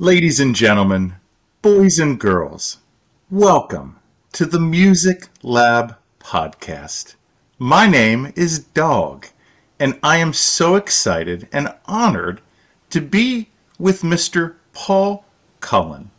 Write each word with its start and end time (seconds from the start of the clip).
Ladies 0.00 0.40
and 0.40 0.56
gentlemen, 0.56 1.14
boys 1.62 2.00
and 2.00 2.18
girls, 2.18 2.78
welcome 3.30 4.00
to 4.32 4.44
the 4.44 4.58
Music 4.58 5.28
Lab 5.44 5.96
Podcast. 6.18 7.14
My 7.60 7.86
name 7.86 8.32
is 8.34 8.58
Dogg, 8.58 9.26
and 9.78 9.96
I 10.02 10.16
am 10.16 10.32
so 10.32 10.74
excited 10.74 11.46
and 11.52 11.72
honored 11.86 12.40
to 12.90 13.00
be 13.00 13.50
with 13.78 14.02
Mr. 14.02 14.56
Paul 14.72 15.24
Cullen, 15.60 16.10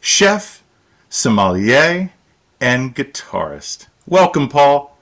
chef, 0.00 0.62
sommelier, 1.08 2.12
and 2.60 2.94
guitarist. 2.94 3.88
Welcome, 4.06 4.48
Paul. 4.48 4.96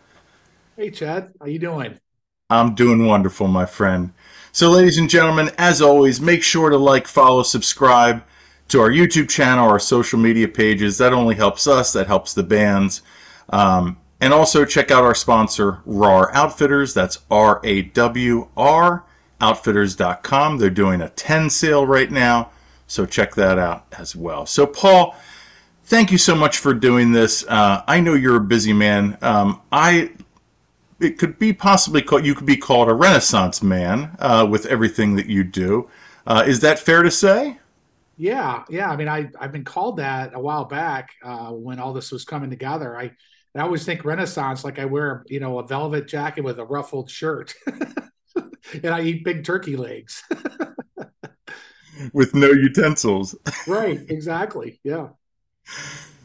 Hey, 0.79 0.89
Chad. 0.89 1.35
How 1.39 1.45
you 1.45 1.59
doing? 1.59 2.01
I'm 2.49 2.75
doing 2.75 3.05
wonderful, 3.05 3.49
my 3.49 3.67
friend. 3.67 4.15
So, 4.55 4.71
ladies 4.71 4.99
and 4.99 5.11
gentlemen, 5.11 5.51
as 5.59 5.83
always, 5.83 6.21
make 6.21 6.45
sure 6.45 6.71
to 6.71 6.77
like, 6.77 7.09
follow, 7.09 7.43
subscribe 7.43 8.23
to 8.69 8.79
our 8.79 8.89
YouTube 8.89 9.29
channel, 9.29 9.69
our 9.69 9.81
social 9.81 10.17
media 10.17 10.47
pages. 10.47 10.97
That 10.99 11.13
only 11.13 11.35
helps 11.35 11.67
us, 11.67 11.93
that 11.95 12.07
helps 12.07 12.35
the 12.35 12.45
bands. 12.45 13.03
Um, 13.51 13.97
and 14.21 14.33
also 14.33 14.65
check 14.65 14.93
out 14.93 15.03
our 15.03 15.17
sponsor, 15.17 15.81
Rawr 15.85 16.33
Outfitters. 16.33 16.95
That's 16.95 17.19
R 17.33 17.61
A 17.65 17.83
W 17.83 18.49
R 18.57 19.05
Outfitters.com. 19.41 20.59
They're 20.59 20.71
doing 20.71 21.01
a 21.01 21.09
10 21.09 21.51
sale 21.51 21.85
right 21.85 22.13
now, 22.13 22.53
so 22.87 23.07
check 23.07 23.35
that 23.35 23.59
out 23.59 23.87
as 23.99 24.15
well. 24.15 24.47
So, 24.47 24.69
Paul, 24.69 25.17
thank 25.87 26.13
you 26.13 26.19
so 26.19 26.37
much 26.37 26.59
for 26.59 26.75
doing 26.75 27.11
this. 27.11 27.45
Uh, 27.49 27.83
I 27.89 27.99
know 27.99 28.15
you're 28.15 28.37
a 28.37 28.41
busy 28.41 28.73
man. 28.73 29.19
Um, 29.21 29.63
I 29.73 30.13
it 31.01 31.19
could 31.19 31.39
be 31.39 31.53
possibly 31.53 32.03
called 32.03 32.25
you 32.25 32.35
could 32.35 32.47
be 32.47 32.57
called 32.57 32.89
a 32.89 32.95
renaissance 32.95 33.63
man 33.63 34.17
uh, 34.19 34.47
with 34.49 34.67
everything 34.67 35.17
that 35.17 35.27
you 35.27 35.45
do. 35.45 35.89
Uh, 36.27 36.45
is 36.47 36.61
that 36.61 36.79
fair 36.79 37.03
to 37.03 37.11
say? 37.11 37.59
Yeah, 38.17 38.65
yeah. 38.69 38.91
I 38.91 38.97
mean, 38.97 39.09
I 39.09 39.31
I've 39.39 39.53
been 39.53 39.65
called 39.65 39.97
that 39.99 40.35
a 40.35 40.41
while 40.41 40.65
back 40.65 41.11
uh, 41.23 41.51
when 41.51 41.81
all 41.81 41.93
this 41.93 42.13
was 42.13 42.25
coming 42.25 42.51
together. 42.51 42.97
I 42.97 43.13
I 43.57 43.61
always 43.61 43.85
think 43.85 44.05
Renaissance 44.05 44.65
like 44.65 44.79
I 44.79 44.85
wear 44.85 45.25
you 45.29 45.41
know 45.41 45.59
a 45.59 45.67
velvet 45.67 46.07
jacket 46.07 46.43
with 46.43 46.59
a 46.59 46.65
ruffled 46.65 47.11
shirt, 47.11 47.55
and 47.67 48.87
I 48.87 49.03
eat 49.03 49.25
big 49.25 49.45
turkey 49.45 49.77
legs 49.77 50.23
with 52.13 52.35
no 52.35 52.51
utensils. 52.51 53.35
right. 53.67 54.01
Exactly. 54.09 54.81
Yeah. 54.85 55.09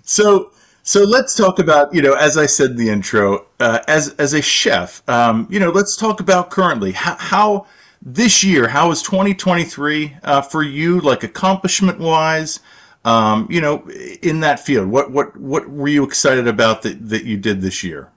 So 0.03 0.51
so 0.89 1.03
let's 1.03 1.35
talk 1.35 1.59
about, 1.59 1.93
you 1.93 2.01
know, 2.01 2.13
as 2.13 2.35
I 2.35 2.47
said 2.47 2.71
in 2.71 2.75
the 2.75 2.89
intro, 2.89 3.45
uh, 3.59 3.77
as 3.87 4.15
as 4.15 4.33
a 4.33 4.41
chef, 4.41 5.07
um, 5.07 5.45
you 5.47 5.59
know, 5.59 5.69
let's 5.69 5.95
talk 5.95 6.19
about 6.19 6.49
currently 6.49 6.93
how, 6.93 7.15
how 7.19 7.67
this 8.01 8.43
year, 8.43 8.67
how 8.67 8.89
is 8.89 9.03
2023 9.03 10.17
uh, 10.23 10.41
for 10.41 10.63
you, 10.63 10.99
like 11.01 11.21
accomplishment 11.21 11.99
wise, 11.99 12.61
um, 13.05 13.45
you 13.51 13.61
know, 13.61 13.87
in 14.23 14.39
that 14.39 14.61
field? 14.61 14.87
What 14.87 15.11
what 15.11 15.37
what 15.37 15.69
were 15.69 15.89
you 15.89 16.03
excited 16.03 16.47
about 16.47 16.81
that 16.81 17.07
that 17.09 17.23
you 17.23 17.37
did 17.37 17.61
this 17.61 17.83
year? 17.83 18.11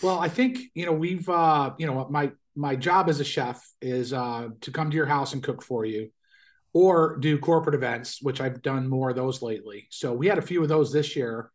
Well, 0.00 0.18
I 0.18 0.30
think 0.30 0.60
you 0.72 0.86
know 0.86 0.92
we've 0.92 1.28
uh, 1.28 1.74
you 1.76 1.86
know 1.86 2.08
my 2.08 2.32
my 2.56 2.74
job 2.74 3.10
as 3.10 3.20
a 3.20 3.24
chef 3.24 3.62
is 3.82 4.14
uh, 4.14 4.48
to 4.62 4.70
come 4.70 4.88
to 4.88 4.96
your 4.96 5.04
house 5.04 5.34
and 5.34 5.42
cook 5.42 5.60
for 5.60 5.84
you 5.84 6.10
or 6.72 7.18
do 7.18 7.38
corporate 7.38 7.74
events, 7.74 8.22
which 8.22 8.40
I've 8.40 8.62
done 8.62 8.88
more 8.88 9.10
of 9.10 9.16
those 9.16 9.42
lately. 9.42 9.88
So 9.90 10.14
we 10.14 10.26
had 10.26 10.38
a 10.38 10.42
few 10.42 10.62
of 10.62 10.70
those 10.70 10.90
this 10.90 11.16
year. 11.16 11.50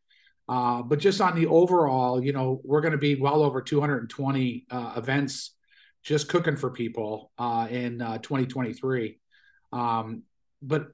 Uh, 0.50 0.82
but 0.82 0.98
just 0.98 1.22
on 1.22 1.36
the 1.36 1.46
overall, 1.46 2.24
you 2.24 2.34
know, 2.34 2.60
we're 2.64 2.82
going 2.82 2.92
to 2.92 2.98
be 2.98 3.14
well 3.14 3.44
over 3.44 3.62
220 3.62 4.66
uh, 4.72 4.94
events 4.98 5.56
just 6.02 6.28
cooking 6.28 6.58
for 6.58 6.72
people 6.72 7.32
uh, 7.38 7.68
in 7.70 8.02
uh, 8.02 8.18
2023. 8.18 9.20
Um, 9.72 10.24
but 10.64 10.88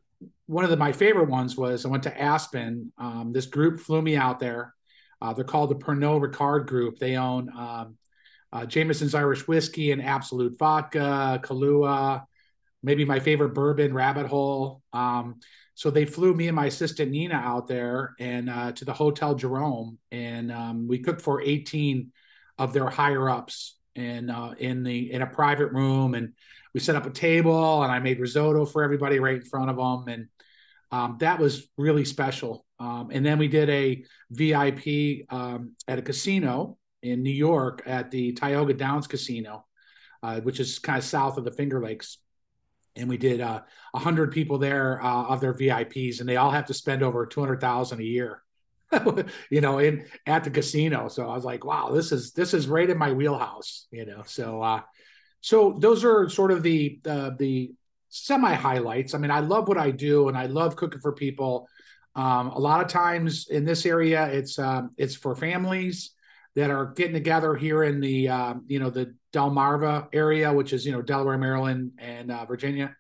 one 0.48 0.66
of 0.66 0.70
the, 0.70 0.76
my 0.76 0.92
favorite 0.92 1.30
ones 1.30 1.56
was 1.56 1.86
I 1.86 1.90
went 1.90 2.04
to 2.04 2.22
Aspen. 2.22 2.92
Um, 2.98 3.32
this 3.32 3.46
group 3.46 3.80
flew 3.80 4.02
me 4.02 4.18
out 4.18 4.42
there. 4.42 4.74
Uh, 5.22 5.32
they're 5.32 5.46
called 5.46 5.70
the 5.70 5.76
Pernod 5.76 6.30
Ricard 6.30 6.68
Group. 6.68 7.00
They 7.00 7.16
own 7.16 7.50
um, 7.58 7.98
uh, 8.52 8.66
Jameson's 8.66 9.16
Irish 9.16 9.48
Whiskey 9.48 9.92
and 9.94 10.02
Absolut 10.02 10.58
Vodka, 10.60 11.40
Kahlua, 11.42 12.26
maybe 12.84 13.06
my 13.06 13.22
favorite 13.22 13.54
bourbon, 13.54 13.94
Rabbit 13.94 14.28
Hole. 14.28 14.82
Um, 14.92 15.40
so 15.76 15.92
they 15.92 16.06
flew 16.06 16.34
me 16.34 16.48
and 16.48 16.56
my 16.56 16.68
assistant 16.68 17.12
Nina 17.12 17.36
out 17.36 17.68
there 17.68 18.16
and 18.18 18.50
uh, 18.50 18.72
to 18.72 18.86
the 18.86 18.94
Hotel 18.94 19.36
Jerome, 19.36 19.98
and 20.10 20.52
um, 20.52 20.88
we 20.88 21.00
cooked 21.00 21.22
for 21.22 21.42
18 21.42 22.12
of 22.58 22.72
their 22.72 22.90
higher 22.90 23.30
ups 23.30 23.78
and 23.94 24.32
uh, 24.32 24.54
in 24.58 24.84
the 24.84 25.12
in 25.12 25.22
a 25.22 25.28
private 25.28 25.74
room, 25.74 26.16
and 26.16 26.34
we 26.74 26.80
set 26.80 26.96
up 26.96 27.06
a 27.06 27.12
table, 27.12 27.84
and 27.84 27.92
I 27.92 28.00
made 28.00 28.20
risotto 28.20 28.66
for 28.66 28.84
everybody 28.84 29.20
right 29.20 29.36
in 29.36 29.46
front 29.46 29.70
of 29.70 29.76
them, 29.76 30.08
and 30.08 30.28
um, 30.92 31.18
that 31.20 31.40
was 31.40 31.68
really 31.78 32.06
special. 32.06 32.66
Um, 32.80 33.10
and 33.12 33.26
then 33.26 33.38
we 33.38 33.50
did 33.50 33.70
a 33.70 34.04
VIP 34.32 35.26
um, 35.30 35.74
at 35.88 36.00
a 36.00 36.02
casino 36.02 36.78
in 37.04 37.22
New 37.22 37.32
York 37.32 37.84
at 37.86 38.12
the 38.12 38.32
Tioga 38.32 38.74
Downs 38.74 39.08
Casino, 39.08 39.66
uh, 40.24 40.40
which 40.42 40.62
is 40.62 40.80
kind 40.80 40.98
of 40.98 41.04
south 41.04 41.38
of 41.38 41.44
the 41.44 41.52
Finger 41.52 41.82
Lakes 41.82 42.18
and 42.96 43.10
we 43.10 43.18
did 43.18 43.42
uh, 43.42 43.62
100 43.92 44.32
people 44.32 44.58
there 44.58 45.04
uh, 45.04 45.26
of 45.26 45.42
their 45.42 45.54
VIPs, 45.54 46.20
and 46.20 46.30
they 46.30 46.38
all 46.38 46.52
have 46.52 46.66
to 46.66 46.74
spend 46.74 47.04
over 47.04 47.26
200,000 47.26 48.00
a 48.00 48.04
year, 48.04 48.42
you 49.50 49.62
know, 49.62 49.80
in 49.80 50.06
at 50.26 50.44
the 50.44 50.50
casino. 50.50 51.08
So 51.08 51.30
I 51.30 51.36
was 51.36 51.46
like, 51.46 51.66
wow, 51.66 51.92
this 51.92 52.12
is 52.12 52.32
this 52.32 52.54
is 52.54 52.68
right 52.68 52.90
in 52.90 52.98
my 52.98 53.12
wheelhouse, 53.12 53.88
you 53.92 54.06
know. 54.06 54.24
So 54.26 54.62
uh, 54.62 54.82
so 55.42 55.76
those 55.80 56.04
are 56.04 56.30
sort 56.30 56.52
of 56.52 56.64
the 56.64 57.00
uh, 57.06 57.32
the 57.38 57.74
semi 58.10 58.54
highlights. 58.54 59.14
I 59.14 59.18
mean, 59.18 59.32
I 59.32 59.42
love 59.42 59.68
what 59.68 59.78
I 59.78 59.92
do, 59.92 60.30
and 60.30 60.38
I 60.38 60.46
love 60.46 60.76
cooking 60.76 61.02
for 61.02 61.14
people. 61.14 61.68
Um, 62.16 62.48
a 62.48 62.60
lot 62.60 62.80
of 62.80 62.88
times 62.88 63.48
in 63.50 63.66
this 63.66 63.86
area, 63.86 64.28
it's 64.28 64.58
um, 64.58 64.92
it's 64.98 65.16
for 65.16 65.36
families 65.36 66.15
that 66.56 66.72
are 66.72 66.86
getting 66.88 67.14
together 67.14 67.54
here 67.56 67.84
in 67.84 68.00
the 68.00 68.30
uh, 68.30 68.54
you 68.68 68.80
know 68.80 68.90
the 68.90 69.14
Delmarva 69.34 70.08
area, 70.14 70.52
which 70.52 70.74
is 70.74 70.86
you 70.86 70.92
know 70.92 71.02
Delaware, 71.02 71.38
Maryland, 71.38 71.92
and 71.98 72.32
uh, 72.32 72.46
Virginia. 72.46 72.96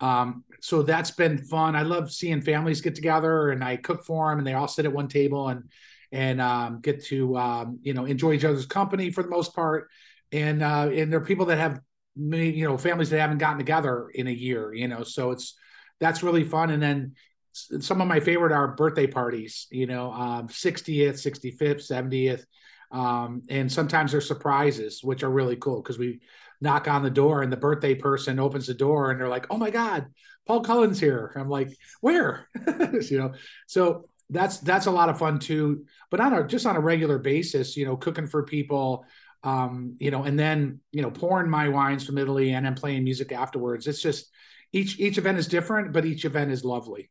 Um, 0.00 0.44
so 0.60 0.82
that's 0.82 1.10
been 1.10 1.38
fun. 1.38 1.74
I 1.74 1.82
love 1.82 2.12
seeing 2.12 2.42
families 2.42 2.80
get 2.80 2.94
together, 2.94 3.50
and 3.50 3.64
I 3.64 3.76
cook 3.76 4.04
for 4.04 4.30
them, 4.30 4.38
and 4.38 4.46
they 4.46 4.54
all 4.54 4.68
sit 4.68 4.84
at 4.84 4.92
one 4.92 5.08
table 5.08 5.48
and 5.48 5.70
and 6.10 6.40
um, 6.40 6.80
get 6.80 7.04
to 7.06 7.36
um, 7.36 7.78
you 7.82 7.94
know 7.94 8.04
enjoy 8.04 8.34
each 8.34 8.44
other's 8.44 8.66
company 8.66 9.10
for 9.10 9.22
the 9.22 9.30
most 9.30 9.54
part. 9.54 9.88
And 10.30 10.62
uh, 10.62 10.90
and 10.92 11.10
there 11.10 11.20
are 11.20 11.24
people 11.24 11.46
that 11.46 11.58
have 11.58 11.80
many, 12.14 12.50
you 12.50 12.68
know 12.68 12.76
families 12.76 13.10
that 13.10 13.20
haven't 13.20 13.38
gotten 13.38 13.58
together 13.58 14.10
in 14.14 14.26
a 14.26 14.32
year, 14.32 14.74
you 14.74 14.88
know. 14.88 15.02
So 15.02 15.30
it's 15.30 15.54
that's 15.98 16.22
really 16.22 16.44
fun. 16.44 16.70
And 16.70 16.82
then 16.82 17.14
some 17.52 18.00
of 18.00 18.08
my 18.08 18.20
favorite 18.20 18.52
are 18.52 18.74
birthday 18.74 19.06
parties, 19.06 19.66
you 19.70 19.86
know, 19.86 20.10
um, 20.10 20.48
60th, 20.48 21.14
65th, 21.14 21.86
70th 21.86 22.44
um, 22.92 23.42
and 23.48 23.72
sometimes 23.72 24.12
there's 24.12 24.28
surprises, 24.28 25.02
which 25.02 25.22
are 25.22 25.30
really 25.30 25.56
cool 25.56 25.82
because 25.82 25.98
we 25.98 26.20
knock 26.60 26.86
on 26.86 27.02
the 27.02 27.10
door 27.10 27.42
and 27.42 27.50
the 27.50 27.56
birthday 27.56 27.94
person 27.94 28.38
opens 28.38 28.66
the 28.66 28.74
door 28.74 29.10
and 29.10 29.18
they're 29.18 29.28
like, 29.28 29.46
"Oh 29.50 29.56
my 29.56 29.70
God, 29.70 30.06
Paul 30.46 30.60
Cullen's 30.60 31.00
here." 31.00 31.32
I'm 31.34 31.48
like, 31.48 31.76
"Where?" 32.00 32.48
you 33.10 33.18
know. 33.18 33.32
So 33.66 34.08
that's 34.28 34.58
that's 34.58 34.86
a 34.86 34.90
lot 34.90 35.08
of 35.08 35.18
fun 35.18 35.38
too. 35.38 35.86
But 36.10 36.20
on 36.20 36.34
a 36.34 36.46
just 36.46 36.66
on 36.66 36.76
a 36.76 36.80
regular 36.80 37.18
basis, 37.18 37.76
you 37.76 37.86
know, 37.86 37.96
cooking 37.96 38.26
for 38.26 38.42
people, 38.42 39.06
um, 39.42 39.96
you 39.98 40.10
know, 40.10 40.24
and 40.24 40.38
then 40.38 40.80
you 40.92 41.00
know, 41.00 41.10
pouring 41.10 41.50
my 41.50 41.68
wines 41.68 42.04
from 42.04 42.18
Italy 42.18 42.52
and 42.52 42.66
then 42.66 42.74
playing 42.74 43.04
music 43.04 43.32
afterwards. 43.32 43.86
It's 43.86 44.02
just 44.02 44.30
each 44.70 45.00
each 45.00 45.16
event 45.16 45.38
is 45.38 45.48
different, 45.48 45.92
but 45.92 46.04
each 46.04 46.26
event 46.26 46.50
is 46.52 46.62
lovely. 46.62 47.10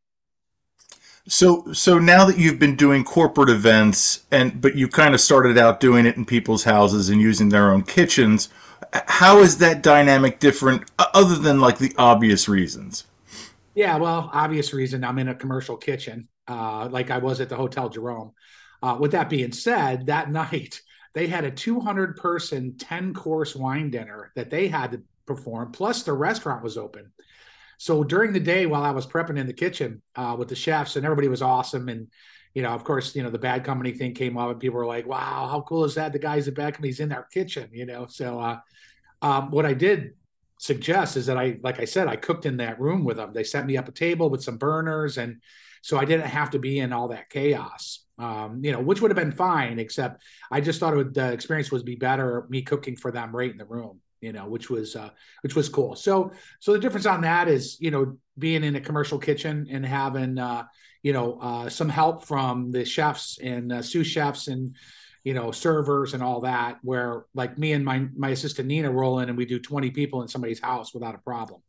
So 1.27 1.71
so 1.73 1.99
now 1.99 2.25
that 2.25 2.37
you've 2.37 2.59
been 2.59 2.75
doing 2.75 3.03
corporate 3.03 3.49
events 3.49 4.25
and 4.31 4.59
but 4.59 4.75
you 4.75 4.87
kind 4.87 5.13
of 5.13 5.21
started 5.21 5.57
out 5.57 5.79
doing 5.79 6.05
it 6.05 6.17
in 6.17 6.25
people's 6.25 6.63
houses 6.63 7.09
and 7.09 7.21
using 7.21 7.49
their 7.49 7.71
own 7.71 7.83
kitchens, 7.83 8.49
how 9.07 9.39
is 9.39 9.57
that 9.59 9.83
dynamic 9.83 10.39
different 10.39 10.89
other 10.99 11.35
than 11.35 11.61
like 11.61 11.77
the 11.77 11.93
obvious 11.97 12.49
reasons? 12.49 13.06
Yeah, 13.75 13.97
well, 13.97 14.29
obvious 14.33 14.73
reason 14.73 15.03
I'm 15.03 15.19
in 15.19 15.29
a 15.29 15.35
commercial 15.35 15.77
kitchen, 15.77 16.27
uh, 16.47 16.89
like 16.89 17.09
I 17.09 17.19
was 17.19 17.39
at 17.39 17.50
the 17.50 17.56
Hotel 17.56 17.89
Jerome. 17.89 18.33
Uh, 18.83 18.97
with 19.00 19.12
that 19.12 19.29
being 19.29 19.51
said, 19.51 20.07
that 20.07 20.31
night 20.31 20.81
they 21.13 21.27
had 21.27 21.45
a 21.45 21.51
200 21.51 22.17
person 22.17 22.77
10 22.77 23.13
course 23.13 23.56
wine 23.56 23.89
dinner 23.91 24.31
that 24.35 24.50
they 24.50 24.67
had 24.67 24.91
to 24.91 25.01
perform, 25.25 25.71
plus 25.71 26.03
the 26.03 26.13
restaurant 26.13 26.63
was 26.63 26.77
open. 26.77 27.12
So 27.81 28.04
during 28.04 28.31
the 28.31 28.39
day, 28.39 28.68
while 28.68 28.83
I 28.83 28.92
was 28.92 29.07
prepping 29.07 29.39
in 29.39 29.48
the 29.48 29.54
kitchen 29.54 30.04
uh, 30.16 30.36
with 30.38 30.50
the 30.50 30.56
chefs, 30.56 30.98
and 30.98 31.04
everybody 31.04 31.28
was 31.28 31.42
awesome, 31.42 31.89
and 31.89 32.10
you 32.54 32.62
know, 32.62 32.69
of 32.69 32.83
course, 32.83 33.16
you 33.16 33.24
know, 33.24 33.31
the 33.31 33.39
bad 33.39 33.63
company 33.63 33.92
thing 33.92 34.13
came 34.13 34.38
up, 34.38 34.51
and 34.51 34.60
people 34.60 34.78
were 34.78 34.86
like, 34.86 35.07
"Wow, 35.07 35.48
how 35.50 35.62
cool 35.62 35.83
is 35.83 35.95
that? 35.95 36.13
The 36.13 36.19
guy's 36.19 36.48
at 36.48 36.54
bad 36.54 36.75
company's 36.75 37.00
in 37.00 37.12
our 37.12 37.24
kitchen," 37.24 37.69
you 37.74 37.88
know. 37.88 38.06
So, 38.06 38.39
uh, 38.39 38.60
um, 39.24 39.50
what 39.50 39.66
I 39.66 39.74
did 39.74 40.12
suggest 40.60 41.18
is 41.18 41.25
that 41.25 41.39
I, 41.39 41.57
like 41.63 41.80
I 41.80 41.86
said, 41.86 42.07
I 42.07 42.18
cooked 42.18 42.45
in 42.45 42.57
that 42.57 42.80
room 42.80 43.04
with 43.04 43.18
them. 43.18 43.33
They 43.33 43.44
set 43.44 43.66
me 43.66 43.78
up 43.78 43.88
a 43.88 43.92
table 43.92 44.30
with 44.30 44.44
some 44.44 44.57
burners, 44.57 45.18
and 45.18 45.42
so 45.81 45.98
I 45.98 46.06
didn't 46.06 46.27
have 46.27 46.51
to 46.51 46.60
be 46.60 46.77
in 46.77 46.94
all 46.94 47.07
that 47.07 47.31
chaos. 47.31 48.06
Um, 48.19 48.63
you 48.63 48.74
know, 48.74 48.80
which 48.80 49.01
would 49.01 49.10
have 49.10 49.18
been 49.18 49.31
fine, 49.31 49.80
except 49.80 50.22
I 50.51 50.62
just 50.62 50.80
thought 50.80 50.95
would, 50.95 51.16
the 51.16 51.34
experience 51.34 51.72
would 51.72 51.84
be 51.84 51.95
better 51.95 52.45
me 52.48 52.62
cooking 52.62 52.95
for 52.95 53.12
them 53.12 53.36
right 53.36 53.50
in 53.50 53.57
the 53.57 53.66
room. 53.66 54.01
You 54.21 54.31
know, 54.31 54.47
which 54.47 54.69
was 54.69 54.95
uh, 54.95 55.09
which 55.41 55.56
was 55.56 55.68
cool. 55.68 55.95
So 55.95 56.31
so 56.59 56.73
the 56.73 56.79
difference 56.79 57.06
on 57.07 57.21
that 57.21 57.47
is 57.47 57.77
you 57.81 57.91
know 57.91 58.18
being 58.38 58.63
in 58.63 58.75
a 58.75 58.81
commercial 58.81 59.19
kitchen 59.19 59.68
and 59.69 59.85
having 59.85 60.38
uh, 60.38 60.65
you 61.01 61.12
know 61.12 61.39
uh, 61.41 61.69
some 61.69 61.89
help 61.89 62.23
from 62.25 62.71
the 62.71 62.85
chefs 62.85 63.39
and 63.41 63.73
uh, 63.73 63.81
sous 63.81 64.07
chefs 64.07 64.47
and 64.47 64.75
you 65.23 65.33
know 65.33 65.51
servers 65.51 66.13
and 66.13 66.23
all 66.23 66.41
that. 66.41 66.77
Where 66.83 67.25
like 67.33 67.57
me 67.57 67.73
and 67.73 67.83
my 67.83 68.07
my 68.15 68.29
assistant 68.29 68.68
Nina 68.68 68.91
roll 68.91 69.19
in 69.19 69.29
and 69.29 69.38
we 69.38 69.45
do 69.45 69.59
twenty 69.59 69.89
people 69.89 70.21
in 70.21 70.27
somebody's 70.27 70.62
house 70.62 70.94
without 70.94 71.15
a 71.15 71.19
problem. 71.19 71.62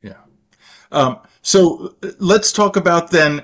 Yeah. 0.00 0.22
Um, 0.92 1.18
so 1.42 1.96
let's 2.18 2.52
talk 2.52 2.76
about 2.76 3.10
then 3.10 3.42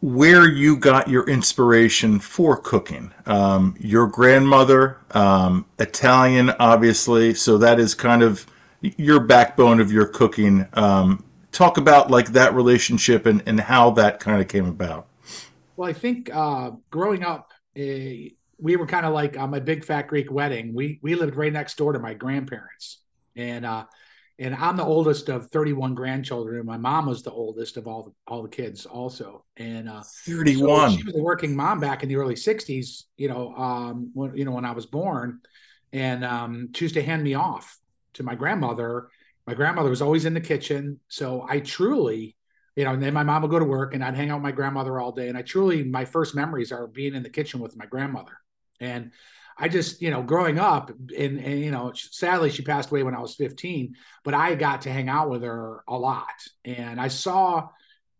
where 0.00 0.48
you 0.48 0.76
got 0.76 1.08
your 1.08 1.28
inspiration 1.28 2.18
for 2.18 2.56
cooking. 2.56 3.12
Um, 3.26 3.76
your 3.78 4.06
grandmother, 4.06 4.98
um, 5.12 5.64
Italian, 5.78 6.50
obviously, 6.58 7.34
so 7.34 7.58
that 7.58 7.80
is 7.80 7.94
kind 7.94 8.22
of 8.22 8.46
your 8.82 9.20
backbone 9.20 9.80
of 9.80 9.90
your 9.90 10.06
cooking. 10.06 10.66
Um, 10.74 11.24
talk 11.52 11.78
about 11.78 12.10
like 12.10 12.32
that 12.32 12.54
relationship 12.54 13.26
and, 13.26 13.42
and 13.46 13.58
how 13.58 13.90
that 13.92 14.20
kind 14.20 14.40
of 14.40 14.48
came 14.48 14.66
about. 14.66 15.06
Well, 15.76 15.88
I 15.88 15.94
think 15.94 16.30
uh, 16.32 16.72
growing 16.90 17.24
up, 17.24 17.50
uh, 17.78 17.80
we 18.58 18.76
were 18.76 18.86
kind 18.86 19.06
of 19.06 19.14
like 19.14 19.38
on 19.38 19.50
my 19.50 19.60
big 19.60 19.84
fat 19.84 20.08
Greek 20.08 20.30
wedding. 20.30 20.74
We 20.74 20.98
we 21.02 21.14
lived 21.14 21.36
right 21.36 21.52
next 21.52 21.78
door 21.78 21.94
to 21.94 21.98
my 21.98 22.12
grandparents, 22.12 22.98
and 23.34 23.64
uh, 23.64 23.84
and 24.40 24.54
I'm 24.54 24.78
the 24.78 24.84
oldest 24.84 25.28
of 25.28 25.50
31 25.50 25.94
grandchildren, 25.94 26.56
and 26.56 26.66
my 26.66 26.78
mom 26.78 27.04
was 27.04 27.22
the 27.22 27.30
oldest 27.30 27.76
of 27.76 27.86
all 27.86 28.04
the, 28.04 28.12
all 28.26 28.42
the 28.42 28.48
kids, 28.48 28.86
also. 28.86 29.44
And 29.58 29.86
uh, 29.86 30.02
31. 30.26 30.92
So 30.92 30.96
she 30.96 31.04
was 31.04 31.14
a 31.14 31.20
working 31.20 31.54
mom 31.54 31.78
back 31.78 32.02
in 32.02 32.08
the 32.08 32.16
early 32.16 32.36
60s. 32.36 33.04
You 33.18 33.28
know, 33.28 33.54
um, 33.54 34.10
when 34.14 34.34
you 34.34 34.46
know 34.46 34.52
when 34.52 34.64
I 34.64 34.70
was 34.72 34.86
born, 34.86 35.40
and 35.92 36.24
um, 36.24 36.70
she 36.74 36.86
used 36.86 36.94
to 36.94 37.02
hand 37.02 37.22
me 37.22 37.34
off 37.34 37.78
to 38.14 38.22
my 38.22 38.34
grandmother. 38.34 39.08
My 39.46 39.52
grandmother 39.52 39.90
was 39.90 40.00
always 40.00 40.24
in 40.24 40.32
the 40.32 40.40
kitchen, 40.40 41.00
so 41.08 41.46
I 41.46 41.60
truly, 41.60 42.34
you 42.76 42.84
know, 42.84 42.94
and 42.94 43.02
then 43.02 43.12
my 43.12 43.22
mom 43.22 43.42
would 43.42 43.50
go 43.50 43.58
to 43.58 43.64
work, 43.66 43.94
and 43.94 44.02
I'd 44.02 44.14
hang 44.14 44.30
out 44.30 44.36
with 44.36 44.44
my 44.44 44.52
grandmother 44.52 44.98
all 44.98 45.12
day. 45.12 45.28
And 45.28 45.36
I 45.36 45.42
truly, 45.42 45.84
my 45.84 46.06
first 46.06 46.34
memories 46.34 46.72
are 46.72 46.86
being 46.86 47.14
in 47.14 47.22
the 47.22 47.28
kitchen 47.28 47.60
with 47.60 47.76
my 47.76 47.84
grandmother, 47.84 48.38
and 48.80 49.12
I 49.62 49.68
just, 49.68 50.00
you 50.00 50.10
know, 50.10 50.22
growing 50.22 50.58
up, 50.58 50.90
and, 50.90 51.38
and 51.38 51.60
you 51.60 51.70
know, 51.70 51.92
sadly 51.94 52.48
she 52.48 52.62
passed 52.62 52.90
away 52.90 53.02
when 53.02 53.14
I 53.14 53.20
was 53.20 53.34
15, 53.34 53.94
but 54.24 54.32
I 54.32 54.54
got 54.54 54.82
to 54.82 54.90
hang 54.90 55.10
out 55.10 55.28
with 55.28 55.42
her 55.42 55.84
a 55.86 55.98
lot, 55.98 56.32
and 56.64 56.98
I 56.98 57.08
saw 57.08 57.68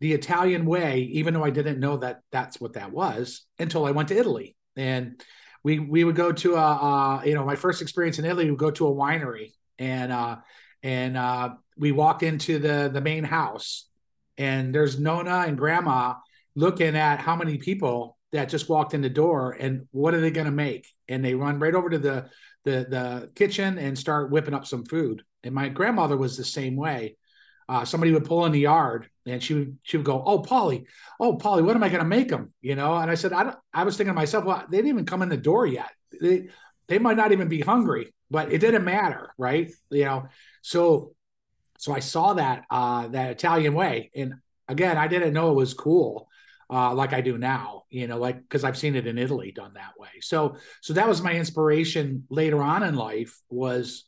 the 0.00 0.12
Italian 0.12 0.66
way, 0.66 1.00
even 1.12 1.32
though 1.32 1.44
I 1.44 1.50
didn't 1.50 1.80
know 1.80 1.96
that 1.96 2.20
that's 2.30 2.60
what 2.60 2.74
that 2.74 2.92
was 2.92 3.46
until 3.58 3.86
I 3.86 3.92
went 3.92 4.08
to 4.08 4.18
Italy, 4.18 4.54
and 4.76 5.18
we 5.64 5.78
we 5.78 6.04
would 6.04 6.14
go 6.14 6.30
to 6.30 6.56
a, 6.56 7.22
you 7.24 7.34
know, 7.34 7.46
my 7.46 7.56
first 7.56 7.80
experience 7.80 8.18
in 8.18 8.26
Italy, 8.26 8.44
we 8.44 8.50
would 8.50 8.60
go 8.60 8.70
to 8.70 8.88
a 8.88 8.94
winery, 8.94 9.52
and 9.78 10.12
uh, 10.12 10.36
and 10.82 11.16
uh, 11.16 11.50
we 11.78 11.90
walked 11.90 12.22
into 12.22 12.58
the 12.58 12.90
the 12.92 13.00
main 13.00 13.24
house, 13.24 13.86
and 14.36 14.74
there's 14.74 15.00
Nona 15.00 15.44
and 15.46 15.56
Grandma 15.56 16.16
looking 16.54 16.96
at 16.96 17.20
how 17.20 17.34
many 17.34 17.56
people 17.56 18.18
that 18.32 18.48
just 18.48 18.68
walked 18.68 18.94
in 18.94 19.02
the 19.02 19.10
door 19.10 19.52
and 19.52 19.86
what 19.90 20.14
are 20.14 20.20
they 20.20 20.30
going 20.30 20.46
to 20.46 20.52
make? 20.52 20.86
And 21.08 21.24
they 21.24 21.34
run 21.34 21.58
right 21.58 21.74
over 21.74 21.90
to 21.90 21.98
the, 21.98 22.30
the 22.64 22.86
the 22.88 23.30
kitchen 23.34 23.78
and 23.78 23.98
start 23.98 24.30
whipping 24.30 24.54
up 24.54 24.66
some 24.66 24.84
food. 24.84 25.22
And 25.42 25.54
my 25.54 25.68
grandmother 25.68 26.16
was 26.16 26.36
the 26.36 26.44
same 26.44 26.76
way. 26.76 27.16
Uh, 27.68 27.84
somebody 27.84 28.12
would 28.12 28.24
pull 28.24 28.44
in 28.46 28.52
the 28.52 28.60
yard 28.60 29.08
and 29.26 29.42
she 29.42 29.54
would 29.54 29.78
she 29.82 29.96
would 29.96 30.06
go 30.06 30.22
oh 30.26 30.40
polly 30.40 30.86
oh 31.20 31.36
polly 31.36 31.62
what 31.62 31.76
am 31.76 31.84
i 31.84 31.88
going 31.88 32.00
to 32.00 32.04
make 32.04 32.28
them 32.28 32.52
you 32.60 32.74
know? 32.74 32.96
And 32.96 33.08
i 33.08 33.14
said 33.14 33.32
i, 33.32 33.54
I 33.72 33.84
was 33.84 33.96
thinking 33.96 34.12
to 34.12 34.20
myself 34.20 34.44
well 34.44 34.64
they 34.68 34.78
didn't 34.78 34.88
even 34.90 35.06
come 35.06 35.22
in 35.22 35.28
the 35.28 35.36
door 35.36 35.66
yet. 35.66 35.90
They, 36.20 36.48
they 36.88 36.98
might 36.98 37.16
not 37.16 37.30
even 37.30 37.48
be 37.48 37.60
hungry 37.60 38.12
but 38.28 38.52
it 38.52 38.58
didn't 38.58 38.84
matter 38.84 39.32
right? 39.38 39.70
You 39.90 40.04
know? 40.04 40.28
So 40.62 41.14
so 41.78 41.92
i 41.92 42.00
saw 42.00 42.34
that 42.34 42.64
uh 42.70 43.06
that 43.08 43.30
italian 43.30 43.74
way. 43.74 44.10
And 44.16 44.34
again 44.66 44.98
i 44.98 45.06
didn't 45.06 45.32
know 45.32 45.50
it 45.52 45.54
was 45.54 45.72
cool 45.72 46.28
uh, 46.70 46.94
like 46.94 47.12
I 47.12 47.20
do 47.20 47.36
now, 47.36 47.82
you 47.90 48.06
know, 48.06 48.18
like 48.18 48.40
because 48.40 48.64
I've 48.64 48.78
seen 48.78 48.94
it 48.94 49.06
in 49.06 49.18
Italy 49.18 49.52
done 49.52 49.74
that 49.74 49.98
way. 49.98 50.08
So, 50.20 50.56
so 50.80 50.92
that 50.92 51.08
was 51.08 51.22
my 51.22 51.34
inspiration 51.34 52.24
later 52.30 52.62
on 52.62 52.82
in 52.82 52.94
life 52.94 53.38
was 53.48 54.06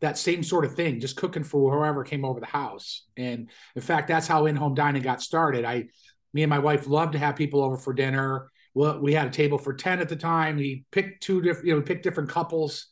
that 0.00 0.18
same 0.18 0.42
sort 0.42 0.64
of 0.64 0.74
thing, 0.74 1.00
just 1.00 1.16
cooking 1.16 1.44
for 1.44 1.76
whoever 1.76 2.04
came 2.04 2.24
over 2.24 2.40
the 2.40 2.46
house. 2.46 3.04
And 3.16 3.50
in 3.74 3.82
fact, 3.82 4.08
that's 4.08 4.26
how 4.26 4.46
in-home 4.46 4.74
dining 4.74 5.02
got 5.02 5.22
started. 5.22 5.64
I, 5.64 5.86
me 6.32 6.42
and 6.42 6.50
my 6.50 6.58
wife 6.58 6.86
loved 6.86 7.12
to 7.12 7.18
have 7.18 7.36
people 7.36 7.62
over 7.62 7.76
for 7.76 7.92
dinner. 7.92 8.50
Well, 8.74 9.00
we 9.00 9.14
had 9.14 9.28
a 9.28 9.30
table 9.30 9.58
for 9.58 9.72
ten 9.72 10.00
at 10.00 10.08
the 10.08 10.16
time. 10.16 10.56
We 10.56 10.84
picked 10.90 11.22
two 11.22 11.40
different, 11.40 11.68
you 11.68 11.76
know, 11.76 11.82
picked 11.82 12.02
different 12.02 12.30
couples, 12.30 12.88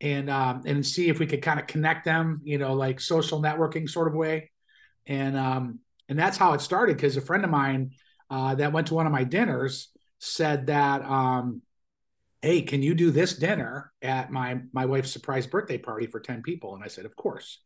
and 0.00 0.30
um, 0.30 0.62
and 0.64 0.86
see 0.86 1.08
if 1.08 1.18
we 1.18 1.26
could 1.26 1.42
kind 1.42 1.58
of 1.58 1.66
connect 1.66 2.04
them, 2.04 2.40
you 2.44 2.58
know, 2.58 2.74
like 2.74 3.00
social 3.00 3.42
networking 3.42 3.88
sort 3.88 4.06
of 4.06 4.14
way. 4.14 4.50
And 5.06 5.36
um, 5.36 5.80
and 6.08 6.18
that's 6.18 6.36
how 6.36 6.52
it 6.52 6.60
started 6.60 6.96
because 6.96 7.16
a 7.16 7.20
friend 7.20 7.44
of 7.44 7.50
mine 7.50 7.90
uh, 8.34 8.52
that 8.56 8.72
went 8.72 8.88
to 8.88 8.94
one 8.94 9.06
of 9.06 9.12
my 9.12 9.22
dinners 9.22 9.90
said 10.18 10.66
that, 10.66 11.02
um, 11.02 11.62
"Hey, 12.42 12.62
can 12.62 12.82
you 12.82 12.94
do 12.96 13.12
this 13.12 13.34
dinner 13.36 13.92
at 14.02 14.32
my 14.32 14.60
my 14.72 14.86
wife's 14.86 15.12
surprise 15.12 15.46
birthday 15.46 15.78
party 15.78 16.06
for 16.06 16.18
ten 16.18 16.42
people?" 16.42 16.74
And 16.74 16.82
I 16.82 16.88
said, 16.88 17.04
"Of 17.04 17.14
course." 17.14 17.60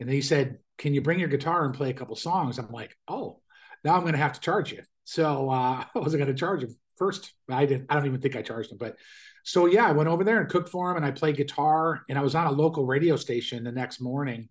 And 0.00 0.10
he 0.10 0.20
said, 0.20 0.58
"Can 0.76 0.92
you 0.92 1.02
bring 1.02 1.20
your 1.20 1.28
guitar 1.28 1.64
and 1.64 1.72
play 1.72 1.90
a 1.90 1.94
couple 1.94 2.16
songs?" 2.16 2.58
I'm 2.58 2.72
like, 2.72 2.98
"Oh, 3.06 3.42
now 3.84 3.94
I'm 3.94 4.00
going 4.00 4.14
to 4.14 4.18
have 4.18 4.32
to 4.32 4.40
charge 4.40 4.72
you." 4.72 4.82
So 5.04 5.48
uh, 5.48 5.84
I 5.94 5.98
wasn't 5.98 6.24
going 6.24 6.34
to 6.34 6.40
charge 6.40 6.64
him 6.64 6.74
first. 6.96 7.32
I 7.48 7.64
didn't. 7.64 7.86
I 7.88 7.94
don't 7.94 8.06
even 8.06 8.20
think 8.20 8.34
I 8.34 8.42
charged 8.42 8.72
him, 8.72 8.78
but 8.78 8.96
so 9.44 9.66
yeah, 9.66 9.86
I 9.86 9.92
went 9.92 10.08
over 10.08 10.24
there 10.24 10.40
and 10.40 10.50
cooked 10.50 10.68
for 10.68 10.90
him, 10.90 10.96
and 10.96 11.06
I 11.06 11.12
played 11.12 11.36
guitar. 11.36 12.02
And 12.08 12.18
I 12.18 12.22
was 12.22 12.34
on 12.34 12.48
a 12.48 12.52
local 12.52 12.86
radio 12.86 13.14
station 13.14 13.62
the 13.62 13.70
next 13.70 14.00
morning, 14.00 14.48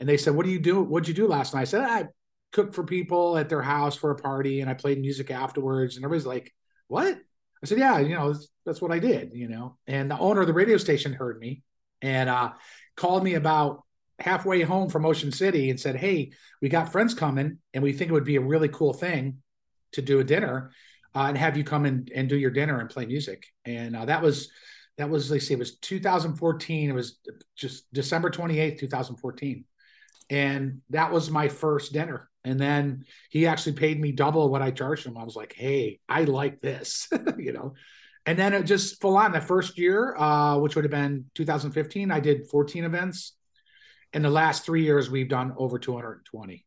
and 0.00 0.08
they 0.08 0.16
said, 0.16 0.34
"What 0.34 0.46
do 0.46 0.50
you 0.50 0.58
do? 0.58 0.82
What'd 0.82 1.06
you 1.06 1.14
do 1.14 1.28
last 1.28 1.54
night?" 1.54 1.60
I 1.60 1.64
said, 1.64 1.82
"I 1.82 2.08
cooked 2.52 2.74
for 2.74 2.84
people 2.84 3.36
at 3.36 3.48
their 3.48 3.62
house 3.62 3.96
for 3.96 4.10
a 4.10 4.16
party 4.16 4.60
and 4.60 4.70
I 4.70 4.74
played 4.74 5.00
music 5.00 5.30
afterwards. 5.30 5.96
And 5.96 6.04
everybody's 6.04 6.26
like, 6.26 6.52
what? 6.88 7.18
I 7.62 7.66
said, 7.66 7.78
yeah, 7.78 7.98
you 7.98 8.14
know, 8.14 8.34
that's 8.64 8.80
what 8.80 8.92
I 8.92 8.98
did, 8.98 9.32
you 9.34 9.48
know. 9.48 9.76
And 9.86 10.10
the 10.10 10.18
owner 10.18 10.40
of 10.40 10.46
the 10.46 10.52
radio 10.52 10.76
station 10.76 11.12
heard 11.12 11.38
me 11.38 11.62
and 12.02 12.28
uh, 12.28 12.52
called 12.96 13.22
me 13.22 13.34
about 13.34 13.84
halfway 14.18 14.62
home 14.62 14.88
from 14.88 15.06
Ocean 15.06 15.32
City 15.32 15.70
and 15.70 15.78
said, 15.78 15.96
hey, 15.96 16.32
we 16.60 16.68
got 16.68 16.92
friends 16.92 17.14
coming 17.14 17.58
and 17.72 17.82
we 17.82 17.92
think 17.92 18.10
it 18.10 18.14
would 18.14 18.24
be 18.24 18.36
a 18.36 18.40
really 18.40 18.68
cool 18.68 18.92
thing 18.92 19.38
to 19.92 20.02
do 20.02 20.20
a 20.20 20.24
dinner 20.24 20.72
uh, 21.14 21.26
and 21.28 21.38
have 21.38 21.56
you 21.56 21.64
come 21.64 21.86
in 21.86 22.08
and 22.14 22.28
do 22.28 22.36
your 22.36 22.50
dinner 22.50 22.80
and 22.80 22.90
play 22.90 23.06
music. 23.06 23.46
And 23.64 23.96
uh, 23.96 24.04
that 24.06 24.22
was, 24.22 24.50
that 24.98 25.08
was, 25.08 25.30
let's 25.30 25.46
see, 25.46 25.54
it 25.54 25.58
was 25.58 25.76
2014. 25.78 26.90
It 26.90 26.92
was 26.92 27.18
just 27.56 27.92
December 27.92 28.30
28th, 28.30 28.78
2014. 28.78 29.64
And 30.30 30.80
that 30.90 31.12
was 31.12 31.30
my 31.30 31.48
first 31.48 31.92
dinner 31.92 32.30
and 32.44 32.58
then 32.58 33.04
he 33.28 33.46
actually 33.46 33.72
paid 33.72 34.00
me 34.00 34.12
double 34.12 34.48
what 34.48 34.62
I 34.62 34.70
charged 34.70 35.06
him. 35.06 35.18
I 35.18 35.24
was 35.24 35.36
like, 35.36 35.54
hey, 35.54 36.00
I 36.08 36.24
like 36.24 36.60
this, 36.60 37.08
you 37.38 37.52
know. 37.52 37.74
And 38.26 38.38
then 38.38 38.52
it 38.52 38.64
just 38.64 39.00
full 39.00 39.16
on 39.16 39.32
the 39.32 39.40
first 39.40 39.78
year, 39.78 40.14
uh, 40.16 40.58
which 40.58 40.74
would 40.74 40.84
have 40.84 40.90
been 40.90 41.26
2015, 41.34 42.10
I 42.10 42.20
did 42.20 42.48
14 42.48 42.84
events. 42.84 43.34
In 44.12 44.22
the 44.22 44.30
last 44.30 44.64
three 44.64 44.84
years, 44.84 45.10
we've 45.10 45.28
done 45.28 45.54
over 45.56 45.78
220. 45.78 46.64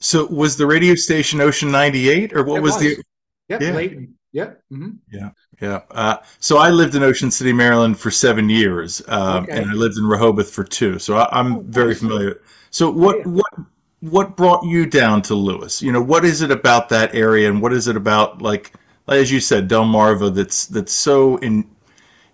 So 0.00 0.26
was 0.26 0.56
the 0.56 0.66
radio 0.66 0.94
station 0.94 1.40
Ocean 1.40 1.72
98 1.72 2.32
or 2.34 2.44
what 2.44 2.62
was, 2.62 2.74
was, 2.74 2.80
the? 2.80 3.02
Yep, 3.48 3.60
yeah. 3.60 3.72
Layton. 3.72 4.17
Yep. 4.32 4.62
Mm-hmm. 4.72 4.90
Yeah. 5.10 5.30
Yeah. 5.60 5.80
Uh, 5.90 6.18
so 6.38 6.58
I 6.58 6.70
lived 6.70 6.94
in 6.94 7.02
Ocean 7.02 7.30
City, 7.30 7.52
Maryland 7.52 7.98
for 7.98 8.10
seven 8.10 8.48
years, 8.48 9.02
um, 9.08 9.44
okay. 9.44 9.52
and 9.52 9.70
I 9.70 9.74
lived 9.74 9.96
in 9.96 10.04
Rehoboth 10.04 10.50
for 10.50 10.64
two. 10.64 10.98
So 10.98 11.16
I, 11.16 11.40
am 11.40 11.56
oh, 11.56 11.64
very 11.66 11.94
familiar. 11.94 12.40
So 12.70 12.90
what, 12.90 13.18
yeah. 13.18 13.24
what, 13.24 13.52
what 14.00 14.36
brought 14.36 14.64
you 14.64 14.86
down 14.86 15.22
to 15.22 15.34
Lewes? 15.34 15.82
You 15.82 15.92
know, 15.92 16.02
what 16.02 16.24
is 16.24 16.42
it 16.42 16.50
about 16.50 16.88
that 16.90 17.14
area, 17.14 17.48
and 17.48 17.60
what 17.62 17.72
is 17.72 17.88
it 17.88 17.96
about 17.96 18.42
like, 18.42 18.74
as 19.08 19.32
you 19.32 19.40
said, 19.40 19.68
Delmarva 19.68 20.34
that's 20.34 20.66
that's 20.66 20.92
so 20.92 21.36
in, 21.38 21.68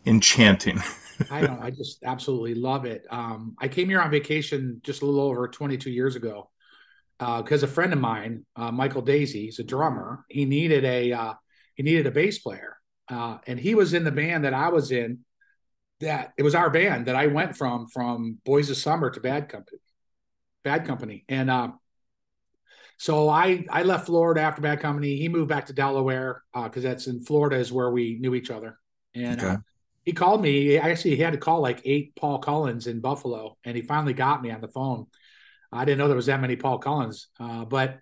enchanting? 0.05 0.83
I 1.31 1.43
know. 1.43 1.59
I 1.63 1.71
just 1.71 2.03
absolutely 2.05 2.55
love 2.55 2.85
it. 2.85 3.07
Um, 3.09 3.57
I 3.61 3.69
came 3.69 3.89
here 3.89 4.01
on 4.01 4.11
vacation 4.11 4.81
just 4.83 5.03
a 5.03 5.07
little 5.07 5.21
over 5.21 5.47
22 5.49 5.91
years 5.91 6.17
ago 6.17 6.51
because 7.19 7.63
uh, 7.63 7.67
a 7.67 7.71
friend 7.71 7.93
of 7.93 8.01
mine, 8.01 8.45
uh, 8.57 8.73
Michael 8.73 9.03
Daisy, 9.03 9.45
he's 9.45 9.61
a 9.61 9.65
drummer. 9.65 10.25
He 10.29 10.45
needed 10.45 10.85
a 10.85 11.13
uh, 11.13 11.35
he 11.75 11.83
needed 11.83 12.07
a 12.07 12.11
bass 12.11 12.39
player, 12.39 12.77
uh, 13.09 13.39
and 13.47 13.59
he 13.59 13.75
was 13.75 13.95
in 13.95 14.05
the 14.05 14.13
band 14.13 14.45
that 14.45 14.55
I 14.55 14.69
was 14.69 14.91
in. 14.91 15.21
That 16.01 16.33
it 16.37 16.43
was 16.43 16.55
our 16.55 16.71
band 16.71 17.07
that 17.07 17.17
I 17.17 17.29
went 17.29 17.57
from 17.57 17.87
from 17.89 18.39
Boys 18.45 18.69
of 18.69 18.77
Summer 18.77 19.11
to 19.11 19.21
Bad 19.21 19.49
Company 19.49 19.79
Bad 20.65 20.87
Company, 20.87 21.25
and 21.29 21.51
uh, 21.51 21.69
so 22.97 23.29
I 23.29 23.65
I 23.71 23.83
left 23.83 24.07
Florida 24.07 24.41
after 24.41 24.63
Bad 24.63 24.81
Company. 24.81 25.17
He 25.17 25.29
moved 25.29 25.49
back 25.49 25.67
to 25.67 25.73
Delaware 25.73 26.43
because 26.53 26.85
uh, 26.85 26.89
that's 26.89 27.07
in 27.07 27.23
Florida 27.23 27.57
is 27.57 27.71
where 27.71 27.91
we 27.91 28.19
knew 28.19 28.35
each 28.35 28.51
other, 28.51 28.79
and 29.15 29.41
uh, 29.41 29.45
okay. 29.45 29.55
uh, 29.55 29.59
he 30.05 30.13
called 30.13 30.41
me. 30.41 30.79
Actually, 30.79 31.17
he 31.17 31.23
had 31.23 31.35
to 31.35 31.39
call 31.39 31.61
like 31.61 31.83
eight 31.85 32.17
Paul 32.17 32.39
Cullens 32.39 32.87
in 32.87 33.01
Buffalo, 33.01 33.59
and 33.63 33.77
he 33.77 33.83
finally 33.83 34.15
got 34.15 34.43
me 34.43 34.51
on 34.51 34.63
the 34.63 34.69
phone. 34.69 35.07
I 35.71 35.85
didn't 35.85 35.99
know 35.99 36.09
there 36.09 36.17
was 36.17 36.27
that 36.27 36.41
many 36.41 36.57
Paul 36.57 36.79
Cullens, 36.79 37.29
uh, 37.39 37.65
but 37.65 37.99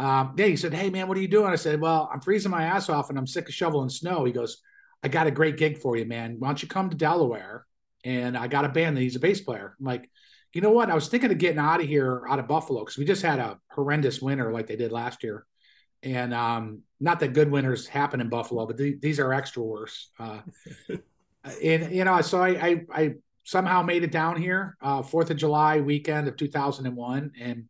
um, 0.00 0.34
yeah, 0.36 0.46
he 0.46 0.56
said, 0.56 0.74
"Hey 0.74 0.90
man, 0.90 1.08
what 1.08 1.16
are 1.16 1.20
you 1.20 1.28
doing?" 1.28 1.52
I 1.52 1.56
said, 1.56 1.80
"Well, 1.80 2.08
I'm 2.12 2.20
freezing 2.20 2.50
my 2.50 2.64
ass 2.64 2.88
off, 2.88 3.10
and 3.10 3.18
I'm 3.18 3.26
sick 3.26 3.48
of 3.48 3.54
shoveling 3.54 3.88
snow." 3.88 4.24
He 4.24 4.32
goes, 4.32 4.62
"I 5.02 5.08
got 5.08 5.26
a 5.26 5.30
great 5.30 5.56
gig 5.56 5.78
for 5.78 5.96
you, 5.96 6.04
man. 6.04 6.36
Why 6.38 6.48
don't 6.48 6.62
you 6.62 6.68
come 6.68 6.90
to 6.90 6.96
Delaware?" 6.96 7.66
and 8.04 8.36
I 8.36 8.48
got 8.48 8.64
a 8.64 8.68
band 8.68 8.96
that 8.96 9.02
he's 9.02 9.16
a 9.16 9.20
bass 9.20 9.40
player. 9.40 9.76
I'm 9.78 9.84
like, 9.84 10.08
you 10.52 10.60
know 10.60 10.70
what? 10.70 10.90
I 10.90 10.94
was 10.94 11.08
thinking 11.08 11.30
of 11.30 11.38
getting 11.38 11.58
out 11.58 11.80
of 11.80 11.86
here 11.86 12.24
out 12.28 12.38
of 12.38 12.48
Buffalo 12.48 12.80
because 12.80 12.98
we 12.98 13.04
just 13.04 13.22
had 13.22 13.38
a 13.38 13.58
horrendous 13.70 14.20
winter 14.20 14.52
like 14.52 14.66
they 14.66 14.76
did 14.76 14.90
last 14.92 15.22
year. 15.22 15.46
And 16.02 16.32
um, 16.32 16.82
not 16.98 17.20
that 17.20 17.34
good 17.34 17.50
winters 17.50 17.86
happen 17.86 18.20
in 18.20 18.28
Buffalo, 18.28 18.66
but 18.66 18.78
th- 18.78 19.00
these 19.00 19.20
are 19.20 19.32
extra 19.32 19.62
worse. 19.62 20.10
Uh, 20.18 20.40
and 21.62 21.92
you 21.94 22.04
know, 22.04 22.20
so 22.22 22.42
I, 22.42 22.48
I, 22.48 22.86
I 22.92 23.14
somehow 23.44 23.82
made 23.82 24.02
it 24.02 24.10
down 24.10 24.40
here, 24.40 24.76
uh, 24.80 25.02
Fourth 25.02 25.30
of 25.30 25.36
July 25.36 25.80
weekend 25.80 26.26
of 26.26 26.36
2001, 26.36 27.32
and 27.38 27.66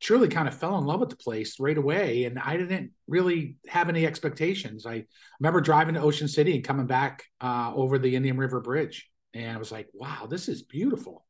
truly 0.00 0.28
kind 0.28 0.48
of 0.48 0.54
fell 0.54 0.78
in 0.78 0.84
love 0.84 1.00
with 1.00 1.10
the 1.10 1.16
place 1.16 1.58
right 1.58 1.76
away. 1.76 2.24
And 2.24 2.38
I 2.38 2.56
didn't 2.56 2.92
really 3.06 3.56
have 3.68 3.88
any 3.88 4.06
expectations. 4.06 4.86
I 4.86 5.04
remember 5.40 5.60
driving 5.60 5.94
to 5.94 6.00
Ocean 6.00 6.28
City 6.28 6.54
and 6.54 6.64
coming 6.64 6.86
back 6.86 7.24
uh, 7.40 7.72
over 7.74 7.98
the 7.98 8.14
Indian 8.16 8.36
River 8.36 8.60
Bridge, 8.60 9.08
and 9.32 9.56
I 9.56 9.58
was 9.58 9.72
like, 9.72 9.88
"Wow, 9.92 10.26
this 10.28 10.48
is 10.48 10.62
beautiful." 10.62 11.24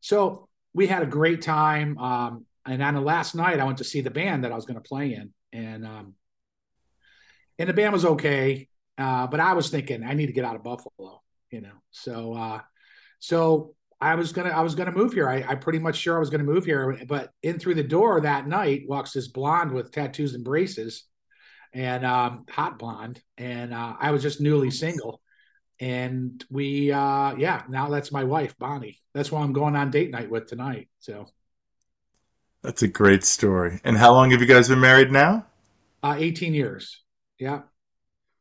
So 0.00 0.48
we 0.72 0.86
had 0.86 1.02
a 1.02 1.06
great 1.06 1.42
time. 1.42 1.98
Um, 1.98 2.46
and 2.66 2.82
on 2.82 2.94
the 2.94 3.00
last 3.00 3.34
night, 3.34 3.60
I 3.60 3.64
went 3.64 3.78
to 3.78 3.84
see 3.84 4.00
the 4.00 4.10
band 4.10 4.44
that 4.44 4.52
I 4.52 4.54
was 4.54 4.66
going 4.66 4.80
to 4.80 4.88
play 4.88 5.14
in, 5.14 5.32
and 5.52 5.86
um, 5.86 6.14
and 7.58 7.68
the 7.68 7.74
band 7.74 7.92
was 7.92 8.04
okay. 8.04 8.68
Uh, 8.96 9.26
but 9.26 9.40
I 9.40 9.54
was 9.54 9.70
thinking 9.70 10.04
I 10.04 10.14
need 10.14 10.26
to 10.26 10.32
get 10.32 10.44
out 10.44 10.56
of 10.56 10.62
Buffalo, 10.62 11.22
you 11.50 11.60
know. 11.60 11.72
So 11.90 12.34
uh, 12.34 12.60
so 13.18 13.74
I 14.00 14.14
was 14.14 14.32
gonna 14.32 14.50
I 14.50 14.60
was 14.62 14.74
gonna 14.74 14.92
move 14.92 15.12
here. 15.12 15.28
I, 15.28 15.44
I 15.46 15.54
pretty 15.56 15.78
much 15.78 15.96
sure 15.96 16.16
I 16.16 16.20
was 16.20 16.30
gonna 16.30 16.44
move 16.44 16.64
here. 16.64 16.98
But 17.06 17.30
in 17.42 17.58
through 17.58 17.74
the 17.74 17.82
door 17.82 18.20
that 18.20 18.46
night 18.46 18.84
walks 18.88 19.12
this 19.12 19.28
blonde 19.28 19.72
with 19.72 19.92
tattoos 19.92 20.34
and 20.34 20.44
braces, 20.44 21.04
and 21.72 22.04
um, 22.04 22.46
hot 22.48 22.78
blonde, 22.78 23.22
and 23.36 23.74
uh, 23.74 23.94
I 23.98 24.10
was 24.12 24.22
just 24.22 24.40
newly 24.40 24.70
single. 24.70 25.20
And 25.78 26.44
we 26.50 26.92
uh 26.92 27.34
yeah 27.36 27.62
now 27.68 27.88
that's 27.88 28.12
my 28.12 28.24
wife 28.24 28.54
bonnie. 28.58 29.00
That's 29.14 29.32
why 29.32 29.40
i'm 29.40 29.54
going 29.54 29.76
on 29.76 29.90
date 29.90 30.10
night 30.10 30.30
with 30.30 30.46
tonight 30.46 30.88
so. 30.98 31.26
That's 32.62 32.82
a 32.82 32.88
great 32.88 33.24
story. 33.24 33.80
And 33.84 33.96
how 33.96 34.12
long 34.12 34.30
have 34.32 34.42
you 34.42 34.46
guys 34.46 34.68
been 34.68 34.80
married 34.80 35.10
now? 35.10 35.46
Uh 36.02 36.16
18 36.18 36.52
years. 36.52 37.02
Yeah, 37.38 37.62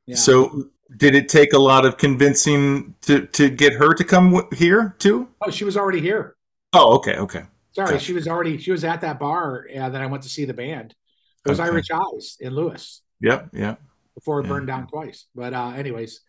yeah. 0.06 0.16
so 0.18 0.66
did 0.98 1.16
it 1.16 1.30
take 1.30 1.54
a 1.54 1.60
lot 1.60 1.86
of 1.86 1.98
convincing 1.98 2.96
to 3.02 3.26
to 3.28 3.50
get 3.50 3.74
her 3.74 3.94
to 3.94 4.04
come 4.04 4.42
here 4.54 4.96
too 5.00 5.28
oh 5.42 5.52
she 5.52 5.64
was 5.64 5.78
already 5.78 6.02
here 6.02 6.36
oh 6.74 6.96
okay 6.96 7.18
okay 7.18 7.44
sorry 7.72 7.92
gotcha. 7.92 8.04
she 8.04 8.14
was 8.14 8.28
already 8.28 8.58
she 8.58 8.72
was 8.72 8.84
at 8.84 9.02
that 9.02 9.20
bar 9.20 9.68
uh, 9.78 9.90
that 9.90 10.02
i 10.02 10.06
went 10.06 10.24
to 10.24 10.30
see 10.30 10.46
the 10.46 10.54
band 10.54 10.96
it 11.46 11.50
was 11.50 11.60
okay. 11.60 11.70
irish 11.70 11.88
eyes 11.92 12.38
in 12.40 12.54
lewes 12.54 13.02
yep 13.22 13.50
yep 13.54 13.80
before 14.16 14.40
it 14.40 14.44
yeah. 14.44 14.50
burned 14.50 14.68
down 14.68 14.88
twice 14.88 15.26
but 15.36 15.54
uh 15.54 15.74
anyways 15.76 16.22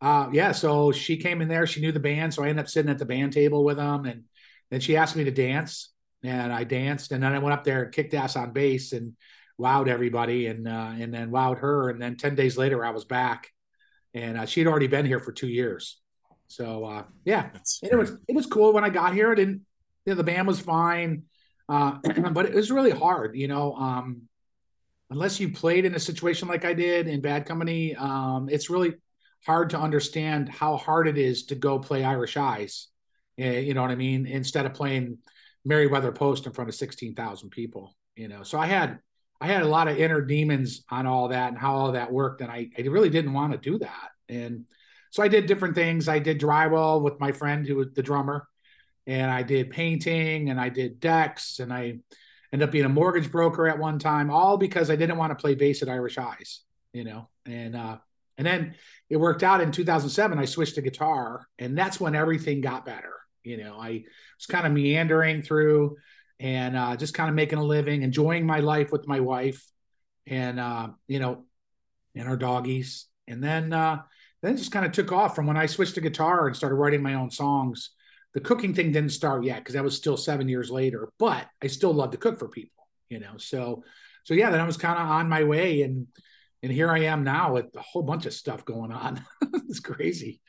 uh, 0.00 0.28
yeah, 0.32 0.52
so 0.52 0.92
she 0.92 1.16
came 1.16 1.40
in 1.40 1.48
there. 1.48 1.66
She 1.66 1.80
knew 1.80 1.92
the 1.92 2.00
band, 2.00 2.34
so 2.34 2.44
I 2.44 2.48
ended 2.48 2.64
up 2.64 2.68
sitting 2.68 2.90
at 2.90 2.98
the 2.98 3.06
band 3.06 3.32
table 3.32 3.64
with 3.64 3.78
them, 3.78 4.04
and 4.04 4.24
then 4.70 4.80
she 4.80 4.96
asked 4.96 5.16
me 5.16 5.24
to 5.24 5.30
dance, 5.30 5.92
and 6.22 6.52
I 6.52 6.64
danced, 6.64 7.12
and 7.12 7.22
then 7.22 7.32
I 7.32 7.38
went 7.38 7.54
up 7.54 7.64
there 7.64 7.84
and 7.84 7.92
kicked 7.92 8.14
ass 8.14 8.36
on 8.36 8.52
bass 8.52 8.92
and 8.92 9.14
wowed 9.58 9.88
everybody, 9.88 10.48
and 10.48 10.68
uh, 10.68 10.92
and 10.98 11.14
then 11.14 11.30
wowed 11.30 11.58
her, 11.60 11.88
and 11.88 12.00
then 12.00 12.16
ten 12.16 12.34
days 12.34 12.58
later 12.58 12.84
I 12.84 12.90
was 12.90 13.04
back, 13.04 13.50
and 14.14 14.38
uh, 14.38 14.46
she'd 14.46 14.66
already 14.66 14.86
been 14.86 15.06
here 15.06 15.20
for 15.20 15.32
two 15.32 15.48
years, 15.48 16.00
so 16.48 16.84
uh, 16.84 17.04
yeah, 17.24 17.50
it 17.82 17.96
was 17.96 18.12
it 18.28 18.34
was 18.34 18.46
cool 18.46 18.72
when 18.72 18.84
I 18.84 18.90
got 18.90 19.14
here. 19.14 19.32
It 19.32 19.36
didn't, 19.36 19.62
you 20.04 20.12
know, 20.12 20.14
the 20.14 20.24
band 20.24 20.46
was 20.46 20.60
fine, 20.60 21.24
uh, 21.68 21.98
but 22.32 22.46
it 22.46 22.54
was 22.54 22.70
really 22.70 22.90
hard, 22.90 23.36
you 23.36 23.48
know. 23.48 23.74
Um, 23.74 24.22
unless 25.10 25.40
you 25.40 25.52
played 25.52 25.84
in 25.84 25.94
a 25.94 26.00
situation 26.00 26.48
like 26.48 26.64
I 26.64 26.74
did 26.74 27.08
in 27.08 27.20
Bad 27.20 27.46
Company, 27.46 27.94
um, 27.96 28.48
it's 28.50 28.70
really 28.70 28.94
hard 29.44 29.70
to 29.70 29.78
understand 29.78 30.48
how 30.48 30.76
hard 30.76 31.06
it 31.06 31.18
is 31.18 31.46
to 31.46 31.54
go 31.54 31.78
play 31.78 32.04
Irish 32.04 32.36
Eyes. 32.36 32.88
Eh, 33.38 33.60
you 33.60 33.74
know 33.74 33.82
what 33.82 33.90
I 33.90 33.96
mean? 33.96 34.26
Instead 34.26 34.66
of 34.66 34.74
playing 34.74 35.18
Merriweather 35.64 36.12
Post 36.12 36.46
in 36.46 36.52
front 36.52 36.68
of 36.68 36.74
16,000 36.74 37.50
people, 37.50 37.94
you 38.16 38.28
know. 38.28 38.42
So 38.42 38.58
I 38.58 38.66
had 38.66 38.98
I 39.40 39.46
had 39.46 39.62
a 39.62 39.68
lot 39.68 39.88
of 39.88 39.98
inner 39.98 40.20
demons 40.20 40.82
on 40.90 41.06
all 41.06 41.28
that 41.28 41.48
and 41.48 41.58
how 41.58 41.74
all 41.74 41.92
that 41.92 42.12
worked. 42.12 42.40
And 42.40 42.50
I, 42.50 42.68
I 42.76 42.82
really 42.82 43.10
didn't 43.10 43.32
want 43.32 43.52
to 43.52 43.58
do 43.58 43.78
that. 43.78 44.10
And 44.28 44.64
so 45.10 45.22
I 45.22 45.28
did 45.28 45.46
different 45.46 45.74
things. 45.74 46.08
I 46.08 46.18
did 46.18 46.40
drywall 46.40 47.02
with 47.02 47.20
my 47.20 47.32
friend 47.32 47.66
who 47.66 47.76
was 47.76 47.88
the 47.94 48.02
drummer, 48.02 48.46
and 49.06 49.30
I 49.30 49.42
did 49.42 49.70
painting 49.70 50.50
and 50.50 50.60
I 50.60 50.68
did 50.68 51.00
decks 51.00 51.60
and 51.60 51.72
I 51.72 51.98
ended 52.52 52.68
up 52.68 52.72
being 52.72 52.84
a 52.84 52.90
mortgage 52.90 53.30
broker 53.30 53.68
at 53.68 53.78
one 53.78 53.98
time, 53.98 54.30
all 54.30 54.56
because 54.56 54.90
I 54.90 54.96
didn't 54.96 55.16
want 55.16 55.30
to 55.30 55.40
play 55.40 55.54
bass 55.54 55.82
at 55.82 55.88
Irish 55.88 56.18
Eyes, 56.18 56.60
you 56.92 57.04
know. 57.04 57.28
And 57.44 57.76
uh 57.76 57.98
and 58.38 58.46
then 58.46 58.74
it 59.08 59.16
worked 59.16 59.42
out 59.42 59.60
in 59.60 59.72
2007. 59.72 60.38
I 60.38 60.44
switched 60.44 60.74
to 60.74 60.82
guitar, 60.82 61.46
and 61.58 61.76
that's 61.78 61.98
when 61.98 62.14
everything 62.14 62.60
got 62.60 62.84
better. 62.84 63.14
You 63.42 63.56
know, 63.56 63.78
I 63.80 64.04
was 64.38 64.46
kind 64.46 64.66
of 64.66 64.72
meandering 64.72 65.42
through 65.42 65.96
and 66.38 66.76
uh, 66.76 66.96
just 66.96 67.14
kind 67.14 67.28
of 67.28 67.34
making 67.34 67.58
a 67.58 67.64
living, 67.64 68.02
enjoying 68.02 68.46
my 68.46 68.60
life 68.60 68.92
with 68.92 69.08
my 69.08 69.20
wife, 69.20 69.64
and 70.26 70.60
uh, 70.60 70.88
you 71.08 71.18
know, 71.18 71.44
and 72.14 72.28
our 72.28 72.36
doggies. 72.36 73.06
And 73.28 73.42
then 73.42 73.72
uh, 73.72 74.02
then 74.42 74.56
just 74.56 74.72
kind 74.72 74.86
of 74.86 74.92
took 74.92 75.12
off 75.12 75.34
from 75.34 75.46
when 75.46 75.56
I 75.56 75.66
switched 75.66 75.94
to 75.96 76.00
guitar 76.00 76.46
and 76.46 76.56
started 76.56 76.76
writing 76.76 77.02
my 77.02 77.14
own 77.14 77.30
songs. 77.30 77.90
The 78.34 78.40
cooking 78.40 78.74
thing 78.74 78.92
didn't 78.92 79.12
start 79.12 79.44
yet 79.44 79.58
because 79.58 79.74
that 79.74 79.84
was 79.84 79.96
still 79.96 80.16
seven 80.16 80.48
years 80.48 80.70
later. 80.70 81.08
But 81.18 81.46
I 81.62 81.68
still 81.68 81.92
love 81.92 82.10
to 82.10 82.18
cook 82.18 82.38
for 82.38 82.48
people, 82.48 82.86
you 83.08 83.18
know. 83.18 83.38
So 83.38 83.82
so 84.24 84.34
yeah, 84.34 84.50
then 84.50 84.60
I 84.60 84.66
was 84.66 84.76
kind 84.76 84.98
of 84.98 85.08
on 85.08 85.28
my 85.28 85.44
way 85.44 85.82
and 85.82 86.06
and 86.62 86.72
here 86.72 86.90
I 86.90 87.04
am 87.04 87.22
now 87.22 87.52
with 87.52 87.66
a 87.76 87.80
whole 87.80 88.02
bunch 88.02 88.26
of 88.26 88.32
stuff 88.32 88.64
going 88.64 88.92
on. 88.92 89.24
it's 89.68 89.80
crazy. 89.80 90.40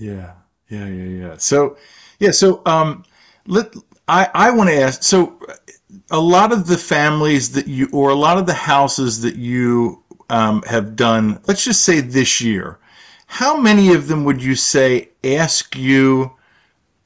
Yeah, 0.00 0.34
yeah, 0.70 0.86
yeah, 0.86 1.26
yeah. 1.26 1.36
So, 1.36 1.76
yeah, 2.18 2.30
so 2.30 2.62
um, 2.66 3.04
let 3.46 3.74
I 4.08 4.28
I 4.34 4.50
want 4.50 4.70
to 4.70 4.76
ask. 4.76 5.02
So, 5.02 5.40
a 6.10 6.20
lot 6.20 6.52
of 6.52 6.66
the 6.66 6.78
families 6.78 7.52
that 7.52 7.66
you, 7.66 7.88
or 7.92 8.10
a 8.10 8.14
lot 8.14 8.38
of 8.38 8.46
the 8.46 8.54
houses 8.54 9.20
that 9.22 9.36
you 9.36 10.02
um, 10.30 10.62
have 10.62 10.96
done, 10.96 11.40
let's 11.46 11.64
just 11.64 11.84
say 11.84 12.00
this 12.00 12.40
year, 12.40 12.78
how 13.26 13.56
many 13.56 13.92
of 13.92 14.08
them 14.08 14.24
would 14.24 14.42
you 14.42 14.54
say 14.54 15.10
ask 15.24 15.76
you 15.76 16.32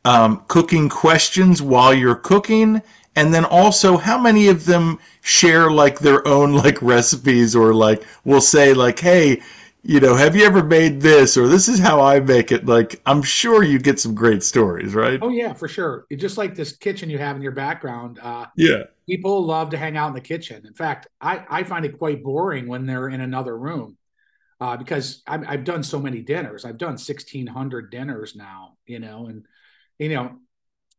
um, 0.04 0.44
cooking 0.48 0.88
questions 0.88 1.62
while 1.62 1.94
you're 1.94 2.14
cooking? 2.14 2.82
and 3.16 3.34
then 3.34 3.44
also 3.44 3.96
how 3.96 4.18
many 4.18 4.48
of 4.48 4.64
them 4.64 4.98
share 5.20 5.70
like 5.70 5.98
their 5.98 6.26
own 6.26 6.52
like 6.54 6.80
recipes 6.80 7.54
or 7.54 7.74
like 7.74 8.02
will 8.24 8.40
say 8.40 8.72
like 8.72 8.98
hey 8.98 9.40
you 9.82 10.00
know 10.00 10.14
have 10.14 10.36
you 10.36 10.44
ever 10.44 10.62
made 10.62 11.00
this 11.00 11.36
or 11.36 11.48
this 11.48 11.68
is 11.68 11.78
how 11.78 12.00
i 12.00 12.20
make 12.20 12.52
it 12.52 12.66
like 12.66 13.00
i'm 13.06 13.22
sure 13.22 13.62
you 13.62 13.78
get 13.78 13.98
some 13.98 14.14
great 14.14 14.42
stories 14.42 14.94
right 14.94 15.18
oh 15.22 15.28
yeah 15.30 15.52
for 15.52 15.68
sure 15.68 16.06
just 16.16 16.36
like 16.36 16.54
this 16.54 16.76
kitchen 16.76 17.08
you 17.08 17.18
have 17.18 17.36
in 17.36 17.42
your 17.42 17.52
background 17.52 18.18
uh 18.22 18.46
yeah 18.56 18.82
people 19.08 19.44
love 19.44 19.70
to 19.70 19.78
hang 19.78 19.96
out 19.96 20.08
in 20.08 20.14
the 20.14 20.20
kitchen 20.20 20.64
in 20.66 20.74
fact 20.74 21.06
i 21.20 21.44
i 21.48 21.62
find 21.62 21.84
it 21.84 21.98
quite 21.98 22.22
boring 22.22 22.68
when 22.68 22.86
they're 22.86 23.08
in 23.08 23.20
another 23.20 23.56
room 23.56 23.96
uh, 24.62 24.76
because 24.76 25.22
I've, 25.26 25.42
I've 25.48 25.64
done 25.64 25.82
so 25.82 25.98
many 25.98 26.20
dinners 26.20 26.64
i've 26.64 26.78
done 26.78 26.90
1600 26.90 27.90
dinners 27.90 28.36
now 28.36 28.76
you 28.86 28.98
know 28.98 29.26
and 29.26 29.46
you 29.98 30.10
know 30.10 30.36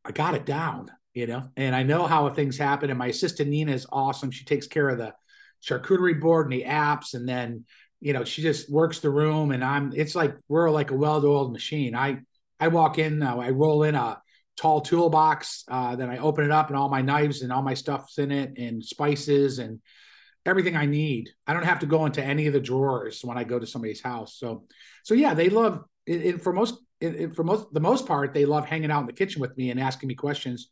i 0.04 0.12
got 0.12 0.34
it 0.34 0.46
down 0.46 0.90
you 1.14 1.28
know, 1.28 1.44
and 1.58 1.76
I 1.76 1.84
know 1.84 2.08
how 2.08 2.30
things 2.30 2.58
happen. 2.58 2.90
And 2.90 3.00
my 3.00 3.08
assistant 3.08 3.50
Nina 3.50 3.74
is 3.74 3.86
awesome. 3.92 4.32
She 4.32 4.46
takes 4.46 4.68
care 4.68 4.90
of 4.90 4.98
the 4.98 5.14
charcuterie 5.62 6.20
board 6.20 6.46
and 6.46 6.54
the 6.54 6.66
apps, 6.66 7.14
and 7.14 7.28
then 7.28 7.66
you 8.02 8.14
know 8.14 8.24
she 8.24 8.42
just 8.42 8.70
works 8.70 9.00
the 9.00 9.10
room. 9.10 9.52
And 9.52 9.64
I'm 9.64 9.94
it's 9.96 10.16
like 10.16 10.36
we're 10.50 10.70
like 10.70 10.92
a 10.92 10.96
well-oiled 10.96 11.54
machine. 11.54 11.96
I 11.96 12.20
I 12.60 12.68
walk 12.68 13.00
in 13.00 13.20
now, 13.20 13.40
I 13.40 13.52
roll 13.52 13.84
in 13.84 13.96
a 13.96 14.22
tall 14.58 14.82
toolbox, 14.82 15.64
uh, 15.68 15.96
then 15.96 16.10
I 16.10 16.18
open 16.18 16.46
it 16.46 16.52
up, 16.52 16.68
and 16.68 16.78
all 16.78 16.90
my 16.90 17.02
knives 17.02 17.42
and 17.42 17.52
all 17.52 17.62
my 17.62 17.74
stuff's 17.74 18.18
in 18.18 18.32
it, 18.32 18.58
and 18.58 18.84
spices 18.84 19.60
and 19.60 19.80
everything 20.46 20.76
I 20.76 20.86
need. 20.86 21.30
I 21.48 21.54
don't 21.54 21.66
have 21.66 21.80
to 21.80 21.86
go 21.86 22.06
into 22.06 22.24
any 22.24 22.48
of 22.48 22.54
the 22.54 22.60
drawers 22.60 23.22
when 23.24 23.38
I 23.38 23.44
go 23.44 23.60
to 23.60 23.68
somebody's 23.68 24.02
house. 24.02 24.36
So, 24.38 24.66
so 25.04 25.14
yeah, 25.14 25.34
they 25.34 25.50
love 25.50 25.84
it, 26.06 26.26
it 26.26 26.42
for 26.44 26.54
most. 26.54 26.80
It, 27.00 27.36
for 27.36 27.44
most 27.44 27.74
the 27.74 27.80
most 27.80 28.06
part, 28.06 28.32
they 28.32 28.46
love 28.46 28.68
hanging 28.68 28.92
out 28.92 29.02
in 29.02 29.08
the 29.08 29.14
kitchen 29.14 29.42
with 29.42 29.58
me 29.58 29.72
and 29.72 29.80
asking 29.80 30.08
me 30.08 30.14
questions 30.14 30.70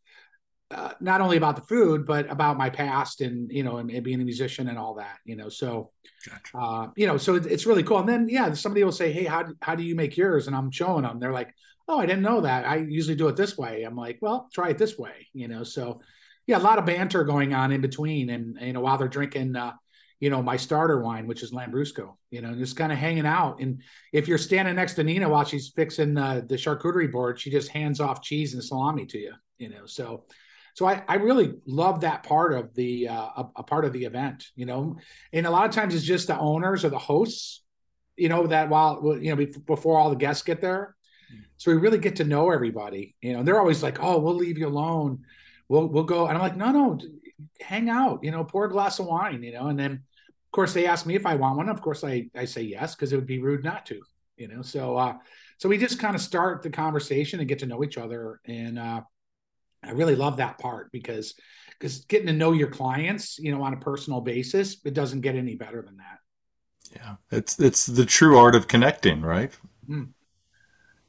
uh, 0.71 0.93
not 0.99 1.19
only 1.19 1.37
about 1.37 1.55
the 1.55 1.63
food 1.63 2.05
but 2.05 2.29
about 2.31 2.57
my 2.57 2.69
past 2.69 3.21
and 3.21 3.51
you 3.51 3.63
know 3.63 3.77
and, 3.77 3.89
and 3.89 4.03
being 4.03 4.21
a 4.21 4.23
musician 4.23 4.69
and 4.69 4.77
all 4.77 4.93
that 4.93 5.17
you 5.25 5.35
know 5.35 5.49
so 5.49 5.89
gotcha. 6.27 6.57
uh, 6.57 6.87
you 6.95 7.07
know 7.07 7.17
so 7.17 7.35
it, 7.35 7.45
it's 7.47 7.65
really 7.65 7.83
cool. 7.83 7.97
And 7.97 8.09
then 8.09 8.29
yeah 8.29 8.53
somebody 8.53 8.83
will 8.83 8.91
say 8.91 9.11
hey 9.11 9.23
how, 9.23 9.45
how 9.61 9.75
do 9.75 9.83
you 9.83 9.95
make 9.95 10.15
yours? 10.15 10.47
And 10.47 10.55
i'm 10.55 10.71
showing 10.71 11.03
them 11.03 11.19
they're 11.19 11.33
like 11.33 11.53
oh 11.87 11.99
i 11.99 12.05
didn't 12.05 12.21
know 12.21 12.41
that. 12.41 12.65
I 12.65 12.77
usually 12.77 13.15
do 13.15 13.27
it 13.29 13.35
this 13.35 13.57
way. 13.57 13.83
I'm 13.83 13.95
like 13.95 14.19
well 14.21 14.47
try 14.53 14.69
it 14.69 14.77
this 14.77 14.97
way 14.97 15.27
you 15.33 15.47
know 15.47 15.63
so 15.63 16.01
yeah 16.45 16.57
a 16.57 16.59
lot 16.59 16.77
of 16.77 16.85
banter 16.85 17.23
going 17.23 17.53
on 17.53 17.71
in 17.71 17.81
between 17.81 18.29
and 18.29 18.59
you 18.61 18.73
know 18.73 18.81
while 18.81 18.97
they're 18.97 19.07
drinking 19.07 19.55
uh, 19.55 19.73
you 20.19 20.29
know 20.29 20.43
my 20.43 20.57
starter 20.57 21.01
wine 21.01 21.25
which 21.25 21.41
is 21.41 21.51
lambrusco 21.51 22.13
you 22.29 22.41
know 22.41 22.53
just 22.53 22.75
kind 22.75 22.91
of 22.91 22.99
hanging 22.99 23.25
out. 23.25 23.59
And 23.59 23.81
if 24.13 24.27
you're 24.27 24.37
standing 24.37 24.75
next 24.75 24.93
to 24.95 25.03
nina 25.03 25.27
while 25.27 25.45
she's 25.45 25.69
fixing 25.69 26.15
uh, 26.15 26.41
the 26.45 26.55
charcuterie 26.55 27.11
board 27.11 27.39
she 27.39 27.49
just 27.49 27.69
hands 27.69 27.99
off 27.99 28.21
cheese 28.21 28.53
and 28.53 28.63
salami 28.63 29.07
to 29.07 29.17
you 29.17 29.33
you 29.57 29.69
know 29.69 29.87
so 29.87 30.25
so 30.79 30.85
I, 30.85 31.03
I 31.09 31.15
really 31.15 31.55
love 31.65 32.01
that 32.01 32.23
part 32.23 32.53
of 32.53 32.73
the 32.73 33.09
uh, 33.09 33.13
a, 33.35 33.49
a, 33.57 33.63
part 33.63 33.83
of 33.83 33.91
the 33.91 34.05
event 34.05 34.45
you 34.55 34.65
know 34.65 34.95
and 35.33 35.45
a 35.45 35.51
lot 35.51 35.65
of 35.65 35.75
times 35.75 35.93
it's 35.93 36.05
just 36.05 36.27
the 36.27 36.39
owners 36.39 36.85
or 36.85 36.89
the 36.89 36.97
hosts 36.97 37.63
you 38.15 38.29
know 38.29 38.47
that 38.47 38.69
while 38.69 39.17
you 39.19 39.35
know 39.35 39.45
before 39.65 39.97
all 39.97 40.09
the 40.09 40.15
guests 40.15 40.43
get 40.43 40.61
there 40.61 40.95
So 41.57 41.71
we 41.71 41.77
really 41.77 41.97
get 41.97 42.15
to 42.17 42.23
know 42.23 42.51
everybody. 42.51 43.15
You 43.21 43.33
know, 43.33 43.43
they're 43.43 43.59
always 43.59 43.83
like, 43.83 44.01
"Oh, 44.01 44.17
we'll 44.19 44.35
leave 44.35 44.57
you 44.57 44.67
alone. 44.67 45.25
We'll 45.67 45.87
we'll 45.87 46.05
go." 46.05 46.27
And 46.27 46.37
I'm 46.37 46.41
like, 46.41 46.55
"No, 46.55 46.71
no, 46.71 46.99
hang 47.59 47.89
out. 47.89 48.23
You 48.23 48.31
know, 48.31 48.43
pour 48.45 48.65
a 48.65 48.69
glass 48.69 48.99
of 48.99 49.05
wine. 49.07 49.43
You 49.43 49.51
know." 49.51 49.67
And 49.67 49.77
then, 49.77 49.91
of 49.91 50.51
course, 50.51 50.73
they 50.73 50.87
ask 50.87 51.05
me 51.05 51.15
if 51.15 51.25
I 51.25 51.35
want 51.35 51.57
one. 51.57 51.69
Of 51.69 51.81
course, 51.81 52.03
I 52.03 52.29
I 52.33 52.45
say 52.45 52.61
yes 52.61 52.95
because 52.95 53.11
it 53.11 53.17
would 53.17 53.27
be 53.27 53.39
rude 53.39 53.63
not 53.63 53.85
to. 53.87 54.01
You 54.37 54.47
know, 54.47 54.61
so 54.61 54.95
uh, 54.95 55.15
so 55.57 55.67
we 55.67 55.77
just 55.77 55.99
kind 55.99 56.15
of 56.15 56.21
start 56.21 56.63
the 56.63 56.69
conversation 56.69 57.39
and 57.39 57.49
get 57.49 57.59
to 57.59 57.65
know 57.65 57.83
each 57.83 57.97
other, 57.97 58.39
and 58.45 58.79
uh, 58.79 59.01
I 59.83 59.91
really 59.91 60.15
love 60.15 60.37
that 60.37 60.57
part 60.57 60.91
because 60.91 61.35
because 61.79 62.05
getting 62.05 62.27
to 62.27 62.33
know 62.33 62.51
your 62.51 62.67
clients, 62.67 63.39
you 63.39 63.55
know, 63.55 63.61
on 63.63 63.73
a 63.73 63.77
personal 63.77 64.21
basis, 64.21 64.77
it 64.83 64.93
doesn't 64.93 65.21
get 65.21 65.35
any 65.35 65.55
better 65.55 65.81
than 65.81 65.97
that. 65.97 66.19
Yeah, 66.95 67.15
it's 67.31 67.59
it's 67.59 67.85
the 67.85 68.05
true 68.05 68.37
art 68.37 68.55
of 68.55 68.67
connecting, 68.67 69.21
right? 69.21 69.51
Mm. 69.89 70.09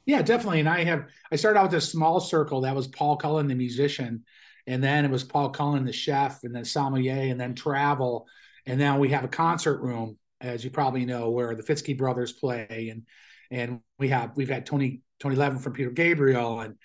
Yeah, 0.07 0.23
definitely. 0.23 0.61
And 0.61 0.69
I 0.69 0.85
have 0.85 1.07
I 1.31 1.37
started 1.37 1.59
out 1.59 1.71
with 1.71 1.75
a 1.75 1.81
small 1.81 2.21
circle 2.21 2.63
that 2.63 2.75
was 2.77 2.89
Paul 2.89 3.17
Cullen, 3.17 3.49
the 3.49 3.55
musician, 3.55 4.25
and 4.67 4.83
then 4.83 5.05
it 5.05 5.11
was 5.11 5.25
Paul 5.25 5.51
Cullen, 5.51 5.85
the 5.85 5.93
chef, 5.93 6.45
and 6.45 6.55
then 6.55 6.65
sommelier, 6.65 7.31
and 7.31 7.41
then 7.41 7.55
travel, 7.55 8.27
and 8.67 8.79
now 8.79 8.99
we 8.99 9.11
have 9.11 9.25
a 9.25 9.29
concert 9.29 9.81
room, 9.81 10.19
as 10.41 10.65
you 10.65 10.71
probably 10.71 11.05
know, 11.05 11.31
where 11.31 11.55
the 11.55 11.63
Fitzke 11.63 11.97
brothers 11.97 12.33
play, 12.33 12.89
and 12.93 13.03
and 13.51 13.81
we 13.99 14.09
have 14.09 14.37
we've 14.37 14.49
had 14.49 14.67
Tony 14.67 15.01
Tony 15.19 15.37
Levin 15.37 15.59
from 15.59 15.73
Peter 15.73 15.91
Gabriel, 15.91 16.61
and 16.61 16.77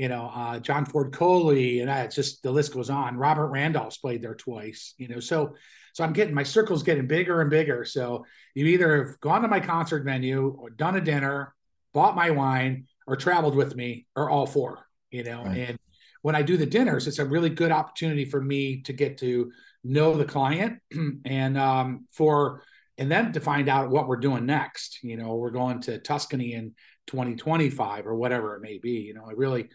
you 0.00 0.08
know 0.08 0.32
uh, 0.34 0.58
John 0.58 0.86
Ford 0.86 1.12
Coley, 1.12 1.80
and 1.80 1.90
it's 1.90 2.14
just 2.14 2.42
the 2.42 2.50
list 2.50 2.72
goes 2.72 2.88
on. 2.88 3.18
Robert 3.18 3.48
Randolph's 3.48 3.98
played 3.98 4.22
there 4.22 4.34
twice, 4.34 4.94
you 4.96 5.08
know, 5.08 5.20
so 5.20 5.54
so 5.92 6.02
I'm 6.02 6.14
getting 6.14 6.34
my 6.34 6.42
circle's 6.42 6.82
getting 6.82 7.06
bigger 7.06 7.42
and 7.42 7.50
bigger. 7.50 7.84
So 7.84 8.24
you 8.54 8.64
either 8.64 9.04
have 9.04 9.20
gone 9.20 9.42
to 9.42 9.48
my 9.48 9.60
concert 9.60 10.06
venue 10.06 10.56
or 10.58 10.70
done 10.70 10.96
a 10.96 11.02
dinner, 11.02 11.54
bought 11.92 12.16
my 12.16 12.30
wine, 12.30 12.86
or 13.06 13.14
traveled 13.14 13.54
with 13.54 13.76
me, 13.76 14.06
or 14.16 14.30
all 14.30 14.46
four. 14.46 14.86
You 15.10 15.22
know, 15.22 15.44
right. 15.44 15.58
and 15.58 15.78
when 16.22 16.34
I 16.34 16.40
do 16.40 16.56
the 16.56 16.64
dinners, 16.64 17.06
it's 17.06 17.18
a 17.18 17.26
really 17.26 17.50
good 17.50 17.70
opportunity 17.70 18.24
for 18.24 18.40
me 18.40 18.80
to 18.84 18.94
get 18.94 19.18
to 19.18 19.52
know 19.84 20.14
the 20.16 20.24
client 20.24 20.78
and 21.26 21.58
um, 21.58 22.06
for 22.10 22.62
and 22.96 23.12
then 23.12 23.32
to 23.32 23.40
find 23.40 23.68
out 23.68 23.90
what 23.90 24.08
we're 24.08 24.16
doing 24.16 24.46
next. 24.46 25.02
You 25.02 25.18
know, 25.18 25.34
we're 25.34 25.50
going 25.50 25.82
to 25.82 25.98
Tuscany 25.98 26.54
in 26.54 26.74
2025 27.10 28.06
or 28.06 28.14
whatever 28.14 28.54
it 28.54 28.62
may 28.62 28.78
be. 28.78 28.92
You 28.92 29.14
know, 29.14 29.24
I 29.28 29.32
really 29.32 29.68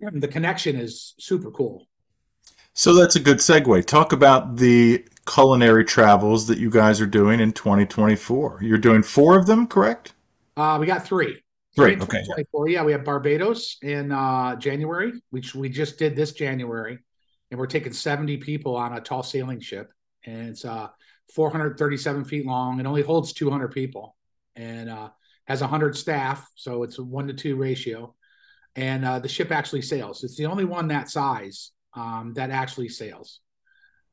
the 0.00 0.28
connection 0.28 0.76
is 0.76 1.14
super 1.18 1.50
cool. 1.50 1.86
So 2.74 2.94
that's 2.94 3.16
a 3.16 3.20
good 3.20 3.38
segue. 3.38 3.84
Talk 3.86 4.12
about 4.12 4.56
the 4.56 5.04
culinary 5.26 5.84
travels 5.84 6.46
that 6.46 6.58
you 6.58 6.70
guys 6.70 7.00
are 7.00 7.06
doing 7.06 7.40
in 7.40 7.52
2024. 7.52 8.60
You're 8.62 8.78
doing 8.78 9.02
four 9.02 9.36
of 9.36 9.46
them, 9.46 9.66
correct? 9.66 10.12
Uh, 10.56 10.76
we 10.78 10.86
got 10.86 11.04
three. 11.04 11.42
Three. 11.74 11.96
Okay. 11.96 12.22
Yeah, 12.66 12.84
we 12.84 12.92
have 12.92 13.04
Barbados 13.04 13.78
in 13.82 14.12
uh, 14.12 14.56
January, 14.56 15.12
which 15.30 15.54
we 15.54 15.68
just 15.68 15.98
did 15.98 16.16
this 16.16 16.32
January, 16.32 16.98
and 17.50 17.58
we're 17.58 17.66
taking 17.66 17.92
70 17.92 18.38
people 18.38 18.76
on 18.76 18.94
a 18.94 19.00
tall 19.00 19.22
sailing 19.22 19.60
ship, 19.60 19.92
and 20.24 20.48
it's 20.48 20.64
uh, 20.64 20.88
437 21.34 22.24
feet 22.24 22.46
long. 22.46 22.80
It 22.80 22.86
only 22.86 23.02
holds 23.02 23.32
200 23.32 23.68
people, 23.68 24.16
and 24.56 24.90
uh, 24.90 25.10
has 25.48 25.60
100 25.60 25.96
staff, 25.96 26.48
so 26.54 26.84
it's 26.84 26.98
a 26.98 27.02
one 27.02 27.26
to 27.26 27.34
two 27.34 27.56
ratio. 27.56 28.14
And 28.76 29.04
uh, 29.04 29.18
the 29.18 29.28
ship 29.28 29.50
actually 29.50 29.82
sails. 29.82 30.22
It's 30.22 30.36
the 30.36 30.46
only 30.46 30.64
one 30.64 30.88
that 30.88 31.10
size 31.10 31.72
um, 31.94 32.34
that 32.34 32.50
actually 32.50 32.90
sails 32.90 33.40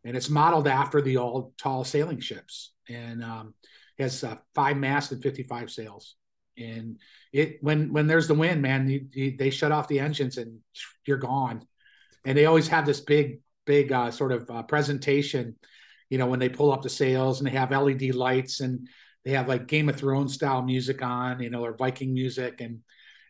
and 0.05 0.15
it's 0.15 0.29
modeled 0.29 0.67
after 0.67 1.01
the 1.01 1.17
old 1.17 1.57
tall 1.57 1.83
sailing 1.83 2.19
ships 2.19 2.71
and 2.87 3.23
um, 3.23 3.53
has 3.99 4.23
uh, 4.23 4.35
five 4.53 4.77
masts 4.77 5.11
and 5.11 5.21
55 5.21 5.69
sails 5.69 6.15
and 6.57 6.99
it 7.33 7.57
when 7.61 7.91
when 7.91 8.07
there's 8.07 8.27
the 8.27 8.33
wind 8.33 8.61
man 8.61 8.87
you, 8.87 9.07
you, 9.11 9.35
they 9.37 9.49
shut 9.49 9.73
off 9.73 9.89
the 9.89 9.99
engines 9.99 10.37
and 10.37 10.59
you're 11.05 11.17
gone 11.17 11.61
and 12.23 12.37
they 12.37 12.45
always 12.45 12.69
have 12.69 12.85
this 12.85 13.01
big 13.01 13.41
big 13.65 13.91
uh, 13.91 14.11
sort 14.11 14.31
of 14.31 14.49
uh, 14.49 14.63
presentation 14.63 15.55
you 16.09 16.17
know 16.17 16.27
when 16.27 16.39
they 16.39 16.47
pull 16.47 16.71
up 16.71 16.81
the 16.81 16.89
sails 16.89 17.39
and 17.39 17.47
they 17.47 17.55
have 17.55 17.71
led 17.71 18.15
lights 18.15 18.61
and 18.61 18.87
they 19.25 19.31
have 19.31 19.47
like 19.47 19.67
game 19.67 19.89
of 19.89 19.95
thrones 19.95 20.33
style 20.33 20.61
music 20.61 21.01
on 21.01 21.41
you 21.41 21.49
know 21.49 21.65
or 21.65 21.75
viking 21.75 22.13
music 22.13 22.61
and 22.61 22.79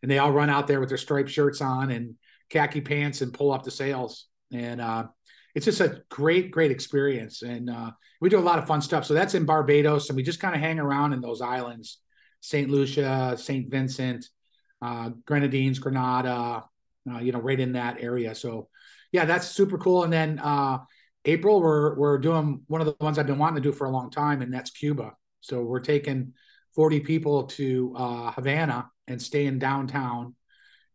and 0.01 0.11
they 0.11 0.19
all 0.19 0.31
run 0.31 0.49
out 0.49 0.67
there 0.67 0.79
with 0.79 0.89
their 0.89 0.97
striped 0.97 1.29
shirts 1.29 1.61
on 1.61 1.89
and 1.89 2.15
khaki 2.49 2.81
pants 2.81 3.21
and 3.21 3.33
pull 3.33 3.51
up 3.51 3.63
the 3.63 3.71
sails 3.71 4.27
and 4.51 4.79
uh, 4.79 5.05
it's 5.55 5.65
just 5.65 5.79
a 5.79 6.01
great, 6.09 6.51
great 6.51 6.69
experience. 6.69 7.41
And 7.41 7.69
uh, 7.69 7.91
we 8.19 8.29
do 8.29 8.37
a 8.37 8.41
lot 8.41 8.59
of 8.59 8.67
fun 8.67 8.81
stuff. 8.81 9.05
So 9.05 9.13
that's 9.13 9.35
in 9.35 9.45
Barbados, 9.45 10.09
and 10.09 10.17
we 10.17 10.21
just 10.21 10.41
kind 10.41 10.53
of 10.53 10.61
hang 10.61 10.79
around 10.79 11.13
in 11.13 11.21
those 11.21 11.41
islands, 11.41 11.99
Saint 12.41 12.69
Lucia, 12.69 13.35
Saint 13.37 13.71
Vincent, 13.71 14.27
uh, 14.81 15.11
Grenadines, 15.25 15.79
Grenada, 15.79 16.65
uh, 17.09 17.19
you 17.19 17.31
know, 17.31 17.39
right 17.39 17.59
in 17.59 17.73
that 17.73 18.01
area. 18.01 18.35
So 18.35 18.67
yeah, 19.11 19.25
that's 19.25 19.47
super 19.47 19.77
cool. 19.77 20.03
And 20.03 20.11
then 20.11 20.39
uh, 20.39 20.79
April, 21.23 21.61
we're 21.61 21.95
we're 21.95 22.17
doing 22.17 22.61
one 22.67 22.81
of 22.81 22.87
the 22.87 22.95
ones 22.99 23.17
I've 23.17 23.27
been 23.27 23.37
wanting 23.37 23.63
to 23.63 23.69
do 23.69 23.71
for 23.71 23.87
a 23.87 23.91
long 23.91 24.11
time, 24.11 24.41
and 24.41 24.53
that's 24.53 24.71
Cuba. 24.71 25.13
So 25.45 25.61
we're 25.61 25.79
taking 25.79 26.33
40 26.73 27.01
people 27.01 27.43
to 27.43 27.93
uh, 27.95 28.31
Havana 28.31 28.89
and 29.07 29.21
staying 29.21 29.59
downtown. 29.59 30.33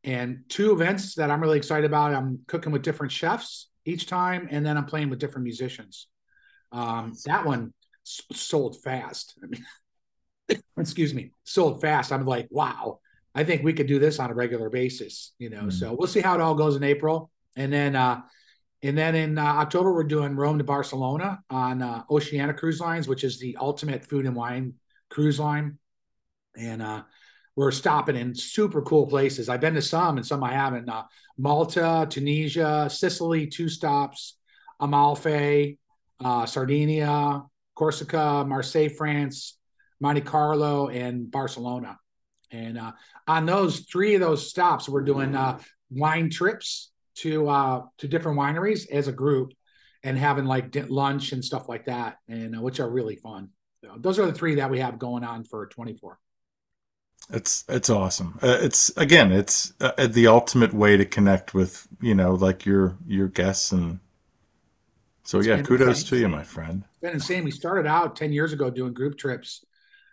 And 0.02 0.42
two 0.48 0.72
events 0.72 1.14
that 1.14 1.30
I'm 1.30 1.40
really 1.40 1.58
excited 1.58 1.84
about. 1.84 2.14
I'm 2.14 2.40
cooking 2.46 2.72
with 2.72 2.82
different 2.82 3.12
chefs 3.12 3.68
each 3.84 4.06
time, 4.06 4.48
and 4.50 4.64
then 4.64 4.76
I'm 4.76 4.86
playing 4.86 5.10
with 5.10 5.18
different 5.18 5.44
musicians. 5.44 6.08
Um, 6.72 7.12
that 7.26 7.44
one 7.44 7.72
s- 8.06 8.22
sold 8.32 8.82
fast. 8.82 9.34
I 9.42 9.46
mean, 9.46 10.62
excuse 10.78 11.14
me, 11.14 11.32
sold 11.44 11.80
fast. 11.80 12.12
I'm 12.12 12.26
like, 12.26 12.48
wow, 12.50 13.00
I 13.34 13.44
think 13.44 13.62
we 13.62 13.72
could 13.72 13.86
do 13.86 13.98
this 13.98 14.18
on 14.18 14.30
a 14.30 14.34
regular 14.34 14.70
basis. 14.70 15.32
You 15.38 15.50
know, 15.50 15.64
mm. 15.64 15.72
so 15.72 15.94
we'll 15.96 16.08
see 16.08 16.20
how 16.20 16.34
it 16.34 16.40
all 16.40 16.54
goes 16.54 16.76
in 16.76 16.82
April, 16.82 17.30
and 17.56 17.72
then 17.72 17.94
uh, 17.94 18.22
and 18.82 18.96
then 18.96 19.14
in 19.14 19.38
uh, 19.38 19.42
October 19.44 19.92
we're 19.92 20.04
doing 20.04 20.36
Rome 20.36 20.58
to 20.58 20.64
Barcelona 20.64 21.40
on 21.50 21.82
uh, 21.82 22.02
Cruise 22.04 22.80
Lines, 22.80 23.08
which 23.08 23.24
is 23.24 23.38
the 23.38 23.56
ultimate 23.60 24.04
food 24.06 24.26
and 24.26 24.34
wine 24.34 24.74
cruise 25.08 25.38
line, 25.40 25.78
and 26.56 26.80
uh, 26.80 27.02
we're 27.56 27.70
stopping 27.70 28.16
in 28.16 28.34
super 28.34 28.80
cool 28.82 29.06
places. 29.06 29.48
I've 29.48 29.60
been 29.60 29.74
to 29.74 29.82
some 29.82 30.16
and 30.16 30.26
some 30.26 30.42
I 30.42 30.52
haven't. 30.52 30.88
Uh, 30.88 31.04
Malta, 31.36 32.06
Tunisia, 32.08 32.88
Sicily, 32.90 33.46
two 33.46 33.68
stops, 33.68 34.36
Amalfi, 34.78 35.78
uh, 36.24 36.46
Sardinia, 36.46 37.42
Corsica, 37.74 38.44
Marseille, 38.46 38.88
France, 38.88 39.58
Monte 40.00 40.22
Carlo, 40.22 40.88
and 40.88 41.30
Barcelona. 41.30 41.98
And 42.50 42.78
uh, 42.78 42.92
on 43.26 43.46
those 43.46 43.80
three 43.80 44.14
of 44.14 44.20
those 44.20 44.48
stops, 44.48 44.88
we're 44.88 45.02
doing 45.02 45.34
uh, 45.34 45.58
wine 45.90 46.30
trips 46.30 46.89
to 47.22 47.48
uh, 47.48 47.82
to 47.98 48.08
different 48.08 48.38
wineries 48.38 48.90
as 48.90 49.08
a 49.08 49.12
group, 49.12 49.52
and 50.02 50.18
having 50.18 50.44
like 50.44 50.74
lunch 50.88 51.32
and 51.32 51.44
stuff 51.44 51.68
like 51.68 51.86
that, 51.86 52.16
and 52.28 52.56
uh, 52.56 52.60
which 52.60 52.80
are 52.80 52.88
really 52.88 53.16
fun. 53.16 53.50
So 53.84 53.94
those 53.98 54.18
are 54.18 54.26
the 54.26 54.32
three 54.32 54.56
that 54.56 54.70
we 54.70 54.80
have 54.80 54.98
going 54.98 55.24
on 55.24 55.44
for 55.44 55.66
24. 55.66 56.18
It's 57.32 57.64
it's 57.68 57.90
awesome. 57.90 58.38
Uh, 58.42 58.58
it's 58.60 58.90
again, 58.96 59.32
it's 59.32 59.72
uh, 59.80 60.06
the 60.06 60.26
ultimate 60.26 60.74
way 60.74 60.96
to 60.96 61.04
connect 61.04 61.54
with 61.54 61.86
you 62.00 62.14
know 62.14 62.34
like 62.34 62.66
your 62.66 62.96
your 63.06 63.28
guests 63.28 63.72
and 63.72 64.00
so 65.22 65.38
it's 65.38 65.46
yeah, 65.46 65.62
kudos 65.62 66.00
insane. 66.00 66.08
to 66.08 66.16
you, 66.18 66.28
my 66.28 66.42
friend. 66.42 66.82
It's 66.90 66.98
been 67.00 67.12
insane. 67.12 67.44
We 67.44 67.52
started 67.52 67.86
out 67.86 68.16
ten 68.16 68.32
years 68.32 68.52
ago 68.52 68.68
doing 68.70 68.92
group 68.92 69.16
trips, 69.16 69.64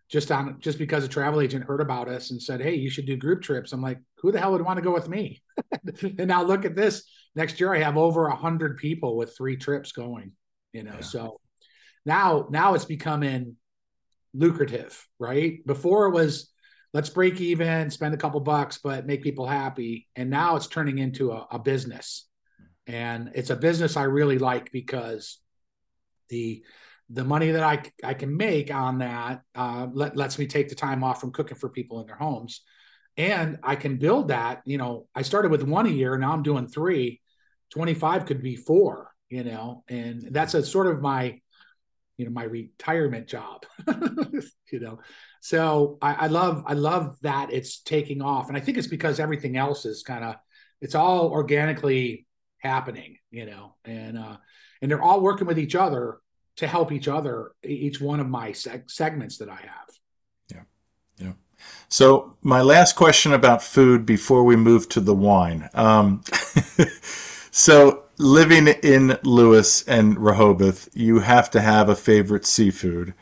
just 0.09 0.31
on 0.31 0.59
just 0.59 0.77
because 0.77 1.03
a 1.03 1.07
travel 1.07 1.41
agent 1.41 1.65
heard 1.65 1.81
about 1.81 2.07
us 2.07 2.31
and 2.31 2.41
said, 2.41 2.61
"Hey, 2.61 2.75
you 2.75 2.89
should 2.89 3.05
do 3.05 3.17
group 3.17 3.41
trips." 3.41 3.73
I'm 3.73 3.81
like, 3.81 3.99
who 4.17 4.31
the 4.31 4.39
hell 4.39 4.53
would 4.53 4.61
want 4.61 4.77
to 4.77 4.83
go 4.83 4.93
with 4.93 5.09
me? 5.09 5.41
and 6.01 6.27
now 6.27 6.43
look 6.43 6.65
at 6.65 6.75
this. 6.75 7.03
Next 7.35 7.59
year, 7.59 7.73
I 7.73 7.79
have 7.79 7.97
over 7.97 8.27
a 8.27 8.35
hundred 8.35 8.77
people 8.77 9.17
with 9.17 9.35
three 9.35 9.57
trips 9.57 9.91
going. 9.91 10.31
You 10.73 10.83
know, 10.83 10.95
yeah. 10.95 11.01
so 11.01 11.39
now 12.05 12.47
now 12.49 12.73
it's 12.73 12.85
becoming 12.85 13.57
lucrative, 14.33 15.05
right? 15.19 15.65
Before 15.65 16.05
it 16.05 16.11
was 16.11 16.51
let's 16.93 17.09
break 17.09 17.41
even, 17.41 17.89
spend 17.91 18.13
a 18.13 18.17
couple 18.17 18.39
bucks, 18.39 18.79
but 18.83 19.05
make 19.05 19.21
people 19.21 19.45
happy. 19.45 20.07
And 20.15 20.29
now 20.29 20.55
it's 20.55 20.67
turning 20.67 20.99
into 20.99 21.31
a, 21.31 21.45
a 21.51 21.59
business. 21.59 22.25
And 22.85 23.31
it's 23.35 23.49
a 23.49 23.55
business 23.55 23.97
I 23.97 24.03
really 24.03 24.39
like 24.39 24.71
because 24.71 25.39
the 26.29 26.63
the 27.09 27.23
money 27.23 27.51
that 27.51 27.63
I, 27.63 27.83
I 28.03 28.13
can 28.13 28.35
make 28.35 28.73
on 28.73 28.99
that 28.99 29.41
uh, 29.55 29.87
let, 29.91 30.17
lets 30.17 30.37
me 30.37 30.45
take 30.45 30.69
the 30.69 30.75
time 30.75 31.03
off 31.03 31.21
from 31.21 31.31
cooking 31.31 31.57
for 31.57 31.69
people 31.69 32.01
in 32.01 32.07
their 32.07 32.15
homes. 32.15 32.61
And 33.15 33.57
I 33.63 33.75
can 33.75 33.97
build 33.97 34.27
that. 34.27 34.61
You 34.65 34.77
know, 34.77 35.07
I 35.15 35.21
started 35.21 35.51
with 35.51 35.63
one 35.63 35.87
a 35.87 35.89
year, 35.89 36.17
now 36.17 36.33
I'm 36.33 36.43
doing 36.43 36.67
three. 36.67 37.21
25 37.71 38.25
could 38.25 38.41
be 38.41 38.55
four, 38.55 39.11
you 39.29 39.43
know, 39.43 39.83
and 39.87 40.27
that's 40.31 40.53
a 40.53 40.63
sort 40.63 40.87
of 40.87 41.01
my 41.01 41.39
you 42.17 42.25
know 42.25 42.31
my 42.31 42.43
retirement 42.43 43.27
job 43.27 43.63
you 44.71 44.79
know 44.79 44.99
so 45.39 45.97
I, 46.01 46.13
I, 46.13 46.27
love 46.27 46.63
i 46.65 46.73
love 46.73 47.15
that 47.21 47.53
it's 47.53 47.79
taking 47.81 48.21
off 48.21 48.47
and 48.47 48.57
i 48.57 48.59
think 48.59 48.77
it's 48.77 48.87
because 48.87 49.19
everything 49.19 49.55
else 49.55 49.85
is 49.85 50.01
kind 50.01 50.23
of 50.23 50.35
it's 50.81 50.95
all 50.95 51.29
organically 51.29 52.25
happening 52.57 53.17
you 53.29 53.45
know 53.45 53.75
and 53.85 54.17
uh 54.17 54.37
and 54.81 54.89
they're 54.89 55.01
all 55.01 55.21
working 55.21 55.45
with 55.47 55.59
each 55.59 55.75
other 55.75 56.17
to 56.57 56.67
help 56.67 56.91
each 56.91 57.07
other 57.07 57.51
each 57.63 58.01
one 58.01 58.19
of 58.19 58.27
my 58.27 58.51
seg- 58.51 58.89
segments 58.89 59.37
that 59.37 59.49
i 59.49 59.55
have 59.55 59.89
yeah 60.51 60.63
yeah 61.17 61.33
So, 61.89 62.35
my 62.41 62.61
last 62.61 62.95
question 62.95 63.33
about 63.33 63.63
food 63.63 64.05
before 64.05 64.43
we 64.43 64.55
move 64.55 64.89
to 64.89 64.99
the 64.99 65.15
wine. 65.15 65.69
Um, 65.73 66.21
so, 67.51 68.03
living 68.17 68.67
in 68.67 69.17
Lewes 69.23 69.83
and 69.87 70.17
Rehoboth, 70.19 70.89
you 70.93 71.19
have 71.19 71.49
to 71.51 71.61
have 71.61 71.89
a 71.89 71.95
favorite 71.95 72.45
seafood. 72.45 73.13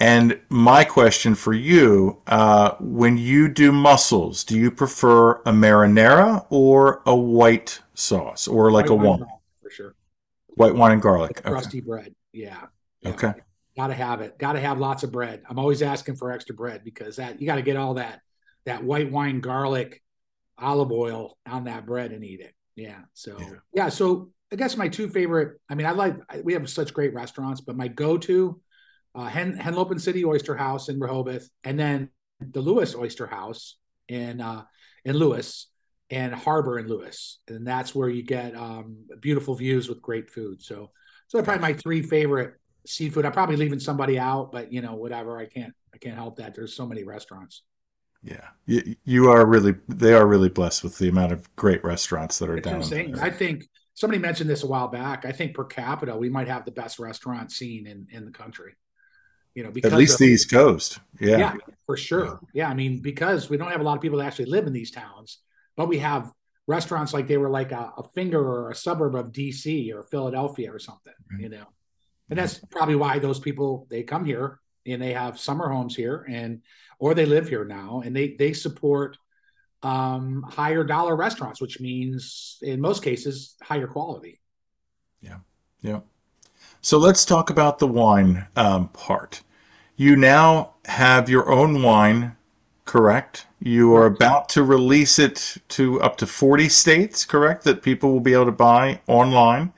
And 0.00 0.38
my 0.48 0.84
question 0.84 1.34
for 1.34 1.52
you 1.52 2.18
uh, 2.28 2.74
when 2.78 3.18
you 3.18 3.48
do 3.48 3.72
mussels, 3.72 4.44
do 4.44 4.56
you 4.56 4.70
prefer 4.70 5.32
a 5.32 5.52
marinara 5.52 6.46
or 6.50 7.02
a 7.04 7.16
white 7.16 7.80
sauce 7.94 8.46
or 8.46 8.70
like 8.70 8.86
White 8.86 8.90
a 8.90 8.94
wine 8.94 9.18
garlic, 9.18 9.28
for 9.62 9.70
sure. 9.70 9.94
White 10.54 10.74
wine 10.74 10.92
and 10.92 11.02
garlic. 11.02 11.40
Okay. 11.40 11.50
Rusty 11.50 11.80
bread. 11.80 12.14
Yeah. 12.32 12.66
yeah. 13.00 13.10
Okay. 13.10 13.32
Gotta 13.76 13.94
have 13.94 14.20
it. 14.20 14.38
Gotta 14.38 14.60
have 14.60 14.78
lots 14.78 15.02
of 15.02 15.12
bread. 15.12 15.42
I'm 15.48 15.58
always 15.58 15.82
asking 15.82 16.16
for 16.16 16.32
extra 16.32 16.54
bread 16.54 16.82
because 16.84 17.16
that 17.16 17.40
you 17.40 17.46
got 17.46 17.56
to 17.56 17.62
get 17.62 17.76
all 17.76 17.94
that 17.94 18.20
that 18.66 18.82
white 18.84 19.10
wine, 19.10 19.40
garlic, 19.40 20.02
olive 20.58 20.90
oil 20.90 21.38
on 21.46 21.64
that 21.64 21.86
bread 21.86 22.12
and 22.12 22.24
eat 22.24 22.40
it. 22.40 22.54
Yeah. 22.74 23.00
So 23.14 23.36
Yeah. 23.38 23.50
yeah. 23.72 23.88
So 23.88 24.30
I 24.52 24.56
guess 24.56 24.76
my 24.76 24.88
two 24.88 25.08
favorite. 25.08 25.60
I 25.68 25.74
mean, 25.74 25.86
I 25.86 25.92
like 25.92 26.16
I- 26.28 26.40
we 26.40 26.54
have 26.54 26.68
such 26.68 26.92
great 26.92 27.14
restaurants, 27.14 27.60
but 27.60 27.76
my 27.76 27.88
go-to, 27.88 28.60
uh, 29.14 29.26
Hen 29.26 29.56
Henlopen 29.56 30.00
City 30.00 30.24
Oyster 30.24 30.56
House 30.56 30.88
in 30.88 30.98
Rehoboth, 30.98 31.48
and 31.64 31.78
then 31.78 32.10
the 32.40 32.60
Lewes 32.60 32.94
Oyster 32.94 33.26
House 33.26 33.76
in 34.08 34.40
uh, 34.40 34.64
in 35.04 35.16
Lewes 35.16 35.68
and 36.10 36.34
Harbor 36.34 36.78
in 36.78 36.88
Lewes, 36.88 37.38
and 37.46 37.66
that's 37.66 37.94
where 37.94 38.08
you 38.08 38.22
get 38.22 38.56
um, 38.56 39.04
beautiful 39.20 39.54
views 39.54 39.88
with 39.88 40.00
great 40.02 40.30
food. 40.30 40.62
So, 40.62 40.90
so 41.28 41.38
they're 41.38 41.44
probably 41.44 41.62
my 41.62 41.72
three 41.74 42.02
favorite 42.02 42.54
seafood. 42.86 43.24
I'm 43.24 43.32
probably 43.32 43.56
leaving 43.56 43.80
somebody 43.80 44.18
out, 44.18 44.50
but 44.50 44.72
you 44.72 44.80
know, 44.82 44.94
whatever. 44.96 45.38
I 45.38 45.46
can't 45.46 45.72
I 45.94 45.98
can't 45.98 46.16
help 46.16 46.36
that. 46.36 46.54
There's 46.54 46.74
so 46.74 46.86
many 46.86 47.04
restaurants. 47.04 47.62
Yeah. 48.22 48.48
You, 48.66 48.96
you 49.04 49.30
are 49.30 49.46
really, 49.46 49.76
they 49.88 50.12
are 50.12 50.26
really 50.26 50.48
blessed 50.48 50.82
with 50.82 50.98
the 50.98 51.08
amount 51.08 51.30
of 51.32 51.54
great 51.54 51.84
restaurants 51.84 52.40
that 52.40 52.48
are 52.50 52.56
It's 52.56 52.64
down 52.66 52.76
insane. 52.76 53.12
there. 53.12 53.24
I 53.24 53.30
think 53.30 53.64
somebody 53.94 54.18
mentioned 54.20 54.50
this 54.50 54.64
a 54.64 54.66
while 54.66 54.88
back. 54.88 55.24
I 55.24 55.30
think 55.30 55.54
per 55.54 55.64
capita, 55.64 56.16
we 56.16 56.28
might 56.28 56.48
have 56.48 56.64
the 56.64 56.72
best 56.72 56.98
restaurant 56.98 57.52
scene 57.52 57.86
in 57.86 58.08
in 58.10 58.24
the 58.24 58.32
country. 58.32 58.74
You 59.54 59.64
know, 59.64 59.70
because 59.70 59.92
At 59.92 59.98
least 59.98 60.14
of- 60.14 60.18
the 60.18 60.26
East 60.26 60.50
Coast. 60.50 60.98
Yeah. 61.20 61.38
yeah, 61.38 61.54
for 61.86 61.96
sure. 61.96 62.40
Yeah. 62.52 62.68
I 62.68 62.74
mean, 62.74 63.00
because 63.00 63.48
we 63.50 63.56
don't 63.56 63.70
have 63.70 63.80
a 63.80 63.84
lot 63.84 63.96
of 63.96 64.02
people 64.02 64.18
that 64.18 64.26
actually 64.26 64.46
live 64.46 64.66
in 64.66 64.72
these 64.72 64.90
towns, 64.90 65.38
but 65.76 65.88
we 65.88 65.98
have 65.98 66.30
restaurants 66.68 67.12
like 67.14 67.26
they 67.26 67.38
were 67.38 67.50
like 67.50 67.72
a, 67.72 67.92
a 67.96 68.04
finger 68.14 68.40
or 68.40 68.70
a 68.70 68.74
suburb 68.76 69.16
of 69.16 69.32
DC 69.32 69.92
or 69.92 70.04
Philadelphia 70.04 70.72
or 70.72 70.78
something, 70.78 71.14
Right. 71.32 71.40
you 71.42 71.48
know. 71.48 71.64
And 72.30 72.38
that's 72.38 72.60
probably 72.70 72.94
why 72.94 73.18
those 73.18 73.40
people 73.40 73.86
they 73.90 74.02
come 74.04 74.24
here 74.24 74.60
and 74.86 75.02
they 75.02 75.14
have 75.14 75.40
summer 75.40 75.68
homes 75.70 75.96
here 75.96 76.24
and 76.28 76.60
or 77.00 77.14
they 77.14 77.26
live 77.26 77.48
here 77.48 77.64
now 77.64 78.02
and 78.04 78.14
they 78.14 78.36
they 78.38 78.52
support 78.52 79.16
um 79.82 80.44
higher 80.48 80.84
dollar 80.84 81.16
restaurants, 81.16 81.60
which 81.60 81.80
means 81.80 82.58
in 82.62 82.80
most 82.80 83.02
cases 83.02 83.56
higher 83.62 83.86
quality. 83.86 84.38
Yeah. 85.22 85.38
Yeah. 85.80 86.00
So 86.82 86.98
let's 86.98 87.24
talk 87.24 87.50
about 87.50 87.78
the 87.78 87.88
wine 87.88 88.46
um, 88.56 88.88
part. 88.88 89.42
You 89.96 90.14
now 90.16 90.74
have 90.84 91.28
your 91.28 91.50
own 91.50 91.82
wine, 91.82 92.36
correct? 92.84 93.47
You 93.60 93.94
are 93.94 94.06
about 94.06 94.48
to 94.50 94.62
release 94.62 95.18
it 95.18 95.56
to 95.68 96.00
up 96.00 96.16
to 96.18 96.26
40 96.26 96.68
states, 96.68 97.24
correct? 97.24 97.64
That 97.64 97.82
people 97.82 98.12
will 98.12 98.20
be 98.20 98.32
able 98.32 98.46
to 98.46 98.52
buy 98.52 99.00
online. 99.06 99.72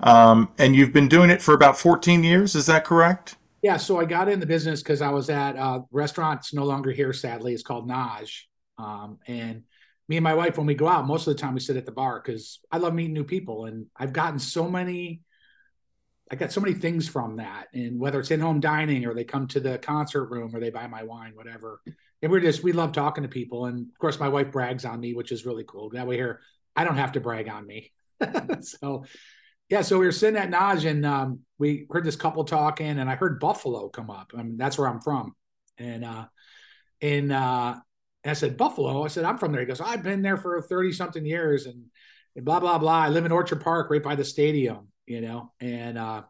Um, 0.00 0.48
and 0.58 0.74
you've 0.76 0.92
been 0.92 1.08
doing 1.08 1.30
it 1.30 1.42
for 1.42 1.54
about 1.54 1.78
14 1.78 2.22
years, 2.22 2.54
is 2.54 2.66
that 2.66 2.84
correct? 2.84 3.36
Yeah, 3.62 3.76
so 3.76 3.98
I 3.98 4.04
got 4.04 4.28
in 4.28 4.38
the 4.38 4.46
business 4.46 4.82
because 4.82 5.02
I 5.02 5.10
was 5.10 5.28
at 5.28 5.56
uh, 5.56 5.80
restaurants 5.90 6.54
no 6.54 6.64
longer 6.64 6.92
here. 6.92 7.12
Sadly, 7.12 7.52
it's 7.52 7.62
called 7.62 7.88
Naj, 7.88 8.42
um, 8.78 9.18
and 9.26 9.62
me 10.08 10.16
and 10.16 10.24
my 10.24 10.34
wife, 10.34 10.56
when 10.56 10.66
we 10.66 10.74
go 10.74 10.86
out, 10.86 11.06
most 11.06 11.26
of 11.26 11.34
the 11.34 11.40
time 11.40 11.54
we 11.54 11.60
sit 11.60 11.76
at 11.76 11.84
the 11.84 11.92
bar 11.92 12.22
because 12.24 12.60
I 12.70 12.78
love 12.78 12.94
meeting 12.94 13.14
new 13.14 13.24
people, 13.24 13.64
and 13.64 13.86
I've 13.96 14.12
gotten 14.12 14.38
so 14.38 14.68
many. 14.68 15.22
I 16.30 16.36
got 16.36 16.52
so 16.52 16.60
many 16.60 16.74
things 16.74 17.08
from 17.08 17.36
that, 17.36 17.68
and 17.72 17.98
whether 17.98 18.20
it's 18.20 18.30
in-home 18.30 18.60
dining 18.60 19.04
or 19.04 19.14
they 19.14 19.24
come 19.24 19.48
to 19.48 19.60
the 19.60 19.78
concert 19.78 20.26
room 20.26 20.54
or 20.54 20.60
they 20.60 20.70
buy 20.70 20.86
my 20.86 21.02
wine, 21.02 21.32
whatever. 21.34 21.80
And 22.26 22.32
we're 22.32 22.40
just 22.40 22.64
we 22.64 22.72
love 22.72 22.90
talking 22.90 23.22
to 23.22 23.28
people, 23.28 23.66
and 23.66 23.86
of 23.86 23.98
course 24.00 24.18
my 24.18 24.28
wife 24.28 24.50
brags 24.50 24.84
on 24.84 24.98
me, 24.98 25.14
which 25.14 25.30
is 25.30 25.46
really 25.46 25.62
cool. 25.62 25.90
That 25.90 26.08
way 26.08 26.16
here, 26.16 26.40
I 26.74 26.82
don't 26.82 26.96
have 26.96 27.12
to 27.12 27.20
brag 27.20 27.48
on 27.48 27.64
me. 27.64 27.92
so 28.62 29.04
yeah, 29.68 29.82
so 29.82 30.00
we 30.00 30.06
were 30.06 30.10
sitting 30.10 30.36
at 30.36 30.50
Naj 30.50 30.90
and 30.90 31.06
um, 31.06 31.38
we 31.56 31.86
heard 31.88 32.02
this 32.02 32.16
couple 32.16 32.42
talking, 32.42 32.98
and 32.98 33.08
I 33.08 33.14
heard 33.14 33.38
Buffalo 33.38 33.88
come 33.90 34.10
up. 34.10 34.32
I 34.36 34.42
mean, 34.42 34.56
that's 34.56 34.76
where 34.76 34.88
I'm 34.88 35.00
from, 35.00 35.36
and 35.78 36.04
uh, 36.04 36.24
and 37.00 37.30
uh, 37.30 37.76
and 38.24 38.30
I 38.32 38.34
said 38.34 38.56
Buffalo. 38.56 39.04
I 39.04 39.06
said 39.06 39.24
I'm 39.24 39.38
from 39.38 39.52
there. 39.52 39.60
He 39.60 39.66
goes, 39.68 39.80
I've 39.80 40.02
been 40.02 40.22
there 40.22 40.36
for 40.36 40.60
thirty 40.62 40.90
something 40.90 41.24
years, 41.24 41.66
and, 41.66 41.84
and 42.34 42.44
blah 42.44 42.58
blah 42.58 42.78
blah. 42.78 43.02
I 43.02 43.08
live 43.08 43.24
in 43.24 43.30
Orchard 43.30 43.60
Park, 43.60 43.88
right 43.88 44.02
by 44.02 44.16
the 44.16 44.24
stadium, 44.24 44.88
you 45.06 45.20
know. 45.20 45.52
And 45.60 45.96
uh, 45.96 46.22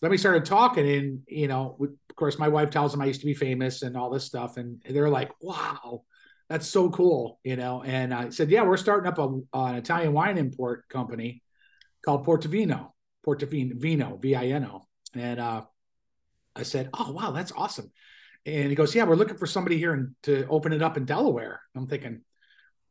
then 0.00 0.10
we 0.10 0.18
started 0.18 0.44
talking, 0.44 0.88
and 0.88 1.20
you 1.26 1.48
know, 1.48 1.76
of 1.80 2.16
course, 2.16 2.38
my 2.38 2.48
wife 2.48 2.70
tells 2.70 2.92
them 2.92 3.00
I 3.00 3.06
used 3.06 3.20
to 3.20 3.26
be 3.26 3.34
famous 3.34 3.82
and 3.82 3.96
all 3.96 4.10
this 4.10 4.24
stuff, 4.24 4.56
and 4.56 4.82
they're 4.88 5.08
like, 5.08 5.30
"Wow, 5.40 6.02
that's 6.48 6.68
so 6.68 6.90
cool," 6.90 7.40
you 7.44 7.56
know. 7.56 7.82
And 7.82 8.12
I 8.12 8.28
said, 8.30 8.50
"Yeah, 8.50 8.62
we're 8.62 8.76
starting 8.76 9.08
up 9.08 9.18
a, 9.18 9.28
an 9.58 9.76
Italian 9.76 10.12
wine 10.12 10.38
import 10.38 10.88
company." 10.88 11.42
called 12.06 12.24
Portofino, 12.24 12.92
Portofino, 13.26 14.22
V-I-N-O. 14.22 14.82
And 15.14 15.40
uh, 15.40 15.62
I 16.54 16.62
said, 16.62 16.88
oh, 16.94 17.12
wow, 17.12 17.32
that's 17.32 17.52
awesome. 17.52 17.90
And 18.46 18.68
he 18.68 18.76
goes, 18.76 18.94
yeah, 18.94 19.04
we're 19.04 19.16
looking 19.16 19.36
for 19.36 19.46
somebody 19.46 19.76
here 19.76 19.92
in, 19.92 20.14
to 20.22 20.46
open 20.48 20.72
it 20.72 20.82
up 20.82 20.96
in 20.96 21.04
Delaware. 21.04 21.60
I'm 21.74 21.88
thinking, 21.88 22.22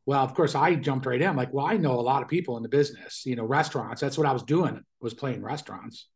well, 0.04 0.22
of 0.22 0.34
course, 0.34 0.54
I 0.54 0.74
jumped 0.74 1.06
right 1.06 1.20
in. 1.20 1.28
I'm 1.28 1.36
like, 1.36 1.52
well, 1.52 1.66
I 1.66 1.78
know 1.78 1.98
a 1.98 2.02
lot 2.02 2.22
of 2.22 2.28
people 2.28 2.58
in 2.58 2.62
the 2.62 2.68
business, 2.68 3.24
you 3.24 3.36
know, 3.36 3.44
restaurants. 3.44 4.02
That's 4.02 4.18
what 4.18 4.26
I 4.26 4.32
was 4.32 4.42
doing, 4.42 4.82
was 5.00 5.14
playing 5.14 5.42
restaurants. 5.42 6.08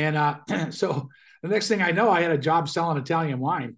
And 0.00 0.16
uh, 0.16 0.38
so 0.70 1.08
the 1.42 1.48
next 1.48 1.68
thing 1.68 1.82
I 1.82 1.90
know, 1.90 2.10
I 2.10 2.22
had 2.22 2.30
a 2.30 2.38
job 2.38 2.68
selling 2.68 2.98
Italian 2.98 3.38
wine. 3.38 3.76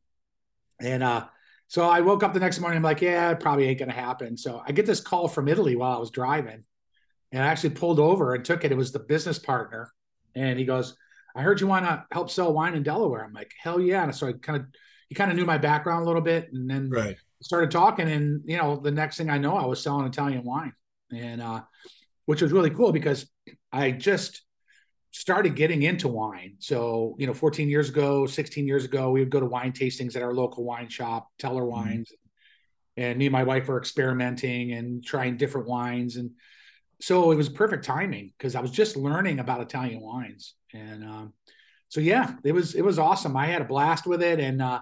And 0.81 1.03
uh, 1.03 1.27
so 1.69 1.89
I 1.89 2.01
woke 2.01 2.23
up 2.23 2.33
the 2.35 2.41
next 2.41 2.59
morning. 2.59 2.77
I'm 2.77 2.83
like, 2.83 3.01
yeah, 3.01 3.31
it 3.31 3.41
probably 3.41 3.67
ain't 3.67 3.79
going 3.79 3.91
to 3.91 3.95
happen. 3.95 4.37
So 4.37 4.63
I 4.67 4.73
get 4.73 4.87
this 4.87 5.01
call 5.01 5.29
from 5.29 5.49
Italy 5.49 5.77
while 5.77 5.97
I 5.97 5.99
was 5.99 6.11
driving 6.11 6.65
and 7.33 7.43
I 7.43 7.47
actually 7.47 7.71
pulled 7.71 7.99
over 7.99 8.35
and 8.35 8.45
took 8.45 8.65
it. 8.65 8.73
It 8.73 8.77
was 8.77 8.93
the 8.93 8.99
business 8.99 9.39
partner, 9.39 9.91
and 10.35 10.59
he 10.59 10.65
goes, 10.65 10.97
"I 11.35 11.43
heard 11.43 11.61
you 11.61 11.67
want 11.67 11.87
to 11.87 12.05
help 12.13 12.31
sell 12.31 12.53
wine 12.53 12.75
in 12.75 12.83
Delaware." 12.83 13.25
I'm 13.25 13.33
like, 13.33 13.53
"Hell 13.59 13.81
yeah!" 13.81 14.05
And 14.05 14.15
so 14.15 14.29
I 14.29 14.33
kind 14.35 14.61
of, 14.61 14.67
he 15.09 15.15
kind 15.15 15.31
of 15.31 15.37
knew 15.37 15.47
my 15.47 15.59
background 15.59 16.03
a 16.03 16.07
little 16.07 16.21
bit, 16.21 16.53
and 16.53 16.69
then 16.69 16.91
Right. 16.91 17.17
started 17.41 17.71
talking. 17.71 18.11
And 18.11 18.43
you 18.45 18.59
know, 18.59 18.77
the 18.77 18.91
next 18.91 19.17
thing 19.17 19.31
I 19.31 19.39
know, 19.39 19.57
I 19.57 19.65
was 19.65 19.83
selling 19.83 20.07
Italian 20.07 20.45
wine, 20.45 20.75
and 21.11 21.41
uh, 21.41 21.63
which 22.27 22.43
was 22.43 22.53
really 22.53 22.71
cool 22.71 22.93
because 22.93 23.27
I 23.73 23.93
just 23.93 24.43
started 25.13 25.55
getting 25.55 25.83
into 25.83 26.09
wine. 26.09 26.55
So 26.59 27.15
you 27.19 27.27
know, 27.27 27.35
14 27.35 27.69
years 27.69 27.89
ago, 27.89 28.27
16 28.27 28.67
years 28.67 28.85
ago, 28.85 29.11
we 29.11 29.21
would 29.21 29.31
go 29.31 29.41
to 29.41 29.47
wine 29.47 29.73
tastings 29.73 30.17
at 30.17 30.23
our 30.23 30.35
local 30.35 30.65
wine 30.65 30.89
shop, 30.89 31.29
Teller 31.39 31.65
Wines, 31.65 32.11
and 32.97 33.19
me 33.19 33.27
and 33.27 33.33
my 33.33 33.45
wife 33.45 33.69
were 33.69 33.79
experimenting 33.79 34.73
and 34.73 35.05
trying 35.05 35.37
different 35.37 35.69
wines. 35.69 36.17
And 36.17 36.33
so 37.01 37.31
it 37.31 37.37
was 37.37 37.49
perfect 37.49 37.85
timing 37.85 38.33
because 38.37 38.55
I 38.55 38.61
was 38.61 38.71
just 38.71 38.97
learning 38.97 39.39
about 39.39 39.61
Italian 39.61 40.01
wines, 40.01 40.55
and 40.73 41.05
um, 41.05 41.33
so 41.89 42.01
yeah, 42.01 42.35
it 42.43 42.53
was 42.53 42.75
it 42.75 42.83
was 42.83 42.99
awesome. 42.99 43.37
I 43.37 43.47
had 43.47 43.63
a 43.63 43.67
blast 43.67 44.07
with 44.07 44.23
it, 44.23 44.41
and 44.41 44.63
uh, 44.63 44.81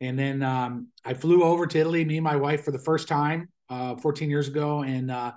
and 0.00 0.18
then 0.18 0.42
um, 0.42 0.88
I 1.04 1.14
flew 1.14 1.42
over 1.42 1.66
to 1.66 1.78
Italy, 1.78 2.04
me 2.04 2.18
and 2.18 2.24
my 2.24 2.36
wife, 2.36 2.64
for 2.64 2.70
the 2.70 2.78
first 2.78 3.08
time 3.08 3.48
uh, 3.68 3.96
14 3.96 4.30
years 4.30 4.48
ago, 4.48 4.82
and 4.82 5.10
uh, 5.10 5.32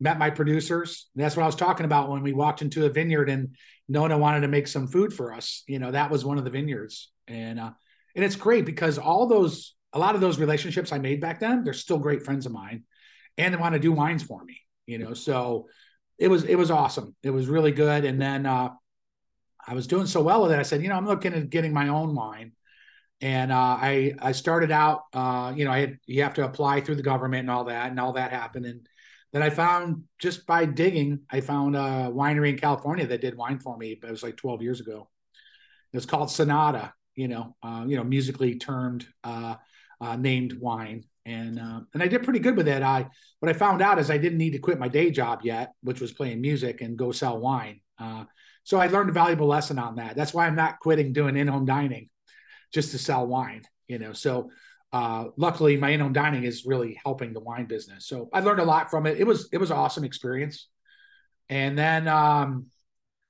met 0.00 0.18
my 0.18 0.30
producers. 0.30 1.08
And 1.14 1.22
that's 1.22 1.36
what 1.36 1.42
I 1.42 1.46
was 1.46 1.56
talking 1.56 1.86
about 1.86 2.08
when 2.08 2.22
we 2.22 2.32
walked 2.32 2.62
into 2.62 2.86
a 2.86 2.90
vineyard, 2.90 3.28
and 3.28 3.54
Nona 3.88 4.16
wanted 4.18 4.40
to 4.40 4.48
make 4.48 4.66
some 4.66 4.86
food 4.86 5.12
for 5.12 5.32
us. 5.32 5.62
You 5.66 5.78
know, 5.78 5.90
that 5.90 6.10
was 6.10 6.24
one 6.24 6.38
of 6.38 6.44
the 6.44 6.50
vineyards, 6.50 7.12
and 7.28 7.60
uh, 7.60 7.70
and 8.16 8.24
it's 8.24 8.36
great 8.36 8.64
because 8.64 8.98
all 8.98 9.26
those 9.26 9.74
a 9.92 9.98
lot 9.98 10.14
of 10.14 10.20
those 10.20 10.38
relationships 10.38 10.92
I 10.92 10.98
made 10.98 11.20
back 11.20 11.40
then, 11.40 11.64
they're 11.64 11.72
still 11.72 11.98
great 11.98 12.22
friends 12.24 12.46
of 12.46 12.52
mine, 12.52 12.84
and 13.36 13.52
they 13.52 13.58
want 13.58 13.74
to 13.74 13.80
do 13.80 13.92
wines 13.92 14.22
for 14.22 14.42
me. 14.44 14.60
You 14.86 14.98
know, 14.98 15.14
so 15.14 15.68
it 16.18 16.28
was 16.28 16.44
it 16.44 16.56
was 16.56 16.70
awesome. 16.70 17.16
It 17.22 17.30
was 17.30 17.46
really 17.46 17.72
good. 17.72 18.04
And 18.04 18.20
then 18.20 18.46
uh, 18.46 18.70
I 19.66 19.74
was 19.74 19.86
doing 19.86 20.06
so 20.06 20.22
well 20.22 20.42
with 20.42 20.52
it. 20.52 20.58
I 20.58 20.62
said, 20.62 20.82
you 20.82 20.88
know, 20.88 20.96
I'm 20.96 21.06
looking 21.06 21.32
at 21.32 21.50
getting 21.50 21.72
my 21.72 21.88
own 21.88 22.14
wine. 22.14 22.52
And 23.22 23.52
uh, 23.52 23.76
I 23.80 24.14
I 24.18 24.32
started 24.32 24.70
out, 24.70 25.02
uh, 25.12 25.52
you 25.54 25.64
know, 25.64 25.70
I 25.70 25.80
had 25.80 25.98
you 26.06 26.22
have 26.22 26.34
to 26.34 26.44
apply 26.44 26.80
through 26.80 26.96
the 26.96 27.02
government 27.02 27.40
and 27.40 27.50
all 27.50 27.64
that, 27.64 27.90
and 27.90 28.00
all 28.00 28.14
that 28.14 28.30
happened. 28.30 28.66
And 28.66 28.86
then 29.32 29.42
I 29.42 29.50
found 29.50 30.04
just 30.18 30.46
by 30.46 30.64
digging, 30.64 31.20
I 31.30 31.40
found 31.40 31.76
a 31.76 32.10
winery 32.12 32.50
in 32.50 32.58
California 32.58 33.06
that 33.06 33.20
did 33.20 33.36
wine 33.36 33.60
for 33.60 33.76
me. 33.76 33.96
But 34.00 34.08
it 34.08 34.12
was 34.12 34.22
like 34.22 34.36
12 34.36 34.62
years 34.62 34.80
ago. 34.80 35.08
It 35.92 35.96
was 35.96 36.06
called 36.06 36.30
Sonata, 36.30 36.92
you 37.14 37.28
know, 37.28 37.56
uh, 37.62 37.84
you 37.86 37.96
know, 37.96 38.04
musically 38.04 38.58
termed 38.58 39.06
uh, 39.24 39.56
uh, 40.00 40.16
named 40.16 40.54
wine, 40.54 41.04
and 41.26 41.58
uh, 41.58 41.80
and 41.92 42.02
I 42.02 42.06
did 42.06 42.22
pretty 42.22 42.38
good 42.38 42.56
with 42.56 42.68
it. 42.68 42.82
I 42.82 43.08
what 43.40 43.48
I 43.48 43.52
found 43.52 43.82
out 43.82 43.98
is 43.98 44.10
I 44.10 44.18
didn't 44.18 44.38
need 44.38 44.52
to 44.52 44.58
quit 44.58 44.78
my 44.78 44.88
day 44.88 45.10
job 45.10 45.40
yet, 45.42 45.72
which 45.82 46.00
was 46.00 46.12
playing 46.12 46.40
music 46.40 46.80
and 46.80 46.96
go 46.96 47.12
sell 47.12 47.38
wine. 47.38 47.80
Uh, 47.98 48.24
so 48.62 48.78
I 48.78 48.86
learned 48.86 49.10
a 49.10 49.14
valuable 49.14 49.48
lesson 49.48 49.78
on 49.78 49.96
that. 49.96 50.16
That's 50.16 50.32
why 50.32 50.46
I'm 50.46 50.54
not 50.54 50.78
quitting 50.80 51.12
doing 51.12 51.36
in-home 51.36 51.66
dining 51.66 52.08
just 52.72 52.92
to 52.92 52.98
sell 52.98 53.26
wine. 53.26 53.62
You 53.88 53.98
know, 53.98 54.12
so 54.12 54.50
uh, 54.92 55.26
luckily, 55.36 55.76
my 55.76 55.90
in-home 55.90 56.12
dining 56.12 56.44
is 56.44 56.66
really 56.66 56.98
helping 57.04 57.32
the 57.32 57.40
wine 57.40 57.66
business. 57.66 58.06
So 58.06 58.28
I 58.32 58.40
learned 58.40 58.60
a 58.60 58.64
lot 58.64 58.90
from 58.90 59.06
it. 59.06 59.18
It 59.18 59.26
was 59.26 59.48
it 59.52 59.58
was 59.58 59.70
an 59.70 59.76
awesome 59.76 60.04
experience. 60.04 60.68
And 61.48 61.76
then, 61.76 62.08
um, 62.08 62.66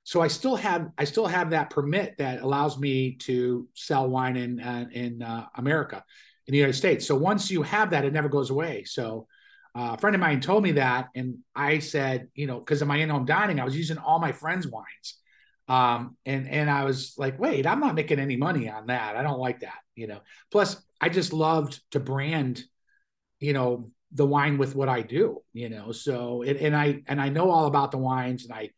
so 0.03 0.21
I 0.21 0.27
still 0.27 0.55
have 0.55 0.89
I 0.97 1.05
still 1.05 1.27
have 1.27 1.51
that 1.51 1.69
permit 1.69 2.17
that 2.17 2.41
allows 2.41 2.77
me 2.79 3.15
to 3.21 3.67
sell 3.73 4.09
wine 4.09 4.37
in 4.37 4.59
uh, 4.59 4.85
in 4.91 5.21
uh, 5.21 5.47
America, 5.55 6.03
in 6.47 6.51
the 6.51 6.57
United 6.57 6.77
States. 6.77 7.05
So 7.05 7.15
once 7.15 7.51
you 7.51 7.61
have 7.61 7.91
that, 7.91 8.05
it 8.05 8.13
never 8.13 8.29
goes 8.29 8.49
away. 8.49 8.83
So 8.83 9.27
uh, 9.75 9.91
a 9.93 9.97
friend 9.97 10.15
of 10.15 10.19
mine 10.19 10.41
told 10.41 10.63
me 10.63 10.73
that, 10.73 11.09
and 11.15 11.37
I 11.55 11.79
said, 11.79 12.27
you 12.33 12.47
know, 12.47 12.59
because 12.59 12.81
of 12.81 12.87
my 12.87 12.97
in-home 12.97 13.25
dining, 13.25 13.59
I 13.59 13.63
was 13.63 13.75
using 13.75 13.97
all 13.97 14.19
my 14.19 14.31
friends' 14.31 14.67
wines. 14.67 15.20
Um, 15.71 16.17
and 16.25 16.49
and 16.49 16.69
I 16.69 16.83
was 16.83 17.13
like, 17.17 17.39
wait, 17.39 17.65
I'm 17.65 17.79
not 17.79 17.95
making 17.95 18.19
any 18.19 18.35
money 18.35 18.69
on 18.69 18.87
that. 18.87 19.15
I 19.15 19.23
don't 19.23 19.39
like 19.39 19.61
that, 19.61 19.77
you 19.95 20.05
know. 20.05 20.19
Plus, 20.51 20.75
I 20.99 21.07
just 21.07 21.31
loved 21.31 21.79
to 21.91 22.01
brand, 22.01 22.61
you 23.39 23.53
know, 23.53 23.89
the 24.11 24.25
wine 24.25 24.57
with 24.57 24.75
what 24.75 24.89
I 24.89 25.01
do, 25.01 25.41
you 25.53 25.69
know. 25.69 25.93
So 25.93 26.43
and 26.43 26.75
I 26.75 27.03
and 27.07 27.21
I 27.21 27.29
know 27.29 27.49
all 27.49 27.67
about 27.67 27.91
the 27.91 27.99
wines, 27.99 28.43
and 28.43 28.53
I 28.53 28.71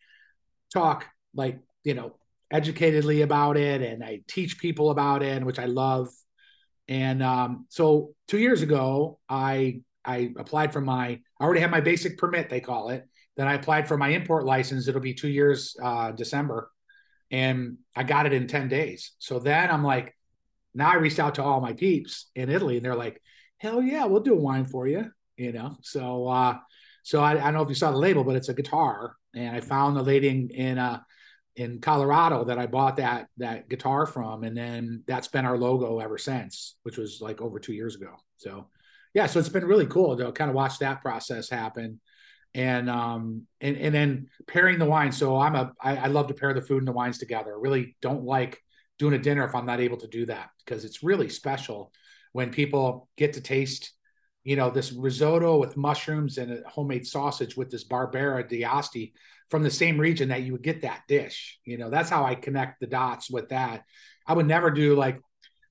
talk 0.72 1.08
like 1.34 1.60
you 1.84 1.96
know 1.96 2.16
educatedly 2.54 3.24
about 3.24 3.58
it, 3.58 3.82
and 3.82 4.04
I 4.04 4.22
teach 4.28 4.60
people 4.60 4.92
about 4.92 5.24
it, 5.24 5.44
which 5.44 5.58
I 5.58 5.66
love. 5.66 6.10
And 6.88 7.24
um, 7.24 7.66
so 7.70 8.14
two 8.28 8.38
years 8.38 8.62
ago, 8.62 9.18
I 9.28 9.82
I 10.06 10.32
applied 10.38 10.72
for 10.72 10.82
my 10.82 11.20
I 11.40 11.44
already 11.44 11.62
have 11.62 11.72
my 11.72 11.82
basic 11.82 12.20
permit, 12.20 12.52
they 12.52 12.62
call 12.62 12.90
it. 12.90 13.04
Then 13.36 13.48
I 13.48 13.56
applied 13.56 13.88
for 13.88 13.98
my 13.98 14.10
import 14.10 14.46
license. 14.46 14.88
It'll 14.88 15.02
be 15.02 15.16
two 15.16 15.28
years, 15.28 15.76
uh, 15.82 16.12
December 16.12 16.70
and 17.34 17.80
I 17.96 18.04
got 18.04 18.28
it 18.28 18.34
in 18.34 18.48
10 18.48 18.70
days. 18.70 19.14
So 19.18 19.40
then 19.40 19.72
I'm 19.72 19.84
like, 19.84 20.16
now 20.76 20.92
I 20.92 20.96
reached 20.98 21.20
out 21.20 21.36
to 21.36 21.44
all 21.44 21.62
my 21.62 21.74
peeps 21.74 22.30
in 22.36 22.50
Italy 22.50 22.78
and 22.78 22.86
they're 22.86 22.96
like, 22.96 23.20
hell 23.58 23.82
yeah, 23.82 24.06
we'll 24.06 24.22
do 24.22 24.36
a 24.36 24.40
wine 24.40 24.66
for 24.66 24.86
you. 24.86 25.12
You 25.36 25.52
know? 25.52 25.78
So, 25.82 26.28
uh, 26.28 26.60
so 27.02 27.22
I, 27.22 27.32
I 27.32 27.46
don't 27.46 27.56
know 27.56 27.64
if 27.64 27.70
you 27.70 27.76
saw 27.76 27.90
the 27.90 27.98
label, 27.98 28.24
but 28.24 28.36
it's 28.36 28.50
a 28.50 28.54
guitar. 28.54 29.16
And 29.36 29.56
I 29.56 29.62
found 29.62 29.98
the 29.98 30.04
lady 30.04 30.30
in, 30.30 30.50
in, 30.52 30.78
uh, 30.78 31.00
in 31.56 31.82
Colorado 31.82 32.44
that 32.44 32.60
I 32.60 32.68
bought 32.68 32.98
that, 32.98 33.30
that 33.38 33.68
guitar 33.68 34.06
from. 34.06 34.44
And 34.44 34.56
then 34.56 35.04
that's 35.08 35.28
been 35.28 35.46
our 35.46 35.58
logo 35.58 36.00
ever 36.00 36.20
since, 36.20 36.76
which 36.84 37.00
was 37.00 37.20
like 37.20 37.42
over 37.42 37.60
two 37.60 37.74
years 37.74 37.96
ago. 37.96 38.14
So 38.38 38.68
yeah, 39.16 39.26
so 39.26 39.40
it's 39.40 39.50
been 39.50 39.66
really 39.66 39.88
cool 39.88 40.16
to 40.18 40.32
kind 40.34 40.52
of 40.52 40.56
watch 40.56 40.78
that 40.80 41.02
process 41.02 41.50
happen 41.50 42.00
and 42.56 42.90
um 42.90 43.44
and 43.62 43.78
and 43.78 43.94
then 43.94 44.28
pairing 44.48 44.80
the 44.80 44.86
wine. 44.86 45.12
So 45.12 45.38
i'm 45.38 45.56
a 45.56 45.72
I, 45.82 45.98
I 45.98 46.08
love 46.08 46.28
to 46.28 46.34
pair 46.34 46.54
the 46.54 46.62
food 46.62 46.80
and 46.80 46.88
the 46.88 46.94
wines 46.94 47.18
together. 47.18 47.54
I 47.54 47.60
really 47.60 47.96
don't 48.02 48.24
like 48.24 48.60
doing 49.00 49.14
a 49.16 49.18
dinner 49.18 49.44
if 49.44 49.56
i'm 49.56 49.66
not 49.66 49.82
able 49.82 49.98
to 49.98 50.08
do 50.08 50.26
that 50.28 50.50
because 50.64 50.86
it's 50.86 51.02
really 51.02 51.28
special 51.28 51.92
when 52.32 52.52
people 52.52 53.10
get 53.18 53.34
to 53.34 53.42
taste 53.42 53.92
you 54.44 54.56
know 54.56 54.70
this 54.70 54.92
risotto 54.92 55.58
with 55.58 55.76
mushrooms 55.78 56.38
and 56.38 56.52
a 56.52 56.70
homemade 56.70 57.08
sausage 57.08 57.58
with 57.58 57.72
this 57.72 57.88
barbera 57.88 58.48
d'asti 58.48 59.14
from 59.50 59.64
the 59.64 59.70
same 59.70 60.00
region 60.00 60.30
that 60.30 60.42
you 60.42 60.52
would 60.52 60.64
get 60.64 60.82
that 60.82 61.04
dish. 61.08 61.60
You 61.66 61.78
know 61.78 61.90
that's 61.90 62.10
how 62.10 62.24
i 62.26 62.36
connect 62.36 62.80
the 62.80 62.88
dots 62.88 63.30
with 63.30 63.50
that. 63.50 63.84
I 64.26 64.34
would 64.34 64.48
never 64.48 64.72
do 64.72 64.96
like 64.96 65.20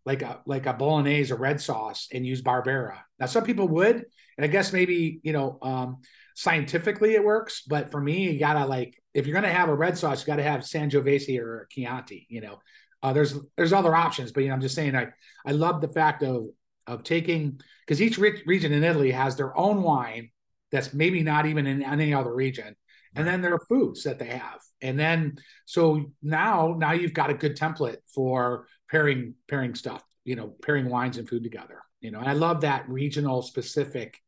like 0.05 0.23
a 0.23 0.41
like 0.47 0.67
a 0.67 0.73
bolognese 0.73 1.33
or 1.33 1.37
red 1.37 1.61
sauce 1.61 2.09
and 2.13 2.27
use 2.27 2.43
barbera. 2.43 2.99
Now 3.19 3.27
some 3.27 3.45
people 3.45 3.69
would 3.69 4.05
and 4.37 4.45
i 4.45 4.47
guess 4.47 4.73
maybe 4.73 5.21
you 5.23 5.33
know 5.33 5.59
um 5.63 5.99
scientifically 6.35 7.15
it 7.15 7.25
works, 7.25 7.63
but 7.63 7.91
for 7.91 8.01
me, 8.01 8.31
you 8.31 8.39
gotta 8.39 8.67
like 8.67 9.01
if 9.15 9.27
you're 9.27 9.35
gonna 9.35 9.53
have 9.53 9.69
a 9.69 9.75
red 9.75 9.97
sauce, 9.99 10.21
you 10.21 10.27
gotta 10.27 10.43
have 10.43 10.61
Sangiovese 10.61 11.39
or 11.39 11.67
Chianti. 11.71 12.27
You 12.29 12.41
know, 12.41 12.59
uh, 13.03 13.13
there's 13.13 13.37
there's 13.57 13.73
other 13.73 13.95
options, 13.95 14.33
but 14.33 14.43
you 14.43 14.49
know, 14.49 14.55
I'm 14.55 14.61
just 14.61 14.75
saying 14.75 14.97
I 14.97 15.09
I 15.47 15.53
love 15.53 15.81
the 15.81 15.89
fact 15.89 16.23
of 16.23 16.47
of 16.87 17.03
taking 17.05 17.61
because 17.87 18.03
each 18.03 18.19
re- 18.19 18.43
region 18.47 18.73
in 18.73 18.85
Italy 18.85 19.13
has 19.13 19.37
their 19.37 19.57
own 19.57 19.83
wine 19.83 20.31
that's 20.71 20.95
maybe 20.95 21.23
not 21.23 21.47
even 21.47 21.67
in 21.67 21.83
any 21.83 22.15
other 22.15 22.35
region, 22.35 22.75
and 23.15 23.27
then 23.27 23.43
there 23.43 23.55
are 23.55 23.67
foods 23.69 24.05
that 24.05 24.19
they 24.19 24.27
have, 24.27 24.61
and 24.81 24.99
then 24.99 25.37
so 25.67 26.13
now 26.23 26.75
now 26.79 26.93
you've 26.93 27.15
got 27.15 27.31
a 27.31 27.35
good 27.35 27.57
template 27.57 27.99
for 28.15 28.67
pairing 28.91 29.35
pairing 29.49 29.75
stuff, 29.75 30.03
you 30.25 30.37
know, 30.37 30.55
pairing 30.63 30.89
wines 30.89 31.19
and 31.19 31.29
food 31.29 31.43
together. 31.43 31.81
You 32.01 32.11
know, 32.11 32.19
and 32.19 32.29
I 32.29 32.33
love 32.33 32.63
that 32.63 32.89
regional 32.89 33.43
specific 33.43 34.19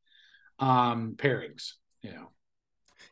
um 0.61 1.15
pairings 1.17 1.73
you 2.05 2.13
know. 2.13 2.29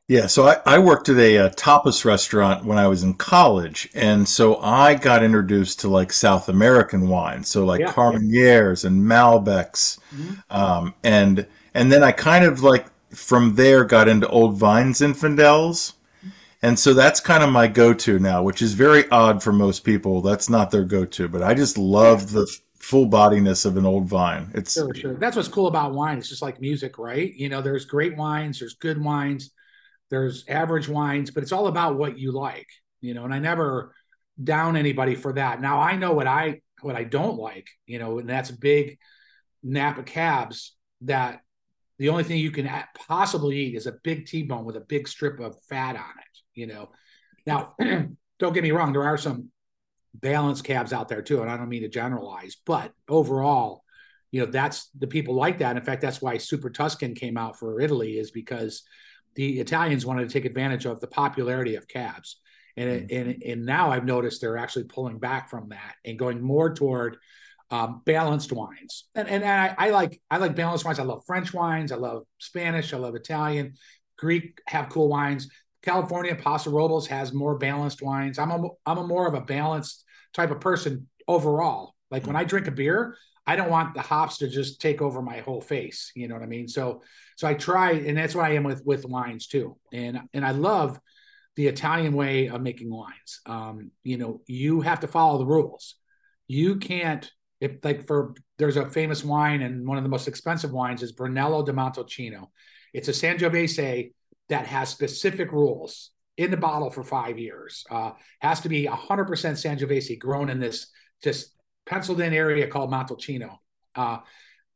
Yeah, 0.08 0.26
so 0.26 0.46
I, 0.46 0.58
I 0.66 0.78
worked 0.78 1.08
at 1.08 1.16
a, 1.16 1.36
a, 1.36 1.50
tapas 1.50 2.04
restaurant 2.04 2.64
when 2.64 2.76
I 2.76 2.86
was 2.86 3.02
in 3.02 3.14
college, 3.14 3.88
and 3.94 4.28
so 4.28 4.58
I 4.58 4.94
got 4.94 5.24
introduced 5.24 5.80
to 5.80 5.88
like 5.88 6.12
South 6.12 6.48
American 6.48 7.08
wines, 7.08 7.48
so 7.48 7.64
like 7.64 7.80
yeah, 7.80 7.92
Carmenères 7.92 8.84
yeah. 8.84 8.88
and 8.88 9.02
Malbecs, 9.02 9.98
mm-hmm. 10.14 10.34
um, 10.50 10.94
and 11.02 11.46
and 11.72 11.90
then 11.90 12.02
I 12.02 12.12
kind 12.12 12.44
of 12.44 12.62
like 12.62 12.86
from 13.10 13.54
there 13.54 13.84
got 13.84 14.08
into 14.08 14.28
Old 14.28 14.56
Vine 14.58 14.92
Zinfandels, 14.92 15.94
and 16.60 16.78
so 16.78 16.92
that's 16.92 17.20
kind 17.20 17.42
of 17.42 17.50
my 17.50 17.66
go-to 17.66 18.18
now, 18.18 18.42
which 18.42 18.60
is 18.60 18.74
very 18.74 19.08
odd 19.10 19.42
for 19.42 19.52
most 19.52 19.80
people. 19.80 20.20
That's 20.20 20.50
not 20.50 20.70
their 20.70 20.84
go-to, 20.84 21.28
but 21.28 21.42
I 21.42 21.54
just 21.54 21.78
love 21.78 22.32
the 22.32 22.46
full 22.82 23.06
bodiness 23.06 23.64
of 23.64 23.76
an 23.76 23.86
old 23.86 24.08
vine. 24.08 24.50
It's 24.54 24.72
sure, 24.72 24.92
sure. 24.92 25.14
That's 25.14 25.36
what's 25.36 25.48
cool 25.48 25.68
about 25.68 25.94
wine. 25.94 26.18
It's 26.18 26.28
just 26.28 26.42
like 26.42 26.60
music, 26.60 26.98
right? 26.98 27.32
You 27.32 27.48
know, 27.48 27.62
there's 27.62 27.84
great 27.84 28.16
wines, 28.16 28.58
there's 28.58 28.74
good 28.74 29.02
wines, 29.02 29.52
there's 30.10 30.44
average 30.48 30.88
wines, 30.88 31.30
but 31.30 31.44
it's 31.44 31.52
all 31.52 31.68
about 31.68 31.96
what 31.96 32.18
you 32.18 32.32
like, 32.32 32.66
you 33.00 33.14
know, 33.14 33.24
and 33.24 33.32
I 33.32 33.38
never 33.38 33.94
down 34.42 34.76
anybody 34.76 35.14
for 35.14 35.32
that. 35.34 35.60
Now 35.60 35.80
I 35.80 35.96
know 35.96 36.12
what 36.12 36.26
I 36.26 36.60
what 36.80 36.96
I 36.96 37.04
don't 37.04 37.38
like, 37.38 37.68
you 37.86 38.00
know, 38.00 38.18
and 38.18 38.28
that's 38.28 38.50
big 38.50 38.98
Napa 39.62 40.02
cabs 40.02 40.74
that 41.02 41.40
the 41.98 42.08
only 42.08 42.24
thing 42.24 42.38
you 42.38 42.50
can 42.50 42.68
possibly 42.96 43.58
eat 43.58 43.76
is 43.76 43.86
a 43.86 43.94
big 44.02 44.26
T-bone 44.26 44.64
with 44.64 44.76
a 44.76 44.80
big 44.80 45.06
strip 45.06 45.38
of 45.38 45.56
fat 45.68 45.94
on 45.94 46.02
it, 46.02 46.38
you 46.54 46.66
know. 46.66 46.90
Now, 47.46 47.76
don't 48.40 48.52
get 48.52 48.64
me 48.64 48.72
wrong, 48.72 48.92
there 48.92 49.04
are 49.04 49.18
some 49.18 49.51
balanced 50.14 50.64
cabs 50.64 50.92
out 50.92 51.08
there 51.08 51.22
too. 51.22 51.42
And 51.42 51.50
I 51.50 51.56
don't 51.56 51.68
mean 51.68 51.82
to 51.82 51.88
generalize, 51.88 52.56
but 52.66 52.92
overall, 53.08 53.84
you 54.30 54.40
know, 54.40 54.50
that's 54.50 54.88
the 54.98 55.06
people 55.06 55.34
like 55.34 55.58
that. 55.58 55.76
In 55.76 55.84
fact, 55.84 56.00
that's 56.02 56.22
why 56.22 56.38
Super 56.38 56.70
Tuscan 56.70 57.14
came 57.14 57.36
out 57.36 57.58
for 57.58 57.80
Italy, 57.80 58.18
is 58.18 58.30
because 58.30 58.82
the 59.34 59.60
Italians 59.60 60.06
wanted 60.06 60.28
to 60.28 60.32
take 60.32 60.44
advantage 60.44 60.86
of 60.86 61.00
the 61.00 61.06
popularity 61.06 61.76
of 61.76 61.88
cabs. 61.88 62.40
And, 62.76 63.08
mm-hmm. 63.08 63.30
and, 63.30 63.42
and 63.42 63.66
now 63.66 63.90
I've 63.90 64.06
noticed 64.06 64.40
they're 64.40 64.56
actually 64.56 64.84
pulling 64.84 65.18
back 65.18 65.50
from 65.50 65.68
that 65.70 65.94
and 66.04 66.18
going 66.18 66.40
more 66.40 66.72
toward 66.74 67.18
um, 67.70 68.02
balanced 68.04 68.52
wines. 68.52 69.04
And, 69.14 69.28
and 69.28 69.44
I, 69.44 69.74
I 69.78 69.90
like 69.90 70.20
I 70.30 70.38
like 70.38 70.54
balanced 70.56 70.84
wines. 70.84 70.98
I 70.98 71.04
love 71.04 71.24
French 71.26 71.52
wines. 71.54 71.92
I 71.92 71.96
love 71.96 72.24
Spanish. 72.38 72.92
I 72.92 72.98
love 72.98 73.14
Italian. 73.14 73.74
Greek 74.18 74.60
have 74.66 74.88
cool 74.88 75.08
wines. 75.08 75.48
California 75.82 76.34
Paso 76.34 76.70
Robles 76.70 77.06
has 77.08 77.32
more 77.32 77.58
balanced 77.58 78.02
wines. 78.02 78.38
I'm 78.38 78.50
a 78.50 78.68
I'm 78.86 78.98
a 78.98 79.06
more 79.06 79.26
of 79.26 79.34
a 79.34 79.40
balanced 79.40 80.04
type 80.32 80.50
of 80.50 80.60
person 80.60 81.08
overall. 81.26 81.94
Like 82.10 82.26
when 82.26 82.36
I 82.36 82.44
drink 82.44 82.66
a 82.66 82.70
beer, 82.70 83.16
I 83.46 83.56
don't 83.56 83.70
want 83.70 83.94
the 83.94 84.02
hops 84.02 84.38
to 84.38 84.48
just 84.48 84.80
take 84.80 85.02
over 85.02 85.20
my 85.20 85.38
whole 85.38 85.60
face. 85.60 86.12
You 86.14 86.28
know 86.28 86.34
what 86.34 86.44
I 86.44 86.46
mean? 86.46 86.68
So 86.68 87.02
so 87.36 87.48
I 87.48 87.54
try, 87.54 87.92
and 87.92 88.16
that's 88.16 88.34
what 88.34 88.44
I 88.44 88.54
am 88.54 88.64
with 88.64 88.84
with 88.84 89.04
wines 89.04 89.46
too. 89.46 89.76
And 89.92 90.20
and 90.32 90.44
I 90.44 90.52
love 90.52 91.00
the 91.56 91.66
Italian 91.66 92.14
way 92.14 92.48
of 92.48 92.62
making 92.62 92.90
wines. 92.90 93.40
Um, 93.46 93.90
you 94.04 94.16
know, 94.16 94.40
you 94.46 94.80
have 94.80 95.00
to 95.00 95.08
follow 95.08 95.38
the 95.38 95.46
rules. 95.46 95.96
You 96.46 96.76
can't 96.76 97.30
if 97.60 97.84
like 97.84 98.06
for 98.06 98.34
there's 98.58 98.76
a 98.76 98.86
famous 98.86 99.24
wine 99.24 99.62
and 99.62 99.86
one 99.86 99.98
of 99.98 100.04
the 100.04 100.10
most 100.10 100.28
expensive 100.28 100.72
wines 100.72 101.02
is 101.02 101.12
Brunello 101.12 101.64
di 101.64 101.72
Montalcino. 101.72 102.48
It's 102.92 103.08
a 103.08 103.12
Sangiovese 103.12 104.12
that 104.52 104.66
has 104.66 104.90
specific 104.90 105.50
rules 105.50 106.10
in 106.36 106.50
the 106.50 106.58
bottle 106.58 106.90
for 106.90 107.02
five 107.02 107.38
years. 107.38 107.84
Uh, 107.90 108.10
has 108.40 108.60
to 108.60 108.68
be 108.68 108.84
100% 108.84 109.26
Sangiovese 109.26 110.18
grown 110.18 110.50
in 110.50 110.60
this 110.60 110.88
just 111.24 111.54
penciled 111.86 112.20
in 112.20 112.34
area 112.34 112.66
called 112.66 112.92
Montalcino. 112.92 113.56
Uh, 113.94 114.18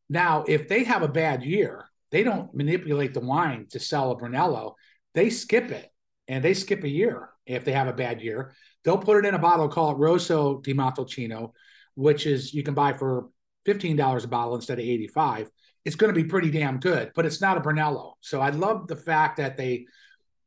now, 0.08 0.44
if 0.48 0.66
they 0.66 0.84
have 0.84 1.02
a 1.02 1.08
bad 1.08 1.44
year, 1.44 1.84
they 2.10 2.22
don't 2.22 2.54
manipulate 2.54 3.12
the 3.12 3.20
wine 3.20 3.66
to 3.72 3.78
sell 3.78 4.12
a 4.12 4.16
Brunello. 4.16 4.76
They 5.14 5.28
skip 5.28 5.70
it 5.70 5.90
and 6.26 6.42
they 6.42 6.54
skip 6.54 6.82
a 6.82 6.88
year 6.88 7.28
if 7.44 7.66
they 7.66 7.72
have 7.72 7.88
a 7.88 7.92
bad 7.92 8.22
year. 8.22 8.54
They'll 8.82 8.96
put 8.96 9.18
it 9.18 9.28
in 9.28 9.34
a 9.34 9.38
bottle, 9.38 9.68
call 9.68 9.90
it 9.90 9.98
Rosso 9.98 10.62
di 10.62 10.72
Montalcino, 10.72 11.52
which 11.96 12.24
is 12.24 12.54
you 12.54 12.62
can 12.62 12.72
buy 12.72 12.94
for 12.94 13.28
$15 13.66 14.24
a 14.24 14.28
bottle 14.28 14.54
instead 14.54 14.78
of 14.78 14.86
85 14.86 15.50
it's 15.86 15.94
going 15.94 16.12
to 16.12 16.20
be 16.20 16.28
pretty 16.28 16.50
damn 16.50 16.80
good, 16.80 17.12
but 17.14 17.24
it's 17.24 17.40
not 17.40 17.56
a 17.56 17.60
Brunello. 17.60 18.16
So 18.20 18.40
I 18.40 18.50
love 18.50 18.88
the 18.88 18.96
fact 18.96 19.36
that 19.36 19.56
they, 19.56 19.86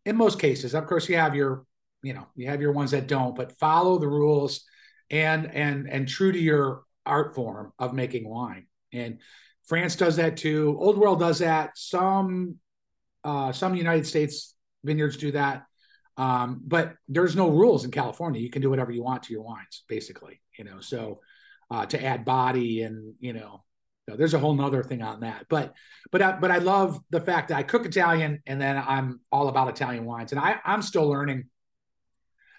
in 0.06 0.18
most 0.18 0.38
cases, 0.38 0.76
of 0.76 0.86
course, 0.86 1.08
you 1.08 1.16
have 1.16 1.34
your, 1.34 1.64
you 2.04 2.14
know, 2.14 2.28
you 2.36 2.48
have 2.48 2.62
your 2.62 2.74
ones 2.74 2.92
that 2.92 3.08
don't, 3.08 3.38
but 3.38 3.58
follow 3.58 3.98
the 3.98 4.08
rules 4.08 4.66
and 5.10 5.50
and 5.56 5.90
and 5.90 6.10
true 6.10 6.34
to 6.34 6.38
your 6.38 6.84
art 7.06 7.36
form 7.36 7.72
of 7.80 7.94
making 7.94 8.28
wine. 8.28 8.68
And 8.92 9.20
France 9.64 9.96
does 9.96 10.18
that 10.18 10.36
too. 10.36 10.76
Old 10.78 10.98
World 10.98 11.22
does 11.22 11.40
that. 11.40 11.78
Some 11.78 12.58
uh, 13.24 13.54
some 13.54 13.76
United 13.76 14.08
States 14.08 14.56
vineyards 14.84 15.16
do 15.16 15.32
that. 15.32 15.64
Um, 16.18 16.62
but 16.68 16.96
there's 17.08 17.38
no 17.38 17.50
rules 17.50 17.86
in 17.86 17.92
California. 17.92 18.42
You 18.42 18.50
can 18.50 18.62
do 18.62 18.70
whatever 18.70 18.92
you 18.92 19.04
want 19.04 19.24
to 19.24 19.34
your 19.34 19.44
wines, 19.44 19.84
basically. 19.88 20.42
You 20.58 20.66
know, 20.66 20.82
so 20.82 21.22
uh, 21.72 21.86
to 21.86 22.04
add 22.04 22.26
body 22.26 22.82
and 22.82 23.14
you 23.22 23.32
know 23.32 23.64
know, 24.10 24.18
there's 24.18 24.34
a 24.34 24.40
whole 24.40 24.54
nother 24.54 24.84
thing 24.84 25.02
on 25.02 25.22
that. 25.22 25.46
But 25.50 25.74
but 26.12 26.22
I, 26.22 26.32
but 26.40 26.52
I 26.52 26.58
love 26.58 27.00
the 27.10 27.22
fact 27.22 27.50
that 27.50 27.58
I 27.58 27.64
cook 27.64 27.86
Italian 27.86 28.42
and 28.46 28.60
then 28.62 28.78
I'm 28.78 29.22
all 29.32 29.48
about 29.48 29.70
Italian 29.70 30.06
wines, 30.06 30.32
and 30.32 30.42
I 30.42 30.60
I'm 30.66 30.82
still 30.82 31.08
learning. 31.08 31.46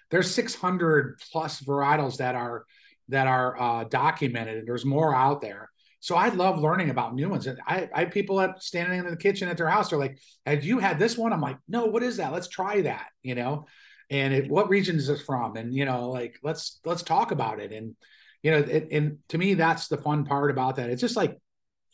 There's 0.09 0.33
600 0.33 1.19
plus 1.31 1.61
varietals 1.61 2.17
that 2.17 2.35
are 2.35 2.65
that 3.09 3.27
are 3.27 3.59
uh, 3.61 3.83
documented, 3.85 4.57
and 4.57 4.67
there's 4.67 4.85
more 4.85 5.15
out 5.15 5.41
there. 5.41 5.69
So 6.01 6.15
I 6.15 6.29
love 6.29 6.59
learning 6.59 6.89
about 6.89 7.13
new 7.13 7.29
ones. 7.29 7.45
And 7.45 7.59
I, 7.65 7.87
I 7.93 7.99
have 8.01 8.11
people 8.11 8.39
up 8.39 8.59
standing 8.59 8.99
in 8.99 9.07
the 9.07 9.15
kitchen 9.15 9.47
at 9.47 9.57
their 9.57 9.69
house. 9.69 9.89
They're 9.89 9.99
like, 9.99 10.17
"Have 10.45 10.63
you 10.63 10.79
had 10.79 10.97
this 10.97 11.17
one?" 11.17 11.31
I'm 11.31 11.41
like, 11.41 11.57
"No, 11.67 11.85
what 11.85 12.03
is 12.03 12.17
that? 12.17 12.33
Let's 12.33 12.47
try 12.47 12.81
that." 12.81 13.07
You 13.21 13.35
know, 13.35 13.67
and 14.09 14.33
it, 14.33 14.49
what 14.49 14.69
region 14.69 14.97
is 14.97 15.07
this 15.07 15.21
from? 15.21 15.55
And 15.55 15.73
you 15.73 15.85
know, 15.85 16.09
like 16.09 16.39
let's 16.43 16.79
let's 16.85 17.03
talk 17.03 17.31
about 17.31 17.59
it. 17.59 17.71
And 17.71 17.95
you 18.43 18.51
know, 18.51 18.57
it, 18.57 18.87
and 18.91 19.17
to 19.29 19.37
me, 19.37 19.53
that's 19.53 19.87
the 19.87 19.97
fun 19.97 20.25
part 20.25 20.51
about 20.51 20.77
that. 20.77 20.89
It's 20.89 21.01
just 21.01 21.15
like 21.15 21.37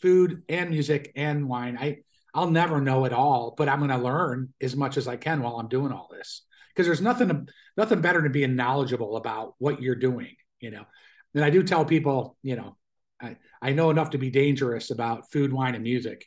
food 0.02 0.44
and 0.50 0.70
music 0.70 1.12
and 1.16 1.48
wine. 1.48 1.78
I 1.80 2.00
I'll 2.34 2.50
never 2.50 2.80
know 2.80 3.06
it 3.06 3.14
all, 3.14 3.56
but 3.58 3.68
I'm 3.68 3.80
going 3.80 3.90
to 3.90 3.98
learn 3.98 4.54
as 4.62 4.76
much 4.76 4.98
as 4.98 5.08
I 5.08 5.18
can 5.18 5.42
while 5.42 5.56
I'm 5.56 5.70
doing 5.70 5.92
all 5.92 6.10
this. 6.12 6.44
Because 6.70 6.86
there's 6.86 7.02
nothing 7.02 7.48
nothing 7.76 8.02
better 8.02 8.22
than 8.22 8.32
being 8.32 8.56
knowledgeable 8.56 9.18
about 9.18 9.56
what 9.58 9.82
you're 9.82 9.96
doing. 9.96 10.36
You 10.60 10.72
know, 10.72 10.86
and 11.34 11.44
I 11.44 11.50
do 11.50 11.64
tell 11.64 11.84
people, 11.84 12.38
you 12.44 12.56
know, 12.56 12.78
I 13.22 13.38
I 13.62 13.72
know 13.74 13.90
enough 13.90 14.12
to 14.12 14.18
be 14.18 14.30
dangerous 14.30 14.92
about 14.92 15.32
food, 15.32 15.52
wine, 15.52 15.76
and 15.76 15.84
music. 15.84 16.26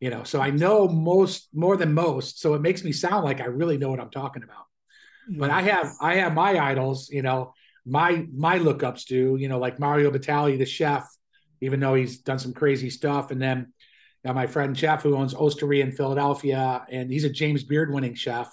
You 0.00 0.10
know, 0.10 0.22
so 0.22 0.40
I 0.40 0.50
know 0.50 0.86
most 0.88 1.48
more 1.52 1.76
than 1.76 1.92
most. 1.92 2.40
So 2.40 2.54
it 2.54 2.62
makes 2.62 2.84
me 2.84 2.92
sound 2.92 3.24
like 3.24 3.40
I 3.40 3.46
really 3.46 3.78
know 3.78 3.90
what 3.90 4.00
I'm 4.00 4.10
talking 4.10 4.44
about. 4.44 4.64
But 5.28 5.50
I 5.50 5.62
have 5.62 5.92
I 6.00 6.14
have 6.16 6.34
my 6.34 6.56
idols. 6.56 7.10
You 7.10 7.22
know, 7.22 7.52
my 7.88 8.26
my 8.34 8.58
lookups 8.58 9.06
do, 9.06 9.36
you 9.36 9.48
know, 9.48 9.58
like 9.58 9.78
Mario 9.78 10.10
Batali, 10.10 10.58
the 10.58 10.66
chef, 10.66 11.08
even 11.60 11.80
though 11.80 11.94
he's 11.94 12.18
done 12.18 12.38
some 12.38 12.52
crazy 12.52 12.90
stuff. 12.90 13.30
And 13.30 13.40
then 13.40 13.72
my 14.24 14.46
friend 14.46 14.74
Jeff, 14.76 15.02
who 15.02 15.16
owns 15.16 15.34
Osteria 15.34 15.84
in 15.84 15.92
Philadelphia, 15.92 16.84
and 16.90 17.10
he's 17.10 17.24
a 17.24 17.30
James 17.30 17.64
Beard 17.64 17.92
winning 17.92 18.14
chef. 18.14 18.52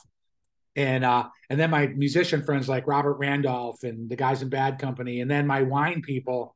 And 0.75 1.05
uh, 1.05 1.25
and 1.49 1.59
then 1.59 1.69
my 1.69 1.87
musician 1.87 2.43
friends 2.43 2.67
like 2.67 2.87
Robert 2.87 3.17
Randolph 3.17 3.83
and 3.83 4.09
the 4.09 4.15
guys 4.15 4.41
in 4.41 4.49
Bad 4.49 4.79
Company, 4.79 5.21
and 5.21 5.29
then 5.29 5.47
my 5.47 5.63
wine 5.63 6.01
people. 6.01 6.55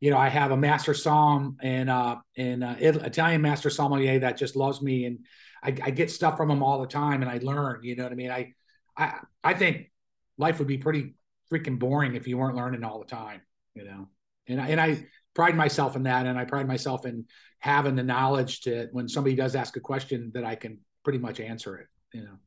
You 0.00 0.10
know, 0.10 0.18
I 0.18 0.30
have 0.30 0.50
a 0.50 0.56
master 0.56 0.94
somm 0.94 1.54
and 1.62 1.88
uh 1.88 2.16
and 2.36 2.64
uh, 2.64 2.74
Italian 2.80 3.40
master 3.40 3.70
sommelier 3.70 4.18
that 4.18 4.36
just 4.36 4.56
loves 4.56 4.82
me, 4.82 5.04
and 5.04 5.20
I, 5.62 5.68
I 5.68 5.90
get 5.90 6.10
stuff 6.10 6.36
from 6.36 6.50
him 6.50 6.60
all 6.60 6.80
the 6.80 6.88
time, 6.88 7.22
and 7.22 7.30
I 7.30 7.38
learn. 7.38 7.84
You 7.84 7.94
know 7.94 8.02
what 8.02 8.10
I 8.10 8.16
mean? 8.16 8.32
I 8.32 8.54
I 8.96 9.20
I 9.44 9.54
think 9.54 9.92
life 10.38 10.58
would 10.58 10.66
be 10.66 10.78
pretty 10.78 11.14
freaking 11.52 11.78
boring 11.78 12.14
if 12.14 12.26
you 12.26 12.38
weren't 12.38 12.56
learning 12.56 12.84
all 12.84 12.98
the 12.98 13.06
time, 13.06 13.42
you 13.74 13.84
know. 13.84 14.08
And 14.48 14.60
I, 14.60 14.68
and 14.68 14.80
I 14.80 15.06
pride 15.34 15.56
myself 15.56 15.96
in 15.96 16.04
that, 16.04 16.26
and 16.26 16.38
I 16.38 16.44
pride 16.44 16.66
myself 16.66 17.04
in 17.06 17.26
having 17.58 17.94
the 17.94 18.02
knowledge 18.02 18.62
to 18.62 18.88
when 18.92 19.08
somebody 19.08 19.36
does 19.36 19.54
ask 19.54 19.76
a 19.76 19.80
question 19.80 20.32
that 20.34 20.44
I 20.44 20.54
can 20.54 20.78
pretty 21.04 21.18
much 21.18 21.40
answer 21.40 21.76
it, 21.76 21.86
you 22.12 22.22
know. 22.22 22.38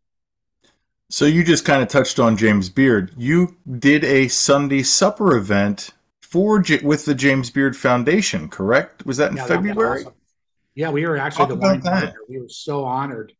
So 1.09 1.25
you 1.25 1.43
just 1.43 1.65
kind 1.65 1.83
of 1.83 1.87
touched 1.87 2.19
on 2.19 2.35
James 2.35 2.69
Beard. 2.69 3.13
You 3.15 3.57
did 3.79 4.03
a 4.03 4.27
Sunday 4.27 4.81
supper 4.81 5.37
event 5.37 5.91
for 6.21 6.63
with 6.83 7.05
the 7.05 7.15
James 7.15 7.49
Beard 7.51 7.77
Foundation, 7.77 8.49
correct? 8.49 9.05
Was 9.05 9.17
that 9.17 9.31
in 9.31 9.37
yeah, 9.37 9.45
February? 9.45 10.01
Awesome. 10.01 10.13
Yeah, 10.73 10.89
we 10.89 11.05
were 11.05 11.15
actually 11.15 11.45
Talk 11.45 11.49
the 11.49 11.55
wine 11.55 11.81
partner. 11.81 12.15
We 12.27 12.41
were 12.41 12.49
so 12.49 12.83
honored. 12.83 13.31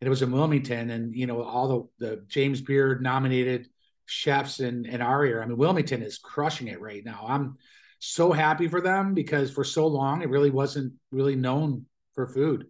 And 0.00 0.06
it 0.06 0.10
was 0.10 0.22
in 0.22 0.32
Wilmington, 0.32 0.90
and 0.90 1.14
you 1.14 1.26
know 1.26 1.42
all 1.42 1.88
the 1.98 2.06
the 2.06 2.24
James 2.28 2.60
Beard 2.60 3.02
nominated 3.02 3.68
chefs 4.06 4.60
in, 4.60 4.86
in 4.86 5.00
our 5.00 5.24
area. 5.24 5.42
I 5.42 5.46
mean, 5.46 5.56
Wilmington 5.56 6.02
is 6.02 6.18
crushing 6.18 6.68
it 6.68 6.80
right 6.80 7.04
now. 7.04 7.24
I'm 7.28 7.56
so 7.98 8.32
happy 8.32 8.68
for 8.68 8.80
them 8.80 9.14
because 9.14 9.50
for 9.50 9.64
so 9.64 9.86
long 9.86 10.22
it 10.22 10.28
really 10.28 10.50
wasn't 10.50 10.92
really 11.10 11.36
known 11.36 11.86
for 12.14 12.26
food. 12.26 12.66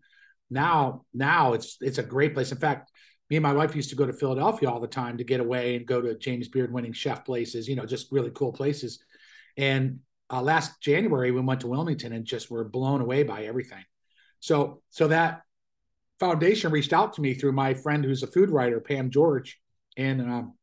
Now, 0.50 1.04
now 1.12 1.54
it's 1.54 1.76
it's 1.80 1.98
a 1.98 2.02
great 2.02 2.34
place. 2.34 2.52
In 2.52 2.58
fact, 2.58 2.92
me 3.30 3.36
and 3.36 3.42
my 3.42 3.52
wife 3.52 3.74
used 3.74 3.90
to 3.90 3.96
go 3.96 4.06
to 4.06 4.12
Philadelphia 4.12 4.70
all 4.70 4.80
the 4.80 4.86
time 4.86 5.18
to 5.18 5.24
get 5.24 5.40
away 5.40 5.76
and 5.76 5.86
go 5.86 6.00
to 6.00 6.16
James 6.16 6.48
Beard 6.48 6.72
winning 6.72 6.92
chef 6.92 7.24
places, 7.24 7.68
you 7.68 7.74
know, 7.74 7.86
just 7.86 8.12
really 8.12 8.30
cool 8.30 8.52
places. 8.52 9.02
And 9.56 10.00
uh, 10.30 10.42
last 10.42 10.80
January 10.80 11.30
we 11.30 11.40
went 11.40 11.60
to 11.60 11.66
Wilmington 11.66 12.12
and 12.12 12.24
just 12.24 12.50
were 12.50 12.64
blown 12.64 13.00
away 13.00 13.22
by 13.22 13.44
everything. 13.44 13.84
So 14.40 14.82
so 14.90 15.08
that 15.08 15.42
foundation 16.20 16.70
reached 16.70 16.92
out 16.92 17.14
to 17.14 17.20
me 17.20 17.34
through 17.34 17.52
my 17.52 17.74
friend 17.74 18.04
who's 18.04 18.22
a 18.22 18.28
food 18.28 18.50
writer, 18.50 18.80
Pam 18.80 19.10
George, 19.10 19.58
and 19.96 20.20
um, 20.20 20.54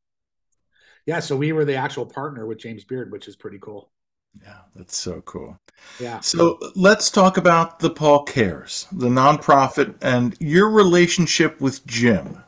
yeah, 1.05 1.19
so 1.19 1.35
we 1.35 1.51
were 1.51 1.65
the 1.65 1.75
actual 1.75 2.05
partner 2.05 2.45
with 2.45 2.59
James 2.59 2.83
Beard, 2.83 3.11
which 3.11 3.27
is 3.27 3.35
pretty 3.35 3.59
cool. 3.59 3.91
Yeah, 4.41 4.59
that's 4.75 4.95
so 4.95 5.21
cool. 5.21 5.59
Yeah. 5.99 6.19
So 6.21 6.57
let's 6.75 7.09
talk 7.09 7.37
about 7.37 7.79
the 7.79 7.89
Paul 7.89 8.23
Cares, 8.23 8.87
the 8.91 9.09
nonprofit, 9.09 9.95
and 10.01 10.35
your 10.39 10.69
relationship 10.69 11.59
with 11.59 11.85
Jim. 11.85 12.41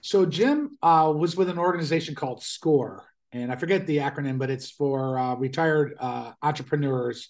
So 0.00 0.26
Jim 0.26 0.78
uh, 0.82 1.12
was 1.14 1.36
with 1.36 1.48
an 1.48 1.58
organization 1.58 2.14
called 2.14 2.42
SCORE, 2.42 3.04
and 3.30 3.52
I 3.52 3.56
forget 3.56 3.86
the 3.86 3.98
acronym, 3.98 4.38
but 4.38 4.50
it's 4.50 4.70
for 4.70 5.18
uh, 5.18 5.34
retired 5.34 5.94
uh, 5.98 6.32
entrepreneurs 6.42 7.28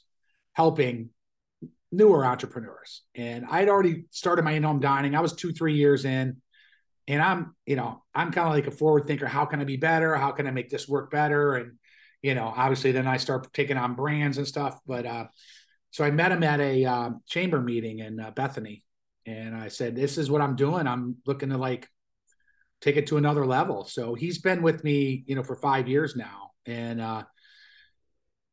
helping 0.53 1.11
newer 1.91 2.25
entrepreneurs. 2.25 3.03
And 3.15 3.47
I'd 3.51 3.69
already 3.69 4.05
started 4.11 4.45
my 4.45 4.53
in-home 4.53 4.81
dining. 4.81 5.15
I 5.15 5.21
was 5.21 5.33
two, 5.33 5.53
three 5.53 5.75
years 5.75 6.05
in 6.05 6.41
and 7.09 7.23
I'm, 7.23 7.57
you 7.65 7.75
know, 7.75 8.03
I'm 8.15 8.31
kind 8.31 8.47
of 8.47 8.55
like 8.55 8.67
a 8.67 8.71
forward 8.71 9.07
thinker. 9.07 9.27
How 9.27 9.47
can 9.47 9.61
I 9.61 9.65
be 9.65 9.79
better? 9.79 10.15
How 10.15 10.31
can 10.33 10.47
I 10.47 10.51
make 10.51 10.69
this 10.69 10.87
work 10.87 11.11
better? 11.11 11.55
And, 11.55 11.79
you 12.21 12.35
know, 12.35 12.53
obviously 12.55 12.93
then 12.93 13.07
I 13.07 13.17
start 13.17 13.51
taking 13.55 13.79
on 13.79 13.95
brands 13.95 14.37
and 14.37 14.47
stuff. 14.47 14.79
But 14.87 15.07
uh, 15.07 15.27
so 15.91 16.05
I 16.05 16.11
met 16.11 16.33
him 16.33 16.43
at 16.43 16.61
a 16.61 16.85
uh, 16.85 17.11
chamber 17.27 17.63
meeting 17.63 18.01
in 18.01 18.21
uh, 18.21 18.31
Bethany, 18.33 18.85
and 19.25 19.57
I 19.57 19.69
said, 19.69 19.97
"This 19.97 20.19
is 20.19 20.31
what 20.31 20.43
I'm 20.43 20.55
doing. 20.55 20.87
I'm 20.87 21.17
looking 21.25 21.49
to 21.49 21.57
like 21.57 21.89
take 22.83 22.97
it 22.97 23.07
to 23.07 23.17
another 23.17 23.47
level." 23.47 23.87
So 23.87 24.15
he's 24.15 24.39
been 24.39 24.61
with 24.61 24.85
me, 24.85 25.25
you 25.27 25.35
know, 25.35 25.43
for 25.43 25.57
five 25.57 25.89
years 25.89 26.15
now, 26.15 26.51
and 26.67 27.01
uh, 27.01 27.23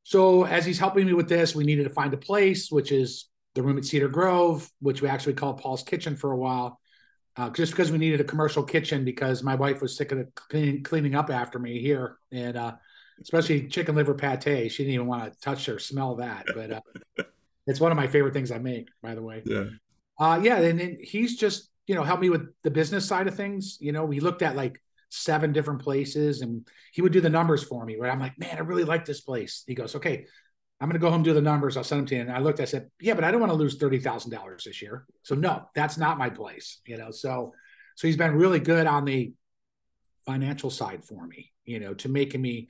so 0.04 0.46
as 0.46 0.66
he's 0.66 0.80
helping 0.80 1.06
me 1.06 1.14
with 1.14 1.28
this, 1.28 1.54
we 1.54 1.66
needed 1.66 1.84
to 1.84 1.90
find 1.90 2.14
a 2.14 2.18
place, 2.18 2.72
which 2.72 2.94
is 2.94 3.28
the 3.54 3.64
room 3.64 3.78
at 3.78 3.84
Cedar 3.84 4.08
Grove, 4.08 4.70
which 4.80 5.02
we 5.02 5.10
actually 5.10 5.34
called 5.34 5.58
Paul's 5.58 5.84
Kitchen 5.84 6.16
for 6.16 6.32
a 6.32 6.38
while 6.38 6.80
uh, 7.38 7.50
just 7.50 7.72
because 7.74 7.92
we 7.92 7.98
needed 7.98 8.22
a 8.22 8.24
commercial 8.24 8.64
kitchen 8.64 9.04
because 9.04 9.44
my 9.44 9.56
wife 9.56 9.82
was 9.82 9.96
sick 9.96 10.12
of 10.12 10.34
cleaning, 10.36 10.84
cleaning 10.84 11.16
up 11.16 11.30
after 11.30 11.60
me 11.60 11.82
here, 11.82 12.18
and 12.32 12.56
uh, 12.56 12.74
especially 13.22 13.68
chicken 13.68 13.96
liver 13.96 14.14
pate. 14.14 14.72
She 14.72 14.84
didn't 14.84 14.94
even 14.96 15.08
want 15.08 15.32
to 15.32 15.40
touch 15.40 15.68
or 15.68 15.80
smell 15.80 16.16
that, 16.16 16.46
but 16.54 16.72
uh, 16.72 17.24
it's 17.68 17.80
one 17.80 17.92
of 17.92 17.98
my 17.98 18.08
favorite 18.08 18.34
things 18.34 18.52
I 18.52 18.60
make, 18.60 18.88
by 19.02 19.16
the 19.16 19.22
way. 19.22 19.44
Yeah, 19.46 19.66
uh, 20.18 20.40
yeah, 20.42 20.58
and, 20.60 20.80
and 20.80 20.98
he's 21.02 21.36
just 21.36 21.70
you 21.88 21.96
know 21.96 22.04
helped 22.04 22.22
me 22.22 22.30
with 22.30 22.54
the 22.64 22.72
business 22.72 23.06
side 23.06 23.28
of 23.28 23.36
things. 23.36 23.78
You 23.82 23.92
know, 23.92 24.06
we 24.06 24.20
looked 24.22 24.42
at 24.42 24.56
like 24.56 24.82
seven 25.10 25.52
different 25.52 25.82
places, 25.82 26.42
and 26.42 26.66
he 26.94 27.02
would 27.02 27.12
do 27.12 27.22
the 27.22 27.30
numbers 27.30 27.64
for 27.64 27.86
me. 27.86 28.00
Where 28.00 28.10
I'm 28.10 28.20
like, 28.20 28.40
man, 28.40 28.56
I 28.58 28.62
really 28.62 28.86
like 28.86 29.04
this 29.04 29.22
place. 29.22 29.64
He 29.68 29.76
goes, 29.76 29.96
okay, 29.96 30.28
I'm 30.82 30.90
going 30.90 31.00
to 31.00 31.04
go 31.04 31.10
home 31.10 31.24
do 31.24 31.34
the 31.34 31.42
numbers. 31.42 31.78
I'll 31.78 31.84
send 31.84 32.00
them 32.00 32.06
to 32.08 32.16
you. 32.16 32.22
And 32.22 32.32
I 32.32 32.40
looked, 32.40 32.60
I 32.60 32.66
said, 32.66 32.90
yeah, 33.00 33.14
but 33.14 33.24
I 33.24 33.32
don't 33.32 33.40
want 33.40 33.52
to 33.52 33.58
lose 33.58 33.78
$30,000 33.78 34.64
this 34.64 34.82
year. 34.82 35.06
So 35.24 35.34
no, 35.36 35.70
that's 35.74 35.98
not 35.98 36.18
my 36.18 36.30
place, 36.30 36.80
you 36.86 36.98
know? 36.98 37.12
So, 37.12 37.54
so 37.96 38.08
he's 38.08 38.18
been 38.18 38.36
really 38.36 38.60
good 38.60 38.86
on 38.86 39.06
the 39.06 39.34
financial 40.26 40.70
side 40.70 41.06
for 41.06 41.26
me, 41.26 41.54
you 41.64 41.80
know, 41.80 41.94
to 41.96 42.10
making 42.10 42.42
me 42.42 42.68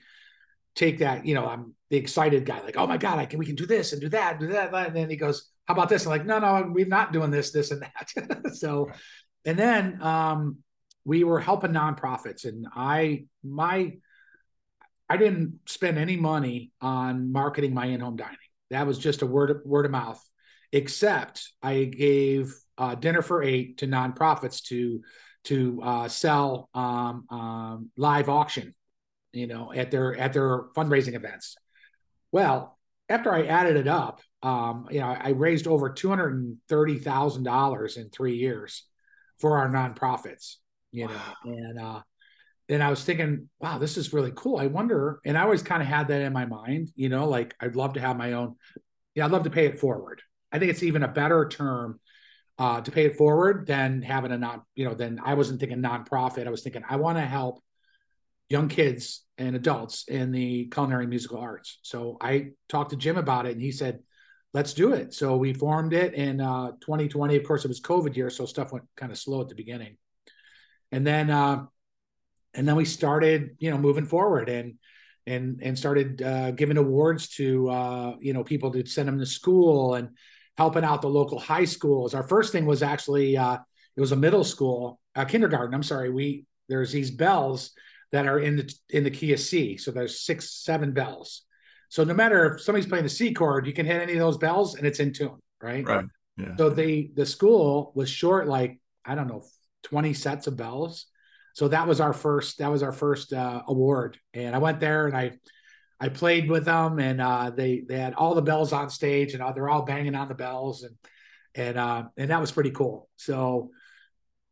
take 0.75 0.99
that, 0.99 1.25
you 1.25 1.33
know, 1.33 1.47
I'm 1.47 1.73
the 1.89 1.97
excited 1.97 2.45
guy, 2.45 2.61
like, 2.61 2.77
oh 2.77 2.85
my 2.85 2.97
God, 2.97 3.17
I 3.17 3.25
can, 3.25 3.39
we 3.39 3.45
can 3.45 3.55
do 3.55 3.65
this 3.65 3.91
and 3.91 4.01
do 4.01 4.09
that, 4.09 4.39
do 4.39 4.47
that. 4.47 4.73
And 4.73 4.95
then 4.95 5.09
he 5.09 5.15
goes, 5.15 5.49
how 5.65 5.73
about 5.73 5.89
this? 5.89 6.05
I'm 6.05 6.11
like, 6.11 6.25
no, 6.25 6.37
no, 6.37 6.69
we're 6.69 6.85
not 6.85 7.11
doing 7.11 7.31
this, 7.31 7.51
this 7.51 7.71
and 7.71 7.81
that. 7.81 8.53
so, 8.55 8.91
and 9.45 9.57
then, 9.57 10.01
um, 10.01 10.57
we 11.05 11.23
were 11.23 11.39
helping 11.39 11.71
nonprofits 11.71 12.45
and 12.45 12.67
I, 12.75 13.25
my, 13.43 13.93
I 15.09 15.17
didn't 15.17 15.59
spend 15.67 15.97
any 15.97 16.17
money 16.17 16.71
on 16.81 17.31
marketing 17.31 17.73
my 17.73 17.85
in-home 17.85 18.15
dining. 18.15 18.37
That 18.71 18.87
was 18.87 18.97
just 18.97 19.21
a 19.21 19.25
word 19.25 19.51
of, 19.51 19.61
word 19.65 19.85
of 19.85 19.91
mouth. 19.91 20.21
Except 20.71 21.47
I 21.61 21.85
gave 21.85 22.53
uh, 22.77 22.95
dinner 22.95 23.21
for 23.21 23.43
eight 23.43 23.77
to 23.77 23.87
nonprofits 23.87 24.63
to 24.63 25.01
to 25.45 25.79
uh, 25.83 26.07
sell 26.07 26.69
um, 26.73 27.25
um, 27.29 27.91
live 27.95 28.29
auction, 28.29 28.73
you 29.31 29.47
know, 29.47 29.71
at 29.71 29.91
their 29.91 30.17
at 30.17 30.33
their 30.33 30.63
fundraising 30.75 31.13
events. 31.13 31.55
Well, 32.31 32.77
after 33.07 33.31
I 33.31 33.45
added 33.45 33.77
it 33.77 33.87
up, 33.87 34.21
um, 34.41 34.87
you 34.89 34.99
know, 34.99 35.07
I 35.07 35.29
raised 35.29 35.67
over 35.67 35.91
two 35.91 36.09
hundred 36.09 36.33
and 36.33 36.57
thirty 36.67 36.97
thousand 36.97 37.43
dollars 37.43 37.95
in 37.95 38.09
three 38.09 38.35
years 38.35 38.83
for 39.37 39.57
our 39.59 39.69
nonprofits. 39.69 40.55
You 40.91 41.07
know, 41.07 41.13
wow. 41.13 41.35
and 41.45 41.79
uh, 41.79 42.01
and 42.67 42.81
I 42.81 42.89
was 42.89 43.03
thinking, 43.03 43.49
wow, 43.59 43.77
this 43.77 43.97
is 43.97 44.13
really 44.13 44.31
cool. 44.35 44.57
I 44.57 44.67
wonder, 44.67 45.19
and 45.25 45.37
I 45.37 45.43
always 45.43 45.61
kind 45.61 45.81
of 45.81 45.87
had 45.87 46.07
that 46.07 46.21
in 46.21 46.33
my 46.33 46.45
mind, 46.45 46.91
you 46.95 47.09
know, 47.09 47.27
like 47.27 47.55
I'd 47.59 47.75
love 47.75 47.93
to 47.93 47.99
have 47.99 48.17
my 48.17 48.33
own. 48.33 48.55
Yeah, 49.13 49.25
I'd 49.25 49.31
love 49.31 49.43
to 49.43 49.49
pay 49.49 49.65
it 49.65 49.79
forward. 49.79 50.21
I 50.51 50.59
think 50.59 50.71
it's 50.71 50.83
even 50.83 51.03
a 51.03 51.07
better 51.07 51.47
term 51.47 51.99
uh, 52.57 52.81
to 52.81 52.91
pay 52.91 53.05
it 53.05 53.17
forward 53.17 53.67
than 53.67 54.01
having 54.01 54.31
a 54.31 54.37
non, 54.37 54.61
you 54.73 54.85
know, 54.85 54.93
then 54.93 55.19
I 55.23 55.35
wasn't 55.35 55.59
thinking 55.59 55.81
nonprofit. 55.81 56.47
I 56.47 56.51
was 56.51 56.63
thinking 56.63 56.83
I 56.89 56.95
want 56.95 57.17
to 57.17 57.25
help 57.25 57.61
young 58.49 58.67
kids 58.67 59.23
and 59.37 59.55
adults 59.55 60.05
in 60.07 60.31
the 60.31 60.65
culinary 60.67 61.07
musical 61.07 61.39
arts. 61.39 61.79
So 61.81 62.17
I 62.21 62.51
talked 62.69 62.91
to 62.91 62.95
Jim 62.95 63.17
about 63.17 63.45
it, 63.45 63.53
and 63.53 63.61
he 63.61 63.71
said, 63.71 63.99
let's 64.53 64.73
do 64.73 64.93
it. 64.93 65.13
So 65.13 65.35
we 65.35 65.53
formed 65.53 65.93
it 65.93 66.13
in 66.13 66.39
uh, 66.39 66.71
2020. 66.81 67.35
Of 67.35 67.43
course, 67.43 67.65
it 67.65 67.67
was 67.67 67.81
COVID 67.81 68.15
year, 68.15 68.29
so 68.29 68.45
stuff 68.45 68.71
went 68.71 68.85
kind 68.95 69.11
of 69.11 69.17
slow 69.17 69.41
at 69.41 69.49
the 69.49 69.55
beginning. 69.55 69.97
And 70.91 71.05
then, 71.05 71.29
uh, 71.29 71.65
and 72.55 72.67
then 72.67 72.75
we 72.75 72.85
started, 72.85 73.55
you 73.59 73.69
know, 73.69 73.77
moving 73.77 74.05
forward 74.05 74.49
and 74.49 74.75
and 75.27 75.59
and 75.61 75.77
started 75.77 76.21
uh, 76.21 76.51
giving 76.51 76.77
awards 76.77 77.29
to 77.29 77.69
uh, 77.69 78.15
you 78.19 78.33
know 78.33 78.43
people 78.43 78.71
to 78.71 78.85
send 78.85 79.07
them 79.07 79.19
to 79.19 79.25
school 79.25 79.95
and 79.95 80.09
helping 80.57 80.83
out 80.83 81.01
the 81.01 81.09
local 81.09 81.39
high 81.39 81.65
schools. 81.65 82.13
Our 82.13 82.27
first 82.27 82.51
thing 82.51 82.65
was 82.65 82.83
actually 82.83 83.37
uh, 83.37 83.57
it 83.95 84.01
was 84.01 84.11
a 84.11 84.15
middle 84.15 84.43
school, 84.43 84.99
a 85.15 85.25
kindergarten. 85.25 85.73
I'm 85.73 85.83
sorry. 85.83 86.09
We 86.09 86.45
there's 86.67 86.91
these 86.91 87.11
bells 87.11 87.71
that 88.11 88.27
are 88.27 88.39
in 88.39 88.57
the 88.57 88.73
in 88.89 89.03
the 89.03 89.11
key 89.11 89.33
of 89.33 89.39
C. 89.39 89.77
So 89.77 89.91
there's 89.91 90.21
six, 90.21 90.63
seven 90.63 90.93
bells. 90.93 91.43
So 91.89 92.03
no 92.03 92.13
matter 92.13 92.55
if 92.55 92.61
somebody's 92.61 92.87
playing 92.87 93.03
the 93.03 93.09
C 93.09 93.33
chord, 93.33 93.67
you 93.67 93.73
can 93.73 93.85
hit 93.85 94.01
any 94.01 94.13
of 94.13 94.19
those 94.19 94.37
bells 94.37 94.75
and 94.75 94.85
it's 94.85 94.99
in 94.99 95.13
tune, 95.13 95.39
right? 95.61 95.85
Right. 95.85 96.05
Yeah. 96.37 96.55
So 96.57 96.69
the 96.69 97.11
the 97.15 97.25
school 97.25 97.91
was 97.95 98.09
short 98.09 98.47
like 98.47 98.79
I 99.03 99.15
don't 99.15 99.27
know 99.27 99.43
20 99.83 100.13
sets 100.13 100.47
of 100.47 100.57
bells. 100.57 101.07
So 101.55 101.69
that 101.69 101.87
was 101.87 102.01
our 102.01 102.11
first 102.11 102.57
that 102.57 102.69
was 102.69 102.83
our 102.83 102.91
first 102.91 103.31
uh, 103.31 103.61
award, 103.65 104.19
and 104.33 104.53
I 104.53 104.59
went 104.59 104.81
there 104.81 105.07
and 105.07 105.15
I 105.15 105.31
I 106.01 106.09
played 106.09 106.49
with 106.49 106.65
them, 106.65 106.99
and 106.99 107.21
uh, 107.21 107.49
they 107.49 107.85
they 107.87 107.97
had 107.97 108.13
all 108.13 108.35
the 108.35 108.41
bells 108.41 108.73
on 108.73 108.89
stage, 108.89 109.33
and 109.33 109.41
uh, 109.41 109.53
they're 109.53 109.69
all 109.69 109.83
banging 109.83 110.15
on 110.15 110.27
the 110.27 110.35
bells, 110.35 110.83
and 110.83 110.95
and 111.55 111.77
uh, 111.77 112.03
and 112.17 112.29
that 112.29 112.41
was 112.41 112.51
pretty 112.51 112.71
cool. 112.71 113.07
So 113.15 113.71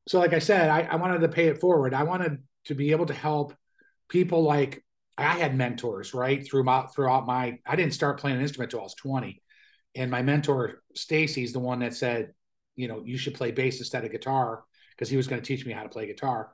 so 0.07 0.19
like 0.19 0.31
I 0.31 0.39
said, 0.39 0.69
I, 0.69 0.83
I 0.83 0.95
wanted 0.95 1.19
to 1.19 1.27
pay 1.27 1.47
it 1.47 1.59
forward. 1.59 1.93
I 1.93 2.03
wanted 2.03 2.37
to 2.67 2.73
be 2.73 2.91
able 2.91 3.07
to 3.07 3.13
help 3.13 3.53
people 4.07 4.43
like 4.43 4.85
I 5.17 5.33
had 5.37 5.57
mentors 5.57 6.13
right 6.13 6.41
throughout 6.47 6.95
throughout 6.95 7.27
my. 7.27 7.59
I 7.65 7.75
didn't 7.75 7.95
start 7.95 8.21
playing 8.21 8.37
an 8.37 8.43
instrument 8.43 8.71
until 8.71 8.79
I 8.79 8.83
was 8.83 8.95
twenty, 8.95 9.41
and 9.93 10.09
my 10.09 10.21
mentor 10.21 10.81
Stacy's 10.95 11.51
the 11.51 11.59
one 11.59 11.79
that 11.79 11.95
said, 11.95 12.31
you 12.77 12.87
know, 12.87 13.03
you 13.03 13.17
should 13.17 13.33
play 13.33 13.51
bass 13.51 13.79
instead 13.79 14.05
of 14.05 14.11
guitar 14.13 14.63
because 14.91 15.09
he 15.09 15.17
was 15.17 15.27
going 15.27 15.41
to 15.41 15.45
teach 15.45 15.65
me 15.65 15.73
how 15.73 15.83
to 15.83 15.89
play 15.89 16.07
guitar. 16.07 16.53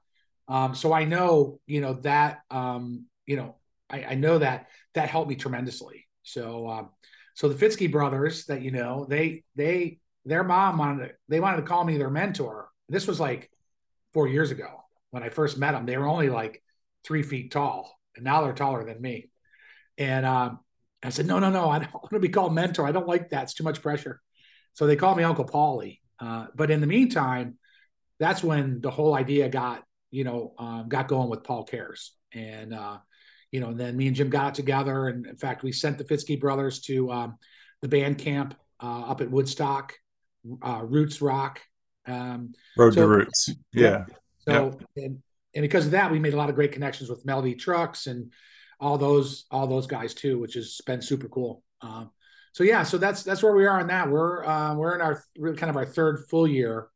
Um, 0.50 0.76
so 0.76 0.92
I 0.92 1.06
know, 1.06 1.60
you 1.68 1.80
know 1.80 1.94
that, 2.02 2.42
um, 2.52 3.06
you 3.26 3.38
know, 3.38 3.56
I, 3.90 4.04
I, 4.04 4.16
know 4.16 4.40
that 4.40 4.68
that 4.96 5.10
helped 5.10 5.30
me 5.30 5.36
tremendously. 5.36 6.08
So, 6.24 6.68
um, 6.68 6.90
so 7.36 7.48
the 7.48 7.66
Fitzke 7.66 7.92
brothers 7.92 8.46
that 8.46 8.62
you 8.62 8.72
know, 8.72 9.06
they 9.08 9.44
they 9.56 10.00
their 10.26 10.44
mom 10.44 10.78
wanted 10.78 11.08
to, 11.08 11.14
they 11.28 11.40
wanted 11.40 11.58
to 11.58 11.64
call 11.64 11.86
me 11.86 11.98
their 11.98 12.10
mentor. 12.10 12.70
This 12.90 13.08
was 13.08 13.20
like 13.20 13.52
four 14.14 14.28
years 14.28 14.52
ago 14.52 14.84
when 15.12 15.24
I 15.24 15.30
first 15.30 15.58
met 15.58 15.72
them. 15.72 15.86
They 15.86 15.98
were 15.98 16.08
only 16.08 16.30
like 16.30 16.64
three 17.04 17.24
feet 17.24 17.52
tall, 17.52 17.98
and 18.16 18.26
now 18.26 18.42
they're 18.42 18.54
taller 18.54 18.84
than 18.84 19.02
me. 19.02 19.30
And 19.98 20.26
um, 20.26 20.60
I 21.04 21.10
said, 21.10 21.28
no, 21.28 21.40
no, 21.40 21.50
no, 21.50 21.70
I 21.70 21.80
don't 21.80 21.94
want 21.94 22.12
to 22.12 22.20
be 22.20 22.30
called 22.30 22.54
mentor. 22.54 22.88
I 22.88 22.92
don't 22.92 23.08
like 23.08 23.30
that. 23.30 23.44
It's 23.44 23.54
too 23.54 23.64
much 23.64 23.82
pressure. 23.82 24.22
So 24.74 24.88
they 24.88 24.96
called 24.96 25.18
me 25.18 25.24
Uncle 25.24 25.46
Paulie. 25.46 26.00
Uh, 26.20 26.48
but 26.56 26.72
in 26.72 26.82
the 26.82 26.88
meantime, 26.88 27.58
that's 28.20 28.44
when 28.44 28.82
the 28.82 28.92
whole 28.92 29.14
idea 29.14 29.50
got, 29.50 29.84
you 30.12 30.24
know, 30.24 30.54
um, 30.58 30.90
got 30.90 31.08
going 31.08 31.30
with 31.30 31.44
Paul 31.44 31.64
Cares. 31.64 32.14
And, 32.34 32.74
uh, 32.74 32.98
you 33.52 33.60
know, 33.60 33.70
and 33.70 33.80
then 33.80 33.98
me 33.98 34.08
and 34.08 34.16
Jim 34.16 34.30
got 34.30 34.56
together. 34.56 35.08
And 35.08 35.26
in 35.26 35.36
fact, 35.36 35.64
we 35.64 35.72
sent 35.72 35.98
the 35.98 36.04
Fitzke 36.04 36.40
brothers 36.40 36.80
to 36.82 37.12
um, 37.12 37.38
the 37.82 37.88
band 37.88 38.18
camp 38.18 38.56
uh, 38.82 39.02
up 39.02 39.22
at 39.22 39.32
Woodstock, 39.32 39.94
uh, 40.62 40.82
Roots 40.84 41.22
Rock. 41.22 41.62
Um, 42.06 42.54
Road 42.78 42.94
so, 42.94 43.02
to 43.02 43.08
Roots. 43.08 43.50
Yeah. 43.74 44.06
So, 44.40 44.78
yeah. 44.96 45.06
And, 45.06 45.22
and 45.56 45.62
because 45.64 45.86
of 45.86 45.92
that, 45.92 46.12
we 46.12 46.20
made 46.20 46.34
a 46.34 46.38
lot 46.38 46.50
of 46.50 46.56
great 46.56 46.72
connections 46.72 47.10
with 47.10 47.26
Melody 47.26 47.56
Trucks 47.56 48.08
and 48.08 48.32
all 48.80 48.98
those 48.98 49.46
all 49.52 49.68
those 49.68 49.88
guys 49.88 50.14
too, 50.14 50.40
which 50.40 50.54
has 50.54 50.80
been 50.86 51.02
super 51.02 51.28
cool. 51.28 51.64
Um, 51.82 52.12
so 52.54 52.64
yeah, 52.64 52.84
so 52.84 52.98
that's 52.98 53.24
that's 53.24 53.44
where 53.44 53.54
we 53.54 53.66
are 53.66 53.80
on 53.80 53.88
that. 53.88 54.10
We're 54.10 54.46
uh, 54.46 54.76
we're 54.76 54.96
in 54.96 55.02
our 55.02 55.24
really 55.38 55.58
kind 55.58 55.70
of 55.70 55.76
our 55.76 55.86
third 55.86 56.26
full 56.30 56.48
year, 56.48 56.88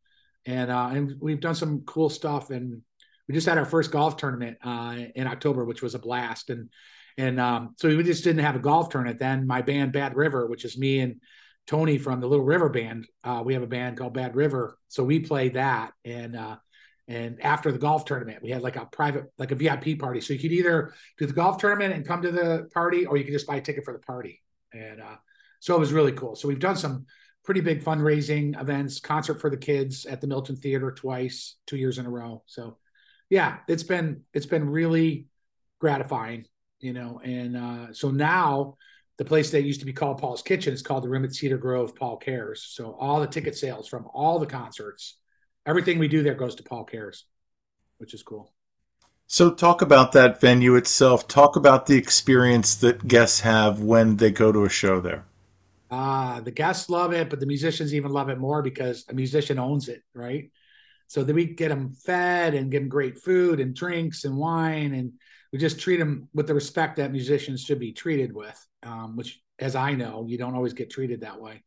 and 0.45 0.71
uh, 0.71 0.89
and 0.93 1.15
we've 1.19 1.39
done 1.39 1.55
some 1.55 1.81
cool 1.81 2.09
stuff. 2.09 2.49
And 2.49 2.81
we 3.27 3.33
just 3.33 3.47
had 3.47 3.57
our 3.57 3.65
first 3.65 3.91
golf 3.91 4.17
tournament 4.17 4.57
uh, 4.63 4.97
in 5.15 5.27
October, 5.27 5.65
which 5.65 5.81
was 5.81 5.95
a 5.95 5.99
blast. 5.99 6.49
And 6.49 6.69
and 7.17 7.39
um, 7.39 7.75
so 7.77 7.87
we 7.89 8.03
just 8.03 8.23
didn't 8.23 8.43
have 8.43 8.55
a 8.55 8.59
golf 8.59 8.89
tournament. 8.89 9.19
Then 9.19 9.45
my 9.45 9.61
band 9.61 9.93
Bad 9.93 10.15
River, 10.15 10.47
which 10.47 10.65
is 10.65 10.77
me 10.77 10.99
and 10.99 11.21
Tony 11.67 11.97
from 11.97 12.19
the 12.19 12.27
Little 12.27 12.45
River 12.45 12.69
Band, 12.69 13.07
uh, 13.23 13.41
we 13.45 13.53
have 13.53 13.63
a 13.63 13.67
band 13.67 13.97
called 13.97 14.13
Bad 14.13 14.35
River. 14.35 14.77
So 14.87 15.03
we 15.03 15.19
played 15.19 15.53
that, 15.53 15.91
and 16.03 16.35
uh, 16.35 16.57
and 17.07 17.41
after 17.41 17.71
the 17.71 17.77
golf 17.77 18.05
tournament, 18.05 18.41
we 18.41 18.49
had 18.49 18.61
like 18.61 18.75
a 18.75 18.85
private, 18.85 19.25
like 19.37 19.51
a 19.51 19.55
VIP 19.55 19.99
party. 19.99 20.21
So 20.21 20.33
you 20.33 20.39
could 20.39 20.51
either 20.51 20.93
do 21.17 21.25
the 21.25 21.33
golf 21.33 21.57
tournament 21.57 21.93
and 21.93 22.07
come 22.07 22.21
to 22.21 22.31
the 22.31 22.69
party, 22.73 23.05
or 23.05 23.17
you 23.17 23.23
could 23.23 23.33
just 23.33 23.47
buy 23.47 23.57
a 23.57 23.61
ticket 23.61 23.85
for 23.85 23.93
the 23.93 23.99
party. 23.99 24.41
And 24.73 25.01
uh, 25.01 25.15
so 25.59 25.75
it 25.75 25.79
was 25.79 25.93
really 25.93 26.13
cool. 26.13 26.35
So 26.35 26.47
we've 26.47 26.59
done 26.59 26.77
some 26.77 27.05
pretty 27.43 27.61
big 27.61 27.83
fundraising 27.83 28.59
events, 28.59 28.99
concert 28.99 29.41
for 29.41 29.49
the 29.49 29.57
kids 29.57 30.05
at 30.05 30.21
the 30.21 30.27
Milton 30.27 30.55
Theater 30.55 30.91
twice, 30.91 31.57
two 31.67 31.77
years 31.77 31.99
in 31.99 32.05
a 32.05 32.09
row. 32.09 32.43
So 32.45 32.77
yeah, 33.33 33.57
it's 33.67 33.81
been 33.81 34.21
it's 34.31 34.45
been 34.45 34.69
really 34.69 35.25
gratifying, 35.79 36.45
you 36.79 36.93
know. 36.93 37.19
And 37.23 37.57
uh, 37.57 37.91
so 37.91 38.11
now 38.11 38.77
the 39.17 39.25
place 39.25 39.49
that 39.51 39.63
used 39.63 39.79
to 39.79 39.87
be 39.87 39.93
called 39.93 40.19
Paul's 40.19 40.43
Kitchen 40.43 40.71
is 40.71 40.83
called 40.83 41.03
the 41.03 41.09
Room 41.09 41.25
at 41.25 41.33
Cedar 41.33 41.57
Grove 41.57 41.95
Paul 41.95 42.17
Cares. 42.17 42.63
So 42.63 42.95
all 42.99 43.21
the 43.21 43.27
ticket 43.27 43.55
sales 43.55 43.87
from 43.87 44.07
all 44.13 44.37
the 44.37 44.45
concerts 44.45 45.17
everything 45.65 45.97
we 45.97 46.07
do 46.07 46.21
there 46.21 46.35
goes 46.35 46.53
to 46.55 46.63
Paul 46.63 46.83
Cares, 46.83 47.25
which 47.97 48.13
is 48.13 48.21
cool. 48.21 48.53
So, 49.25 49.49
talk 49.49 49.81
about 49.81 50.11
that 50.11 50.39
venue 50.39 50.75
itself. 50.75 51.27
Talk 51.27 51.55
about 51.55 51.87
the 51.87 51.97
experience 51.97 52.75
that 52.75 53.07
guests 53.07 53.39
have 53.39 53.79
when 53.79 54.17
they 54.17 54.29
go 54.29 54.51
to 54.51 54.65
a 54.65 54.69
show 54.69 55.01
there. 55.01 55.25
Ah, 55.89 56.35
uh, 56.35 56.41
the 56.41 56.51
guests 56.51 56.87
love 56.87 57.13
it, 57.13 57.31
but 57.31 57.39
the 57.39 57.47
musicians 57.47 57.95
even 57.95 58.11
love 58.11 58.29
it 58.29 58.37
more 58.37 58.61
because 58.61 59.05
a 59.09 59.13
musician 59.13 59.57
owns 59.57 59.87
it, 59.87 60.03
right? 60.13 60.51
So 61.07 61.23
that 61.23 61.33
we 61.33 61.45
get 61.45 61.69
them 61.69 61.93
fed 61.93 62.53
and 62.55 62.71
give 62.71 62.81
them 62.81 62.89
great 62.89 63.19
food 63.19 63.59
and 63.59 63.75
drinks 63.75 64.25
and 64.25 64.35
wine, 64.35 64.93
and 64.93 65.13
we 65.51 65.59
just 65.59 65.79
treat 65.79 65.97
them 65.97 66.27
with 66.33 66.47
the 66.47 66.53
respect 66.55 66.97
that 66.97 67.11
musicians 67.11 67.63
should 67.63 67.79
be 67.79 67.91
treated 67.91 68.33
with. 68.33 68.59
Um, 68.81 69.15
which, 69.15 69.41
as 69.59 69.75
I 69.75 69.93
know, 69.93 70.25
you 70.27 70.37
don't 70.37 70.55
always 70.55 70.73
get 70.73 70.89
treated 70.89 71.21
that 71.21 71.39
way. 71.39 71.63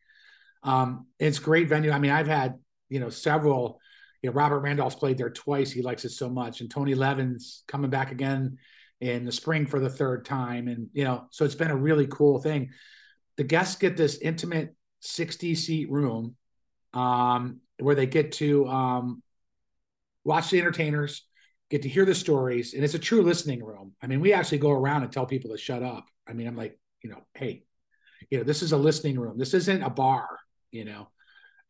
Um, 0.62 1.06
it's 1.18 1.38
great 1.38 1.68
venue. 1.68 1.92
I 1.92 1.98
mean, 1.98 2.10
I've 2.10 2.26
had 2.26 2.54
you 2.88 3.00
know 3.00 3.10
several 3.10 3.80
you 4.22 4.30
know, 4.30 4.34
Robert 4.34 4.60
Randolph's 4.60 4.96
played 4.96 5.18
there 5.18 5.30
twice. 5.30 5.70
He 5.70 5.82
likes 5.82 6.04
it 6.04 6.10
so 6.10 6.28
much. 6.28 6.60
And 6.60 6.70
Tony 6.70 6.94
Levin's 6.94 7.62
coming 7.68 7.90
back 7.90 8.10
again 8.10 8.58
in 9.00 9.24
the 9.24 9.32
spring 9.32 9.66
for 9.66 9.78
the 9.78 9.90
third 9.90 10.24
time. 10.24 10.68
And, 10.68 10.88
you 10.92 11.04
know, 11.04 11.26
so 11.30 11.44
it's 11.44 11.54
been 11.54 11.70
a 11.70 11.76
really 11.76 12.06
cool 12.06 12.40
thing. 12.40 12.70
The 13.36 13.44
guests 13.44 13.76
get 13.76 13.96
this 13.96 14.18
intimate 14.18 14.74
60 15.00 15.54
seat 15.54 15.90
room 15.90 16.34
um, 16.94 17.60
where 17.78 17.94
they 17.94 18.06
get 18.06 18.32
to 18.32 18.66
um, 18.66 19.22
watch 20.26 20.50
the 20.50 20.58
entertainers, 20.58 21.24
get 21.70 21.82
to 21.82 21.88
hear 21.88 22.04
the 22.04 22.14
stories. 22.14 22.74
And 22.74 22.84
it's 22.84 22.94
a 22.94 22.98
true 22.98 23.22
listening 23.22 23.64
room. 23.64 23.94
I 24.02 24.06
mean, 24.06 24.20
we 24.20 24.32
actually 24.32 24.58
go 24.58 24.70
around 24.70 25.02
and 25.04 25.12
tell 25.12 25.26
people 25.26 25.50
to 25.50 25.58
shut 25.58 25.82
up. 25.82 26.06
I 26.28 26.34
mean, 26.34 26.46
I'm 26.46 26.56
like, 26.56 26.78
you 27.02 27.10
know, 27.10 27.22
hey, 27.34 27.64
you 28.30 28.38
know, 28.38 28.44
this 28.44 28.62
is 28.62 28.72
a 28.72 28.76
listening 28.76 29.18
room. 29.18 29.38
This 29.38 29.54
isn't 29.54 29.82
a 29.82 29.90
bar, 29.90 30.28
you 30.70 30.84
know 30.84 31.08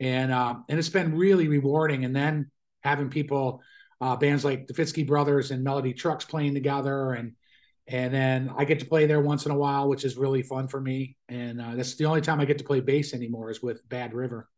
and 0.01 0.33
uh, 0.33 0.55
and 0.69 0.79
it's 0.79 0.89
been 0.89 1.17
really 1.17 1.49
rewarding. 1.49 2.05
And 2.05 2.15
then 2.15 2.51
having 2.81 3.09
people, 3.09 3.63
uh, 4.01 4.17
bands 4.17 4.45
like 4.45 4.67
the 4.67 4.75
Fitzke 4.75 5.07
Brothers 5.07 5.51
and 5.51 5.65
Melody 5.65 5.93
Trucks 5.93 6.25
playing 6.25 6.55
together, 6.55 7.13
and 7.13 7.33
and 7.87 8.13
then 8.13 8.51
I 8.57 8.65
get 8.65 8.81
to 8.81 8.87
play 8.87 9.07
there 9.07 9.21
once 9.21 9.47
in 9.47 9.53
a 9.53 9.57
while, 9.57 9.89
which 9.89 10.05
is 10.05 10.17
really 10.17 10.43
fun 10.43 10.69
for 10.69 10.81
me. 10.81 11.17
And 11.29 11.61
uh, 11.61 11.75
that's 11.77 11.95
the 11.95 12.07
only 12.07 12.21
time 12.21 12.41
I 12.41 12.45
get 12.45 12.59
to 12.59 12.65
play 12.65 12.81
bass 12.81 13.15
anymore 13.15 13.51
is 13.51 13.63
with 13.63 13.89
Bad 13.89 14.13
River. 14.13 14.49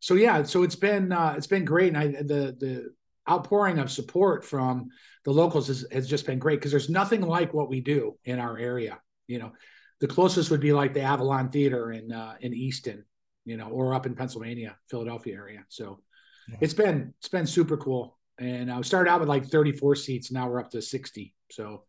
So 0.00 0.14
yeah, 0.14 0.42
so 0.44 0.62
it's 0.62 0.76
been 0.76 1.12
uh, 1.12 1.34
it's 1.36 1.46
been 1.46 1.64
great, 1.64 1.94
and 1.94 1.98
I 1.98 2.06
the 2.22 2.56
the 2.58 2.94
outpouring 3.28 3.78
of 3.78 3.90
support 3.90 4.44
from 4.44 4.88
the 5.24 5.32
locals 5.32 5.68
has, 5.68 5.86
has 5.92 6.08
just 6.08 6.26
been 6.26 6.38
great 6.38 6.58
because 6.58 6.70
there's 6.70 6.88
nothing 6.88 7.20
like 7.20 7.52
what 7.52 7.68
we 7.68 7.80
do 7.80 8.16
in 8.24 8.38
our 8.38 8.58
area. 8.58 8.98
You 9.26 9.38
know, 9.38 9.52
the 10.00 10.06
closest 10.06 10.50
would 10.50 10.60
be 10.60 10.72
like 10.72 10.94
the 10.94 11.02
Avalon 11.02 11.50
Theater 11.50 11.92
in 11.92 12.12
uh, 12.12 12.34
in 12.40 12.54
Easton, 12.54 13.04
you 13.44 13.56
know, 13.56 13.68
or 13.68 13.94
up 13.94 14.06
in 14.06 14.14
Pennsylvania, 14.14 14.76
Philadelphia 14.88 15.34
area. 15.34 15.64
So 15.68 16.00
yeah. 16.48 16.56
it's 16.60 16.74
been 16.74 17.14
it's 17.18 17.28
been 17.28 17.46
super 17.46 17.76
cool. 17.76 18.16
And 18.38 18.70
I 18.70 18.80
started 18.82 19.10
out 19.10 19.20
with 19.20 19.28
like 19.28 19.46
34 19.46 19.96
seats. 19.96 20.30
Now 20.30 20.48
we're 20.48 20.60
up 20.60 20.70
to 20.70 20.80
60. 20.80 21.34
So 21.50 21.84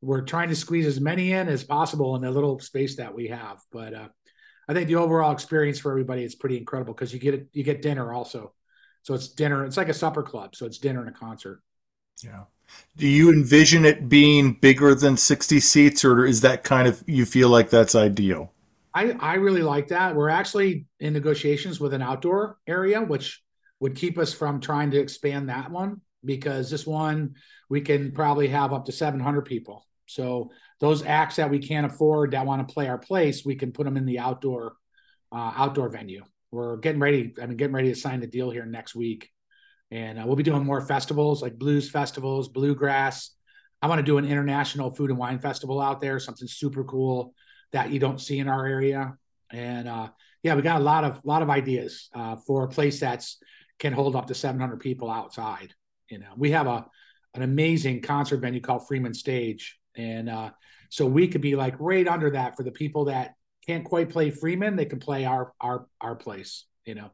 we're 0.00 0.22
trying 0.22 0.50
to 0.50 0.56
squeeze 0.56 0.86
as 0.86 1.00
many 1.00 1.32
in 1.32 1.48
as 1.48 1.64
possible 1.64 2.14
in 2.14 2.22
the 2.22 2.30
little 2.30 2.58
space 2.60 2.96
that 2.96 3.14
we 3.14 3.28
have. 3.28 3.58
But 3.72 3.94
uh, 3.94 4.08
I 4.68 4.74
think 4.74 4.88
the 4.88 4.96
overall 4.96 5.32
experience 5.32 5.78
for 5.78 5.90
everybody 5.90 6.24
is 6.24 6.34
pretty 6.34 6.58
incredible 6.58 6.94
because 6.94 7.12
you 7.12 7.18
get 7.18 7.48
you 7.52 7.64
get 7.64 7.82
dinner 7.82 8.12
also. 8.12 8.52
So 9.08 9.14
it's 9.14 9.28
dinner. 9.28 9.64
It's 9.64 9.78
like 9.78 9.88
a 9.88 9.94
supper 9.94 10.22
club. 10.22 10.54
So 10.54 10.66
it's 10.66 10.76
dinner 10.76 11.00
and 11.00 11.08
a 11.08 11.12
concert. 11.18 11.62
Yeah. 12.22 12.42
Do 12.98 13.08
you 13.08 13.32
envision 13.32 13.86
it 13.86 14.06
being 14.10 14.52
bigger 14.52 14.94
than 14.94 15.16
60 15.16 15.60
seats, 15.60 16.04
or 16.04 16.26
is 16.26 16.42
that 16.42 16.62
kind 16.62 16.86
of 16.86 17.02
you 17.06 17.24
feel 17.24 17.48
like 17.48 17.70
that's 17.70 17.94
ideal? 17.94 18.52
I, 18.92 19.12
I 19.12 19.34
really 19.36 19.62
like 19.62 19.88
that. 19.88 20.14
We're 20.14 20.28
actually 20.28 20.84
in 21.00 21.14
negotiations 21.14 21.80
with 21.80 21.94
an 21.94 22.02
outdoor 22.02 22.58
area, 22.66 23.00
which 23.00 23.42
would 23.80 23.96
keep 23.96 24.18
us 24.18 24.34
from 24.34 24.60
trying 24.60 24.90
to 24.90 25.00
expand 25.00 25.48
that 25.48 25.70
one 25.70 26.02
because 26.22 26.70
this 26.70 26.86
one 26.86 27.36
we 27.70 27.80
can 27.80 28.12
probably 28.12 28.48
have 28.48 28.74
up 28.74 28.84
to 28.84 28.92
700 28.92 29.46
people. 29.46 29.86
So 30.04 30.50
those 30.80 31.02
acts 31.02 31.36
that 31.36 31.48
we 31.48 31.60
can't 31.60 31.86
afford 31.86 32.32
that 32.32 32.44
want 32.44 32.68
to 32.68 32.74
play 32.74 32.88
our 32.88 32.98
place, 32.98 33.42
we 33.42 33.54
can 33.54 33.72
put 33.72 33.84
them 33.84 33.96
in 33.96 34.04
the 34.04 34.18
outdoor 34.18 34.74
uh, 35.32 35.52
outdoor 35.56 35.88
venue. 35.88 36.24
We're 36.50 36.76
getting 36.76 37.00
ready. 37.00 37.34
I 37.40 37.46
mean, 37.46 37.56
getting 37.56 37.74
ready 37.74 37.92
to 37.92 37.98
sign 37.98 38.20
the 38.20 38.26
deal 38.26 38.50
here 38.50 38.64
next 38.64 38.94
week, 38.94 39.30
and 39.90 40.18
uh, 40.18 40.22
we'll 40.26 40.36
be 40.36 40.42
doing 40.42 40.64
more 40.64 40.80
festivals 40.80 41.42
like 41.42 41.58
blues 41.58 41.90
festivals, 41.90 42.48
bluegrass. 42.48 43.30
I 43.80 43.86
want 43.86 43.98
to 44.00 44.04
do 44.04 44.18
an 44.18 44.24
international 44.24 44.90
food 44.90 45.10
and 45.10 45.18
wine 45.18 45.38
festival 45.38 45.80
out 45.80 46.00
there, 46.00 46.18
something 46.18 46.48
super 46.48 46.84
cool 46.84 47.34
that 47.72 47.90
you 47.90 47.98
don't 47.98 48.20
see 48.20 48.38
in 48.38 48.48
our 48.48 48.66
area. 48.66 49.16
And 49.52 49.88
uh, 49.88 50.08
yeah, 50.42 50.54
we 50.54 50.62
got 50.62 50.80
a 50.80 50.84
lot 50.84 51.04
of 51.04 51.24
lot 51.24 51.42
of 51.42 51.50
ideas 51.50 52.08
uh, 52.14 52.36
for 52.46 52.64
a 52.64 52.68
place 52.68 53.00
that's 53.00 53.38
can 53.78 53.92
hold 53.92 54.16
up 54.16 54.26
to 54.26 54.34
700 54.34 54.80
people 54.80 55.10
outside. 55.10 55.74
You 56.10 56.18
know, 56.18 56.32
we 56.36 56.50
have 56.52 56.66
a 56.66 56.86
an 57.34 57.42
amazing 57.42 58.02
concert 58.02 58.38
venue 58.38 58.60
called 58.60 58.88
Freeman 58.88 59.14
Stage, 59.14 59.78
and 59.96 60.28
uh, 60.28 60.50
so 60.90 61.06
we 61.06 61.28
could 61.28 61.40
be 61.40 61.56
like 61.56 61.74
right 61.78 62.08
under 62.08 62.30
that 62.30 62.56
for 62.56 62.62
the 62.62 62.72
people 62.72 63.06
that 63.06 63.34
can't 63.68 63.84
quite 63.84 64.10
play 64.10 64.30
Freeman. 64.30 64.76
They 64.76 64.86
can 64.86 64.98
play 64.98 65.24
our 65.24 65.52
our 65.60 65.86
our 66.00 66.16
place. 66.16 66.64
You 66.84 66.94
know, 66.94 67.10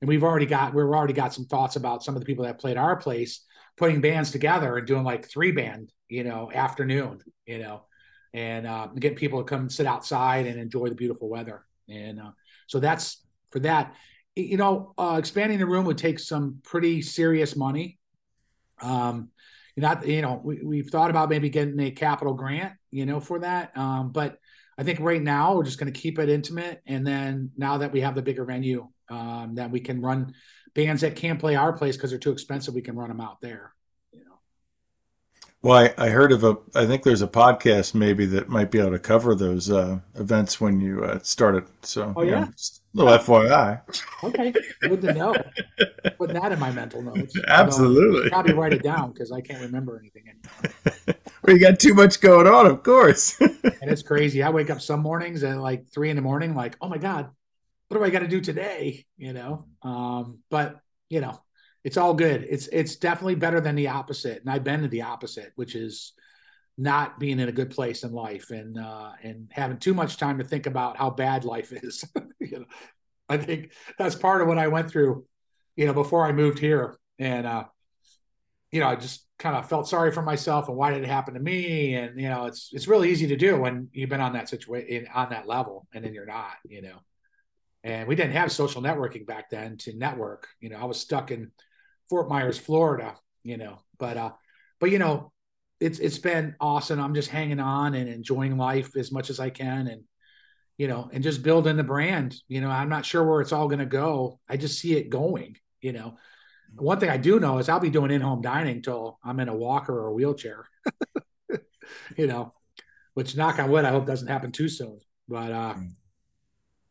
and 0.00 0.08
we've 0.08 0.24
already 0.24 0.46
got 0.46 0.74
we've 0.74 0.84
already 0.84 1.12
got 1.12 1.34
some 1.34 1.44
thoughts 1.44 1.76
about 1.76 2.02
some 2.02 2.16
of 2.16 2.20
the 2.20 2.26
people 2.26 2.44
that 2.44 2.58
played 2.58 2.76
our 2.76 2.96
place 2.96 3.44
putting 3.76 4.00
bands 4.00 4.30
together 4.30 4.76
and 4.76 4.86
doing 4.86 5.04
like 5.04 5.26
three 5.26 5.52
band 5.52 5.92
you 6.08 6.24
know 6.24 6.50
afternoon 6.52 7.20
you 7.46 7.58
know 7.58 7.82
and 8.32 8.66
uh, 8.66 8.86
get 8.98 9.16
people 9.16 9.40
to 9.40 9.44
come 9.44 9.68
sit 9.68 9.86
outside 9.86 10.46
and 10.46 10.60
enjoy 10.60 10.88
the 10.88 10.94
beautiful 10.94 11.28
weather 11.28 11.64
and 11.88 12.20
uh, 12.20 12.30
so 12.66 12.80
that's 12.80 13.24
for 13.50 13.60
that 13.60 13.94
you 14.36 14.56
know 14.56 14.92
uh, 14.98 15.16
expanding 15.18 15.58
the 15.58 15.66
room 15.66 15.84
would 15.84 15.98
take 15.98 16.18
some 16.18 16.58
pretty 16.62 17.00
serious 17.02 17.56
money 17.56 17.98
um 18.82 19.28
not 19.76 20.06
you 20.06 20.20
know 20.20 20.40
we, 20.44 20.60
we've 20.62 20.90
thought 20.90 21.10
about 21.10 21.30
maybe 21.30 21.48
getting 21.48 21.80
a 21.80 21.90
capital 21.90 22.34
grant 22.34 22.74
you 22.90 23.06
know 23.06 23.18
for 23.18 23.38
that 23.38 23.76
um 23.76 24.10
but 24.12 24.36
i 24.80 24.84
think 24.84 24.98
right 25.00 25.22
now 25.22 25.54
we're 25.54 25.64
just 25.64 25.78
going 25.78 25.92
to 25.92 26.00
keep 26.00 26.18
it 26.18 26.28
intimate 26.28 26.82
and 26.86 27.06
then 27.06 27.50
now 27.56 27.78
that 27.78 27.92
we 27.92 28.00
have 28.00 28.14
the 28.14 28.22
bigger 28.22 28.44
venue 28.44 28.88
um 29.08 29.54
that 29.54 29.70
we 29.70 29.80
can 29.80 30.00
run 30.00 30.32
bands 30.74 31.02
that 31.02 31.16
can't 31.16 31.38
play 31.38 31.54
our 31.54 31.72
place 31.72 31.96
because 31.96 32.10
they're 32.10 32.18
too 32.18 32.32
expensive 32.32 32.74
we 32.74 32.82
can 32.82 32.96
run 32.96 33.08
them 33.08 33.20
out 33.20 33.40
there 33.40 33.72
well, 35.62 35.78
I, 35.78 36.06
I, 36.06 36.08
heard 36.08 36.32
of 36.32 36.42
a. 36.42 36.56
I 36.74 36.86
think 36.86 37.02
there's 37.02 37.20
a 37.20 37.28
podcast 37.28 37.94
maybe 37.94 38.24
that 38.26 38.48
might 38.48 38.70
be 38.70 38.78
able 38.78 38.92
to 38.92 38.98
cover 38.98 39.34
those 39.34 39.70
uh, 39.70 39.98
events 40.14 40.58
when 40.58 40.80
you 40.80 41.04
uh, 41.04 41.18
start 41.22 41.54
it. 41.54 41.64
So, 41.82 42.14
oh 42.16 42.22
yeah, 42.22 42.48
little 42.94 43.12
FYI. 43.18 43.82
Okay, 44.24 44.54
good 44.80 45.02
to 45.02 45.12
know. 45.12 45.34
Putting 46.16 46.40
that 46.40 46.52
in 46.52 46.58
my 46.58 46.70
mental 46.72 47.02
notes. 47.02 47.38
Absolutely. 47.48 48.30
probably 48.30 48.54
write 48.54 48.72
it 48.72 48.82
down 48.82 49.12
because 49.12 49.32
I 49.32 49.42
can't 49.42 49.60
remember 49.60 49.98
anything 49.98 50.24
anymore. 50.30 51.19
you 51.48 51.58
got 51.58 51.80
too 51.80 51.94
much 51.94 52.20
going 52.20 52.46
on, 52.46 52.66
of 52.66 52.82
course. 52.82 53.40
and 53.40 53.90
it's 53.90 54.02
crazy. 54.02 54.42
I 54.42 54.50
wake 54.50 54.70
up 54.70 54.80
some 54.80 55.00
mornings 55.00 55.42
at 55.42 55.58
like 55.58 55.88
three 55.88 56.10
in 56.10 56.16
the 56.16 56.22
morning, 56.22 56.54
like, 56.54 56.76
oh 56.80 56.88
my 56.88 56.98
god, 56.98 57.30
what 57.88 57.98
do 57.98 58.04
I 58.04 58.10
got 58.10 58.20
to 58.20 58.28
do 58.28 58.40
today? 58.40 59.06
You 59.16 59.32
know, 59.32 59.66
um, 59.82 60.38
but 60.50 60.80
you 61.08 61.20
know, 61.20 61.40
it's 61.82 61.96
all 61.96 62.14
good. 62.14 62.46
It's 62.48 62.68
it's 62.68 62.96
definitely 62.96 63.36
better 63.36 63.60
than 63.60 63.74
the 63.74 63.88
opposite, 63.88 64.40
and 64.40 64.50
I've 64.50 64.64
been 64.64 64.82
to 64.82 64.88
the 64.88 65.02
opposite, 65.02 65.52
which 65.56 65.74
is 65.74 66.12
not 66.76 67.18
being 67.18 67.40
in 67.40 67.48
a 67.48 67.52
good 67.52 67.70
place 67.70 68.04
in 68.04 68.12
life 68.12 68.50
and 68.50 68.78
uh, 68.78 69.12
and 69.22 69.50
having 69.52 69.78
too 69.78 69.94
much 69.94 70.16
time 70.16 70.38
to 70.38 70.44
think 70.44 70.66
about 70.66 70.96
how 70.96 71.10
bad 71.10 71.44
life 71.44 71.72
is. 71.72 72.04
you 72.40 72.60
know, 72.60 72.66
I 73.28 73.38
think 73.38 73.72
that's 73.98 74.14
part 74.14 74.40
of 74.40 74.48
what 74.48 74.58
I 74.58 74.68
went 74.68 74.90
through, 74.90 75.24
you 75.76 75.86
know, 75.86 75.94
before 75.94 76.24
I 76.24 76.32
moved 76.32 76.58
here, 76.58 76.98
and 77.18 77.46
uh, 77.46 77.64
you 78.70 78.80
know, 78.80 78.88
I 78.88 78.96
just 78.96 79.24
kind 79.40 79.56
of 79.56 79.68
felt 79.68 79.88
sorry 79.88 80.12
for 80.12 80.22
myself 80.22 80.68
and 80.68 80.76
why 80.76 80.92
did 80.92 81.02
it 81.02 81.08
happen 81.08 81.34
to 81.34 81.40
me? 81.40 81.94
And 81.94 82.20
you 82.20 82.28
know, 82.28 82.44
it's 82.44 82.70
it's 82.72 82.86
really 82.86 83.10
easy 83.10 83.26
to 83.28 83.36
do 83.36 83.58
when 83.58 83.88
you've 83.92 84.10
been 84.10 84.20
on 84.20 84.34
that 84.34 84.48
situation 84.48 85.08
on 85.12 85.30
that 85.30 85.48
level, 85.48 85.88
and 85.92 86.04
then 86.04 86.14
you're 86.14 86.26
not, 86.26 86.52
you 86.68 86.82
know. 86.82 86.98
And 87.82 88.06
we 88.06 88.14
didn't 88.14 88.34
have 88.34 88.52
social 88.52 88.82
networking 88.82 89.26
back 89.26 89.48
then 89.50 89.78
to 89.78 89.96
network. 89.96 90.46
You 90.60 90.68
know, 90.68 90.76
I 90.76 90.84
was 90.84 91.00
stuck 91.00 91.30
in 91.30 91.50
Fort 92.10 92.28
Myers, 92.28 92.58
Florida, 92.58 93.16
you 93.42 93.56
know. 93.56 93.78
But 93.98 94.16
uh, 94.18 94.32
but 94.78 94.90
you 94.90 94.98
know, 94.98 95.32
it's 95.80 95.98
it's 95.98 96.18
been 96.18 96.54
awesome. 96.60 97.00
I'm 97.00 97.14
just 97.14 97.30
hanging 97.30 97.60
on 97.60 97.94
and 97.94 98.08
enjoying 98.08 98.58
life 98.58 98.94
as 98.96 99.10
much 99.10 99.30
as 99.30 99.40
I 99.40 99.48
can, 99.48 99.88
and 99.88 100.02
you 100.76 100.86
know, 100.86 101.08
and 101.12 101.24
just 101.24 101.42
building 101.42 101.76
the 101.76 101.82
brand. 101.82 102.36
You 102.46 102.60
know, 102.60 102.70
I'm 102.70 102.90
not 102.90 103.06
sure 103.06 103.24
where 103.24 103.40
it's 103.40 103.52
all 103.52 103.68
going 103.68 103.80
to 103.80 103.86
go. 103.86 104.38
I 104.48 104.58
just 104.58 104.78
see 104.78 104.96
it 104.96 105.08
going. 105.08 105.56
You 105.80 105.94
know, 105.94 106.18
one 106.76 107.00
thing 107.00 107.10
I 107.10 107.16
do 107.16 107.40
know 107.40 107.58
is 107.58 107.68
I'll 107.68 107.80
be 107.80 107.90
doing 107.90 108.10
in-home 108.10 108.42
dining 108.42 108.82
till 108.82 109.18
I'm 109.24 109.40
in 109.40 109.48
a 109.48 109.56
walker 109.56 109.92
or 109.92 110.08
a 110.08 110.12
wheelchair. 110.12 110.66
you 112.16 112.26
know, 112.26 112.54
which 113.14 113.36
knock 113.36 113.58
on 113.58 113.70
wood, 113.70 113.84
I 113.84 113.90
hope 113.90 114.06
doesn't 114.06 114.28
happen 114.28 114.52
too 114.52 114.68
soon. 114.68 114.98
But 115.28 115.52
uh, 115.52 115.74
mm. 115.74 115.90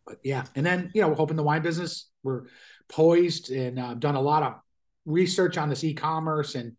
but 0.06 0.18
yeah, 0.24 0.46
and 0.56 0.66
then 0.66 0.92
you 0.94 1.02
know, 1.02 1.10
we're 1.10 1.16
hoping 1.16 1.38
the 1.38 1.44
wine 1.44 1.62
business 1.62 2.10
we're 2.24 2.44
poised 2.88 3.52
and 3.52 3.80
uh, 3.80 3.94
done 3.94 4.16
a 4.16 4.22
lot 4.22 4.44
of 4.44 4.56
research 5.06 5.58
on 5.58 5.70
this 5.70 5.84
e-commerce 5.84 6.56
and 6.56 6.76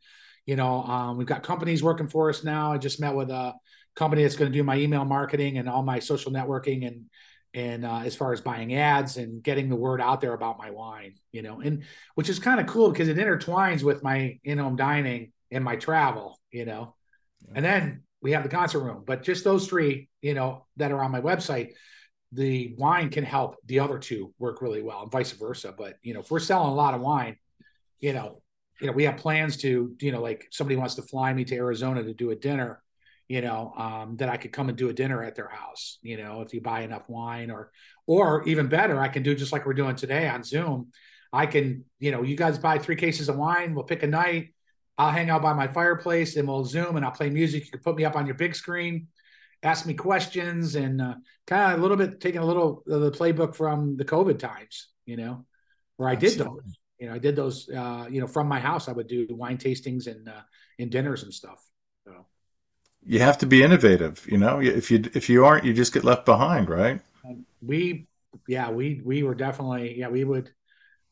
you 0.46 0.56
know 0.56 0.82
um, 0.82 1.16
we've 1.16 1.26
got 1.26 1.42
companies 1.42 1.82
working 1.82 2.08
for 2.08 2.28
us 2.28 2.44
now 2.44 2.72
i 2.72 2.78
just 2.78 3.00
met 3.00 3.14
with 3.14 3.30
a 3.30 3.54
company 3.96 4.22
that's 4.22 4.36
going 4.36 4.50
to 4.50 4.56
do 4.56 4.62
my 4.62 4.76
email 4.76 5.04
marketing 5.04 5.58
and 5.58 5.68
all 5.68 5.82
my 5.82 5.98
social 5.98 6.32
networking 6.32 6.86
and 6.86 7.04
and 7.54 7.84
uh, 7.84 8.00
as 8.04 8.14
far 8.14 8.32
as 8.32 8.40
buying 8.40 8.74
ads 8.74 9.16
and 9.16 9.42
getting 9.42 9.68
the 9.68 9.76
word 9.76 10.00
out 10.00 10.20
there 10.20 10.32
about 10.32 10.58
my 10.58 10.70
wine 10.70 11.14
you 11.32 11.42
know 11.42 11.60
and 11.60 11.84
which 12.14 12.28
is 12.28 12.38
kind 12.38 12.60
of 12.60 12.66
cool 12.66 12.90
because 12.90 13.08
it 13.08 13.16
intertwines 13.16 13.82
with 13.82 14.02
my 14.02 14.38
in-home 14.44 14.76
dining 14.76 15.32
and 15.50 15.64
my 15.64 15.76
travel 15.76 16.38
you 16.50 16.64
know 16.64 16.94
yeah. 17.46 17.52
and 17.56 17.64
then 17.64 18.02
we 18.22 18.32
have 18.32 18.42
the 18.42 18.48
concert 18.48 18.80
room 18.80 19.02
but 19.06 19.22
just 19.22 19.44
those 19.44 19.66
three 19.66 20.08
you 20.22 20.34
know 20.34 20.66
that 20.76 20.92
are 20.92 21.02
on 21.02 21.10
my 21.10 21.20
website 21.20 21.72
the 22.32 22.74
wine 22.78 23.10
can 23.10 23.24
help 23.24 23.56
the 23.66 23.80
other 23.80 23.98
two 23.98 24.32
work 24.38 24.62
really 24.62 24.82
well 24.82 25.02
and 25.02 25.10
vice 25.10 25.32
versa 25.32 25.74
but 25.76 25.94
you 26.02 26.14
know 26.14 26.20
if 26.20 26.30
we're 26.30 26.38
selling 26.38 26.70
a 26.70 26.74
lot 26.74 26.94
of 26.94 27.00
wine 27.00 27.36
you 28.00 28.12
know, 28.12 28.42
you 28.80 28.86
know, 28.86 28.92
we 28.92 29.04
have 29.04 29.18
plans 29.18 29.58
to, 29.58 29.94
you 30.00 30.12
know, 30.12 30.20
like 30.20 30.46
somebody 30.50 30.76
wants 30.76 30.94
to 30.96 31.02
fly 31.02 31.32
me 31.32 31.44
to 31.44 31.54
Arizona 31.54 32.02
to 32.02 32.14
do 32.14 32.30
a 32.30 32.36
dinner, 32.36 32.82
you 33.30 33.40
know, 33.40 33.72
um, 33.76 34.16
that 34.16 34.28
I 34.28 34.36
could 34.36 34.50
come 34.50 34.68
and 34.68 34.76
do 34.76 34.88
a 34.88 34.92
dinner 34.92 35.22
at 35.22 35.36
their 35.36 35.46
house, 35.46 35.98
you 36.02 36.16
know, 36.16 36.40
if 36.40 36.52
you 36.52 36.60
buy 36.60 36.80
enough 36.80 37.08
wine 37.08 37.52
or, 37.52 37.70
or 38.04 38.42
even 38.48 38.66
better, 38.66 39.00
I 39.00 39.06
can 39.06 39.22
do 39.22 39.36
just 39.36 39.52
like 39.52 39.64
we're 39.64 39.72
doing 39.72 39.94
today 39.94 40.28
on 40.28 40.42
Zoom. 40.42 40.88
I 41.32 41.46
can, 41.46 41.84
you 42.00 42.10
know, 42.10 42.24
you 42.24 42.36
guys 42.36 42.58
buy 42.58 42.78
three 42.78 42.96
cases 42.96 43.28
of 43.28 43.36
wine, 43.36 43.72
we'll 43.72 43.84
pick 43.84 44.02
a 44.02 44.08
night. 44.08 44.48
I'll 44.98 45.12
hang 45.12 45.30
out 45.30 45.42
by 45.42 45.52
my 45.52 45.68
fireplace 45.68 46.34
and 46.34 46.48
we'll 46.48 46.64
Zoom 46.64 46.96
and 46.96 47.04
I'll 47.04 47.12
play 47.12 47.30
music. 47.30 47.66
You 47.66 47.70
can 47.70 47.80
put 47.80 47.94
me 47.94 48.04
up 48.04 48.16
on 48.16 48.26
your 48.26 48.34
big 48.34 48.56
screen, 48.56 49.06
ask 49.62 49.86
me 49.86 49.94
questions, 49.94 50.74
and 50.74 51.00
uh, 51.00 51.14
kind 51.46 51.72
of 51.72 51.78
a 51.78 51.82
little 51.82 51.96
bit 51.96 52.20
taking 52.20 52.40
a 52.40 52.44
little 52.44 52.82
of 52.88 53.00
the 53.00 53.12
playbook 53.12 53.54
from 53.54 53.96
the 53.96 54.04
COVID 54.04 54.40
times, 54.40 54.88
you 55.06 55.16
know, 55.16 55.46
where 55.98 56.08
I 56.08 56.16
did 56.16 56.32
those 56.32 56.78
you 56.98 57.06
know, 57.08 57.14
I 57.14 57.18
did 57.18 57.34
those, 57.36 57.68
uh, 57.70 58.08
you 58.10 58.20
know, 58.20 58.26
from 58.26 58.48
my 58.48 58.60
house. 58.60 58.88
I 58.88 58.92
would 58.92 59.06
do 59.06 59.26
wine 59.30 59.56
tastings 59.56 60.08
and 60.08 60.28
uh, 60.28 60.42
and 60.80 60.90
dinners 60.90 61.22
and 61.22 61.32
stuff. 61.32 61.64
You 63.04 63.20
have 63.20 63.38
to 63.38 63.46
be 63.46 63.62
innovative, 63.62 64.26
you 64.30 64.38
know. 64.38 64.60
If 64.60 64.90
you 64.90 65.04
if 65.14 65.28
you 65.28 65.44
aren't, 65.44 65.64
you 65.64 65.72
just 65.72 65.92
get 65.92 66.04
left 66.04 66.24
behind, 66.24 66.68
right? 66.68 67.00
we, 67.62 68.06
yeah, 68.46 68.70
we 68.70 69.00
we 69.04 69.22
were 69.22 69.34
definitely, 69.34 69.98
yeah, 69.98 70.08
we 70.08 70.24
would 70.24 70.50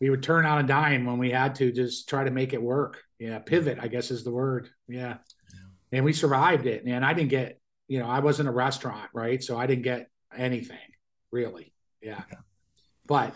we 0.01 0.11
would 0.11 0.23
turn 0.23 0.45
on 0.47 0.65
a 0.65 0.67
dime 0.67 1.07
when 1.07 1.19
we 1.19 1.31
had 1.31 1.55
to 1.57 1.73
just 1.73 2.09
try 2.09 2.25
to 2.25 2.31
make 2.31 2.53
it 2.53 2.63
work. 2.63 3.03
Yeah, 3.19 3.39
pivot, 3.39 3.79
I 3.81 3.89
guess 3.89 4.11
is 4.11 4.23
the 4.23 4.31
word. 4.31 4.69
Yeah, 4.87 5.17
yeah. 5.53 5.61
and 5.93 6.05
we 6.05 6.13
survived 6.13 6.67
it. 6.67 6.85
And 6.85 7.05
I 7.05 7.15
didn't 7.15 7.31
get, 7.31 7.61
you 7.89 7.99
know, 7.99 8.07
I 8.07 8.21
wasn't 8.21 8.49
a 8.49 8.53
restaurant, 8.53 9.11
right? 9.13 9.43
So 9.43 9.59
I 9.59 9.67
didn't 9.67 9.83
get 9.83 10.09
anything 10.37 10.79
really. 11.31 11.73
Yeah, 12.01 12.23
yeah. 12.31 12.39
but 13.07 13.35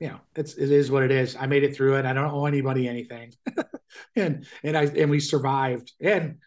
you 0.00 0.08
know, 0.08 0.20
it's 0.34 0.54
it 0.54 0.70
is 0.70 0.90
what 0.90 1.02
it 1.02 1.10
is. 1.10 1.36
I 1.36 1.46
made 1.46 1.64
it 1.64 1.74
through 1.74 1.96
it. 1.96 2.04
I 2.04 2.12
don't 2.12 2.32
owe 2.32 2.46
anybody 2.46 2.88
anything, 2.88 3.32
and 4.16 4.46
and 4.62 4.76
I 4.76 4.84
and 4.84 5.10
we 5.10 5.20
survived. 5.20 5.92
And 6.00 6.38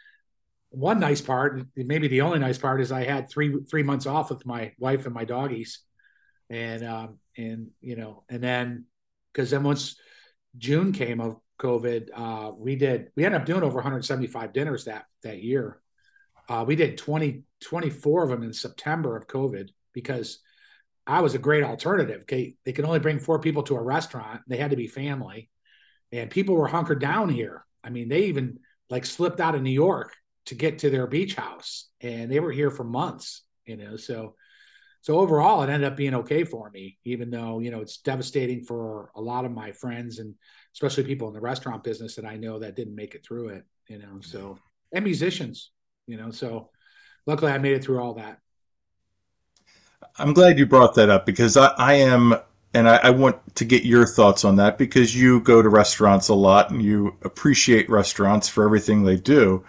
one 0.72 1.00
nice 1.00 1.22
part, 1.22 1.62
maybe 1.76 2.08
the 2.08 2.22
only 2.22 2.40
nice 2.40 2.58
part, 2.58 2.82
is 2.82 2.92
I 2.92 3.04
had 3.04 3.30
three 3.30 3.56
three 3.70 3.84
months 3.84 4.06
off 4.06 4.30
with 4.30 4.46
my 4.46 4.74
wife 4.78 5.06
and 5.06 5.14
my 5.14 5.26
doggies, 5.26 5.80
and 6.50 6.86
um 6.86 7.20
and 7.38 7.70
you 7.82 7.96
know, 7.96 8.24
and 8.30 8.44
then 8.44 8.86
because 9.34 9.50
then 9.50 9.64
once 9.64 9.96
June 10.58 10.92
came 10.92 11.22
of 11.22 11.38
COVID, 11.60 12.10
uh, 12.14 12.52
we 12.56 12.76
did 12.76 13.10
we 13.16 13.26
ended 13.26 13.42
up 13.42 13.48
doing 13.48 13.64
over 13.64 13.76
175 13.76 14.54
dinners 14.54 14.86
that 14.86 15.06
that 15.24 15.42
year. 15.42 15.80
Uh, 16.48 16.64
we 16.66 16.76
did 16.76 16.98
20 16.98 17.44
24 17.62 18.24
of 18.24 18.30
them 18.30 18.44
in 18.44 18.54
September 18.54 19.16
of 19.16 19.28
COVID 19.28 19.70
because 19.94 20.40
I 21.06 21.22
was 21.22 21.34
a 21.34 21.40
great 21.40 21.64
alternative. 21.64 22.22
Okay, 22.22 22.56
they 22.64 22.74
could 22.74 22.86
only 22.86 23.00
bring 23.00 23.20
four 23.20 23.40
people 23.40 23.64
to 23.64 23.76
a 23.76 23.82
restaurant. 23.82 24.42
They 24.48 24.58
had 24.58 24.72
to 24.72 24.78
be 24.78 24.88
family, 24.88 25.50
and 26.12 26.30
people 26.30 26.56
were 26.56 26.68
hunkered 26.68 27.02
down 27.02 27.30
here. 27.30 27.66
I 27.84 27.90
mean, 27.90 28.08
they 28.08 28.26
even 28.26 28.60
like 28.92 29.06
slipped 29.06 29.40
out 29.40 29.56
of 29.56 29.64
New 29.64 29.72
York 29.72 30.14
to 30.46 30.56
get 30.56 30.80
to 30.80 30.90
their 30.90 31.08
beach 31.08 31.36
house, 31.36 31.90
and 32.02 32.32
they 32.32 32.40
were 32.40 32.52
here 32.52 32.72
for 32.72 32.84
months. 32.84 33.44
You 33.66 33.78
know, 33.78 33.98
so 33.98 34.36
so 35.02 35.20
overall, 35.20 35.64
it 35.64 35.70
ended 35.70 35.90
up 35.90 35.98
being 35.98 36.16
okay 36.16 36.44
for 36.44 36.70
me, 36.70 36.98
even 37.06 37.30
though 37.30 37.60
you 37.60 37.72
know 37.72 37.82
it's 37.82 37.98
devastating 37.98 38.64
for 38.64 39.12
a 39.16 39.22
lot 39.22 39.46
of 39.46 39.52
my 39.52 39.72
friends 39.72 40.20
and 40.20 40.36
especially 40.74 41.04
people 41.04 41.28
in 41.28 41.34
the 41.34 41.42
restaurant 41.42 41.84
business 41.84 42.16
that 42.16 42.26
I 42.26 42.38
know 42.38 42.60
that 42.60 42.76
didn't 42.76 42.96
make 42.96 43.16
it 43.16 43.26
through 43.26 43.50
it. 43.50 43.66
You 43.88 44.00
know, 44.00 44.20
so 44.22 44.58
and 44.92 45.04
musicians. 45.04 45.72
You 46.08 46.18
know, 46.18 46.32
so 46.32 46.70
luckily 47.28 47.52
I 47.52 47.60
made 47.60 47.74
it 47.74 47.84
through 47.84 48.02
all 48.02 48.16
that. 48.16 48.40
I'm 50.18 50.34
glad 50.34 50.58
you 50.58 50.66
brought 50.66 50.96
that 50.96 51.10
up 51.10 51.26
because 51.26 51.56
I, 51.56 51.68
I 51.78 51.94
am, 51.94 52.36
and 52.74 52.90
I, 52.90 52.98
I, 52.98 53.10
want 53.12 53.56
to 53.56 53.66
get 53.66 53.84
your 53.84 54.06
thoughts 54.06 54.44
on 54.44 54.56
that 54.56 54.78
because 54.78 55.16
you 55.16 55.40
go 55.42 55.62
to 55.62 55.70
restaurants 55.70 56.30
a 56.30 56.34
lot 56.34 56.72
and 56.72 56.82
you 56.82 57.16
appreciate 57.22 57.90
restaurants 57.90 58.50
for 58.50 58.66
everything 58.66 59.04
they 59.04 59.18
do. 59.18 59.64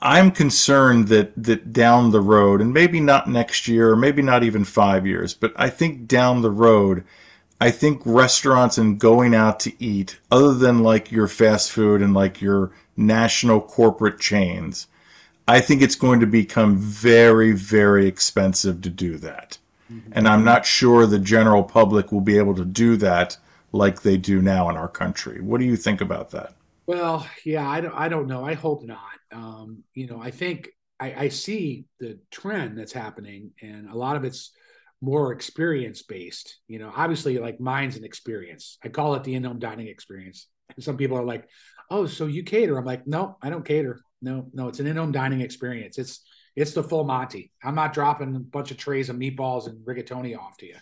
I'm 0.00 0.30
concerned 0.30 1.08
that 1.08 1.32
that 1.36 1.72
down 1.72 2.10
the 2.10 2.20
road, 2.20 2.60
and 2.60 2.72
maybe 2.72 3.00
not 3.00 3.28
next 3.28 3.68
year, 3.68 3.90
or 3.90 3.96
maybe 3.96 4.22
not 4.22 4.42
even 4.42 4.64
five 4.64 5.06
years, 5.06 5.34
but 5.34 5.52
I 5.56 5.70
think 5.70 6.06
down 6.06 6.42
the 6.42 6.50
road, 6.50 7.04
I 7.60 7.70
think 7.70 8.02
restaurants 8.04 8.78
and 8.78 8.98
going 8.98 9.34
out 9.34 9.60
to 9.60 9.72
eat, 9.82 10.18
other 10.30 10.54
than 10.54 10.82
like 10.82 11.12
your 11.12 11.28
fast 11.28 11.72
food 11.72 12.02
and 12.02 12.14
like 12.14 12.40
your 12.40 12.72
national 12.96 13.60
corporate 13.60 14.18
chains, 14.18 14.86
I 15.48 15.60
think 15.60 15.82
it's 15.82 15.94
going 15.94 16.20
to 16.20 16.26
become 16.26 16.76
very, 16.76 17.52
very 17.52 18.06
expensive 18.06 18.80
to 18.82 18.90
do 18.90 19.16
that. 19.18 19.58
Mm-hmm. 19.92 20.12
And 20.12 20.26
I'm 20.26 20.44
not 20.44 20.66
sure 20.66 21.06
the 21.06 21.18
general 21.18 21.62
public 21.62 22.10
will 22.10 22.20
be 22.20 22.38
able 22.38 22.54
to 22.56 22.64
do 22.64 22.96
that 22.96 23.38
like 23.72 24.02
they 24.02 24.16
do 24.16 24.42
now 24.42 24.68
in 24.68 24.76
our 24.76 24.88
country. 24.88 25.40
What 25.40 25.60
do 25.60 25.66
you 25.66 25.76
think 25.76 26.00
about 26.00 26.30
that? 26.32 26.54
Well, 26.86 27.26
yeah, 27.44 27.68
I 27.68 27.80
don't, 27.80 27.94
I 27.94 28.08
don't 28.08 28.26
know. 28.26 28.44
I 28.44 28.54
hope 28.54 28.82
not. 28.82 29.00
Um, 29.32 29.82
you 29.94 30.06
know, 30.06 30.20
I 30.20 30.30
think 30.30 30.70
I, 30.98 31.14
I 31.14 31.28
see 31.28 31.86
the 32.00 32.18
trend 32.30 32.78
that's 32.78 32.92
happening, 32.92 33.50
and 33.62 33.88
a 33.88 33.96
lot 33.96 34.16
of 34.16 34.24
it's 34.24 34.52
more 35.00 35.32
experience 35.32 36.02
based. 36.02 36.58
You 36.68 36.78
know, 36.78 36.92
obviously, 36.94 37.38
like 37.38 37.60
mine's 37.60 37.96
an 37.96 38.04
experience. 38.04 38.78
I 38.84 38.88
call 38.88 39.14
it 39.14 39.24
the 39.24 39.34
in-home 39.34 39.58
dining 39.58 39.88
experience. 39.88 40.48
And 40.74 40.82
some 40.82 40.96
people 40.96 41.16
are 41.16 41.24
like, 41.24 41.48
"Oh, 41.90 42.06
so 42.06 42.26
you 42.26 42.42
cater?" 42.42 42.76
I'm 42.76 42.84
like, 42.84 43.06
"No, 43.06 43.36
I 43.42 43.50
don't 43.50 43.64
cater. 43.64 44.00
No, 44.22 44.48
no, 44.52 44.68
it's 44.68 44.80
an 44.80 44.86
in-home 44.86 45.12
dining 45.12 45.40
experience. 45.40 45.98
It's 45.98 46.24
it's 46.56 46.72
the 46.72 46.82
full 46.82 47.04
Monty. 47.04 47.52
I'm 47.62 47.74
not 47.74 47.92
dropping 47.92 48.34
a 48.34 48.40
bunch 48.40 48.70
of 48.70 48.78
trays 48.78 49.10
of 49.10 49.16
meatballs 49.16 49.66
and 49.66 49.86
rigatoni 49.86 50.36
off 50.36 50.56
to 50.58 50.66
you. 50.66 50.76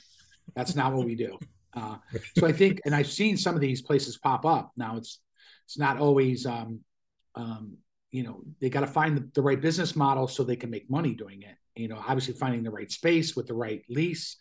That's 0.54 0.76
not 0.76 0.92
what 0.92 1.04
we 1.04 1.16
do. 1.16 1.38
Uh, 1.74 1.96
so 2.38 2.46
I 2.46 2.52
think, 2.52 2.80
and 2.84 2.94
I've 2.94 3.10
seen 3.10 3.36
some 3.36 3.56
of 3.56 3.60
these 3.60 3.82
places 3.82 4.16
pop 4.16 4.46
up. 4.46 4.70
Now 4.76 4.96
it's 4.96 5.20
it's 5.66 5.78
not 5.78 5.98
always, 5.98 6.46
um, 6.46 6.80
um, 7.34 7.78
you 8.14 8.22
know, 8.22 8.44
they 8.60 8.70
got 8.70 8.82
to 8.82 8.86
find 8.86 9.16
the, 9.16 9.28
the, 9.34 9.42
right 9.42 9.60
business 9.60 9.96
model 9.96 10.28
so 10.28 10.44
they 10.44 10.54
can 10.54 10.70
make 10.70 10.88
money 10.88 11.14
doing 11.14 11.42
it. 11.42 11.56
You 11.74 11.88
know, 11.88 11.98
obviously 11.98 12.34
finding 12.34 12.62
the 12.62 12.70
right 12.70 12.88
space 12.88 13.34
with 13.34 13.48
the 13.48 13.54
right 13.54 13.82
lease, 13.88 14.36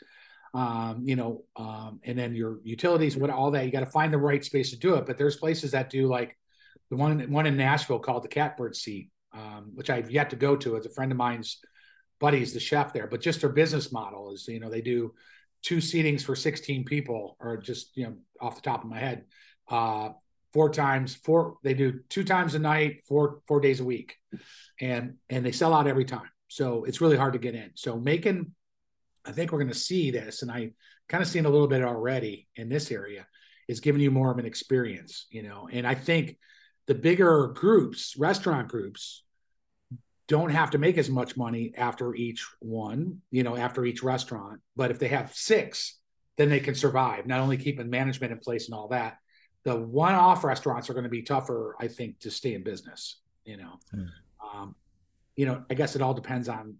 um, 0.54 1.02
you 1.06 1.16
know, 1.16 1.46
um, 1.56 2.00
and 2.04 2.16
then 2.16 2.36
your 2.36 2.60
utilities, 2.64 3.18
what 3.18 3.32
all 3.32 3.50
that. 3.50 3.66
You 3.66 3.72
got 3.72 3.80
to 3.80 3.88
find 3.88 4.14
the 4.14 4.20
right 4.20 4.46
space 4.46 4.70
to 4.70 4.78
do 4.78 4.94
it. 4.94 5.08
But 5.08 5.18
there's 5.18 5.38
places 5.38 5.72
that 5.72 5.90
do 5.90 6.06
like 6.06 6.38
the 6.92 6.98
one 6.98 7.20
one 7.32 7.48
in 7.48 7.58
Nashville 7.58 7.98
called 7.98 8.24
the 8.24 8.28
Catbird 8.28 8.76
Seat, 8.76 9.10
um, 9.34 9.72
which 9.74 9.90
I've 9.90 10.12
yet 10.12 10.30
to 10.30 10.36
go 10.36 10.56
to. 10.56 10.78
As 10.78 10.86
a 10.86 10.92
friend 10.92 11.12
of 11.12 11.18
mine's 11.18 11.58
buddy's 12.20 12.54
the 12.54 12.60
chef 12.60 12.94
there, 12.94 13.08
but 13.08 13.22
just 13.22 13.42
their 13.42 13.50
business 13.50 13.92
model 13.92 14.34
is 14.34 14.48
you 14.48 14.60
know 14.60 14.70
they 14.70 14.82
do 14.82 15.16
two 15.64 15.78
seatings 15.78 16.22
for 16.22 16.36
16 16.36 16.86
people, 16.86 17.38
or 17.40 17.58
just 17.58 17.98
you 17.98 18.06
know 18.06 18.14
off 18.40 18.54
the 18.54 18.62
top 18.62 18.84
of 18.84 18.90
my 18.92 19.00
head, 19.00 19.26
uh, 19.68 20.10
four 20.54 20.70
times 20.70 21.16
four 21.16 21.58
they 21.64 21.74
do 21.74 22.00
two 22.10 22.24
times 22.24 22.56
a 22.56 22.60
night, 22.60 23.02
four 23.08 23.42
four 23.48 23.60
days 23.60 23.80
a 23.80 23.84
week, 23.84 24.16
and 24.80 25.16
and 25.30 25.46
they 25.46 25.52
sell 25.52 25.74
out 25.74 25.88
every 25.88 26.06
time. 26.06 26.30
So 26.48 26.84
it's 26.84 27.02
really 27.02 27.18
hard 27.18 27.34
to 27.34 27.40
get 27.40 27.56
in. 27.56 27.72
So 27.76 28.00
making, 28.00 28.54
I 29.26 29.32
think 29.32 29.52
we're 29.52 29.60
going 29.60 29.72
to 29.74 29.78
see 29.78 30.12
this, 30.12 30.44
and 30.44 30.52
I 30.52 30.72
kind 31.10 31.24
of 31.24 31.28
seen 31.28 31.46
a 31.46 31.50
little 31.50 31.68
bit 31.68 31.84
already 31.84 32.48
in 32.56 32.70
this 32.70 32.92
area, 32.92 33.26
is 33.68 33.80
giving 33.80 34.02
you 34.02 34.12
more 34.12 34.32
of 34.32 34.38
an 34.38 34.46
experience, 34.46 35.26
you 35.32 35.44
know. 35.44 35.68
And 35.72 35.88
I 35.88 35.96
think 35.96 36.38
the 36.86 36.96
bigger 36.96 37.48
groups, 37.48 38.16
restaurant 38.18 38.68
groups, 38.68 39.24
don't 40.28 40.52
have 40.52 40.72
to 40.72 40.78
make 40.78 40.98
as 40.98 41.10
much 41.10 41.36
money 41.36 41.74
after 41.78 42.16
each 42.16 42.46
one, 42.60 43.22
you 43.32 43.44
know, 43.44 43.58
after 43.58 43.84
each 43.84 44.04
restaurant. 44.04 44.62
But 44.76 44.92
if 44.92 45.00
they 45.00 45.10
have 45.10 45.34
six, 45.34 46.00
then 46.38 46.50
they 46.50 46.60
can 46.60 46.76
survive, 46.76 47.28
not 47.28 47.40
only 47.40 47.58
keeping 47.58 47.90
management 47.90 48.32
in 48.32 48.40
place 48.40 48.68
and 48.68 48.76
all 48.76 48.88
that. 48.90 49.18
The 49.64 49.76
one 49.76 50.14
off 50.14 50.44
restaurants 50.44 50.90
are 50.90 50.94
going 50.94 51.06
to 51.06 51.10
be 51.10 51.22
tougher, 51.22 51.76
I 51.80 51.88
think, 51.88 52.20
to 52.20 52.32
stay 52.32 52.54
in 52.54 52.64
business, 52.64 53.22
you 53.46 53.58
know. 53.58 53.80
Mm. 53.96 54.10
Um, 54.44 54.76
you 55.36 55.46
know, 55.46 55.64
I 55.70 55.74
guess 55.74 55.96
it 55.96 56.02
all 56.02 56.14
depends 56.14 56.50
on, 56.50 56.76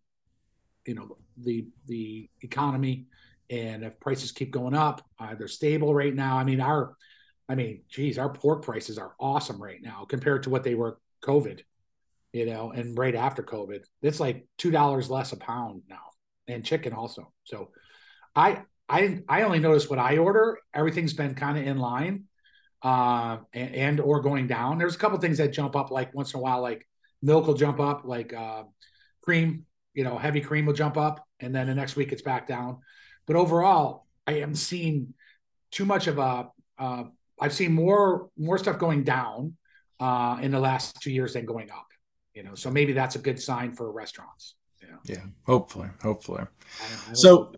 you 0.86 0.96
know, 0.96 1.18
the 1.38 1.68
the 1.88 2.30
economy 2.42 3.08
and 3.50 3.84
if 3.84 4.00
prices 4.00 4.32
keep 4.32 4.52
going 4.52 4.74
up, 4.74 5.06
uh, 5.20 5.36
they're 5.36 5.48
stable 5.48 5.94
right 5.94 6.14
now. 6.14 6.38
I 6.38 6.44
mean, 6.44 6.62
our 6.62 6.96
I 7.50 7.56
mean, 7.56 7.82
geez, 7.90 8.18
our 8.18 8.30
pork 8.30 8.64
prices 8.64 8.98
are 8.98 9.14
awesome 9.20 9.62
right 9.62 9.82
now 9.82 10.06
compared 10.08 10.44
to 10.44 10.50
what 10.50 10.64
they 10.64 10.76
were 10.76 10.98
COVID, 11.24 11.62
you 12.32 12.46
know, 12.46 12.72
and 12.72 12.98
right 12.98 13.16
after 13.16 13.44
COVID. 13.44 13.84
It's 14.02 14.20
like 14.20 14.48
two 14.58 14.72
dollars 14.72 15.10
less 15.10 15.34
a 15.34 15.38
pound 15.38 15.84
now, 15.90 16.02
and 16.48 16.66
chicken 16.66 16.94
also. 16.94 17.32
So, 17.44 17.72
I 18.36 18.64
I 18.88 19.22
I 19.28 19.44
only 19.44 19.60
notice 19.60 19.90
what 19.90 20.00
I 20.00 20.18
order. 20.18 20.58
Everything's 20.74 21.14
been 21.14 21.36
kind 21.36 21.58
of 21.58 21.68
in 21.68 21.78
line, 21.78 22.24
uh, 22.84 23.38
and, 23.54 23.76
and, 23.76 24.00
or 24.00 24.22
going 24.22 24.48
down. 24.48 24.78
There's 24.78 24.96
a 24.96 24.98
couple 24.98 25.18
things 25.20 25.38
that 25.38 25.54
jump 25.54 25.76
up 25.76 25.90
like 25.90 26.14
once 26.14 26.34
in 26.34 26.40
a 26.40 26.44
while, 26.44 26.62
like 26.62 26.86
milk 27.22 27.48
will 27.48 27.54
jump 27.54 27.80
up, 27.80 28.04
like 28.04 28.34
uh, 28.34 28.64
cream, 29.22 29.66
you 29.94 30.04
know, 30.04 30.18
heavy 30.18 30.42
cream 30.42 30.66
will 30.66 30.74
jump 30.74 30.98
up, 30.98 31.26
and 31.40 31.56
then 31.56 31.68
the 31.68 31.76
next 31.76 31.96
week 31.96 32.12
it's 32.12 32.22
back 32.22 32.48
down. 32.48 32.80
But 33.26 33.38
overall, 33.38 34.06
I 34.28 34.40
am 34.40 34.54
seeing 34.54 35.14
too 35.72 35.86
much 35.86 36.08
of 36.08 36.20
a 36.20 36.50
uh, 36.78 37.04
I've 37.40 37.54
seen 37.54 37.74
more 37.74 38.30
more 38.38 38.58
stuff 38.58 38.78
going 38.78 39.04
down 39.04 39.56
uh, 40.00 40.38
in 40.42 40.52
the 40.52 40.60
last 40.60 41.02
two 41.02 41.12
years 41.12 41.34
than 41.34 41.46
going 41.46 41.72
up. 41.72 41.88
You 42.34 42.44
know, 42.44 42.56
so 42.56 42.70
maybe 42.72 42.94
that's 42.94 43.16
a 43.16 43.20
good 43.20 43.40
sign 43.40 43.74
for 43.74 43.92
restaurants. 43.92 44.56
You 44.82 44.88
know? 44.90 44.98
Yeah, 45.06 45.24
hopefully, 45.46 45.90
hopefully. 46.02 46.42
I, 46.42 47.12
I 47.12 47.14
so, 47.14 47.54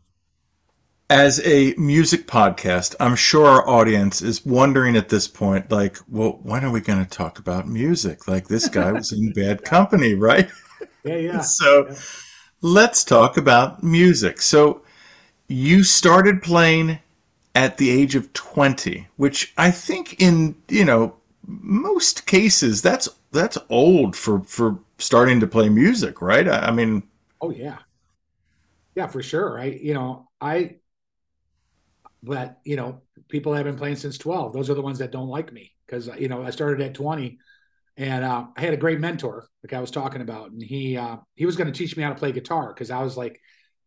as 1.10 1.40
a 1.46 1.74
music 1.78 2.28
podcast, 2.28 2.96
I'm 3.00 3.16
sure 3.16 3.46
our 3.46 3.68
audience 3.68 4.22
is 4.22 4.46
wondering 4.46 4.96
at 4.96 5.10
this 5.10 5.28
point, 5.28 5.72
like, 5.72 5.98
well, 6.10 6.40
when 6.44 6.66
are 6.66 6.72
we 6.72 6.82
going 6.82 7.04
to 7.04 7.10
talk 7.10 7.38
about 7.38 7.68
music? 7.68 8.28
Like, 8.28 8.48
this 8.48 8.68
guy 8.68 8.92
was 8.92 9.12
in 9.12 9.32
bad 9.36 9.64
company, 9.64 10.16
right? 10.16 10.50
Yeah, 11.04 11.18
yeah. 11.18 11.40
so, 11.42 11.88
yeah. 11.88 11.96
let's 12.62 13.04
talk 13.04 13.38
about 13.38 13.84
music. 13.84 14.42
So, 14.42 14.82
you 15.48 15.84
started 15.84 16.42
playing 16.42 17.00
at 17.54 17.78
the 17.78 17.90
age 17.90 18.16
of 18.16 18.34
20, 18.34 19.08
which 19.18 19.54
I 19.58 19.70
think 19.72 20.20
in, 20.20 20.56
you 20.70 20.86
know, 20.86 21.16
most 21.48 22.26
cases 22.26 22.82
that's 22.82 23.08
that's 23.32 23.58
old 23.70 24.16
for 24.16 24.40
for 24.40 24.80
starting 24.98 25.40
to 25.40 25.48
play 25.48 25.70
music, 25.70 26.22
right? 26.22 26.48
I, 26.48 26.68
I 26.68 26.72
mean, 26.72 27.04
oh 27.42 27.52
yeah. 27.52 27.78
Yeah, 28.96 29.08
for 29.08 29.22
sure. 29.22 29.60
I 29.60 29.66
you 29.66 29.94
know, 29.94 30.28
I 30.42 30.78
but 32.26 32.58
you 32.64 32.76
know, 32.76 33.02
people 33.30 33.54
have 33.54 33.66
been 33.66 33.78
playing 33.78 33.96
since 33.96 34.18
12. 34.18 34.54
Those 34.54 34.70
are 34.70 34.74
the 34.74 34.82
ones 34.82 35.00
that 35.00 35.12
don't 35.12 35.30
like 35.30 35.54
me 35.54 35.72
because 35.86 36.10
you 36.18 36.28
know, 36.28 36.44
I 36.44 36.50
started 36.50 36.86
at 36.86 36.94
20 36.94 37.38
and 37.98 38.26
uh, 38.26 38.46
I 38.56 38.62
had 38.62 38.74
a 38.74 38.78
great 38.78 39.00
mentor, 39.00 39.48
like 39.64 39.74
I 39.74 39.80
was 39.80 39.92
talking 39.92 40.22
about, 40.22 40.52
and 40.52 40.62
he 40.62 40.98
uh, 40.98 41.18
he 41.36 41.46
was 41.46 41.56
going 41.56 41.72
to 41.72 41.78
teach 41.78 41.96
me 41.96 42.04
how 42.04 42.10
to 42.10 42.16
play 42.16 42.32
guitar 42.32 42.74
because 42.74 42.92
I 42.92 43.02
was 43.02 43.16
like, 43.16 43.40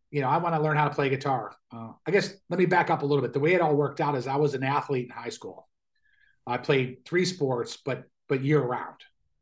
you 0.09 0.21
know, 0.21 0.29
I 0.29 0.37
want 0.37 0.55
to 0.55 0.61
learn 0.61 0.77
how 0.77 0.87
to 0.87 0.95
play 0.95 1.09
guitar. 1.09 1.55
Uh, 1.71 1.91
I 2.07 2.11
guess 2.11 2.33
let 2.49 2.59
me 2.59 2.65
back 2.65 2.89
up 2.89 3.03
a 3.03 3.05
little 3.05 3.21
bit. 3.21 3.33
The 3.33 3.39
way 3.39 3.53
it 3.53 3.61
all 3.61 3.75
worked 3.75 4.01
out 4.01 4.15
is 4.15 4.25
I 4.25 4.37
was 4.37 4.55
an 4.55 4.63
athlete 4.63 5.05
in 5.05 5.11
high 5.11 5.29
school. 5.29 5.67
I 6.47 6.57
played 6.57 7.05
three 7.05 7.25
sports, 7.25 7.77
but 7.77 8.05
but 8.27 8.43
year 8.43 8.61
round. 8.61 8.97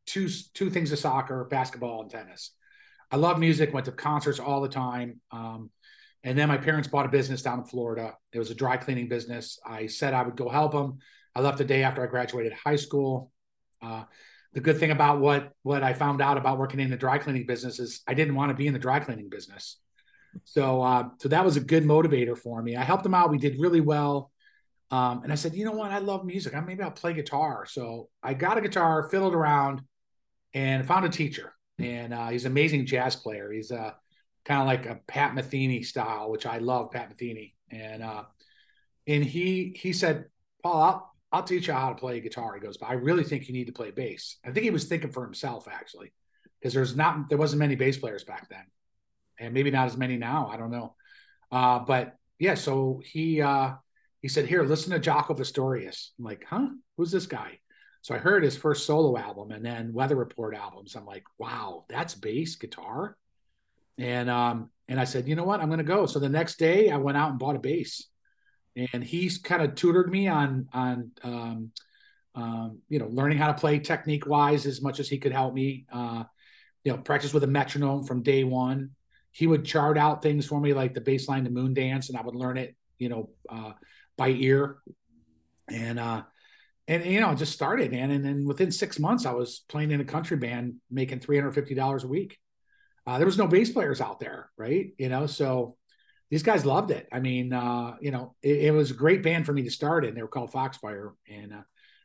Two 0.05 0.27
two 0.53 0.69
things 0.69 0.91
of 0.91 0.99
soccer, 0.99 1.45
basketball, 1.45 2.01
and 2.01 2.11
tennis. 2.11 2.51
I 3.09 3.15
love 3.15 3.39
music. 3.39 3.73
Went 3.73 3.85
to 3.85 3.93
concerts 3.93 4.39
all 4.39 4.59
the 4.59 4.67
time. 4.67 5.21
Um, 5.31 5.69
and 6.27 6.37
then 6.37 6.49
my 6.49 6.57
parents 6.57 6.89
bought 6.89 7.05
a 7.05 7.09
business 7.09 7.41
down 7.41 7.59
in 7.59 7.65
Florida. 7.65 8.13
It 8.33 8.39
was 8.39 8.51
a 8.51 8.55
dry 8.55 8.75
cleaning 8.75 9.07
business. 9.07 9.59
I 9.65 9.87
said 9.87 10.13
I 10.13 10.23
would 10.23 10.35
go 10.35 10.49
help 10.49 10.73
them. 10.73 10.97
I 11.33 11.39
left 11.39 11.57
the 11.57 11.63
day 11.63 11.83
after 11.83 12.03
I 12.03 12.07
graduated 12.07 12.51
high 12.51 12.75
school. 12.75 13.31
Uh, 13.81 14.03
the 14.51 14.59
good 14.59 14.77
thing 14.77 14.91
about 14.91 15.21
what 15.21 15.53
what 15.63 15.83
I 15.83 15.93
found 15.93 16.21
out 16.21 16.35
about 16.37 16.57
working 16.57 16.81
in 16.81 16.89
the 16.89 16.97
dry 16.97 17.17
cleaning 17.17 17.45
business 17.45 17.79
is 17.79 18.01
I 18.09 18.13
didn't 18.13 18.35
want 18.35 18.49
to 18.49 18.55
be 18.55 18.67
in 18.67 18.73
the 18.73 18.79
dry 18.79 18.99
cleaning 18.99 19.29
business. 19.29 19.77
So, 20.43 20.81
uh, 20.81 21.05
so 21.19 21.29
that 21.29 21.45
was 21.45 21.55
a 21.55 21.61
good 21.61 21.85
motivator 21.85 22.37
for 22.37 22.61
me. 22.61 22.75
I 22.75 22.83
helped 22.83 23.03
them 23.03 23.13
out. 23.13 23.31
We 23.31 23.37
did 23.37 23.57
really 23.57 23.81
well. 23.81 24.29
Um, 24.91 25.23
and 25.23 25.31
I 25.31 25.35
said, 25.35 25.55
you 25.55 25.63
know 25.63 25.71
what? 25.71 25.91
I 25.91 25.99
love 25.99 26.25
music. 26.25 26.53
I, 26.53 26.59
maybe 26.59 26.83
I'll 26.83 26.91
play 26.91 27.13
guitar. 27.13 27.65
So 27.65 28.09
I 28.21 28.33
got 28.33 28.57
a 28.57 28.61
guitar, 28.61 29.07
fiddled 29.09 29.33
around, 29.33 29.81
and 30.53 30.85
found 30.85 31.05
a 31.05 31.09
teacher. 31.09 31.53
And 31.79 32.13
uh, 32.13 32.27
he's 32.27 32.43
an 32.43 32.51
amazing 32.51 32.85
jazz 32.85 33.15
player. 33.15 33.49
He's 33.49 33.71
uh, 33.71 33.91
kind 34.47 34.61
of 34.61 34.67
like 34.67 34.85
a 34.85 34.99
Pat 35.07 35.33
Metheny 35.35 35.85
style, 35.85 36.31
which 36.31 36.45
I 36.45 36.57
love 36.59 36.91
Pat 36.91 37.15
Metheny. 37.15 37.53
And 37.69 38.01
uh, 38.01 38.23
and 39.05 39.23
he 39.23 39.75
he 39.77 39.93
said, 39.93 40.25
Paul, 40.63 40.81
I'll, 40.81 41.13
I'll 41.31 41.43
teach 41.43 41.67
you 41.67 41.73
how 41.73 41.89
to 41.89 41.95
play 41.95 42.19
guitar. 42.21 42.55
He 42.55 42.61
goes, 42.61 42.77
but 42.77 42.89
I 42.89 42.93
really 42.93 43.23
think 43.25 43.47
you 43.47 43.53
need 43.53 43.67
to 43.67 43.73
play 43.73 43.91
bass. 43.91 44.37
I 44.45 44.51
think 44.51 44.63
he 44.63 44.71
was 44.71 44.85
thinking 44.85 45.11
for 45.11 45.23
himself 45.23 45.67
actually, 45.67 46.13
because 46.59 46.73
there's 46.73 46.95
not 46.95 47.29
there 47.29 47.37
wasn't 47.37 47.59
many 47.59 47.75
bass 47.75 47.97
players 47.97 48.23
back 48.23 48.49
then 48.49 48.63
and 49.39 49.53
maybe 49.53 49.71
not 49.71 49.87
as 49.87 49.97
many 49.97 50.17
now. 50.17 50.49
I 50.51 50.57
don't 50.57 50.71
know. 50.71 50.95
Uh, 51.51 51.79
but 51.79 52.15
yeah, 52.39 52.55
so 52.55 53.01
he 53.03 53.41
uh, 53.41 53.73
he 54.21 54.27
said, 54.27 54.45
"Here, 54.45 54.63
listen 54.63 54.91
to 54.91 54.99
Jaco 54.99 55.35
Pastorius." 55.37 56.13
I'm 56.17 56.25
like, 56.25 56.45
"Huh? 56.47 56.67
Who's 56.97 57.11
this 57.11 57.27
guy?" 57.27 57.59
So 58.01 58.15
I 58.15 58.19
heard 58.19 58.43
his 58.43 58.55
first 58.57 58.85
solo 58.85 59.17
album 59.17 59.51
and 59.51 59.65
then 59.65 59.93
Weather 59.93 60.15
Report 60.15 60.55
albums. 60.55 60.95
I'm 60.95 61.05
like, 61.05 61.23
"Wow, 61.37 61.85
that's 61.89 62.15
bass 62.15 62.55
guitar." 62.55 63.17
And 63.97 64.29
um, 64.29 64.69
and 64.87 64.99
I 64.99 65.03
said, 65.03 65.27
you 65.27 65.35
know 65.35 65.43
what, 65.43 65.59
I'm 65.59 65.67
going 65.67 65.79
to 65.79 65.83
go. 65.83 66.05
So 66.05 66.19
the 66.19 66.29
next 66.29 66.57
day, 66.57 66.89
I 66.91 66.97
went 66.97 67.17
out 67.17 67.29
and 67.29 67.39
bought 67.39 67.55
a 67.55 67.59
bass, 67.59 68.07
and 68.75 69.03
he's 69.03 69.37
kind 69.37 69.61
of 69.61 69.75
tutored 69.75 70.09
me 70.09 70.27
on 70.27 70.67
on 70.71 71.11
um, 71.23 71.71
um, 72.35 72.79
you 72.89 72.99
know 72.99 73.07
learning 73.07 73.37
how 73.37 73.47
to 73.47 73.53
play 73.53 73.79
technique 73.79 74.27
wise 74.27 74.65
as 74.65 74.81
much 74.81 74.99
as 74.99 75.09
he 75.09 75.17
could 75.17 75.31
help 75.31 75.53
me. 75.53 75.85
Uh, 75.91 76.23
you 76.83 76.93
know, 76.93 76.99
practice 76.99 77.33
with 77.33 77.43
a 77.43 77.47
metronome 77.47 78.05
from 78.05 78.23
day 78.23 78.43
one. 78.43 78.91
He 79.31 79.45
would 79.45 79.65
chart 79.65 79.97
out 79.97 80.23
things 80.23 80.45
for 80.45 80.59
me 80.59 80.73
like 80.73 80.93
the 80.93 81.01
bass 81.01 81.27
line 81.27 81.43
to 81.43 81.49
Moondance, 81.49 82.09
and 82.09 82.17
I 82.17 82.21
would 82.21 82.35
learn 82.35 82.57
it, 82.57 82.75
you 82.97 83.09
know, 83.09 83.29
uh, 83.49 83.73
by 84.17 84.29
ear. 84.29 84.77
And 85.69 85.99
uh, 85.99 86.23
and 86.87 87.05
you 87.05 87.19
know, 87.19 87.35
just 87.35 87.51
started, 87.51 87.91
man. 87.91 88.11
And 88.11 88.23
then 88.23 88.45
within 88.45 88.71
six 88.71 88.99
months, 88.99 89.25
I 89.25 89.33
was 89.33 89.63
playing 89.67 89.91
in 89.91 89.99
a 89.99 90.05
country 90.05 90.37
band, 90.37 90.75
making 90.89 91.19
three 91.19 91.37
hundred 91.37 91.51
fifty 91.51 91.75
dollars 91.75 92.03
a 92.03 92.07
week. 92.07 92.39
Uh, 93.07 93.17
there 93.17 93.25
was 93.25 93.37
no 93.37 93.47
bass 93.47 93.71
players 93.71 94.01
out 94.01 94.19
there, 94.19 94.49
right? 94.57 94.91
You 94.97 95.09
know, 95.09 95.25
so 95.25 95.77
these 96.29 96.43
guys 96.43 96.65
loved 96.65 96.91
it. 96.91 97.07
I 97.11 97.21
mean, 97.21 97.53
uh, 97.53 97.95
you 98.01 98.11
know, 98.11 98.35
it, 98.43 98.65
it, 98.65 98.71
was 98.71 98.91
a 98.91 98.95
great 98.95 99.23
band 99.23 99.45
for 99.45 99.53
me 99.53 99.63
to 99.63 99.71
start 99.71 100.03
in. 100.03 100.13
They 100.13 100.21
were 100.21 100.27
called 100.27 100.51
Foxfire, 100.51 101.13
and 101.29 101.53
uh, 101.53 101.61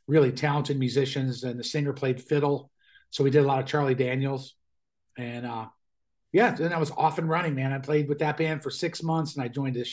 really 0.07 0.31
talented 0.31 0.79
musicians. 0.79 1.43
And 1.43 1.59
the 1.59 1.65
singer 1.65 1.93
played 1.93 2.23
fiddle, 2.23 2.71
so 3.11 3.25
we 3.25 3.31
did 3.31 3.43
a 3.43 3.47
lot 3.47 3.59
of 3.59 3.67
Charlie 3.67 3.97
Daniels. 3.97 4.55
And 5.19 5.45
uh, 5.45 5.67
yeah, 6.31 6.53
then 6.53 6.73
I 6.73 6.79
was 6.79 6.93
off 6.93 7.19
and 7.19 7.29
running, 7.29 7.57
man. 7.57 7.73
I 7.73 7.79
played 7.79 8.09
with 8.09 8.21
that 8.21 8.37
band 8.37 8.63
for 8.63 8.71
six 8.71 9.03
months, 9.03 9.35
and 9.35 9.45
I 9.45 9.49
joined 9.49 9.77
a, 9.77 9.85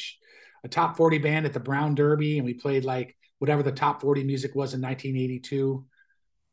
a 0.64 0.68
top 0.70 0.96
forty 0.96 1.18
band 1.18 1.48
at 1.48 1.54
the 1.54 1.60
Brown 1.60 1.96
Derby, 1.96 2.38
and 2.38 2.46
we 2.46 2.54
played 2.54 2.86
like 2.86 3.18
whatever 3.40 3.64
the 3.64 3.72
top 3.72 4.02
40 4.02 4.24
music 4.24 4.52
was 4.54 4.74
in 4.74 4.82
1982. 4.82 5.86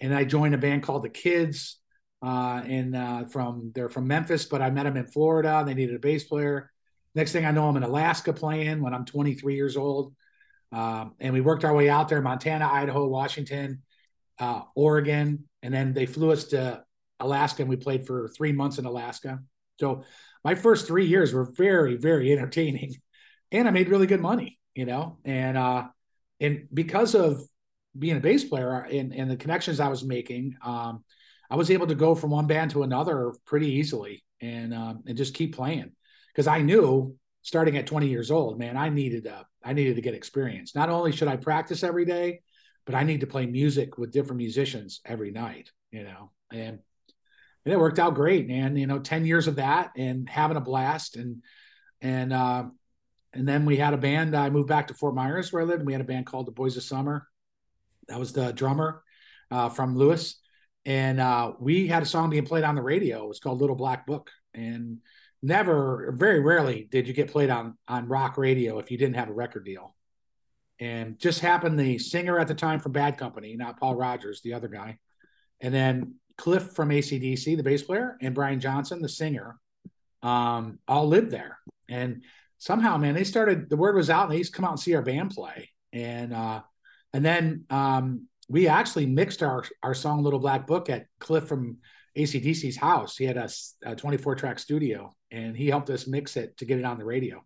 And 0.00 0.14
I 0.14 0.24
joined 0.24 0.54
a 0.54 0.58
band 0.58 0.82
called 0.82 1.02
The 1.02 1.10
Kids. 1.10 1.78
Uh, 2.22 2.62
and 2.66 2.96
uh, 2.96 3.24
from 3.26 3.72
they're 3.74 3.88
from 3.88 4.06
Memphis, 4.06 4.46
but 4.46 4.62
I 4.62 4.70
met 4.70 4.84
them 4.84 4.96
in 4.96 5.06
Florida. 5.06 5.58
And 5.58 5.68
they 5.68 5.74
needed 5.74 5.96
a 5.96 6.00
bass 6.00 6.24
player. 6.24 6.70
Next 7.14 7.32
thing 7.32 7.44
I 7.44 7.50
know, 7.50 7.68
I'm 7.68 7.76
in 7.76 7.82
Alaska 7.82 8.32
playing 8.32 8.82
when 8.82 8.94
I'm 8.94 9.04
23 9.04 9.54
years 9.54 9.76
old. 9.76 10.14
Um, 10.72 11.14
and 11.20 11.32
we 11.32 11.40
worked 11.40 11.64
our 11.64 11.74
way 11.74 11.88
out 11.88 12.08
there 12.08 12.20
Montana, 12.20 12.66
Idaho, 12.66 13.06
Washington, 13.06 13.82
uh, 14.38 14.62
Oregon. 14.74 15.44
And 15.62 15.72
then 15.72 15.94
they 15.94 16.06
flew 16.06 16.32
us 16.32 16.44
to 16.48 16.84
Alaska 17.20 17.62
and 17.62 17.70
we 17.70 17.76
played 17.76 18.06
for 18.06 18.28
three 18.28 18.52
months 18.52 18.78
in 18.78 18.84
Alaska. 18.84 19.40
So 19.80 20.04
my 20.44 20.54
first 20.54 20.86
three 20.86 21.06
years 21.06 21.32
were 21.32 21.50
very, 21.56 21.96
very 21.96 22.32
entertaining. 22.32 22.96
And 23.52 23.66
I 23.66 23.70
made 23.70 23.88
really 23.88 24.06
good 24.06 24.20
money, 24.20 24.58
you 24.74 24.84
know. 24.84 25.18
And 25.24 25.56
uh, 25.56 25.84
and 26.40 26.68
because 26.72 27.14
of 27.14 27.40
being 27.98 28.16
a 28.16 28.20
bass 28.20 28.44
player 28.44 28.80
and, 28.80 29.14
and 29.14 29.30
the 29.30 29.36
connections 29.36 29.80
I 29.80 29.88
was 29.88 30.04
making, 30.04 30.56
um, 30.62 31.04
I 31.50 31.56
was 31.56 31.70
able 31.70 31.86
to 31.86 31.94
go 31.94 32.14
from 32.14 32.30
one 32.30 32.46
band 32.46 32.72
to 32.72 32.82
another 32.82 33.32
pretty 33.44 33.72
easily 33.72 34.24
and 34.40 34.74
um, 34.74 35.02
and 35.06 35.16
just 35.16 35.34
keep 35.34 35.54
playing 35.54 35.92
because 36.32 36.46
I 36.46 36.60
knew 36.60 37.16
starting 37.42 37.76
at 37.76 37.86
20 37.86 38.08
years 38.08 38.32
old, 38.32 38.58
man, 38.58 38.76
I 38.76 38.88
needed 38.88 39.26
uh, 39.26 39.44
I 39.64 39.72
needed 39.72 39.96
to 39.96 40.02
get 40.02 40.14
experience. 40.14 40.74
Not 40.74 40.88
only 40.88 41.12
should 41.12 41.28
I 41.28 41.36
practice 41.36 41.82
every 41.82 42.04
day, 42.04 42.40
but 42.84 42.94
I 42.94 43.02
need 43.02 43.20
to 43.20 43.26
play 43.26 43.46
music 43.46 43.98
with 43.98 44.12
different 44.12 44.38
musicians 44.38 45.00
every 45.04 45.30
night, 45.30 45.70
you 45.90 46.04
know. 46.04 46.30
And 46.52 46.78
and 47.64 47.72
it 47.72 47.78
worked 47.78 47.98
out 47.98 48.14
great, 48.14 48.46
man. 48.46 48.76
You 48.76 48.86
know, 48.86 48.98
10 48.98 49.26
years 49.26 49.48
of 49.48 49.56
that 49.56 49.92
and 49.96 50.28
having 50.28 50.56
a 50.56 50.60
blast 50.60 51.16
and 51.16 51.42
and 52.00 52.32
uh, 52.32 52.64
and 53.32 53.46
then 53.46 53.64
we 53.64 53.76
had 53.76 53.94
a 53.94 53.98
band. 53.98 54.36
I 54.36 54.50
moved 54.50 54.68
back 54.68 54.88
to 54.88 54.94
Fort 54.94 55.14
Myers 55.14 55.52
where 55.52 55.62
I 55.62 55.66
lived, 55.66 55.80
and 55.80 55.86
we 55.86 55.92
had 55.92 56.02
a 56.02 56.04
band 56.04 56.26
called 56.26 56.46
the 56.46 56.52
Boys 56.52 56.76
of 56.76 56.82
Summer. 56.82 57.26
That 58.08 58.18
was 58.18 58.32
the 58.32 58.52
drummer 58.52 59.02
uh, 59.50 59.68
from 59.68 59.96
Lewes, 59.96 60.36
and 60.86 61.18
uh, 61.18 61.52
we 61.58 61.88
had 61.88 62.04
a 62.04 62.06
song 62.06 62.30
being 62.30 62.46
played 62.46 62.62
on 62.62 62.76
the 62.76 62.82
radio. 62.82 63.24
It 63.24 63.28
was 63.28 63.40
called 63.40 63.60
Little 63.60 63.74
Black 63.74 64.06
Book, 64.06 64.30
and 64.54 64.98
never, 65.42 66.14
very 66.16 66.38
rarely, 66.40 66.86
did 66.90 67.08
you 67.08 67.12
get 67.12 67.30
played 67.30 67.50
on 67.50 67.76
on 67.88 68.06
rock 68.06 68.38
radio 68.38 68.78
if 68.78 68.92
you 68.92 68.96
didn't 68.96 69.16
have 69.16 69.28
a 69.28 69.34
record 69.34 69.64
deal. 69.64 69.96
And 70.78 71.18
just 71.18 71.40
happened 71.40 71.78
the 71.78 71.98
singer 71.98 72.38
at 72.38 72.46
the 72.46 72.54
time 72.54 72.78
from 72.78 72.92
Bad 72.92 73.18
Company, 73.18 73.56
not 73.56 73.80
Paul 73.80 73.96
Rodgers, 73.96 74.42
the 74.42 74.54
other 74.54 74.68
guy, 74.68 74.98
and 75.60 75.74
then 75.74 76.14
Cliff 76.38 76.70
from 76.74 76.90
ACDC, 76.90 77.56
the 77.56 77.62
bass 77.62 77.82
player, 77.82 78.16
and 78.20 78.34
Brian 78.34 78.60
Johnson, 78.60 79.02
the 79.02 79.08
singer, 79.08 79.58
um, 80.22 80.78
all 80.86 81.08
lived 81.08 81.30
there. 81.32 81.58
And 81.88 82.22
somehow, 82.58 82.96
man, 82.96 83.14
they 83.14 83.24
started. 83.24 83.68
The 83.68 83.76
word 83.76 83.96
was 83.96 84.08
out, 84.08 84.24
and 84.24 84.32
they 84.32 84.38
used 84.38 84.52
to 84.52 84.56
come 84.56 84.66
out 84.66 84.72
and 84.72 84.80
see 84.80 84.94
our 84.94 85.02
band 85.02 85.30
play, 85.30 85.70
and 85.92 86.32
uh, 86.32 86.60
and 87.12 87.24
then 87.24 87.64
um, 87.70 88.28
we 88.48 88.68
actually 88.68 89.06
mixed 89.06 89.42
our 89.42 89.64
our 89.82 89.94
song 89.94 90.22
"Little 90.22 90.38
Black 90.38 90.66
Book" 90.66 90.88
at 90.90 91.06
Cliff 91.18 91.46
from 91.46 91.78
ACDC's 92.16 92.76
house. 92.76 93.16
He 93.16 93.24
had 93.24 93.36
a, 93.36 93.48
a 93.84 93.94
24 93.94 94.36
track 94.36 94.58
studio, 94.58 95.12
and 95.30 95.56
he 95.56 95.68
helped 95.68 95.90
us 95.90 96.06
mix 96.06 96.36
it 96.36 96.56
to 96.58 96.64
get 96.64 96.78
it 96.78 96.84
on 96.84 96.98
the 96.98 97.04
radio. 97.04 97.44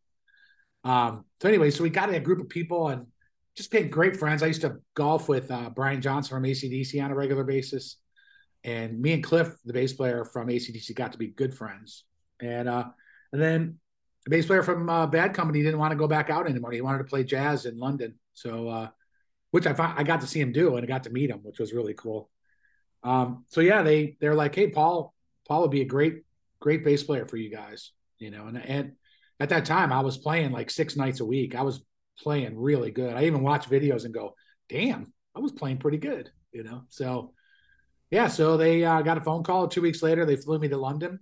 Um, 0.85 1.25
so 1.43 1.49
anyway, 1.49 1.71
so 1.71 1.83
we 1.83 1.91
got 1.91 2.13
a 2.13 2.21
group 2.21 2.41
of 2.41 2.49
people 2.49 2.89
and 2.89 3.07
just 3.57 3.71
became 3.71 3.91
great 3.91 4.17
friends. 4.17 4.43
I 4.43 4.47
used 4.47 4.63
to 4.63 4.79
golf 4.95 5.29
with 5.29 5.51
uh, 5.51 5.71
Brian 5.71 6.01
Johnson 6.01 6.37
from 6.37 6.45
ACDC 6.45 7.03
on 7.03 7.11
a 7.11 7.15
regular 7.15 7.45
basis. 7.45 7.97
And 8.63 9.01
me 9.01 9.13
and 9.13 9.25
Cliff, 9.25 9.55
the 9.65 9.73
bass 9.73 9.93
player 9.93 10.25
from 10.25 10.49
ACDC, 10.49 10.95
got 10.95 11.13
to 11.13 11.19
be 11.19 11.29
good 11.29 11.55
friends. 11.55 12.05
And 12.41 12.69
uh, 12.69 12.85
and 13.33 13.41
then 13.41 13.79
the 14.25 14.31
bass 14.31 14.47
player 14.47 14.63
from 14.63 14.89
uh, 14.89 15.07
Bad 15.07 15.35
Company 15.35 15.63
didn't 15.63 15.79
want 15.79 15.93
to 15.93 15.97
go 15.97 16.07
back 16.07 16.31
out 16.31 16.49
anymore. 16.49 16.73
He 16.73 16.81
wanted 16.81 16.99
to 16.99 17.05
play 17.05 17.25
jazz 17.25 17.67
in 17.67 17.79
London. 17.79 18.19
So, 18.35 18.69
uh, 18.69 18.89
which 19.51 19.67
I 19.67 19.73
found, 19.73 19.99
I 19.99 20.03
got 20.03 20.21
to 20.21 20.27
see 20.27 20.41
him 20.41 20.53
do 20.53 20.77
and 20.77 20.85
I 20.85 20.87
got 20.87 21.05
to 21.05 21.11
meet 21.11 21.31
him, 21.31 21.41
which 21.43 21.59
was 21.59 21.73
really 21.73 21.95
cool. 21.95 22.31
Um, 23.03 23.45
so 23.49 23.61
yeah, 23.61 23.83
they 23.83 24.17
they're 24.21 24.35
like, 24.35 24.55
hey, 24.55 24.69
Paul, 24.69 25.15
Paul 25.49 25.63
would 25.63 25.71
be 25.71 25.81
a 25.81 25.87
great 25.87 26.23
great 26.61 26.85
bass 26.85 27.03
player 27.03 27.27
for 27.27 27.37
you 27.37 27.51
guys, 27.51 27.93
you 28.19 28.31
know. 28.31 28.47
And 28.47 28.59
and 28.59 28.93
at 29.39 29.49
that 29.49 29.65
time, 29.65 29.93
I 29.93 30.01
was 30.01 30.19
playing 30.19 30.53
like 30.53 30.71
six 30.71 30.97
nights 30.97 31.21
a 31.21 31.25
week. 31.25 31.55
I 31.55 31.63
was 31.63 31.83
playing 32.19 32.59
really 32.59 32.91
good. 32.91 33.17
I 33.17 33.25
even 33.25 33.43
watch 33.43 33.69
videos 33.69 34.05
and 34.05 34.13
go, 34.13 34.35
damn, 34.69 35.13
I 35.35 35.41
was 35.41 35.53
playing 35.53 35.79
pretty 35.79 35.99
good, 35.99 36.31
you 36.53 36.63
know. 36.63 36.83
So 36.89 37.33
yeah, 38.11 38.29
so 38.29 38.57
they 38.57 38.85
uh, 38.85 39.03
got 39.03 39.19
a 39.19 39.23
phone 39.23 39.43
call. 39.43 39.69
Two 39.69 39.83
weeks 39.83 40.03
later, 40.03 40.27
they 40.27 40.37
flew 40.37 40.59
me 40.59 40.69
to 40.69 40.77
London 40.77 41.21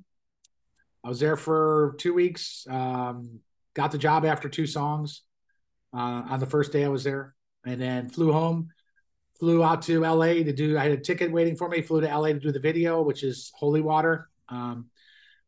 I 1.05 1.09
was 1.09 1.21
there 1.21 1.37
for 1.37 1.95
two 1.99 2.13
weeks. 2.13 2.67
Um, 2.69 3.41
got 3.75 3.93
the 3.93 3.99
job 3.99 4.25
after 4.25 4.49
two 4.49 4.67
songs 4.67 5.23
uh, 5.95 6.23
on 6.29 6.41
the 6.41 6.47
first 6.47 6.73
day 6.73 6.85
I 6.85 6.89
was 6.89 7.05
there, 7.05 7.35
and 7.65 7.81
then 7.81 8.09
flew 8.09 8.33
home. 8.33 8.69
Flew 9.39 9.63
out 9.63 9.83
to 9.83 10.01
LA 10.01 10.35
to 10.35 10.53
do. 10.53 10.77
I 10.77 10.83
had 10.83 10.93
a 10.93 10.97
ticket 11.01 11.31
waiting 11.31 11.55
for 11.55 11.69
me. 11.69 11.81
Flew 11.81 12.01
to 12.01 12.09
LA 12.09 12.29
to 12.29 12.41
do 12.41 12.51
the 12.51 12.59
video, 12.59 13.03
which 13.03 13.23
is 13.23 13.53
Holy 13.55 13.81
Water, 13.81 14.29
um, 14.49 14.87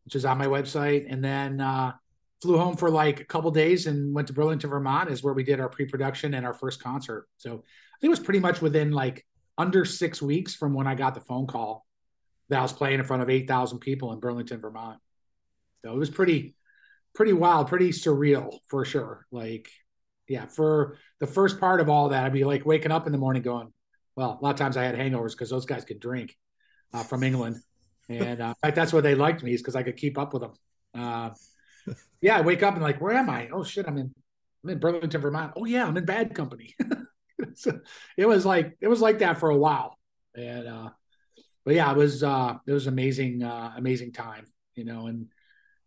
which 0.04 0.14
is 0.14 0.24
on 0.24 0.38
my 0.38 0.46
website, 0.46 1.06
and 1.10 1.24
then 1.24 1.60
uh, 1.60 1.92
flew 2.40 2.56
home 2.56 2.76
for 2.76 2.88
like 2.88 3.20
a 3.20 3.24
couple 3.24 3.50
days 3.50 3.86
and 3.86 4.14
went 4.14 4.28
to 4.28 4.32
Burlington, 4.32 4.70
Vermont, 4.70 5.10
is 5.10 5.22
where 5.22 5.34
we 5.34 5.42
did 5.42 5.60
our 5.60 5.68
pre-production 5.68 6.34
and 6.34 6.46
our 6.46 6.54
first 6.54 6.82
concert. 6.82 7.26
So 7.36 7.50
I 7.50 7.96
think 8.00 8.08
it 8.08 8.08
was 8.08 8.20
pretty 8.20 8.40
much 8.40 8.62
within 8.62 8.92
like 8.92 9.26
under 9.58 9.84
six 9.84 10.22
weeks 10.22 10.54
from 10.54 10.72
when 10.72 10.86
I 10.86 10.94
got 10.94 11.14
the 11.14 11.20
phone 11.20 11.46
call 11.46 11.84
that 12.48 12.58
I 12.58 12.62
was 12.62 12.72
playing 12.72 12.98
in 12.98 13.04
front 13.04 13.22
of 13.22 13.30
eight 13.30 13.46
thousand 13.46 13.80
people 13.80 14.12
in 14.12 14.20
Burlington, 14.20 14.60
Vermont. 14.60 14.98
So 15.84 15.92
it 15.92 15.98
was 15.98 16.10
pretty, 16.10 16.54
pretty 17.14 17.32
wild, 17.32 17.68
pretty 17.68 17.90
surreal 17.90 18.58
for 18.68 18.84
sure. 18.84 19.26
Like, 19.30 19.68
yeah, 20.30 20.46
for 20.46 20.96
the 21.18 21.26
first 21.26 21.58
part 21.58 21.80
of 21.80 21.88
all 21.88 22.10
that, 22.10 22.24
I'd 22.24 22.32
be 22.32 22.44
like 22.44 22.64
waking 22.64 22.92
up 22.92 23.06
in 23.06 23.12
the 23.12 23.18
morning 23.18 23.42
going, 23.42 23.72
well, 24.14 24.38
a 24.40 24.44
lot 24.44 24.52
of 24.52 24.56
times 24.56 24.76
I 24.76 24.84
had 24.84 24.94
hangovers 24.94 25.32
because 25.32 25.50
those 25.50 25.66
guys 25.66 25.84
could 25.84 25.98
drink 25.98 26.36
uh, 26.94 27.02
from 27.02 27.24
England. 27.24 27.56
And 28.08 28.40
uh, 28.40 28.46
in 28.46 28.54
fact, 28.62 28.76
that's 28.76 28.92
why 28.92 29.00
they 29.00 29.16
liked 29.16 29.42
me 29.42 29.54
is 29.54 29.60
because 29.60 29.74
I 29.74 29.82
could 29.82 29.96
keep 29.96 30.18
up 30.18 30.32
with 30.32 30.42
them. 30.42 30.52
Uh, 30.94 31.30
yeah, 32.20 32.38
I 32.38 32.42
wake 32.42 32.62
up 32.62 32.74
and 32.74 32.82
like, 32.82 33.00
where 33.00 33.14
am 33.14 33.28
I? 33.28 33.48
Oh 33.52 33.64
shit, 33.64 33.88
I'm 33.88 33.98
in, 33.98 34.14
I'm 34.62 34.70
in 34.70 34.78
Burlington, 34.78 35.20
Vermont. 35.20 35.54
Oh 35.56 35.64
yeah, 35.64 35.84
I'm 35.84 35.96
in 35.96 36.04
bad 36.04 36.32
company. 36.32 36.76
so 37.54 37.80
it 38.16 38.26
was 38.26 38.46
like 38.46 38.76
it 38.80 38.86
was 38.86 39.00
like 39.00 39.18
that 39.18 39.40
for 39.40 39.50
a 39.50 39.56
while, 39.56 39.98
and 40.36 40.68
uh, 40.68 40.90
but 41.64 41.74
yeah, 41.74 41.90
it 41.90 41.96
was 41.96 42.22
uh, 42.22 42.54
it 42.68 42.72
was 42.72 42.86
amazing, 42.86 43.42
uh, 43.42 43.72
amazing 43.76 44.12
time, 44.12 44.46
you 44.76 44.84
know, 44.84 45.08
and 45.08 45.26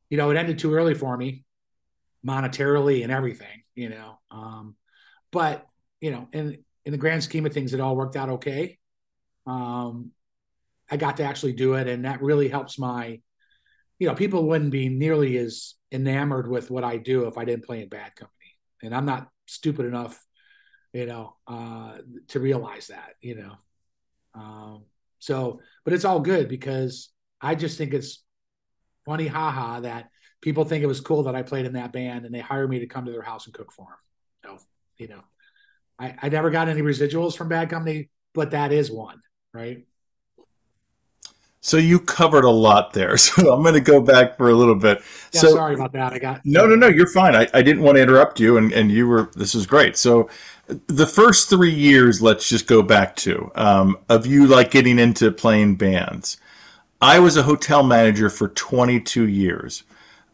you 0.09 0.17
know, 0.17 0.31
it 0.31 0.37
ended 0.37 0.59
too 0.59 0.73
early 0.73 0.95
for 0.95 1.15
me 1.15 1.45
monetarily 2.25 3.03
and 3.03 3.11
everything, 3.11 3.63
you 3.75 3.89
know. 3.89 4.19
Um, 4.31 4.75
but, 5.31 5.65
you 6.01 6.11
know, 6.11 6.27
in 6.31 6.63
in 6.85 6.91
the 6.91 6.97
grand 6.97 7.23
scheme 7.23 7.45
of 7.45 7.53
things, 7.53 7.73
it 7.73 7.79
all 7.79 7.95
worked 7.95 8.15
out 8.15 8.29
okay. 8.29 8.77
Um, 9.45 10.11
I 10.89 10.97
got 10.97 11.17
to 11.17 11.23
actually 11.23 11.53
do 11.53 11.73
it, 11.75 11.87
and 11.87 12.05
that 12.05 12.21
really 12.21 12.49
helps 12.49 12.77
my, 12.77 13.21
you 13.99 14.07
know, 14.07 14.15
people 14.15 14.47
wouldn't 14.47 14.71
be 14.71 14.89
nearly 14.89 15.37
as 15.37 15.75
enamored 15.91 16.49
with 16.49 16.69
what 16.69 16.83
I 16.83 16.97
do 16.97 17.25
if 17.27 17.37
I 17.37 17.45
didn't 17.45 17.65
play 17.65 17.81
in 17.81 17.89
bad 17.89 18.15
company. 18.15 18.57
And 18.81 18.93
I'm 18.93 19.05
not 19.05 19.29
stupid 19.45 19.85
enough, 19.85 20.21
you 20.91 21.05
know, 21.05 21.35
uh, 21.47 21.97
to 22.29 22.39
realize 22.39 22.87
that, 22.87 23.13
you 23.21 23.35
know. 23.35 23.53
Um, 24.35 24.83
so, 25.19 25.61
but 25.85 25.93
it's 25.93 26.05
all 26.05 26.19
good 26.19 26.49
because 26.49 27.09
I 27.39 27.55
just 27.55 27.77
think 27.77 27.93
it's 27.93 28.23
funny 29.05 29.27
haha 29.27 29.81
that 29.81 30.09
people 30.43 30.65
think 30.65 30.83
it 30.83 30.87
was 30.87 30.99
cool 30.99 31.23
that 31.23 31.35
I 31.35 31.41
played 31.41 31.65
in 31.65 31.73
that 31.73 31.93
band 31.93 32.25
and 32.25 32.35
they 32.35 32.41
hire 32.41 32.67
me 32.67 32.79
to 32.79 32.85
come 32.85 33.05
to 33.05 33.11
their 33.11 33.21
house 33.21 33.45
and 33.45 33.53
cook 33.53 33.71
for 33.71 33.87
them. 34.43 34.57
So, 34.59 34.65
you 34.97 35.07
know, 35.07 35.21
I, 35.97 36.15
I 36.21 36.29
never 36.29 36.49
got 36.49 36.67
any 36.67 36.81
residuals 36.81 37.37
from 37.37 37.47
Bad 37.47 37.69
Company, 37.69 38.09
but 38.33 38.51
that 38.51 38.73
is 38.73 38.91
one, 38.91 39.21
right? 39.53 39.85
So 41.61 41.77
you 41.77 41.97
covered 41.97 42.43
a 42.43 42.49
lot 42.49 42.91
there. 42.91 43.15
So 43.17 43.53
I'm 43.53 43.61
going 43.61 43.73
to 43.73 43.79
go 43.79 44.01
back 44.01 44.35
for 44.35 44.49
a 44.49 44.53
little 44.53 44.75
bit. 44.75 45.01
Yeah, 45.31 45.39
so, 45.39 45.55
sorry 45.55 45.75
about 45.75 45.93
that. 45.93 46.11
I 46.11 46.19
got 46.19 46.41
no, 46.43 46.65
no, 46.65 46.75
no. 46.75 46.87
You're 46.87 47.07
fine. 47.07 47.35
I, 47.35 47.47
I 47.53 47.61
didn't 47.61 47.81
want 47.81 47.95
to 47.95 48.01
interrupt 48.01 48.37
you, 48.41 48.57
and, 48.57 48.73
and 48.73 48.91
you 48.91 49.07
were. 49.07 49.31
This 49.35 49.55
is 49.55 49.65
great. 49.65 49.95
So 49.95 50.29
the 50.87 51.07
first 51.07 51.49
three 51.49 51.73
years, 51.73 52.21
let's 52.21 52.49
just 52.49 52.67
go 52.67 52.81
back 52.81 53.15
to 53.17 53.49
um, 53.55 53.97
of 54.09 54.25
you 54.25 54.45
like 54.45 54.71
getting 54.71 54.99
into 54.99 55.31
playing 55.31 55.75
bands. 55.75 56.35
I 57.01 57.19
was 57.19 57.37
a 57.37 57.43
hotel 57.43 57.81
manager 57.81 58.29
for 58.29 58.49
22 58.49 59.29
years. 59.29 59.83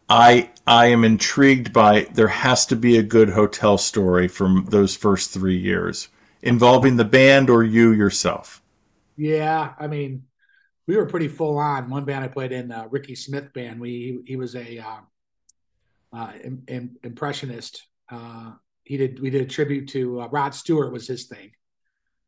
I 0.10 0.50
I 0.66 0.88
am 0.88 1.04
intrigued 1.04 1.72
by 1.72 2.08
there 2.14 2.28
has 2.28 2.66
to 2.68 2.76
be 2.76 2.98
a 2.98 3.04
good 3.04 3.30
hotel 3.30 3.78
story 3.78 4.28
from 4.28 4.66
those 4.70 4.96
first 4.96 5.32
three 5.32 5.58
years 5.58 6.10
involving 6.42 6.98
the 6.98 7.06
band 7.06 7.50
or 7.50 7.64
you 7.64 7.92
yourself. 7.92 8.62
Yeah, 9.18 9.74
I 9.80 9.88
mean, 9.88 10.24
we 10.88 10.98
were 10.98 11.06
pretty 11.06 11.28
full 11.28 11.58
on. 11.58 11.90
One 11.90 12.06
band 12.06 12.24
I 12.24 12.30
played 12.30 12.52
in, 12.52 12.72
uh, 12.72 12.88
Ricky 12.90 13.16
Smith 13.16 13.54
band. 13.54 13.80
We 13.80 14.22
he 14.26 14.36
was 14.36 14.56
a 14.56 14.80
uh, 14.80 15.00
uh, 16.12 16.32
in, 16.44 16.64
in, 16.68 16.98
impressionist. 17.04 17.86
Uh, 18.10 18.54
he 18.84 18.98
did 18.98 19.20
we 19.20 19.30
did 19.30 19.44
a 19.44 19.46
tribute 19.46 19.90
to 19.90 20.22
uh, 20.22 20.28
Rod 20.30 20.56
Stewart 20.56 20.92
was 20.92 21.08
his 21.08 21.26
thing, 21.26 21.52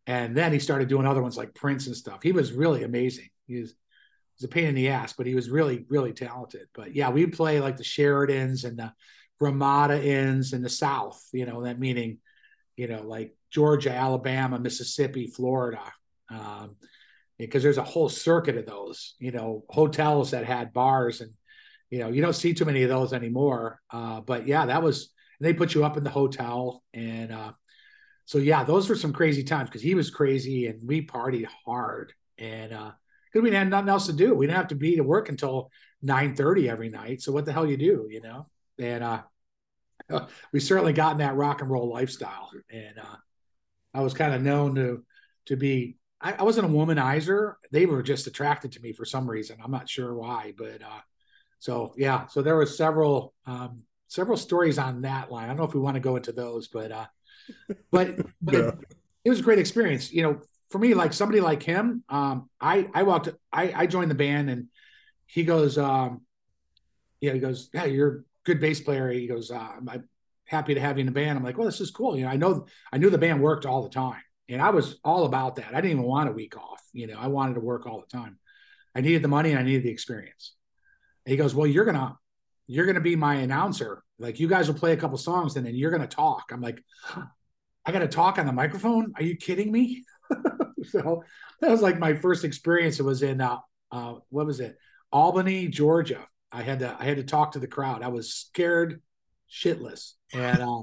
and 0.06 0.38
then 0.38 0.54
he 0.54 0.60
started 0.60 0.88
doing 0.88 1.08
other 1.08 1.24
ones 1.24 1.38
like 1.38 1.56
Prince 1.56 1.88
and 1.88 1.96
stuff. 1.96 2.22
He 2.22 2.32
was 2.32 2.52
really 2.52 2.84
amazing. 2.84 3.30
He 3.48 3.62
was, 3.62 3.74
was 4.42 4.46
a 4.46 4.54
pain 4.54 4.66
in 4.66 4.76
the 4.76 4.90
ass, 4.90 5.14
but 5.14 5.26
he 5.26 5.36
was 5.36 5.50
really 5.50 5.86
really 5.90 6.14
talented. 6.14 6.68
But 6.74 6.96
yeah, 6.96 7.10
we 7.10 7.26
play 7.28 7.60
like 7.60 7.78
the 7.78 7.84
Sheratons 7.84 8.66
and 8.66 8.78
the 8.78 8.94
Ramada 9.40 10.04
Inns 10.04 10.54
in 10.54 10.62
the 10.62 10.70
South. 10.70 11.22
You 11.32 11.46
know 11.46 11.64
that 11.64 11.80
meaning, 11.80 12.20
you 12.76 12.88
know 12.88 13.02
like 13.04 13.36
Georgia, 13.50 13.92
Alabama, 13.92 14.60
Mississippi, 14.60 15.28
Florida. 15.28 15.82
Um, 16.30 16.76
because 17.38 17.64
there's 17.64 17.78
a 17.78 17.84
whole 17.84 18.10
circuit 18.10 18.58
of 18.58 18.66
those, 18.66 19.16
you 19.20 19.32
know, 19.32 19.66
hotels 19.70 20.32
that 20.32 20.46
had 20.46 20.74
bars 20.74 21.22
and, 21.22 21.32
you 21.90 22.00
know, 22.00 22.10
you 22.10 22.22
don't 22.22 22.36
see 22.36 22.54
too 22.54 22.66
many 22.66 22.84
of 22.84 22.90
those 22.90 23.14
anymore. 23.14 23.82
Uh, 23.90 24.22
but 24.22 24.48
yeah, 24.48 24.68
that 24.68 24.84
was, 24.84 25.12
they 25.40 25.54
put 25.54 25.74
you 25.74 25.84
up 25.84 25.98
in 25.98 26.04
the 26.04 26.10
hotel. 26.10 26.84
And 26.94 27.32
uh, 27.32 27.52
so, 28.26 28.38
yeah, 28.38 28.64
those 28.64 28.88
were 28.88 28.96
some 28.96 29.12
crazy 29.12 29.44
times 29.44 29.70
because 29.70 29.82
he 29.82 29.96
was 29.96 30.12
crazy 30.12 30.68
and 30.68 30.88
we 30.88 31.06
partied 31.06 31.48
hard. 31.66 32.14
And 32.38 32.74
uh, 32.74 32.92
because 33.32 33.44
we 33.44 33.56
had 33.56 33.70
nothing 33.70 33.90
else 33.90 34.08
to 34.08 34.14
do. 34.14 34.36
We 34.36 34.48
didn't 34.48 34.58
have 34.58 34.68
to 34.70 34.76
be 34.76 34.96
to 34.98 35.04
work 35.04 35.30
until 35.30 35.72
9 36.02 36.36
30 36.36 36.70
every 36.70 36.90
night. 36.90 37.22
So, 37.22 37.32
what 37.32 37.46
the 37.46 37.54
hell 37.54 37.70
you 37.70 37.78
do, 37.78 38.08
you 38.10 38.22
know? 38.22 38.48
And 38.80 39.04
uh, 39.04 39.22
we 40.54 40.60
certainly 40.60 40.94
got 40.94 41.14
in 41.14 41.18
that 41.20 41.36
rock 41.36 41.62
and 41.62 41.70
roll 41.70 41.90
lifestyle. 41.90 42.50
And 42.72 43.00
uh, 43.00 43.18
I 43.94 44.02
was 44.02 44.14
kind 44.14 44.34
of 44.34 44.42
known 44.42 44.76
to, 44.76 45.04
to 45.48 45.56
be 45.56 45.98
I, 46.22 46.34
I, 46.34 46.44
wasn't 46.44 46.68
a 46.68 46.70
womanizer. 46.70 47.56
They 47.72 47.86
were 47.86 48.04
just 48.04 48.28
attracted 48.28 48.74
to 48.74 48.82
me 48.82 48.94
for 48.94 49.06
some 49.06 49.30
reason. 49.30 49.58
I'm 49.64 49.72
not 49.72 49.90
sure 49.90 50.14
why, 50.14 50.54
but 50.58 50.82
uh, 50.82 51.02
so 51.60 51.94
yeah. 51.98 52.28
So 52.28 52.42
there 52.42 52.56
was 52.56 52.78
several 52.78 53.34
um, 53.46 53.82
several 54.08 54.38
stories 54.38 54.78
on 54.78 55.02
that 55.02 55.32
line. 55.32 55.46
I 55.46 55.48
don't 55.48 55.58
know 55.58 55.64
if 55.64 55.74
we 55.74 55.80
want 55.80 55.96
to 55.96 56.02
go 56.02 56.16
into 56.16 56.32
those, 56.32 56.68
but 56.68 56.92
uh, 56.92 57.06
but 57.92 58.18
but 58.42 58.56
it, 58.56 58.76
it, 59.26 59.30
was 59.30 59.40
a 59.40 59.44
great 59.44 59.60
experience. 59.60 60.12
You 60.12 60.24
know, 60.24 60.42
for 60.72 60.80
me, 60.80 60.94
like 60.94 61.14
somebody 61.14 61.42
like 61.42 61.64
him, 61.64 62.04
um, 62.10 62.50
I 62.60 62.90
I 62.94 63.04
walked, 63.04 63.30
I 63.52 63.74
I 63.76 63.86
joined 63.88 64.12
the 64.12 64.16
band, 64.16 64.50
and 64.50 64.68
he 65.28 65.44
goes, 65.44 65.78
um, 65.78 66.22
yeah, 67.20 67.34
he 67.34 67.40
goes, 67.40 67.70
yeah, 67.74 67.86
you're 67.86 68.10
a 68.10 68.22
good 68.46 68.60
bass 68.60 68.82
player. 68.82 69.10
He 69.12 69.28
goes, 69.28 69.52
uh, 69.52 69.56
I'm 69.58 70.10
happy 70.46 70.74
to 70.74 70.82
have 70.82 70.98
you 70.98 71.02
in 71.02 71.06
the 71.06 71.12
band. 71.12 71.38
I'm 71.38 71.44
like, 71.44 71.58
well, 71.58 71.68
this 71.68 71.82
is 71.82 71.92
cool. 71.92 72.18
You 72.18 72.24
know, 72.24 72.30
I 72.30 72.36
know 72.36 72.66
I 72.92 72.98
knew 72.98 73.10
the 73.10 73.18
band 73.18 73.42
worked 73.42 73.66
all 73.66 73.84
the 73.84 73.90
time. 73.90 74.22
And 74.50 74.62
I 74.62 74.72
was 74.72 75.00
all 75.04 75.26
about 75.26 75.56
that. 75.56 75.70
I 75.70 75.76
didn't 75.76 75.92
even 75.92 76.04
want 76.04 76.28
a 76.30 76.34
week 76.34 76.58
off. 76.58 76.82
You 76.92 77.08
know, 77.08 77.18
I 77.18 77.28
wanted 77.28 77.54
to 77.54 77.62
work 77.62 77.86
all 77.86 78.02
the 78.02 78.18
time. 78.18 78.38
I 78.94 79.00
needed 79.00 79.22
the 79.22 79.30
money 79.30 79.52
and 79.52 79.60
I 79.60 79.64
needed 79.64 79.84
the 79.84 79.92
experience. 79.92 80.54
And 81.26 81.32
he 81.32 81.38
goes, 81.38 81.56
Well, 81.56 81.68
you're 81.68 81.86
gonna 81.86 82.18
you're 82.68 82.86
gonna 82.86 83.00
be 83.00 83.16
my 83.16 83.36
announcer. 83.36 84.04
Like 84.20 84.40
you 84.40 84.48
guys 84.48 84.68
will 84.68 84.78
play 84.78 84.92
a 84.92 84.98
couple 84.98 85.18
songs 85.18 85.56
and 85.56 85.66
then 85.66 85.76
you're 85.76 85.92
gonna 85.92 86.08
talk. 86.08 86.52
I'm 86.52 86.62
like, 86.62 86.84
I 87.86 87.92
gotta 87.92 88.08
talk 88.08 88.38
on 88.38 88.46
the 88.46 88.52
microphone. 88.52 89.14
Are 89.16 89.24
you 89.24 89.38
kidding 89.38 89.72
me? 89.72 90.04
so 90.90 91.24
that 91.60 91.70
was 91.70 91.82
like 91.82 92.00
my 92.00 92.14
first 92.14 92.44
experience. 92.44 93.00
It 93.00 93.04
was 93.04 93.24
in 93.24 93.42
uh, 93.42 93.58
uh 93.92 94.16
what 94.30 94.46
was 94.46 94.60
it? 94.60 94.78
Albany, 95.12 95.68
Georgia. 95.68 96.26
I 96.52 96.64
had 96.64 96.80
to 96.80 96.96
I 97.00 97.06
had 97.06 97.18
to 97.18 97.24
talk 97.24 97.54
to 97.54 97.60
the 97.60 97.68
crowd. 97.68 98.04
I 98.04 98.10
was 98.10 98.34
scared 98.34 99.02
shitless. 99.50 100.14
And 100.34 100.62
uh 100.62 100.82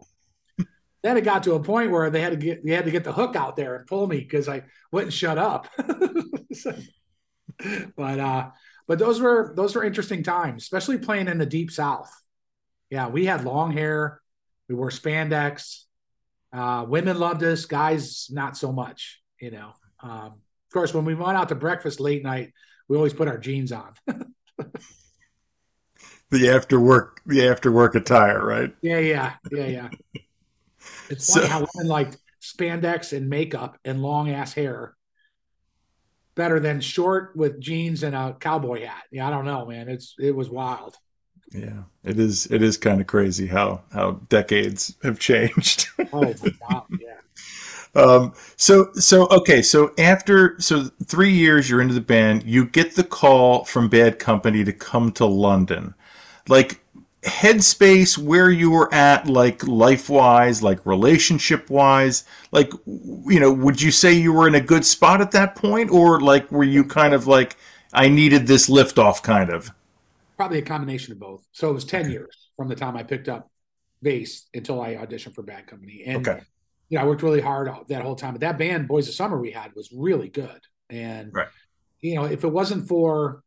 then 1.02 1.16
it 1.16 1.24
got 1.24 1.44
to 1.44 1.54
a 1.54 1.62
point 1.62 1.90
where 1.90 2.10
they 2.10 2.20
had 2.20 2.30
to 2.30 2.36
get 2.36 2.64
they 2.64 2.72
had 2.72 2.84
to 2.84 2.90
get 2.90 3.04
the 3.04 3.12
hook 3.12 3.36
out 3.36 3.56
there 3.56 3.76
and 3.76 3.86
pull 3.86 4.06
me 4.06 4.18
because 4.18 4.48
I 4.48 4.62
wouldn't 4.92 5.12
shut 5.12 5.38
up. 5.38 5.68
so, 6.52 6.74
but 7.96 8.20
uh, 8.20 8.50
but 8.86 8.98
those 8.98 9.20
were 9.20 9.52
those 9.56 9.74
were 9.74 9.84
interesting 9.84 10.22
times, 10.22 10.62
especially 10.62 10.98
playing 10.98 11.28
in 11.28 11.38
the 11.38 11.46
deep 11.46 11.70
south. 11.70 12.10
Yeah, 12.90 13.08
we 13.08 13.26
had 13.26 13.44
long 13.44 13.72
hair, 13.72 14.20
we 14.68 14.74
wore 14.74 14.90
spandex. 14.90 15.82
Uh, 16.52 16.86
women 16.88 17.18
loved 17.18 17.42
us, 17.42 17.66
guys 17.66 18.28
not 18.30 18.56
so 18.56 18.72
much. 18.72 19.20
You 19.40 19.50
know, 19.50 19.72
um, 20.02 20.40
of 20.68 20.72
course, 20.72 20.92
when 20.92 21.04
we 21.04 21.14
went 21.14 21.36
out 21.36 21.48
to 21.48 21.54
breakfast 21.54 22.00
late 22.00 22.22
night, 22.22 22.52
we 22.88 22.96
always 22.96 23.14
put 23.14 23.28
our 23.28 23.38
jeans 23.38 23.72
on. 23.72 23.92
the 26.30 26.50
after 26.50 26.78
work, 26.78 27.20
the 27.26 27.48
after 27.48 27.72
work 27.72 27.94
attire, 27.94 28.44
right? 28.44 28.74
Yeah, 28.80 28.98
yeah, 28.98 29.34
yeah, 29.50 29.66
yeah. 29.66 29.88
It's 31.10 31.26
so, 31.26 31.40
funny 31.40 31.50
how 31.50 31.66
women 31.74 31.88
like 31.88 32.12
spandex 32.40 33.16
and 33.16 33.28
makeup 33.28 33.78
and 33.84 34.02
long 34.02 34.30
ass 34.30 34.52
hair 34.52 34.94
better 36.38 36.60
than 36.60 36.80
short 36.80 37.34
with 37.34 37.60
jeans 37.60 38.04
and 38.04 38.14
a 38.14 38.36
cowboy 38.38 38.86
hat. 38.86 39.02
Yeah, 39.10 39.26
I 39.26 39.30
don't 39.30 39.44
know, 39.44 39.66
man. 39.66 39.88
It's 39.88 40.14
it 40.18 40.34
was 40.34 40.48
wild. 40.48 40.96
Yeah, 41.50 41.82
it 42.04 42.18
is. 42.18 42.46
It 42.46 42.62
is 42.62 42.76
kind 42.76 43.00
of 43.00 43.06
crazy 43.06 43.46
how 43.46 43.82
how 43.92 44.20
decades 44.28 44.96
have 45.02 45.18
changed. 45.18 45.88
oh 46.12 46.22
my 46.22 46.52
god! 46.70 46.84
Yeah. 47.00 47.17
Um, 47.94 48.34
so 48.56 48.92
so 48.94 49.28
okay 49.28 49.62
so 49.62 49.92
after 49.98 50.60
so 50.60 50.84
three 51.04 51.32
years 51.32 51.68
you're 51.68 51.80
into 51.80 51.94
the 51.94 52.00
band 52.00 52.44
you 52.44 52.66
get 52.66 52.94
the 52.94 53.02
call 53.02 53.64
from 53.64 53.88
bad 53.88 54.18
company 54.18 54.62
to 54.64 54.72
come 54.72 55.10
to 55.12 55.26
london. 55.26 55.94
Like 56.48 56.80
headspace 57.22 58.16
where 58.16 58.50
you 58.50 58.70
were 58.70 58.92
at 58.94 59.26
like 59.26 59.66
life 59.66 60.08
wise 60.08 60.62
like 60.62 60.84
relationship 60.86 61.68
wise 61.68 62.24
like 62.52 62.72
you 62.86 63.40
know 63.40 63.52
would 63.52 63.82
you 63.82 63.90
say 63.90 64.12
you 64.12 64.32
were 64.32 64.46
in 64.46 64.54
a 64.54 64.60
good 64.60 64.84
spot 64.84 65.20
at 65.20 65.32
that 65.32 65.56
point? 65.56 65.90
Or 65.90 66.20
like 66.20 66.50
were 66.52 66.64
you 66.64 66.84
kind 66.84 67.14
of 67.14 67.26
like 67.26 67.56
i 67.92 68.08
needed 68.08 68.46
this 68.46 68.68
lift 68.68 68.98
off 68.98 69.22
kind 69.22 69.50
of? 69.50 69.70
Probably 70.36 70.58
a 70.58 70.62
combination 70.62 71.12
of 71.12 71.18
both. 71.18 71.44
So 71.52 71.70
it 71.70 71.72
was 71.72 71.84
10 71.84 72.02
okay. 72.02 72.10
years 72.12 72.50
from 72.56 72.68
the 72.68 72.76
time 72.76 72.96
i 72.96 73.02
picked 73.02 73.28
up 73.28 73.50
bass 74.02 74.46
until 74.54 74.80
i 74.80 74.94
auditioned 74.94 75.34
for 75.34 75.42
bad 75.42 75.66
company. 75.66 76.04
And 76.06 76.26
okay. 76.26 76.42
You 76.88 76.96
know 76.98 77.04
i 77.04 77.06
worked 77.06 77.22
really 77.22 77.40
hard 77.40 77.70
that 77.88 78.02
whole 78.02 78.16
time 78.16 78.32
but 78.32 78.40
that 78.40 78.58
band 78.58 78.88
boys 78.88 79.08
of 79.08 79.14
summer 79.14 79.38
we 79.38 79.50
had 79.50 79.72
was 79.74 79.90
really 79.92 80.28
good 80.28 80.60
and 80.90 81.32
right. 81.34 81.48
you 82.00 82.14
know 82.14 82.24
if 82.24 82.44
it 82.44 82.48
wasn't 82.48 82.86
for 82.88 83.42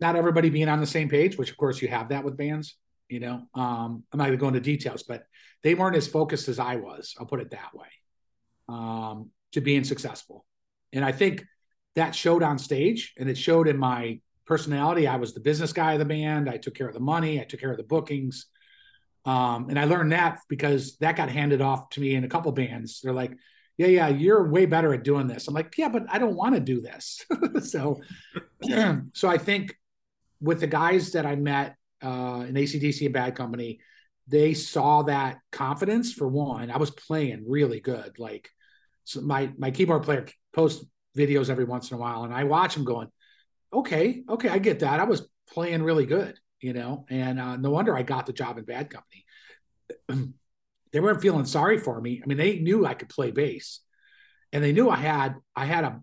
not 0.00 0.16
everybody 0.16 0.50
being 0.50 0.68
on 0.68 0.80
the 0.80 0.86
same 0.86 1.08
page, 1.08 1.38
which 1.38 1.50
of 1.50 1.56
course 1.56 1.80
you 1.80 1.88
have 1.88 2.10
that 2.10 2.24
with 2.24 2.36
bands. 2.36 2.76
You 3.08 3.20
know, 3.20 3.42
um, 3.54 4.02
I'm 4.12 4.18
not 4.18 4.26
going 4.26 4.32
to 4.32 4.36
go 4.38 4.48
into 4.48 4.60
details, 4.60 5.02
but 5.02 5.24
they 5.62 5.74
weren't 5.74 5.96
as 5.96 6.08
focused 6.08 6.48
as 6.48 6.58
I 6.58 6.76
was. 6.76 7.14
I'll 7.18 7.26
put 7.26 7.40
it 7.40 7.50
that 7.50 7.74
way. 7.74 7.86
Um, 8.68 9.30
to 9.52 9.60
being 9.60 9.84
successful, 9.84 10.44
and 10.92 11.04
I 11.04 11.12
think 11.12 11.44
that 11.94 12.14
showed 12.14 12.42
on 12.42 12.58
stage, 12.58 13.12
and 13.18 13.28
it 13.28 13.38
showed 13.38 13.68
in 13.68 13.76
my 13.76 14.20
personality. 14.46 15.06
I 15.06 15.16
was 15.16 15.32
the 15.32 15.40
business 15.40 15.72
guy 15.72 15.92
of 15.92 15.98
the 15.98 16.04
band. 16.04 16.48
I 16.48 16.56
took 16.56 16.74
care 16.74 16.88
of 16.88 16.94
the 16.94 17.00
money. 17.00 17.40
I 17.40 17.44
took 17.44 17.60
care 17.60 17.70
of 17.70 17.76
the 17.76 17.82
bookings. 17.82 18.46
Um, 19.24 19.68
and 19.70 19.78
I 19.78 19.84
learned 19.84 20.12
that 20.12 20.40
because 20.48 20.96
that 20.98 21.16
got 21.16 21.30
handed 21.30 21.62
off 21.62 21.88
to 21.90 22.00
me 22.00 22.14
in 22.14 22.24
a 22.24 22.28
couple 22.28 22.52
bands. 22.52 23.00
They're 23.00 23.12
like, 23.12 23.36
yeah, 23.76 23.86
yeah, 23.86 24.08
you're 24.08 24.48
way 24.48 24.66
better 24.66 24.92
at 24.94 25.02
doing 25.02 25.26
this. 25.26 25.48
I'm 25.48 25.54
like, 25.54 25.76
yeah, 25.76 25.88
but 25.88 26.04
I 26.08 26.18
don't 26.18 26.36
want 26.36 26.54
to 26.54 26.60
do 26.60 26.80
this. 26.80 27.24
so, 27.62 28.00
so 29.12 29.28
I 29.28 29.38
think 29.38 29.76
with 30.40 30.60
the 30.60 30.66
guys 30.66 31.12
that 31.12 31.26
I 31.26 31.36
met 31.36 31.76
uh, 32.02 32.44
in 32.46 32.54
ACDC 32.54 33.04
and 33.06 33.14
Bad 33.14 33.34
Company, 33.34 33.80
they 34.28 34.54
saw 34.54 35.02
that 35.02 35.38
confidence 35.50 36.12
for 36.12 36.28
one. 36.28 36.70
I 36.70 36.76
was 36.76 36.90
playing 36.90 37.44
really 37.46 37.80
good. 37.80 38.18
Like 38.18 38.50
so 39.04 39.20
my 39.20 39.52
my 39.56 39.70
keyboard 39.70 40.02
player 40.02 40.26
posts 40.52 40.84
videos 41.16 41.50
every 41.50 41.64
once 41.64 41.90
in 41.90 41.96
a 41.96 42.00
while, 42.00 42.24
and 42.24 42.34
I 42.34 42.44
watch 42.44 42.76
him 42.76 42.84
going, 42.84 43.08
okay, 43.72 44.24
okay, 44.28 44.48
I 44.48 44.58
get 44.58 44.80
that. 44.80 44.98
I 44.98 45.04
was 45.04 45.28
playing 45.50 45.82
really 45.82 46.06
good, 46.06 46.38
you 46.64 46.72
know, 46.72 47.04
and 47.10 47.38
uh, 47.38 47.56
no 47.56 47.68
wonder 47.68 47.94
I 47.94 48.02
got 48.02 48.24
the 48.24 48.32
job 48.32 48.56
in 48.56 48.64
Bad 48.64 48.88
Company. 48.88 49.26
they 50.92 51.00
weren't 51.00 51.20
feeling 51.20 51.44
sorry 51.44 51.76
for 51.76 52.00
me. 52.00 52.22
I 52.24 52.26
mean, 52.26 52.38
they 52.38 52.58
knew 52.58 52.86
I 52.86 52.94
could 52.94 53.10
play 53.10 53.32
bass, 53.32 53.80
and 54.50 54.64
they 54.64 54.72
knew 54.72 54.88
I 54.88 54.96
had 54.96 55.34
I 55.54 55.66
had 55.66 55.84
a 55.84 56.00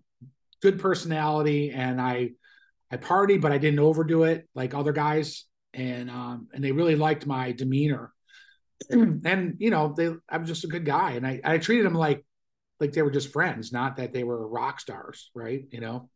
good 0.60 0.78
personality, 0.78 1.72
and 1.72 2.00
I 2.00 2.30
I 2.92 2.96
partied, 2.96 3.40
but 3.40 3.50
I 3.50 3.58
didn't 3.58 3.80
overdo 3.80 4.22
it 4.22 4.48
like 4.54 4.72
other 4.72 4.92
guys, 4.92 5.46
and 5.74 6.08
um, 6.08 6.46
and 6.54 6.62
they 6.62 6.70
really 6.70 6.94
liked 6.94 7.26
my 7.26 7.50
demeanor. 7.50 8.12
and 8.90 9.56
you 9.58 9.70
know, 9.70 9.94
they 9.96 10.14
I 10.28 10.38
was 10.38 10.48
just 10.48 10.62
a 10.62 10.68
good 10.68 10.84
guy, 10.84 11.12
and 11.12 11.26
I 11.26 11.40
I 11.42 11.58
treated 11.58 11.86
them 11.86 11.94
like 11.94 12.24
like 12.78 12.92
they 12.92 13.02
were 13.02 13.10
just 13.10 13.32
friends, 13.32 13.72
not 13.72 13.96
that 13.96 14.12
they 14.12 14.22
were 14.22 14.46
rock 14.46 14.78
stars, 14.78 15.28
right? 15.34 15.64
You 15.70 15.80
know. 15.80 16.08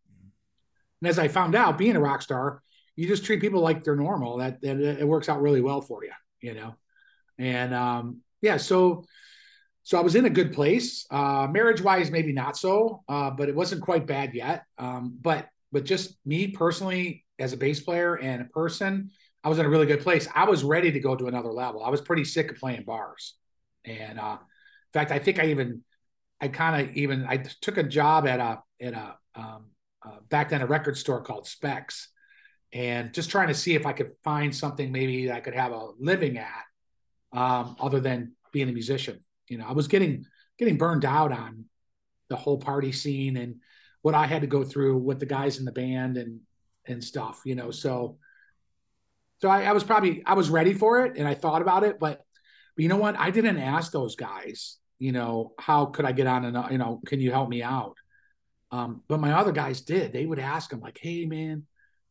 And 1.03 1.11
as 1.11 1.19
I 1.19 1.27
found 1.27 1.57
out, 1.57 1.79
being 1.79 1.97
a 1.97 2.01
rock 2.01 2.23
star, 2.23 2.63
you 2.97 3.07
just 3.07 3.25
treat 3.25 3.41
people 3.41 3.61
like 3.61 3.85
they're 3.85 3.95
normal. 3.95 4.39
That, 4.39 4.61
that 4.63 4.81
it 4.81 5.07
works 5.07 5.29
out 5.29 5.43
really 5.43 5.61
well 5.61 5.81
for 5.81 6.05
you, 6.05 6.13
you 6.41 6.55
know. 6.55 6.75
And 7.39 7.75
um, 7.75 8.21
yeah, 8.41 8.57
so 8.57 9.05
so 9.83 9.99
I 9.99 10.01
was 10.01 10.17
in 10.17 10.25
a 10.25 10.31
good 10.31 10.53
place. 10.53 11.07
Uh, 11.11 11.47
marriage 11.49 11.81
wise, 11.81 12.11
maybe 12.11 12.33
not 12.33 12.57
so, 12.57 13.05
uh, 13.09 13.31
but 13.31 13.49
it 13.49 13.55
wasn't 13.55 13.83
quite 13.83 14.07
bad 14.07 14.35
yet. 14.35 14.65
Um, 14.79 15.17
but 15.21 15.49
but 15.71 15.85
just 15.85 16.17
me 16.25 16.49
personally, 16.49 17.25
as 17.39 17.53
a 17.53 17.57
bass 17.57 17.81
player 17.81 18.17
and 18.17 18.43
a 18.43 18.47
person, 18.47 19.11
I 19.45 19.49
was 19.49 19.59
in 19.59 19.67
a 19.67 19.69
really 19.69 19.87
good 19.87 20.01
place. 20.01 20.27
I 20.35 20.45
was 20.47 20.65
ready 20.65 20.91
to 20.91 21.01
go 21.01 21.15
to 21.15 21.27
another 21.27 21.53
level. 21.53 21.85
I 21.85 21.91
was 21.91 22.01
pretty 22.01 22.25
sick 22.25 22.51
of 22.51 22.57
playing 22.57 22.85
bars, 22.85 23.35
and 23.85 24.19
uh, 24.19 24.39
in 24.41 24.93
fact, 24.93 25.13
I 25.13 25.19
think 25.19 25.39
I 25.39 25.47
even 25.51 25.83
I 26.41 26.49
kind 26.49 26.89
of 26.89 26.97
even 26.97 27.27
I 27.29 27.37
took 27.61 27.77
a 27.77 27.83
job 27.83 28.27
at 28.27 28.41
a 28.41 28.63
at 28.81 28.95
a 28.95 29.17
um, 29.35 29.67
uh, 30.05 30.19
back 30.29 30.49
then 30.49 30.63
a 30.63 30.67
record 30.67 30.97
store 30.97 31.21
called 31.21 31.47
Specs, 31.47 32.09
and 32.77 33.15
just 33.15 33.31
trying 33.31 33.49
to 33.49 33.55
see 33.55 33.75
if 33.75 33.87
I 33.87 33.95
could 33.95 34.13
find 34.23 34.55
something 34.55 34.93
maybe 34.93 35.33
I 35.33 35.41
could 35.41 35.55
have 35.55 35.73
a 35.73 35.93
living 35.99 36.37
at, 36.37 36.65
um, 37.33 37.75
other 37.81 38.01
than 38.01 38.33
being 38.53 38.69
a 38.69 38.73
musician. 38.73 39.25
You 39.49 39.57
know, 39.57 39.65
I 39.67 39.73
was 39.73 39.89
getting 39.89 40.27
getting 40.59 40.77
burned 40.77 41.07
out 41.07 41.33
on 41.33 41.65
the 42.29 42.37
whole 42.37 42.59
party 42.59 42.93
scene 42.93 43.39
and 43.39 43.57
what 44.03 44.15
I 44.15 44.27
had 44.27 44.43
to 44.43 44.47
go 44.47 44.63
through 44.63 44.99
with 44.99 45.21
the 45.21 45.27
guys 45.27 45.59
in 45.59 45.65
the 45.65 45.73
band 45.73 46.19
and 46.19 46.41
and 46.87 47.03
stuff. 47.03 47.41
You 47.47 47.55
know, 47.55 47.71
so 47.71 48.19
so 49.41 49.49
I, 49.49 49.63
I 49.63 49.73
was 49.73 49.83
probably 49.83 50.23
I 50.27 50.35
was 50.35 50.51
ready 50.51 50.75
for 50.75 51.07
it 51.07 51.17
and 51.17 51.27
I 51.27 51.33
thought 51.33 51.63
about 51.63 51.83
it, 51.83 51.99
but, 51.99 52.21
but 52.77 52.83
you 52.83 52.91
know 52.91 52.99
what? 52.99 53.19
I 53.19 53.31
didn't 53.31 53.59
ask 53.59 53.91
those 53.91 54.17
guys. 54.17 54.77
You 54.99 55.13
know, 55.13 55.55
how 55.59 55.87
could 55.87 56.05
I 56.05 56.13
get 56.13 56.27
on 56.27 56.45
and 56.45 56.71
you 56.71 56.79
know, 56.79 57.01
can 57.07 57.21
you 57.21 57.31
help 57.31 57.49
me 57.49 57.63
out? 57.63 57.97
Um, 58.71 59.03
but 59.09 59.21
my 59.21 59.33
other 59.33 59.53
guys 59.53 59.81
did. 59.81 60.13
They 60.13 60.27
would 60.27 60.39
ask 60.39 60.69
them 60.69 60.81
like, 60.81 60.99
"Hey, 61.01 61.25
man, 61.25 61.67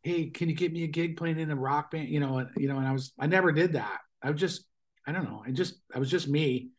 hey, 0.05 0.27
can 0.27 0.47
you 0.49 0.55
get 0.55 0.71
me 0.71 0.83
a 0.83 0.87
gig 0.87 1.17
playing 1.17 1.39
in 1.39 1.49
a 1.49 1.55
rock 1.55 1.91
band?" 1.91 2.09
You 2.09 2.19
know, 2.19 2.37
and 2.37 2.49
you 2.55 2.67
know, 2.67 2.77
and 2.77 2.87
I 2.87 2.91
was 2.93 3.11
I 3.19 3.27
never 3.27 3.51
did 3.51 3.73
that. 3.73 3.99
I 4.21 4.29
was 4.29 4.39
just 4.39 4.65
I 5.05 5.11
don't 5.11 5.25
know. 5.25 5.43
I 5.45 5.51
just 5.51 5.75
I 5.93 5.99
was 5.99 6.09
just 6.09 6.27
me, 6.27 6.69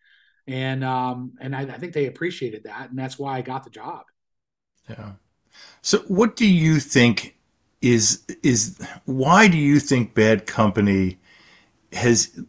and 0.47 0.85
um 0.85 1.33
and 1.41 1.55
I, 1.55 1.63
I 1.63 1.79
think 1.79 1.93
they 1.93 2.07
appreciated 2.07 2.65
that, 2.65 2.91
and 2.91 2.99
that's 2.99 3.19
why 3.19 3.37
I 3.37 3.43
got 3.43 3.65
the 3.65 3.71
job. 3.71 4.05
Yeah. 4.89 5.13
So, 5.83 5.99
what 6.09 6.37
do 6.37 6.47
you 6.47 6.79
think 6.81 7.37
is 7.83 8.23
is 8.43 8.79
why 9.05 9.49
do 9.49 9.59
you 9.59 9.81
think 9.81 10.15
Bad 10.15 10.47
Company 10.47 11.19
has 11.93 12.41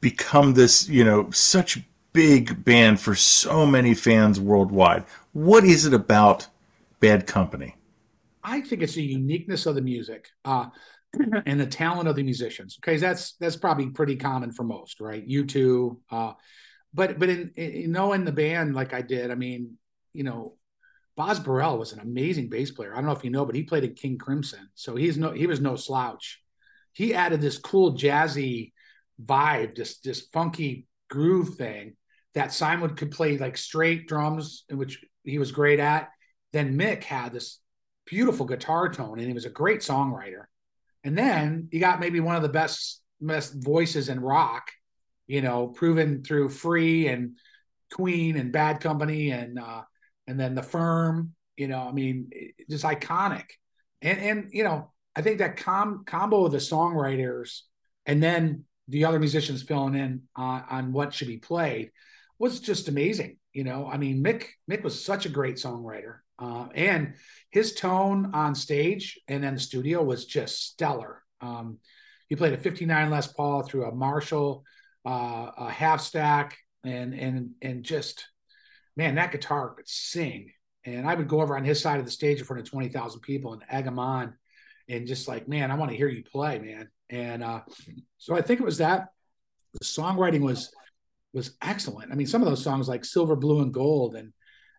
become 0.00 0.54
this 0.54 0.88
you 0.88 1.04
know 1.04 1.30
such 1.30 1.80
big 2.12 2.64
band 2.64 3.00
for 3.00 3.14
so 3.14 3.64
many 3.64 3.94
fans 3.94 4.38
worldwide? 4.38 5.04
What 5.32 5.64
is 5.64 5.86
it 5.86 5.94
about 5.94 6.46
Bad 7.00 7.26
Company? 7.26 7.77
I 8.42 8.60
think 8.60 8.82
it's 8.82 8.94
the 8.94 9.02
uniqueness 9.02 9.66
of 9.66 9.74
the 9.74 9.82
music 9.82 10.28
uh, 10.44 10.66
and 11.46 11.60
the 11.60 11.66
talent 11.66 12.08
of 12.08 12.16
the 12.16 12.22
musicians. 12.22 12.78
Okay, 12.82 12.96
that's 12.96 13.34
that's 13.34 13.56
probably 13.56 13.90
pretty 13.90 14.16
common 14.16 14.52
for 14.52 14.64
most, 14.64 15.00
right? 15.00 15.24
You 15.24 15.44
two, 15.44 16.00
uh, 16.10 16.32
but 16.94 17.18
but 17.18 17.28
in, 17.28 17.52
in 17.56 17.92
knowing 17.92 18.24
the 18.24 18.32
band 18.32 18.74
like 18.74 18.94
I 18.94 19.02
did, 19.02 19.30
I 19.30 19.34
mean, 19.34 19.78
you 20.12 20.24
know, 20.24 20.54
Boz 21.16 21.40
Burrell 21.40 21.78
was 21.78 21.92
an 21.92 22.00
amazing 22.00 22.48
bass 22.48 22.70
player. 22.70 22.92
I 22.92 22.96
don't 22.96 23.06
know 23.06 23.12
if 23.12 23.24
you 23.24 23.30
know, 23.30 23.44
but 23.44 23.54
he 23.54 23.64
played 23.64 23.84
in 23.84 23.94
King 23.94 24.18
Crimson, 24.18 24.68
so 24.74 24.96
he's 24.96 25.18
no 25.18 25.32
he 25.32 25.46
was 25.46 25.60
no 25.60 25.76
slouch. 25.76 26.40
He 26.92 27.14
added 27.14 27.40
this 27.40 27.58
cool 27.58 27.94
jazzy 27.94 28.72
vibe, 29.22 29.76
this 29.76 29.98
this 29.98 30.28
funky 30.32 30.86
groove 31.08 31.54
thing 31.56 31.96
that 32.34 32.52
Simon 32.52 32.94
could 32.94 33.10
play 33.10 33.38
like 33.38 33.56
straight 33.56 34.06
drums, 34.06 34.64
which 34.70 35.02
he 35.24 35.38
was 35.38 35.52
great 35.52 35.80
at. 35.80 36.08
Then 36.52 36.78
Mick 36.78 37.02
had 37.02 37.32
this 37.32 37.58
beautiful 38.08 38.46
guitar 38.46 38.88
tone, 38.88 39.18
and 39.18 39.28
he 39.28 39.34
was 39.34 39.44
a 39.44 39.50
great 39.50 39.80
songwriter. 39.80 40.44
And 41.04 41.16
then 41.16 41.68
you 41.70 41.80
got 41.80 42.00
maybe 42.00 42.20
one 42.20 42.36
of 42.36 42.42
the 42.42 42.48
best 42.48 43.00
best 43.20 43.54
voices 43.56 44.08
in 44.08 44.20
rock, 44.20 44.70
you 45.26 45.42
know, 45.42 45.68
proven 45.68 46.22
through 46.22 46.48
Free 46.48 47.08
and 47.08 47.36
Queen 47.92 48.36
and 48.36 48.52
Bad 48.52 48.80
Company 48.80 49.30
and 49.30 49.58
uh, 49.58 49.82
and 50.26 50.38
then 50.38 50.54
the 50.54 50.62
firm 50.62 51.34
you 51.58 51.68
know 51.68 51.80
i 51.80 51.92
mean 51.92 52.30
just 52.70 52.84
iconic. 52.84 53.44
And 54.00 54.20
and 54.20 54.50
you 54.52 54.64
know 54.64 54.92
i 55.16 55.22
think 55.22 55.38
that 55.38 55.56
com- 55.56 56.04
combo 56.06 56.46
of 56.46 56.52
the 56.52 56.58
songwriters 56.58 57.62
and 58.06 58.22
then 58.22 58.64
the 58.86 59.04
other 59.04 59.18
musicians 59.18 59.62
filling 59.62 59.94
in 59.94 60.22
on, 60.36 60.64
on 60.70 60.92
what 60.92 61.12
should 61.12 61.28
be 61.28 61.36
played 61.36 61.90
was 62.38 62.60
just 62.60 62.88
amazing 62.88 63.38
you 63.52 63.64
know. 63.64 63.88
I 63.90 63.98
mean 63.98 64.22
mick 64.22 64.44
mick 64.70 64.82
was 64.82 65.04
such 65.04 65.26
a 65.26 65.30
great 65.30 65.56
songwriter 65.56 66.18
uh, 66.38 66.66
and 66.74 67.14
his 67.50 67.74
tone 67.74 68.30
on 68.34 68.54
stage 68.54 69.18
and 69.28 69.42
then 69.42 69.54
the 69.54 69.60
studio 69.60 70.02
was 70.02 70.24
just 70.24 70.62
stellar 70.62 71.22
um, 71.40 71.78
he 72.28 72.36
played 72.36 72.52
a 72.52 72.58
59 72.58 73.10
les 73.10 73.26
paul 73.32 73.62
through 73.62 73.84
a 73.84 73.94
marshall 73.94 74.64
uh, 75.06 75.50
a 75.56 75.70
half 75.70 76.00
stack 76.00 76.58
and 76.84 77.14
and 77.14 77.50
and 77.62 77.84
just 77.84 78.26
man, 78.98 79.14
that 79.14 79.30
guitar 79.30 79.70
could 79.70 79.88
sing. 79.88 80.50
And 80.84 81.08
I 81.08 81.14
would 81.14 81.28
go 81.28 81.40
over 81.40 81.56
on 81.56 81.64
his 81.64 81.80
side 81.80 82.00
of 82.00 82.04
the 82.04 82.10
stage 82.10 82.40
in 82.40 82.44
front 82.44 82.60
of 82.60 82.68
20,000 82.68 83.20
people 83.20 83.52
and 83.52 83.62
egg 83.70 83.86
him 83.86 83.98
on 83.98 84.34
and 84.88 85.06
just 85.06 85.28
like, 85.28 85.48
man, 85.48 85.70
I 85.70 85.76
want 85.76 85.92
to 85.92 85.96
hear 85.96 86.08
you 86.08 86.24
play, 86.24 86.58
man. 86.58 86.88
And 87.08 87.44
uh, 87.44 87.60
so 88.18 88.34
I 88.34 88.42
think 88.42 88.60
it 88.60 88.64
was 88.64 88.78
that 88.78 89.08
the 89.72 89.84
songwriting 89.84 90.40
was 90.40 90.70
was 91.34 91.56
excellent. 91.62 92.10
I 92.10 92.14
mean, 92.14 92.26
some 92.26 92.42
of 92.42 92.48
those 92.48 92.64
songs 92.64 92.88
like 92.88 93.04
Silver, 93.04 93.36
Blue, 93.36 93.60
and 93.60 93.72
Gold 93.72 94.16
and 94.16 94.32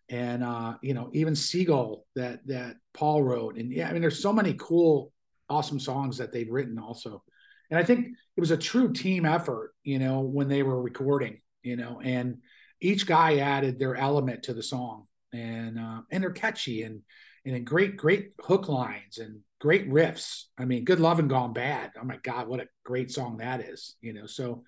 and 0.10 0.44
uh, 0.44 0.76
you 0.82 0.94
know, 0.94 1.10
even 1.14 1.36
Seagull 1.36 2.06
that 2.16 2.46
that 2.48 2.78
Paul 2.94 3.24
wrote. 3.24 3.58
And 3.58 3.72
yeah, 3.72 3.90
I 3.90 3.94
mean, 3.94 4.02
there's 4.02 4.22
so 4.22 4.34
many 4.34 4.56
cool, 4.56 5.12
awesome 5.50 5.80
songs 5.80 6.18
that 6.18 6.32
they've 6.32 6.50
written 6.50 6.80
also. 6.80 7.24
And 7.70 7.80
I 7.80 7.84
think 7.84 8.08
it 8.36 8.40
was 8.40 8.52
a 8.52 8.58
true 8.58 8.92
team 8.92 9.26
effort, 9.26 9.74
you 9.84 10.00
know, 10.00 10.22
when 10.22 10.48
they 10.48 10.64
were 10.64 10.82
recording, 10.82 11.42
you 11.62 11.76
know, 11.76 12.02
and 12.04 12.40
each 12.82 13.06
guy 13.06 13.38
added 13.38 13.78
their 13.78 13.96
element 13.96 14.44
to 14.44 14.54
the 14.54 14.64
song, 14.64 15.06
and 15.34 15.78
uh, 15.78 16.02
and 16.12 16.24
they're 16.24 16.32
catchy 16.32 16.84
and 16.84 17.02
and 17.46 17.66
great 17.66 17.98
great 17.98 18.32
hook 18.42 18.68
lines 18.68 19.18
and 19.18 19.40
great 19.60 19.90
riffs. 19.90 20.46
I 20.58 20.66
mean, 20.66 20.86
"Good 20.86 21.00
Lovin' 21.00 21.28
Gone 21.28 21.54
Bad." 21.54 21.92
Oh 22.00 22.06
my 22.06 22.18
God, 22.24 22.48
what 22.48 22.62
a 22.62 22.68
great 22.84 23.12
song 23.12 23.38
that 23.38 23.62
is! 23.62 23.96
You 24.02 24.14
know, 24.14 24.26
so 24.26 24.64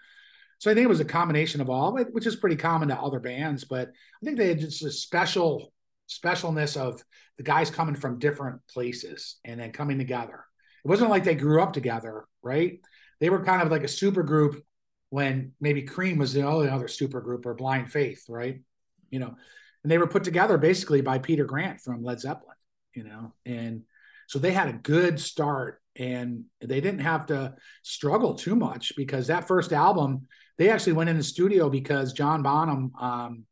so 0.61 0.69
I 0.69 0.75
think 0.75 0.85
it 0.85 0.89
was 0.89 0.99
a 0.99 1.05
combination 1.05 1.59
of 1.59 1.71
all, 1.71 1.97
which 2.11 2.27
is 2.27 2.35
pretty 2.35 2.55
common 2.55 2.89
to 2.89 2.95
other 2.95 3.19
bands. 3.19 3.63
But 3.63 3.87
I 3.89 4.23
think 4.23 4.37
they 4.37 4.49
had 4.49 4.59
just 4.59 4.83
a 4.83 4.91
special 4.91 5.73
specialness 6.07 6.77
of 6.77 7.03
the 7.37 7.43
guys 7.43 7.71
coming 7.71 7.95
from 7.95 8.19
different 8.19 8.61
places 8.67 9.39
and 9.43 9.59
then 9.59 9.71
coming 9.71 9.97
together. 9.97 10.45
It 10.85 10.87
wasn't 10.87 11.09
like 11.09 11.23
they 11.23 11.33
grew 11.33 11.63
up 11.63 11.73
together, 11.73 12.25
right? 12.43 12.79
They 13.19 13.31
were 13.31 13.43
kind 13.43 13.63
of 13.63 13.71
like 13.71 13.83
a 13.83 13.87
super 13.87 14.21
group 14.21 14.63
when 15.09 15.53
maybe 15.59 15.81
Cream 15.81 16.19
was 16.19 16.31
the 16.31 16.43
only 16.43 16.69
other 16.69 16.87
super 16.87 17.21
group 17.21 17.47
or 17.47 17.55
Blind 17.55 17.91
Faith, 17.91 18.25
right? 18.29 18.61
You 19.09 19.17
know, 19.17 19.33
and 19.81 19.91
they 19.91 19.97
were 19.97 20.05
put 20.05 20.23
together 20.23 20.59
basically 20.59 21.01
by 21.01 21.17
Peter 21.17 21.45
Grant 21.45 21.79
from 21.81 22.03
Led 22.03 22.19
Zeppelin, 22.19 22.55
you 22.93 23.03
know, 23.03 23.33
and 23.47 23.81
so 24.27 24.37
they 24.37 24.51
had 24.51 24.69
a 24.69 24.73
good 24.73 25.19
start 25.19 25.81
and 25.95 26.45
they 26.61 26.81
didn't 26.81 26.99
have 26.99 27.25
to 27.25 27.55
struggle 27.81 28.35
too 28.35 28.55
much 28.55 28.93
because 28.95 29.27
that 29.27 29.47
first 29.47 29.73
album, 29.73 30.27
they 30.57 30.69
actually 30.69 30.93
went 30.93 31.09
in 31.09 31.17
the 31.17 31.23
studio 31.23 31.69
because 31.69 32.13
John 32.13 32.43
Bonham 32.43 32.91
um, 32.99 33.45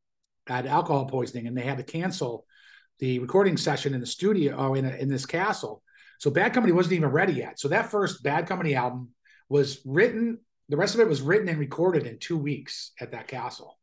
had 0.47 0.65
alcohol 0.65 1.05
poisoning 1.05 1.47
and 1.47 1.57
they 1.57 1.63
had 1.63 1.77
to 1.77 1.83
cancel 1.83 2.45
the 2.99 3.19
recording 3.19 3.57
session 3.57 3.93
in 3.93 4.01
the 4.01 4.05
studio 4.05 4.55
oh, 4.57 4.73
in, 4.73 4.85
a, 4.85 4.89
in 4.89 5.09
this 5.09 5.25
castle. 5.25 5.81
So 6.19 6.29
Bad 6.29 6.53
Company 6.53 6.73
wasn't 6.73 6.93
even 6.93 7.09
ready 7.09 7.33
yet. 7.33 7.59
So 7.59 7.69
that 7.69 7.91
first 7.91 8.23
Bad 8.23 8.47
Company 8.47 8.75
album 8.75 9.09
was 9.47 9.79
written 9.85 10.39
the 10.69 10.77
rest 10.77 10.93
of 10.93 11.01
it 11.01 11.09
was 11.09 11.21
written 11.21 11.49
and 11.49 11.59
recorded 11.59 12.05
in 12.05 12.19
two 12.19 12.37
weeks 12.37 12.91
at 13.01 13.11
that 13.11 13.27
castle. 13.27 13.77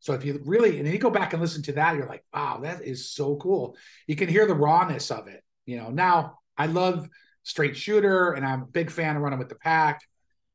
So 0.00 0.14
if 0.14 0.24
you 0.24 0.40
really 0.44 0.78
and 0.78 0.86
then 0.86 0.92
you 0.92 0.98
go 0.98 1.10
back 1.10 1.32
and 1.32 1.40
listen 1.40 1.62
to 1.64 1.72
that, 1.72 1.96
you're 1.96 2.08
like, 2.08 2.24
wow, 2.32 2.60
that 2.62 2.82
is 2.82 3.10
so 3.10 3.36
cool. 3.36 3.76
You 4.06 4.16
can 4.16 4.28
hear 4.28 4.46
the 4.46 4.54
rawness 4.54 5.10
of 5.10 5.28
it. 5.28 5.42
You 5.66 5.76
know, 5.76 5.90
now 5.90 6.38
I 6.56 6.66
love 6.66 7.08
straight 7.42 7.76
shooter 7.76 8.32
and 8.32 8.44
I'm 8.44 8.62
a 8.62 8.66
big 8.66 8.90
fan 8.90 9.16
of 9.16 9.22
running 9.22 9.38
with 9.38 9.50
the 9.50 9.54
pack. 9.54 10.00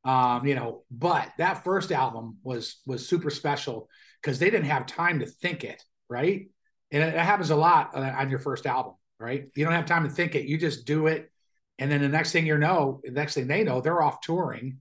Um, 0.04 0.46
you 0.46 0.54
know, 0.54 0.84
but 0.90 1.28
that 1.38 1.64
first 1.64 1.92
album 1.92 2.38
was 2.42 2.80
was 2.86 3.06
super 3.06 3.30
special 3.30 3.88
because 4.22 4.38
they 4.38 4.50
didn't 4.50 4.66
have 4.66 4.86
time 4.86 5.20
to 5.20 5.26
think 5.26 5.64
it, 5.64 5.82
right? 6.08 6.48
And 6.90 7.02
it, 7.02 7.14
it 7.14 7.20
happens 7.20 7.50
a 7.50 7.56
lot 7.56 7.94
on 7.94 8.30
your 8.30 8.38
first 8.38 8.66
album, 8.66 8.94
right? 9.18 9.48
You 9.54 9.64
don't 9.64 9.74
have 9.74 9.86
time 9.86 10.04
to 10.04 10.10
think 10.10 10.34
it. 10.34 10.46
You 10.46 10.58
just 10.58 10.86
do 10.86 11.06
it. 11.06 11.30
And 11.78 11.90
then 11.90 12.00
the 12.00 12.08
next 12.08 12.32
thing 12.32 12.46
you 12.46 12.58
know, 12.58 13.00
the 13.04 13.10
next 13.10 13.34
thing 13.34 13.46
they 13.46 13.62
know, 13.62 13.80
they're 13.80 14.02
off 14.02 14.20
touring 14.20 14.80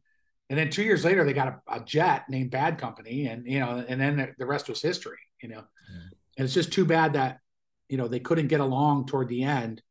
and 0.50 0.58
then 0.58 0.70
two 0.70 0.84
years 0.84 1.06
later, 1.06 1.24
they 1.24 1.34
got 1.34 1.48
a, 1.48 1.76
a 1.76 1.80
jet 1.84 2.26
named 2.28 2.50
Bad 2.50 2.80
Company, 2.80 3.28
and 3.28 3.46
you 3.46 3.60
know, 3.60 3.84
and 3.88 4.02
then 4.02 4.18
the, 4.18 4.30
the 4.40 4.46
rest 4.46 4.68
was 4.68 4.82
history. 4.82 5.20
You 5.42 5.50
know, 5.50 5.64
yeah. 5.92 6.10
and 6.38 6.46
it's 6.46 6.54
just 6.54 6.74
too 6.74 6.86
bad 6.86 7.14
that 7.14 7.40
you 7.88 7.98
know 7.98 8.08
they 8.08 8.20
couldn't 8.20 8.48
get 8.48 8.60
along 8.60 9.06
toward 9.06 9.30
the 9.30 9.44
end. 9.44 9.82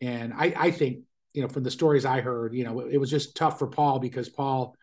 And 0.00 0.32
I, 0.32 0.54
I 0.56 0.70
think 0.70 1.00
you 1.34 1.42
know 1.42 1.48
from 1.48 1.62
the 1.62 1.70
stories 1.70 2.04
I 2.04 2.20
heard, 2.20 2.54
you 2.54 2.64
know, 2.64 2.80
it, 2.80 2.94
it 2.94 2.98
was 2.98 3.10
just 3.10 3.36
tough 3.36 3.58
for 3.58 3.66
Paul 3.66 3.98
because 3.98 4.28
Paul 4.28 4.76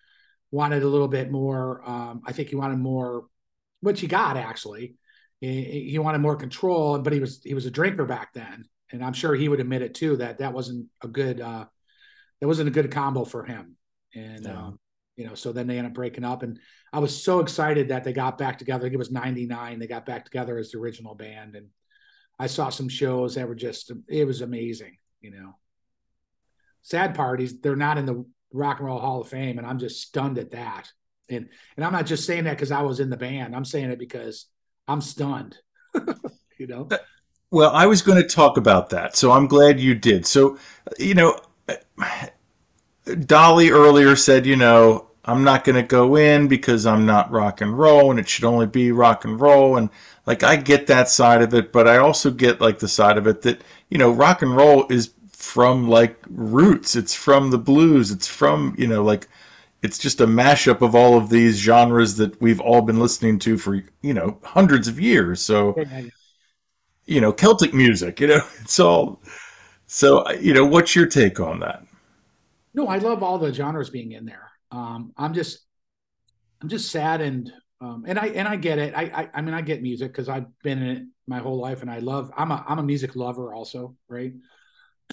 wanted 0.52 0.84
a 0.84 0.88
little 0.88 1.08
bit 1.08 1.32
more. 1.32 1.82
Um, 1.86 2.22
I 2.26 2.32
think 2.32 2.50
he 2.50 2.56
wanted 2.56 2.80
more, 2.80 3.26
which 3.82 4.02
he 4.02 4.08
got 4.08 4.38
actually. 4.38 4.96
He, 5.42 5.90
he 5.92 6.00
wanted 6.00 6.20
more 6.20 6.36
control, 6.36 6.98
but 7.00 7.14
he 7.14 7.20
was 7.20 7.42
he 7.44 7.54
was 7.54 7.66
a 7.66 7.72
drinker 7.72 8.06
back 8.06 8.34
then, 8.34 8.66
and 8.92 9.04
I'm 9.04 9.14
sure 9.14 9.36
he 9.36 9.50
would 9.50 9.60
admit 9.60 9.82
it 9.82 9.94
too 9.94 10.18
that 10.18 10.40
that 10.40 10.54
wasn't 10.54 10.88
a 11.04 11.08
good 11.08 11.42
uh, 11.42 11.66
that 12.40 12.48
wasn't 12.48 12.70
a 12.70 12.72
good 12.72 12.92
combo 12.92 13.26
for 13.26 13.44
him. 13.44 13.76
And 14.14 14.46
yeah. 14.46 14.58
um, 14.58 14.80
you 15.16 15.26
know, 15.26 15.36
so 15.36 15.52
then 15.52 15.68
they 15.68 15.78
ended 15.78 15.92
up 15.92 15.96
breaking 15.96 16.24
up, 16.24 16.44
and 16.44 16.60
I 16.92 17.00
was 17.00 17.24
so 17.24 17.40
excited 17.40 17.90
that 17.90 18.04
they 18.04 18.14
got 18.14 18.38
back 18.38 18.58
together. 18.58 18.84
I 18.84 18.86
think 18.86 18.96
it 18.96 18.98
was 18.98 19.12
'99. 19.12 19.80
They 19.80 19.88
got 19.88 20.06
back 20.06 20.26
together 20.26 20.58
as 20.58 20.72
the 20.72 20.80
original 20.80 21.16
band, 21.16 21.56
and 21.56 21.68
I 22.40 22.48
saw 22.48 22.70
some 22.70 22.90
shows 22.90 23.36
that 23.36 23.48
were 23.48 23.56
just 23.56 23.92
it 24.08 24.26
was 24.26 24.42
amazing. 24.42 24.98
You 25.22 25.32
know, 25.32 25.58
sad 26.86 27.16
parties. 27.16 27.60
They're 27.60 27.76
not 27.76 27.98
in 27.98 28.06
the 28.06 28.24
Rock 28.54 28.80
and 28.80 28.88
Roll 28.88 29.00
Hall 29.00 29.22
of 29.22 29.28
Fame, 29.28 29.58
and 29.58 29.68
I'm 29.68 29.80
just 29.80 30.02
stunned 30.02 30.38
at 30.38 30.52
that. 30.52 30.92
And 31.28 31.50
and 31.76 31.84
I'm 31.84 31.92
not 31.92 32.06
just 32.06 32.26
saying 32.26 32.46
that 32.46 32.52
because 32.52 32.72
I 32.72 32.84
was 32.84 33.00
in 33.00 33.10
the 33.10 33.18
band. 33.18 33.56
I'm 33.56 33.66
saying 33.66 33.90
it 33.90 34.00
because 34.00 34.46
I'm 34.88 35.02
stunned. 35.02 35.58
you 36.58 36.68
know. 36.68 36.88
Uh, 36.90 36.98
well, 37.52 37.72
I 37.72 37.88
was 37.88 38.02
going 38.02 38.22
to 38.22 38.28
talk 38.28 38.58
about 38.58 38.92
that, 38.92 39.16
so 39.16 39.32
I'm 39.32 39.48
glad 39.48 39.80
you 39.80 39.96
did. 39.96 40.26
So, 40.26 40.58
you 41.00 41.14
know, 41.14 41.40
Dolly 43.26 43.70
earlier 43.70 44.16
said, 44.16 44.46
you 44.46 44.56
know, 44.56 45.08
I'm 45.24 45.44
not 45.44 45.64
going 45.64 45.76
to 45.76 45.84
go 45.84 46.16
in 46.18 46.48
because 46.48 46.86
I'm 46.86 47.06
not 47.06 47.32
rock 47.32 47.62
and 47.62 47.78
roll 47.78 48.12
and 48.12 48.20
it 48.20 48.28
should 48.28 48.44
only 48.44 48.68
be 48.68 48.92
rock 48.92 49.26
and 49.26 49.40
roll. 49.40 49.78
And 49.78 49.90
like, 50.26 50.44
I 50.44 50.56
get 50.56 50.88
that 50.88 51.08
side 51.08 51.42
of 51.42 51.54
it, 51.54 51.72
but 51.72 51.88
I 51.88 51.98
also 51.98 52.30
get 52.30 52.62
like 52.62 52.80
the 52.80 52.88
side 52.88 53.18
of 53.18 53.26
it 53.26 53.42
that, 53.44 53.62
you 53.90 53.98
know, 53.98 54.12
rock 54.12 54.42
and 54.42 54.56
roll 54.56 54.86
is 54.90 55.14
from 55.46 55.88
like 55.88 56.18
roots. 56.30 56.96
It's 56.96 57.16
from 57.16 57.52
the 57.52 57.58
blues. 57.58 58.12
It's 58.12 58.28
from, 58.28 58.76
you 58.78 58.88
know, 58.88 59.04
like, 59.04 59.28
it's 59.82 60.00
just 60.00 60.22
a 60.22 60.28
mashup 60.28 60.82
of 60.82 60.96
all 60.96 61.18
of 61.18 61.30
these 61.30 61.58
genres 61.58 62.18
that 62.18 62.42
we've 62.42 62.60
all 62.62 62.82
been 62.82 63.00
listening 63.00 63.38
to 63.40 63.58
for, 63.58 63.84
you 64.02 64.14
know, 64.14 64.40
hundreds 64.44 64.88
of 64.88 65.00
years. 65.00 65.42
So, 65.42 65.78
you 67.06 67.22
know, 67.22 67.32
Celtic 67.32 67.74
music, 67.74 68.20
you 68.20 68.28
know, 68.28 68.42
it's 68.62 68.80
all. 68.80 69.22
So, 69.88 70.30
you 70.32 70.54
know, 70.54 70.66
what's 70.66 70.96
your 70.96 71.06
take 71.06 71.40
on 71.40 71.60
that? 71.60 71.86
No, 72.74 72.88
I 72.88 72.98
love 72.98 73.24
all 73.24 73.38
the 73.38 73.54
genres 73.54 73.90
being 73.90 74.12
in 74.12 74.26
there. 74.26 74.52
Um, 74.72 75.14
I'm 75.16 75.34
just, 75.34 75.60
I'm 76.62 76.70
just 76.70 76.92
saddened, 76.92 77.54
um, 77.80 78.06
and 78.08 78.18
I 78.18 78.28
and 78.28 78.48
I 78.48 78.56
get 78.56 78.80
it. 78.80 78.94
I 78.96 79.04
I, 79.04 79.30
I 79.36 79.42
mean, 79.42 79.54
I 79.54 79.62
get 79.62 79.82
music 79.84 80.12
because 80.12 80.28
I've 80.28 80.48
been 80.64 80.82
in 80.82 80.98
it 80.98 81.04
my 81.28 81.40
whole 81.40 81.60
life, 81.60 81.82
and 81.82 81.92
I 81.92 82.00
love. 82.00 82.32
I'm 82.36 82.52
a 82.52 82.66
I'm 82.68 82.80
a 82.80 82.84
music 82.84 83.16
lover 83.16 83.54
also, 83.54 83.96
right? 84.10 84.34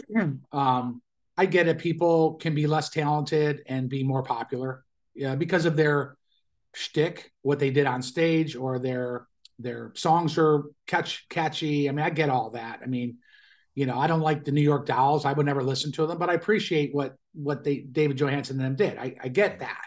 um, 0.53 1.03
I 1.37 1.47
get 1.47 1.69
it. 1.69 1.79
People 1.79 2.35
can 2.35 2.55
be 2.55 2.67
less 2.67 2.91
talented 2.91 3.63
and 3.67 3.89
be 3.89 4.03
more 4.03 4.23
popular, 4.23 4.85
yeah, 5.15 5.35
because 5.35 5.65
of 5.65 5.77
their 5.77 6.17
shtick, 6.75 7.33
what 7.43 7.59
they 7.59 7.71
did 7.71 7.87
on 7.87 8.03
stage, 8.03 8.57
or 8.57 8.79
their 8.79 9.27
their 9.59 9.93
songs 9.95 10.37
are 10.39 10.65
catch 10.87 11.29
catchy. 11.29 11.89
I 11.89 11.93
mean, 11.93 12.05
I 12.05 12.11
get 12.11 12.31
all 12.31 12.51
that. 12.51 12.81
I 12.83 12.87
mean, 12.87 13.19
you 13.75 13.87
know, 13.87 13.99
I 13.99 14.07
don't 14.07 14.21
like 14.21 14.45
the 14.45 14.53
New 14.53 14.63
York 14.63 14.87
Dolls. 14.87 15.25
I 15.25 15.33
would 15.33 15.47
never 15.47 15.63
listen 15.63 15.93
to 15.93 16.07
them, 16.07 16.19
but 16.19 16.31
I 16.31 16.35
appreciate 16.35 16.95
what 16.95 17.15
what 17.33 17.65
they 17.65 17.79
David 17.79 18.19
Johansen 18.19 18.53
and 18.53 18.61
them 18.61 18.77
did. 18.77 18.99
I, 18.99 19.17
I 19.23 19.29
get 19.29 19.61
that. 19.61 19.85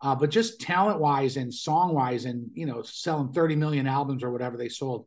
Uh, 0.00 0.14
but 0.14 0.30
just 0.30 0.60
talent 0.60 1.00
wise 1.00 1.36
and 1.36 1.52
song 1.52 1.94
wise, 1.94 2.24
and 2.24 2.50
you 2.54 2.66
know, 2.66 2.82
selling 2.82 3.32
30 3.32 3.56
million 3.56 3.86
albums 3.86 4.22
or 4.22 4.30
whatever 4.30 4.56
they 4.56 4.68
sold, 4.68 5.06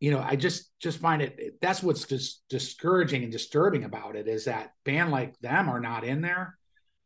you 0.00 0.10
know, 0.10 0.20
I 0.20 0.36
just 0.36 0.70
just 0.80 0.98
find 0.98 1.22
it. 1.22 1.60
That's 1.60 1.82
what's 1.82 2.04
just 2.04 2.42
discouraging 2.48 3.22
and 3.22 3.32
disturbing 3.32 3.84
about 3.84 4.16
it 4.16 4.28
is 4.28 4.44
that 4.44 4.72
band 4.84 5.10
like 5.10 5.38
them 5.40 5.68
are 5.68 5.80
not 5.80 6.04
in 6.04 6.20
there. 6.20 6.56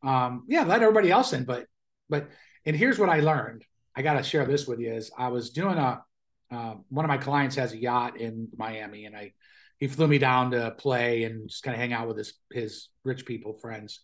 Um, 0.03 0.45
yeah, 0.49 0.64
let 0.64 0.82
everybody 0.82 1.11
else 1.11 1.32
in, 1.32 1.45
but 1.45 1.66
but 2.09 2.28
and 2.64 2.74
here's 2.74 2.99
what 2.99 3.09
I 3.09 3.20
learned. 3.20 3.64
I 3.95 4.03
got 4.03 4.14
to 4.14 4.22
share 4.22 4.47
this 4.47 4.66
with 4.66 4.80
you. 4.80 4.93
Is 4.93 5.11
I 5.16 5.28
was 5.28 5.51
doing 5.51 5.78
a 5.78 6.03
uh, 6.51 6.74
one 6.89 7.05
of 7.05 7.09
my 7.09 7.18
clients 7.18 7.57
has 7.57 7.72
a 7.72 7.78
yacht 7.78 8.18
in 8.20 8.49
Miami, 8.57 9.05
and 9.05 9.16
I 9.16 9.32
he 9.78 9.86
flew 9.86 10.09
me 10.09 10.18
down 10.18 10.51
to 10.53 10.72
play 10.72 11.24
and 11.24 11.49
just 11.49 11.62
kind 11.62 11.74
of 11.74 11.80
hang 11.80 11.93
out 11.93 12.09
with 12.09 12.16
his 12.16 12.34
his 12.53 12.89
rich 13.05 13.26
people 13.26 13.55
friends. 13.55 14.01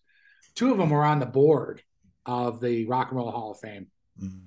Two 0.54 0.70
of 0.70 0.78
them 0.78 0.90
were 0.90 1.04
on 1.04 1.18
the 1.18 1.26
board 1.26 1.82
of 2.26 2.60
the 2.60 2.86
Rock 2.86 3.08
and 3.08 3.16
Roll 3.16 3.30
Hall 3.30 3.52
of 3.52 3.60
Fame. 3.60 3.88
Mm-hmm. 4.22 4.46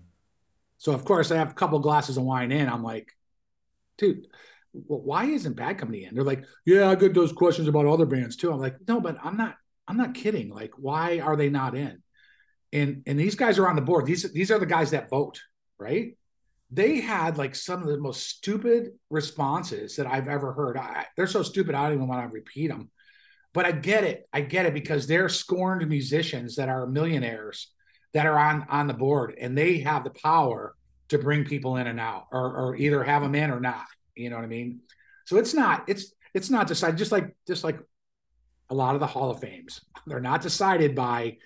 So 0.78 0.94
of 0.94 1.04
course 1.04 1.32
I 1.32 1.38
have 1.38 1.52
a 1.52 1.56
couple 1.56 1.80
glasses 1.80 2.18
of 2.18 2.24
wine 2.24 2.52
in. 2.52 2.70
I'm 2.70 2.84
like, 2.84 3.12
dude, 3.98 4.28
well, 4.74 5.02
why 5.02 5.26
isn't 5.26 5.56
Bad 5.56 5.78
Company 5.78 6.06
in? 6.06 6.16
They're 6.16 6.24
like, 6.24 6.46
yeah, 6.66 6.90
I 6.90 6.96
get 6.96 7.14
those 7.14 7.32
questions 7.32 7.68
about 7.68 7.86
other 7.86 8.06
bands 8.06 8.36
too. 8.36 8.52
I'm 8.52 8.60
like, 8.60 8.76
no, 8.88 9.00
but 9.00 9.18
I'm 9.24 9.38
not. 9.38 9.56
I'm 9.90 9.98
not 9.98 10.14
kidding. 10.14 10.50
Like, 10.50 10.74
why 10.78 11.20
are 11.20 11.38
they 11.38 11.50
not 11.50 11.74
in? 11.74 12.04
And 12.74 13.04
and 13.08 13.18
these 13.18 13.36
guys 13.36 13.58
are 13.58 13.70
on 13.70 13.78
the 13.78 13.82
board. 13.82 14.06
These 14.06 14.32
these 14.34 14.52
are 14.52 14.60
the 14.60 14.66
guys 14.66 14.92
that 14.92 15.10
vote, 15.10 15.40
right? 15.80 16.18
they 16.72 17.00
had 17.00 17.38
like 17.38 17.56
some 17.56 17.82
of 17.82 17.88
the 17.88 17.98
most 17.98 18.28
stupid 18.28 18.92
responses 19.10 19.96
that 19.96 20.08
I've 20.08 20.28
ever 20.28 20.52
heard. 20.52 20.78
I, 20.78 21.06
they're 21.16 21.28
so 21.28 21.44
stupid, 21.44 21.76
I 21.76 21.84
don't 21.84 21.96
even 21.96 22.08
want 22.08 22.28
to 22.28 22.34
repeat 22.34 22.68
them. 22.68 22.90
But 23.54 23.66
I 23.66 23.72
get 23.72 24.04
it. 24.04 24.28
I 24.34 24.42
get 24.42 24.66
it 24.66 24.74
because 24.74 25.08
they're 25.08 25.30
scorned 25.30 25.88
musicians 25.88 26.58
that 26.58 26.70
are 26.70 26.86
millionaires 26.86 27.72
that 28.14 28.26
are 28.26 28.38
on 28.38 28.66
on 28.70 28.88
the 28.88 28.94
board, 28.94 29.36
and 29.40 29.58
they 29.58 29.80
have 29.80 30.04
the 30.04 30.12
power 30.12 30.76
to 31.10 31.18
bring 31.18 31.46
people 31.46 31.78
in 31.78 31.88
and 31.88 32.00
out, 32.00 32.28
or, 32.32 32.56
or 32.56 32.76
either 32.76 33.04
have 33.04 33.22
them 33.22 33.36
in 33.36 33.50
or 33.50 33.60
not. 33.60 33.86
You 34.16 34.30
know 34.30 34.36
what 34.36 34.46
I 34.46 34.50
mean? 34.50 34.82
So 35.26 35.38
it's 35.38 35.54
not. 35.54 35.86
It's 35.88 36.14
it's 36.34 36.50
not 36.50 36.68
decided. 36.68 36.98
Just 36.98 37.12
like 37.12 37.36
just 37.48 37.64
like 37.64 37.80
a 38.70 38.76
lot 38.76 38.96
of 38.96 39.00
the 39.00 39.08
Hall 39.08 39.32
of 39.32 39.40
Fames, 39.40 39.82
they're 40.06 40.20
not 40.20 40.42
decided 40.42 40.96
by 40.96 41.38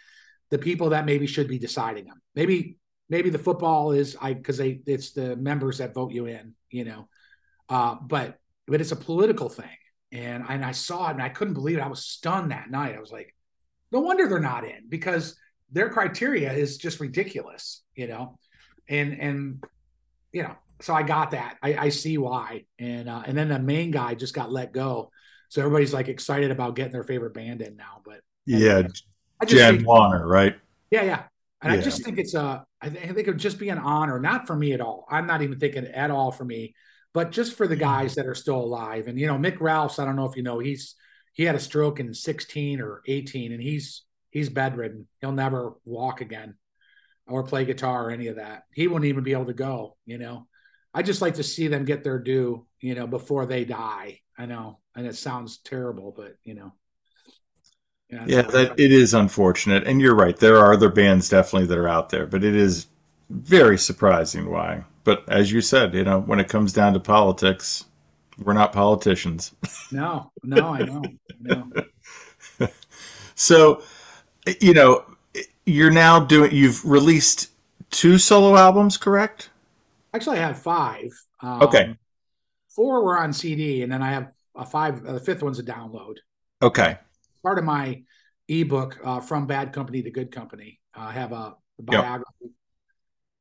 the 0.50 0.58
people 0.58 0.90
that 0.90 1.06
maybe 1.06 1.28
should 1.28 1.48
be 1.48 1.60
deciding 1.60 2.06
them. 2.06 2.22
Maybe 2.36 2.78
maybe 3.10 3.30
the 3.30 3.40
football 3.40 3.92
is 3.92 4.18
I 4.22 4.34
because 4.34 4.58
they 4.58 4.82
it's 4.86 5.12
the 5.12 5.36
members 5.36 5.80
that 5.80 5.94
vote 5.94 6.12
you 6.12 6.26
in, 6.26 6.54
you 6.70 6.86
know. 6.86 7.08
Uh, 7.70 7.96
but 8.02 8.40
but 8.68 8.82
it's 8.82 8.92
a 8.92 8.98
political 8.98 9.50
thing, 9.50 9.78
and 10.12 10.44
and 10.48 10.64
I 10.64 10.72
saw 10.72 11.08
it 11.08 11.14
and 11.14 11.22
I 11.22 11.30
couldn't 11.30 11.54
believe 11.54 11.78
it. 11.78 11.82
I 11.82 11.88
was 11.88 12.06
stunned 12.06 12.52
that 12.52 12.72
night. 12.72 12.96
I 12.96 13.00
was 13.00 13.12
like, 13.12 13.36
no 13.92 14.00
wonder 14.00 14.28
they're 14.28 14.40
not 14.40 14.66
in 14.66 14.88
because 14.90 15.36
their 15.72 15.90
criteria 15.90 16.52
is 16.52 16.78
just 16.78 17.00
ridiculous, 17.00 17.84
you 17.96 18.08
know. 18.08 18.38
And 18.90 19.20
and 19.20 19.64
you 20.32 20.44
know, 20.44 20.56
so 20.82 20.94
I 20.94 21.04
got 21.04 21.32
that. 21.32 21.58
I, 21.62 21.76
I 21.76 21.90
see 21.90 22.18
why. 22.18 22.66
And 22.80 23.10
uh, 23.10 23.24
and 23.26 23.38
then 23.38 23.50
the 23.50 23.60
main 23.60 23.92
guy 23.92 24.16
just 24.16 24.34
got 24.34 24.52
let 24.52 24.74
go, 24.74 25.12
so 25.50 25.62
everybody's 25.62 25.94
like 25.94 26.08
excited 26.08 26.52
about 26.52 26.76
getting 26.76 26.92
their 26.92 27.04
favorite 27.04 27.34
band 27.34 27.62
in 27.62 27.76
now. 27.76 28.02
But 28.04 28.22
yeah, 28.46 28.84
Jann 29.46 29.84
Wenner, 29.84 30.26
right? 30.26 30.56
Yeah, 30.90 31.04
yeah. 31.04 31.24
And 31.62 31.74
yeah. 31.74 31.80
I 31.80 31.82
just 31.84 32.04
think 32.04 32.18
it's 32.18 32.34
a, 32.34 32.66
I 32.82 32.90
think 32.90 33.20
it 33.20 33.28
would 33.28 33.38
just 33.38 33.60
be 33.60 33.70
an 33.70 33.78
honor, 33.78 34.20
not 34.20 34.48
for 34.48 34.56
me 34.56 34.74
at 34.74 34.82
all. 34.82 35.06
I'm 35.10 35.28
not 35.28 35.44
even 35.44 35.60
thinking 35.60 35.86
at 35.86 36.10
all 36.10 36.32
for 36.32 36.44
me, 36.44 36.74
but 37.14 37.32
just 37.32 37.56
for 37.56 37.68
the 37.68 37.76
mm-hmm. 37.76 37.84
guys 37.84 38.16
that 38.16 38.26
are 38.26 38.36
still 38.36 38.58
alive. 38.58 39.08
And 39.08 39.20
you 39.20 39.28
know, 39.28 39.38
Mick 39.38 39.60
Ralphs, 39.62 40.00
I 40.00 40.06
don't 40.06 40.16
know 40.16 40.26
if 40.26 40.36
you 40.36 40.44
know, 40.44 40.60
he's 40.60 40.96
he 41.34 41.44
had 41.44 41.56
a 41.56 41.60
stroke 41.60 42.00
in 42.00 42.14
16 42.14 42.82
or 42.82 43.02
18, 43.08 43.52
and 43.52 43.62
he's 43.62 44.04
he's 44.32 44.50
bedridden. 44.50 45.08
He'll 45.20 45.32
never 45.32 45.74
walk 45.86 46.22
again 46.22 46.56
or 47.32 47.44
play 47.44 47.66
guitar 47.66 48.08
or 48.08 48.12
any 48.12 48.28
of 48.28 48.36
that. 48.36 48.64
He 48.74 48.88
wouldn't 48.88 49.10
even 49.10 49.24
be 49.24 49.34
able 49.34 49.46
to 49.46 49.54
go. 49.54 49.96
You 50.06 50.18
know, 50.18 50.48
I 50.94 51.02
just 51.02 51.22
like 51.22 51.36
to 51.36 51.44
see 51.44 51.68
them 51.68 51.86
get 51.86 52.04
their 52.04 52.20
due. 52.20 52.66
You 52.80 52.96
know, 52.96 53.08
before 53.08 53.46
they 53.46 53.66
die. 53.66 54.20
I 54.38 54.46
know, 54.46 54.80
and 54.96 55.06
it 55.06 55.16
sounds 55.16 55.58
terrible, 55.58 56.14
but 56.16 56.36
you 56.44 56.56
know. 56.56 56.74
Yeah, 58.10 58.26
yeah 58.28 58.42
that 58.42 58.80
it 58.80 58.92
is 58.92 59.14
unfortunate, 59.14 59.88
and 59.88 60.02
you're 60.02 60.16
right. 60.16 60.36
There 60.36 60.58
are 60.58 60.74
other 60.74 60.90
bands 60.90 61.30
definitely 61.30 61.68
that 61.68 61.78
are 61.78 61.88
out 61.88 62.10
there, 62.10 62.26
but 62.26 62.44
it 62.44 62.56
is 62.56 62.88
very 63.30 63.78
surprising 63.78 64.50
why. 64.50 64.84
But 65.04 65.28
as 65.30 65.52
you 65.52 65.62
said, 65.62 65.94
you 65.94 66.04
know, 66.04 66.20
when 66.20 66.40
it 66.40 66.50
comes 66.50 66.74
down 66.74 66.94
to 66.94 67.00
politics, 67.00 67.86
we're 68.38 68.54
not 68.54 68.74
politicians. 68.74 69.54
No, 69.94 70.32
no, 70.42 70.70
I 70.74 70.84
know. 70.84 71.04
I 71.04 71.36
know. 71.42 72.68
so, 73.36 73.84
you 74.62 74.74
know, 74.74 75.04
you're 75.66 75.92
now 75.92 76.20
doing. 76.20 76.52
You've 76.52 76.84
released 76.86 77.52
two 77.90 78.18
solo 78.18 78.56
albums, 78.56 78.98
correct? 78.98 79.50
Actually, 80.14 80.40
I 80.40 80.48
have 80.48 80.62
five. 80.62 81.12
Um, 81.42 81.62
okay. 81.64 81.96
Four 82.70 83.04
were 83.04 83.18
on 83.18 83.34
CD, 83.34 83.84
and 83.84 83.92
then 83.92 84.02
I 84.02 84.12
have 84.12 84.32
a 84.56 84.66
five. 84.66 85.06
Uh, 85.06 85.14
the 85.14 85.20
fifth 85.20 85.44
one's 85.44 85.60
a 85.60 85.64
download. 85.64 86.18
Okay 86.62 86.98
part 87.42 87.58
of 87.58 87.66
my 87.66 88.02
ebook 88.48 89.00
uh, 89.04 89.20
from 89.20 89.48
bad 89.48 89.74
company 89.74 90.04
to 90.04 90.12
good 90.12 90.32
company. 90.32 90.80
Uh, 90.96 91.02
I 91.02 91.12
have 91.14 91.32
a, 91.32 91.56
a 91.80 91.82
biography. 91.82 92.52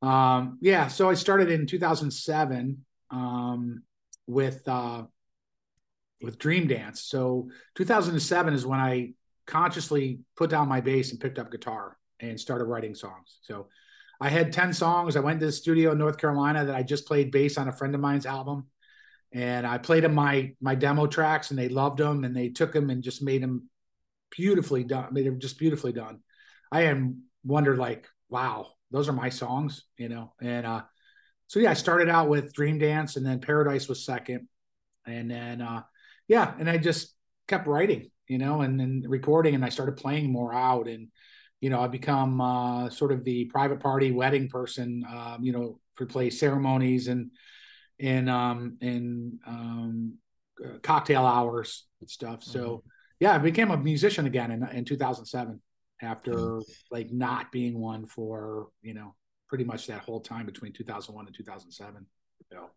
Yep. 0.01 0.09
Um, 0.09 0.57
yeah, 0.61 0.87
so 0.87 1.09
I 1.09 1.13
started 1.13 1.51
in 1.51 1.67
2007 1.67 2.83
um, 3.11 3.83
with 4.25 4.67
uh, 4.67 5.03
with 6.21 6.37
Dream 6.37 6.67
Dance. 6.67 7.03
So 7.03 7.49
2007 7.75 8.53
is 8.53 8.65
when 8.65 8.79
I 8.79 9.13
consciously 9.45 10.19
put 10.35 10.49
down 10.49 10.67
my 10.67 10.81
bass 10.81 11.11
and 11.11 11.19
picked 11.19 11.39
up 11.39 11.51
guitar 11.51 11.97
and 12.21 12.39
started 12.39 12.65
writing 12.65 12.95
songs. 12.95 13.39
So 13.41 13.67
I 14.19 14.29
had 14.29 14.53
10 14.53 14.73
songs. 14.73 15.15
I 15.15 15.21
went 15.21 15.39
to 15.39 15.47
the 15.47 15.51
studio 15.51 15.91
in 15.91 15.97
North 15.97 16.17
Carolina 16.17 16.65
that 16.65 16.75
I 16.75 16.83
just 16.83 17.07
played 17.07 17.31
bass 17.31 17.57
on 17.57 17.67
a 17.67 17.73
friend 17.73 17.93
of 17.95 18.01
mine's 18.01 18.25
album. 18.25 18.67
And 19.33 19.65
I 19.65 19.77
played 19.77 20.03
them 20.03 20.13
my 20.13 20.53
my 20.59 20.75
demo 20.75 21.07
tracks 21.07 21.49
and 21.51 21.59
they 21.59 21.69
loved 21.69 21.99
them 21.99 22.23
and 22.25 22.35
they 22.35 22.49
took 22.49 22.73
them 22.73 22.89
and 22.89 23.01
just 23.01 23.23
made 23.23 23.41
them 23.41 23.69
beautifully 24.29 24.83
done. 24.83 25.13
Mean, 25.13 25.23
they're 25.23 25.33
just 25.33 25.57
beautifully 25.57 25.93
done. 25.93 26.19
I 26.71 26.83
am 26.83 27.23
wondered 27.43 27.77
like, 27.77 28.07
wow, 28.29 28.67
those 28.91 29.09
are 29.09 29.13
my 29.13 29.29
songs, 29.29 29.83
you 29.97 30.09
know. 30.09 30.33
And 30.41 30.65
uh, 30.65 30.81
so 31.47 31.59
yeah, 31.59 31.71
I 31.71 31.75
started 31.75 32.09
out 32.09 32.29
with 32.29 32.53
Dream 32.53 32.77
Dance, 32.77 33.15
and 33.15 33.25
then 33.25 33.39
Paradise 33.39 33.87
was 33.87 34.05
second, 34.05 34.47
and 35.05 35.29
then 35.29 35.61
uh, 35.61 35.83
yeah, 36.27 36.53
and 36.59 36.69
I 36.69 36.77
just 36.77 37.13
kept 37.47 37.67
writing, 37.67 38.09
you 38.27 38.37
know, 38.37 38.61
and 38.61 38.79
then 38.79 39.03
recording, 39.07 39.55
and 39.55 39.65
I 39.65 39.69
started 39.69 39.97
playing 39.97 40.31
more 40.31 40.53
out, 40.53 40.87
and 40.87 41.09
you 41.61 41.69
know, 41.69 41.79
I 41.79 41.87
become 41.87 42.41
uh, 42.41 42.89
sort 42.89 43.11
of 43.11 43.23
the 43.23 43.45
private 43.45 43.79
party 43.79 44.11
wedding 44.11 44.49
person, 44.49 45.05
um, 45.07 45.37
you 45.41 45.53
know, 45.53 45.79
for 45.93 46.05
play 46.05 46.29
ceremonies 46.31 47.07
and 47.07 47.31
and 47.99 48.29
um, 48.29 48.77
and 48.81 49.39
um, 49.45 50.13
uh, 50.63 50.79
cocktail 50.81 51.25
hours 51.25 51.85
and 52.01 52.09
stuff. 52.09 52.43
So 52.43 52.59
mm-hmm. 52.59 52.87
yeah, 53.19 53.35
I 53.35 53.37
became 53.37 53.69
a 53.69 53.77
musician 53.77 54.25
again 54.25 54.51
in 54.51 54.67
in 54.69 54.85
2007 54.85 55.61
after 56.01 56.33
mm-hmm. 56.33 56.61
like 56.89 57.11
not 57.11 57.51
being 57.51 57.79
one 57.79 58.07
for 58.07 58.69
you 58.81 58.95
know 58.95 59.13
pretty 59.47 59.63
much 59.63 59.85
that 59.87 59.99
whole 59.99 60.19
time 60.19 60.47
between 60.47 60.73
2001 60.73 61.27
and 61.27 61.35
2007. 61.35 62.05
So 62.51 62.69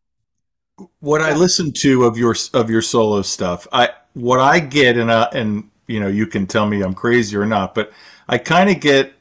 what 1.01 1.21
yeah. 1.21 1.29
I 1.29 1.35
listen 1.35 1.73
to 1.73 2.05
of 2.05 2.19
your 2.19 2.35
of 2.53 2.69
your 2.69 2.83
solo 2.83 3.23
stuff, 3.23 3.67
I 3.73 3.91
what 4.13 4.41
I 4.41 4.61
get 4.61 4.99
and 4.99 5.11
uh, 5.11 5.31
and 5.33 5.71
you 5.87 6.01
know 6.01 6.09
you 6.09 6.27
can 6.27 6.47
tell 6.47 6.67
me 6.67 6.83
I'm 6.83 6.95
crazy 6.95 7.37
or 7.37 7.47
not, 7.47 7.75
but 7.75 7.93
I 8.29 8.39
kind 8.39 8.71
of 8.71 8.81
get 8.81 9.13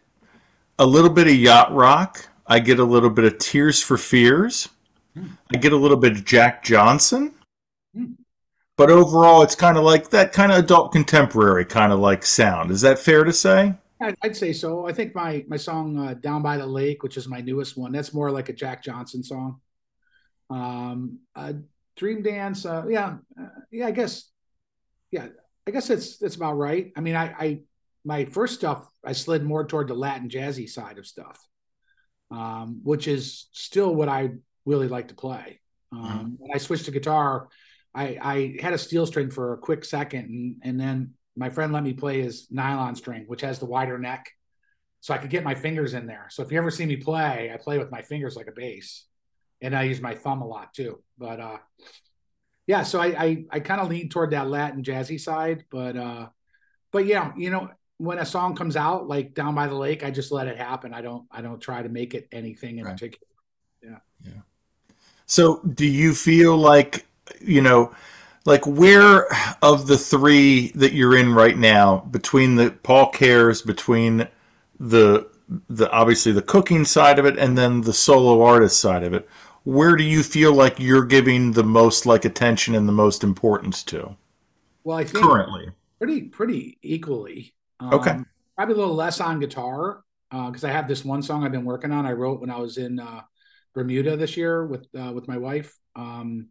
a 0.80 0.86
little 0.86 1.10
bit 1.10 1.28
of 1.28 1.36
yacht 1.36 1.74
rock. 1.74 2.28
I 2.48 2.60
get 2.60 2.80
a 2.80 2.84
little 2.84 3.10
bit 3.10 3.26
of 3.26 3.38
Tears 3.38 3.82
for 3.82 3.98
Fears. 3.98 4.70
I 5.16 5.58
get 5.58 5.74
a 5.74 5.78
little 5.78 5.98
bit 5.98 6.14
of 6.14 6.26
Jack 6.26 6.64
Johnson. 6.64 7.34
Mm. 7.96 8.16
But 8.76 8.90
overall, 8.90 9.44
it's 9.44 9.56
kind 9.56 9.78
of 9.78 9.84
like 9.84 10.10
that 10.10 10.34
kind 10.34 10.52
of 10.52 10.58
adult 10.58 10.92
contemporary 10.92 11.66
kind 11.66 11.94
of 11.94 12.00
like 12.00 12.26
sound. 12.26 12.72
Is 12.72 12.82
that 12.82 12.98
fair 12.98 13.24
to 13.24 13.32
say? 13.32 13.76
I'd 14.22 14.36
say 14.36 14.52
so. 14.52 14.86
I 14.86 14.94
think 14.94 15.16
my 15.16 15.46
my 15.48 15.58
song 15.58 15.98
uh, 15.98 16.14
"Down 16.16 16.42
by 16.42 16.58
the 16.58 16.66
Lake," 16.66 17.04
which 17.04 17.16
is 17.16 17.28
my 17.28 17.40
newest 17.40 17.78
one, 17.78 17.92
that's 17.92 18.14
more 18.14 18.32
like 18.32 18.50
a 18.50 18.54
Jack 18.54 18.84
Johnson 18.84 19.24
song. 19.24 19.62
Um, 20.50 21.20
uh, 21.36 21.54
Dream 21.96 22.22
Dance, 22.22 22.66
uh, 22.66 22.84
yeah, 22.90 23.18
uh, 23.40 23.48
yeah. 23.72 23.88
I 23.88 23.92
guess, 23.92 24.30
yeah, 25.12 25.28
I 25.68 25.72
guess 25.72 25.90
it's 25.90 26.22
it's 26.22 26.36
about 26.36 26.58
right. 26.58 26.92
I 26.98 27.02
mean, 27.02 27.16
I, 27.16 27.34
I 27.38 27.60
my 28.06 28.26
first 28.26 28.56
stuff 28.56 28.88
I 29.06 29.14
slid 29.14 29.44
more 29.44 29.66
toward 29.66 29.88
the 29.88 29.94
Latin 29.94 30.30
jazzy 30.30 30.70
side 30.70 30.98
of 30.98 31.08
stuff, 31.08 31.40
um, 32.32 32.82
which 32.84 33.08
is 33.08 33.48
still 33.52 33.94
what 33.94 34.10
I 34.10 34.32
really 34.66 34.88
like 34.88 35.10
to 35.10 35.16
play. 35.16 35.60
Um, 35.92 36.04
mm-hmm. 36.04 36.30
When 36.38 36.52
I 36.54 36.58
switched 36.58 36.86
to 36.86 36.92
guitar, 36.92 37.48
I, 37.94 38.18
I 38.22 38.56
had 38.62 38.74
a 38.74 38.78
steel 38.78 39.06
string 39.06 39.30
for 39.30 39.54
a 39.54 39.58
quick 39.58 39.86
second, 39.86 40.26
and, 40.26 40.56
and 40.64 40.80
then 40.80 41.14
my 41.36 41.50
friend 41.50 41.72
let 41.72 41.84
me 41.84 41.94
play 41.94 42.22
his 42.22 42.48
nylon 42.50 42.96
string, 42.96 43.26
which 43.28 43.42
has 43.42 43.60
the 43.60 43.66
wider 43.66 43.98
neck, 43.98 44.30
so 45.02 45.14
I 45.14 45.18
could 45.18 45.30
get 45.30 45.44
my 45.44 45.56
fingers 45.56 45.94
in 45.94 46.08
there. 46.08 46.28
So 46.30 46.44
if 46.44 46.52
you 46.52 46.58
ever 46.58 46.72
see 46.72 46.86
me 46.86 46.98
play, 46.98 47.52
I 47.54 47.58
play 47.58 47.78
with 47.78 47.92
my 47.92 48.02
fingers 48.02 48.36
like 48.36 48.48
a 48.48 48.54
bass, 48.54 49.06
and 49.62 49.76
I 49.76 49.84
use 49.84 50.02
my 50.02 50.16
thumb 50.16 50.42
a 50.42 50.48
lot 50.48 50.74
too. 50.74 51.02
But 51.18 51.40
uh, 51.40 51.58
yeah, 52.68 52.84
so 52.84 53.00
I 53.00 53.06
I, 53.08 53.46
I 53.52 53.60
kind 53.60 53.82
of 53.82 53.90
lean 53.90 54.10
toward 54.10 54.32
that 54.32 54.50
Latin 54.50 54.84
jazzy 54.84 55.20
side, 55.20 55.66
but 55.70 55.96
uh, 55.96 56.30
but 56.92 57.06
yeah, 57.06 57.32
you 57.38 57.50
know, 57.50 57.70
when 57.98 58.20
a 58.20 58.26
song 58.26 58.56
comes 58.56 58.76
out 58.76 59.08
like 59.08 59.34
Down 59.34 59.56
by 59.56 59.68
the 59.68 59.76
Lake, 59.76 60.04
I 60.04 60.12
just 60.12 60.32
let 60.32 60.48
it 60.48 60.58
happen. 60.58 60.94
I 60.94 61.02
don't 61.02 61.26
I 61.32 61.42
don't 61.42 61.60
try 61.60 61.82
to 61.82 61.90
make 61.90 62.14
it 62.14 62.28
anything 62.32 62.80
in 62.80 62.86
right. 62.86 62.94
particular. 62.94 63.28
Yeah. 63.82 63.98
Yeah. 64.22 64.42
So 65.26 65.62
do 65.62 65.86
you 65.86 66.14
feel 66.14 66.58
like 66.58 67.06
you 67.42 67.62
know? 67.62 67.94
like 68.46 68.66
where 68.66 69.28
of 69.62 69.88
the 69.88 69.98
three 69.98 70.72
that 70.76 70.94
you're 70.94 71.16
in 71.16 71.34
right 71.34 71.58
now 71.58 72.00
between 72.12 72.56
the 72.56 72.72
paul 72.84 73.10
cares 73.10 73.62
between 73.62 74.28
the 74.80 75.28
the 75.70 75.90
obviously 75.92 76.32
the 76.32 76.42
cooking 76.42 76.86
side 76.86 77.20
of 77.20 77.26
it 77.26 77.38
and 77.38 77.58
then 77.58 77.82
the 77.82 77.94
solo 77.94 78.42
artist 78.42 78.80
side 78.80 79.04
of 79.04 79.14
it 79.14 79.28
where 79.64 79.96
do 79.96 80.04
you 80.04 80.24
feel 80.24 80.54
like 80.54 80.80
you're 80.80 81.06
giving 81.06 81.52
the 81.52 81.64
most 81.64 82.06
like 82.06 82.26
attention 82.26 82.76
and 82.76 82.88
the 82.88 82.94
most 82.94 83.24
importance 83.24 83.84
to 83.84 84.16
well 84.84 84.98
i 84.98 85.04
think 85.04 85.24
currently 85.24 85.70
pretty 86.00 86.22
pretty 86.24 86.78
equally 86.82 87.54
um, 87.84 87.94
okay 87.94 88.18
probably 88.56 88.76
a 88.76 88.78
little 88.78 88.96
less 88.96 89.20
on 89.20 89.40
guitar 89.40 90.04
because 90.32 90.64
uh, 90.64 90.68
i 90.68 90.72
have 90.72 90.88
this 90.88 91.04
one 91.06 91.22
song 91.22 91.44
i've 91.44 91.52
been 91.52 91.66
working 91.66 91.92
on 91.92 92.06
i 92.06 92.12
wrote 92.12 92.40
when 92.40 92.50
i 92.50 92.58
was 92.58 92.78
in 92.78 93.00
uh, 93.00 93.22
bermuda 93.74 94.16
this 94.18 94.38
year 94.38 94.66
with 94.66 94.88
uh, 95.00 95.12
with 95.14 95.28
my 95.28 95.38
wife 95.38 95.78
um, 95.96 96.48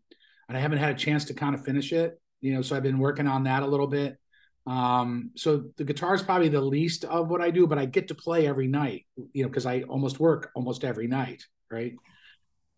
and 0.49 0.57
I 0.57 0.61
haven't 0.61 0.79
had 0.79 0.95
a 0.95 0.99
chance 0.99 1.25
to 1.27 1.35
kind 1.35 1.55
of 1.55 1.65
finish 1.65 1.93
it. 1.93 2.21
You 2.41 2.55
know, 2.55 2.63
so 2.63 2.77
I've 2.77 2.83
been 2.83 2.99
working 2.99 3.27
on 3.27 3.45
that 3.45 3.63
a 3.63 3.67
little 3.67 3.87
bit. 3.87 4.19
Um, 4.67 5.31
so 5.35 5.65
the 5.77 5.85
guitar 5.85 6.15
is 6.15 6.23
probably 6.23 6.49
the 6.49 6.61
least 6.61 7.05
of 7.05 7.29
what 7.29 7.41
I 7.41 7.51
do, 7.51 7.67
but 7.67 7.79
I 7.79 7.87
get 7.87 8.09
to 8.09 8.15
play 8.15 8.47
every 8.47 8.67
night. 8.67 9.07
You 9.33 9.45
know, 9.45 9.49
because 9.49 9.67
I 9.67 9.83
almost 9.83 10.21
work 10.21 10.51
almost 10.55 10.85
every 10.85 11.07
night, 11.07 11.45
right? 11.71 11.95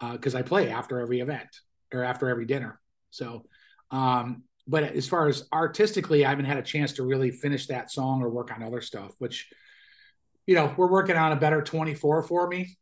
Because 0.01 0.35
uh, 0.35 0.39
I 0.39 0.43
play 0.43 0.71
after 0.71 1.01
every 1.01 1.21
event 1.21 1.49
or 1.93 2.05
after 2.05 2.29
every 2.29 2.45
dinner. 2.45 2.81
So, 3.11 3.45
um, 3.91 4.45
but 4.67 4.85
as 4.85 5.09
far 5.09 5.29
as 5.29 5.47
artistically, 5.53 6.25
I 6.25 6.31
haven't 6.31 6.47
had 6.47 6.59
a 6.59 6.63
chance 6.63 6.93
to 6.95 7.05
really 7.05 7.31
finish 7.31 7.67
that 7.67 7.91
song 7.91 8.23
or 8.23 8.31
work 8.31 8.51
on 8.53 8.63
other 8.63 8.81
stuff. 8.81 9.13
Which, 9.19 9.49
you 10.47 10.55
know, 10.55 10.75
we're 10.77 10.91
working 10.91 11.17
on 11.17 11.33
a 11.33 11.37
better 11.37 11.63
24 11.63 12.23
for 12.23 12.49
me, 12.49 12.77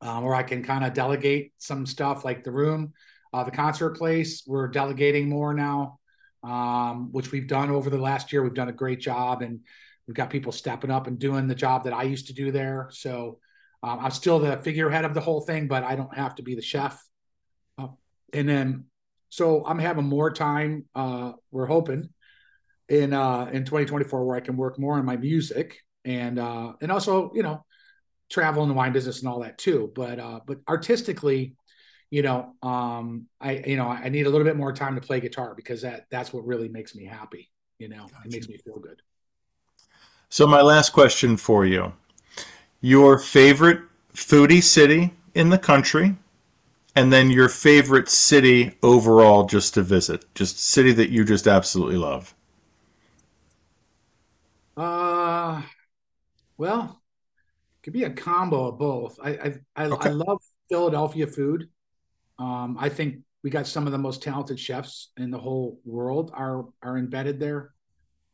um, 0.00 0.24
where 0.24 0.34
I 0.34 0.42
can 0.42 0.62
kind 0.62 0.84
of 0.84 0.94
delegate 0.94 1.52
some 1.58 1.86
stuff 1.86 2.24
like 2.24 2.44
the 2.44 2.52
room 2.52 2.92
uh, 3.32 3.44
the 3.44 3.50
concert 3.50 3.96
place, 3.96 4.44
we're 4.46 4.68
delegating 4.68 5.28
more 5.28 5.54
now, 5.54 5.98
um, 6.44 7.10
which 7.12 7.32
we've 7.32 7.48
done 7.48 7.70
over 7.70 7.88
the 7.88 7.98
last 7.98 8.32
year. 8.32 8.42
We've 8.42 8.54
done 8.54 8.68
a 8.68 8.72
great 8.72 9.00
job, 9.00 9.42
and 9.42 9.60
we've 10.06 10.16
got 10.16 10.30
people 10.30 10.52
stepping 10.52 10.90
up 10.90 11.06
and 11.06 11.18
doing 11.18 11.48
the 11.48 11.54
job 11.54 11.84
that 11.84 11.94
I 11.94 12.02
used 12.02 12.26
to 12.26 12.34
do 12.34 12.52
there. 12.52 12.88
So 12.92 13.38
um, 13.82 14.00
I'm 14.00 14.10
still 14.10 14.38
the 14.38 14.58
figurehead 14.58 15.04
of 15.04 15.14
the 15.14 15.20
whole 15.20 15.40
thing, 15.40 15.66
but 15.66 15.82
I 15.82 15.96
don't 15.96 16.14
have 16.14 16.34
to 16.36 16.42
be 16.42 16.54
the 16.54 16.62
chef. 16.62 17.02
Uh, 17.78 17.88
and 18.34 18.48
then, 18.48 18.84
so 19.32 19.64
I'm 19.64 19.78
having 19.78 20.04
more 20.04 20.30
time. 20.30 20.84
Uh, 20.94 21.32
we're 21.50 21.64
hoping 21.64 22.10
in 22.90 23.14
uh, 23.14 23.48
in 23.50 23.64
2024 23.64 24.26
where 24.26 24.36
I 24.36 24.40
can 24.40 24.58
work 24.58 24.78
more 24.78 24.98
on 24.98 25.06
my 25.06 25.16
music 25.16 25.78
and 26.04 26.38
uh, 26.38 26.74
and 26.82 26.92
also 26.92 27.32
you 27.34 27.42
know 27.42 27.64
travel 28.30 28.62
in 28.62 28.68
the 28.68 28.74
wine 28.74 28.92
business 28.92 29.20
and 29.20 29.28
all 29.30 29.40
that 29.40 29.56
too. 29.56 29.90
But 29.94 30.18
uh, 30.18 30.40
but 30.46 30.58
artistically, 30.68 31.56
you 32.10 32.20
know, 32.20 32.52
um, 32.62 33.26
I 33.40 33.62
you 33.66 33.78
know 33.78 33.88
I 33.88 34.10
need 34.10 34.26
a 34.26 34.30
little 34.30 34.44
bit 34.44 34.54
more 34.54 34.70
time 34.70 34.96
to 34.96 35.00
play 35.00 35.18
guitar 35.18 35.54
because 35.54 35.80
that 35.80 36.04
that's 36.10 36.30
what 36.30 36.44
really 36.44 36.68
makes 36.68 36.94
me 36.94 37.06
happy. 37.06 37.50
You 37.78 37.88
know, 37.88 38.02
gotcha. 38.02 38.26
it 38.26 38.32
makes 38.32 38.48
me 38.50 38.58
feel 38.58 38.80
good. 38.80 39.00
So 40.28 40.46
my 40.46 40.60
last 40.60 40.92
question 40.92 41.38
for 41.38 41.64
you: 41.64 41.94
Your 42.82 43.18
favorite 43.18 43.80
foodie 44.14 44.62
city 44.62 45.14
in 45.34 45.48
the 45.48 45.58
country, 45.58 46.16
and 46.94 47.12
then 47.12 47.30
your 47.30 47.48
favorite 47.48 48.08
city 48.08 48.76
overall, 48.82 49.44
just 49.44 49.74
to 49.74 49.82
visit, 49.82 50.24
just 50.34 50.58
city 50.58 50.92
that 50.92 51.10
you 51.10 51.24
just 51.24 51.46
absolutely 51.46 51.96
love. 51.96 52.34
Uh, 54.76 55.62
well, 56.56 57.02
it 57.76 57.84
could 57.84 57.92
be 57.92 58.04
a 58.04 58.10
combo 58.10 58.68
of 58.68 58.78
both. 58.78 59.18
I 59.22 59.30
I 59.30 59.54
I, 59.76 59.84
okay. 59.86 60.08
I 60.08 60.12
love 60.12 60.42
Philadelphia 60.68 61.26
food. 61.26 61.68
Um, 62.38 62.76
I 62.78 62.88
think 62.88 63.18
we 63.42 63.50
got 63.50 63.66
some 63.66 63.86
of 63.86 63.92
the 63.92 63.98
most 63.98 64.22
talented 64.22 64.58
chefs 64.58 65.10
in 65.16 65.30
the 65.30 65.38
whole 65.38 65.80
world 65.84 66.30
are 66.34 66.66
are 66.82 66.98
embedded 66.98 67.40
there. 67.40 67.72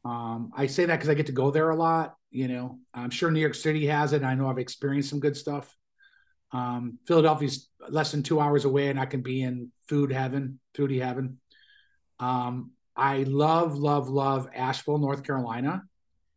Um, 0.04 0.52
I 0.56 0.66
say 0.66 0.84
that 0.84 0.96
because 0.96 1.08
I 1.08 1.14
get 1.14 1.26
to 1.26 1.32
go 1.32 1.50
there 1.50 1.70
a 1.70 1.76
lot. 1.76 2.16
You 2.30 2.48
know, 2.48 2.78
I'm 2.94 3.10
sure 3.10 3.30
New 3.30 3.40
York 3.40 3.54
City 3.54 3.86
has 3.86 4.12
it. 4.12 4.22
I 4.22 4.34
know 4.34 4.48
I've 4.48 4.58
experienced 4.58 5.10
some 5.10 5.20
good 5.20 5.36
stuff. 5.36 5.74
Um, 6.52 6.98
Philadelphia's 7.06 7.67
less 7.88 8.10
than 8.12 8.22
two 8.22 8.40
hours 8.40 8.64
away, 8.64 8.88
and 8.88 8.98
I 8.98 9.06
can 9.06 9.22
be 9.22 9.42
in 9.42 9.70
food 9.86 10.12
heaven, 10.12 10.60
foodie 10.74 11.02
heaven. 11.02 11.38
Um, 12.18 12.72
I 12.96 13.18
love, 13.24 13.78
love, 13.78 14.08
love 14.08 14.48
Asheville, 14.54 14.98
North 14.98 15.22
Carolina, 15.22 15.84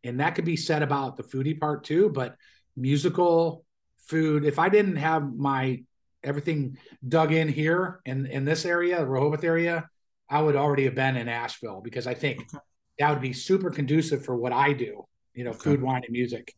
and 0.03 0.19
that 0.19 0.35
could 0.35 0.45
be 0.45 0.57
said 0.57 0.83
about 0.83 1.17
the 1.17 1.23
foodie 1.23 1.59
part 1.59 1.83
too. 1.83 2.09
But 2.09 2.35
musical 2.75 3.65
food, 4.05 4.45
if 4.45 4.59
I 4.59 4.69
didn't 4.69 4.97
have 4.97 5.33
my 5.33 5.83
everything 6.23 6.77
dug 7.07 7.31
in 7.31 7.47
here 7.47 7.99
in 8.05 8.27
in 8.27 8.45
this 8.45 8.65
area, 8.65 8.99
the 8.99 9.07
Rehoboth 9.07 9.43
area, 9.43 9.89
I 10.29 10.41
would 10.41 10.55
already 10.55 10.85
have 10.85 10.95
been 10.95 11.17
in 11.17 11.27
Asheville 11.27 11.81
because 11.81 12.07
I 12.07 12.13
think 12.13 12.41
okay. 12.41 12.57
that 12.99 13.09
would 13.09 13.21
be 13.21 13.33
super 13.33 13.69
conducive 13.69 14.23
for 14.23 14.35
what 14.35 14.53
I 14.53 14.73
do. 14.73 15.05
You 15.33 15.45
know, 15.45 15.51
okay. 15.51 15.59
food, 15.59 15.81
wine, 15.81 16.03
and 16.05 16.11
music. 16.11 16.53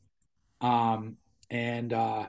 Um, 0.62 1.18
and 1.50 1.94
uh, 1.94 2.26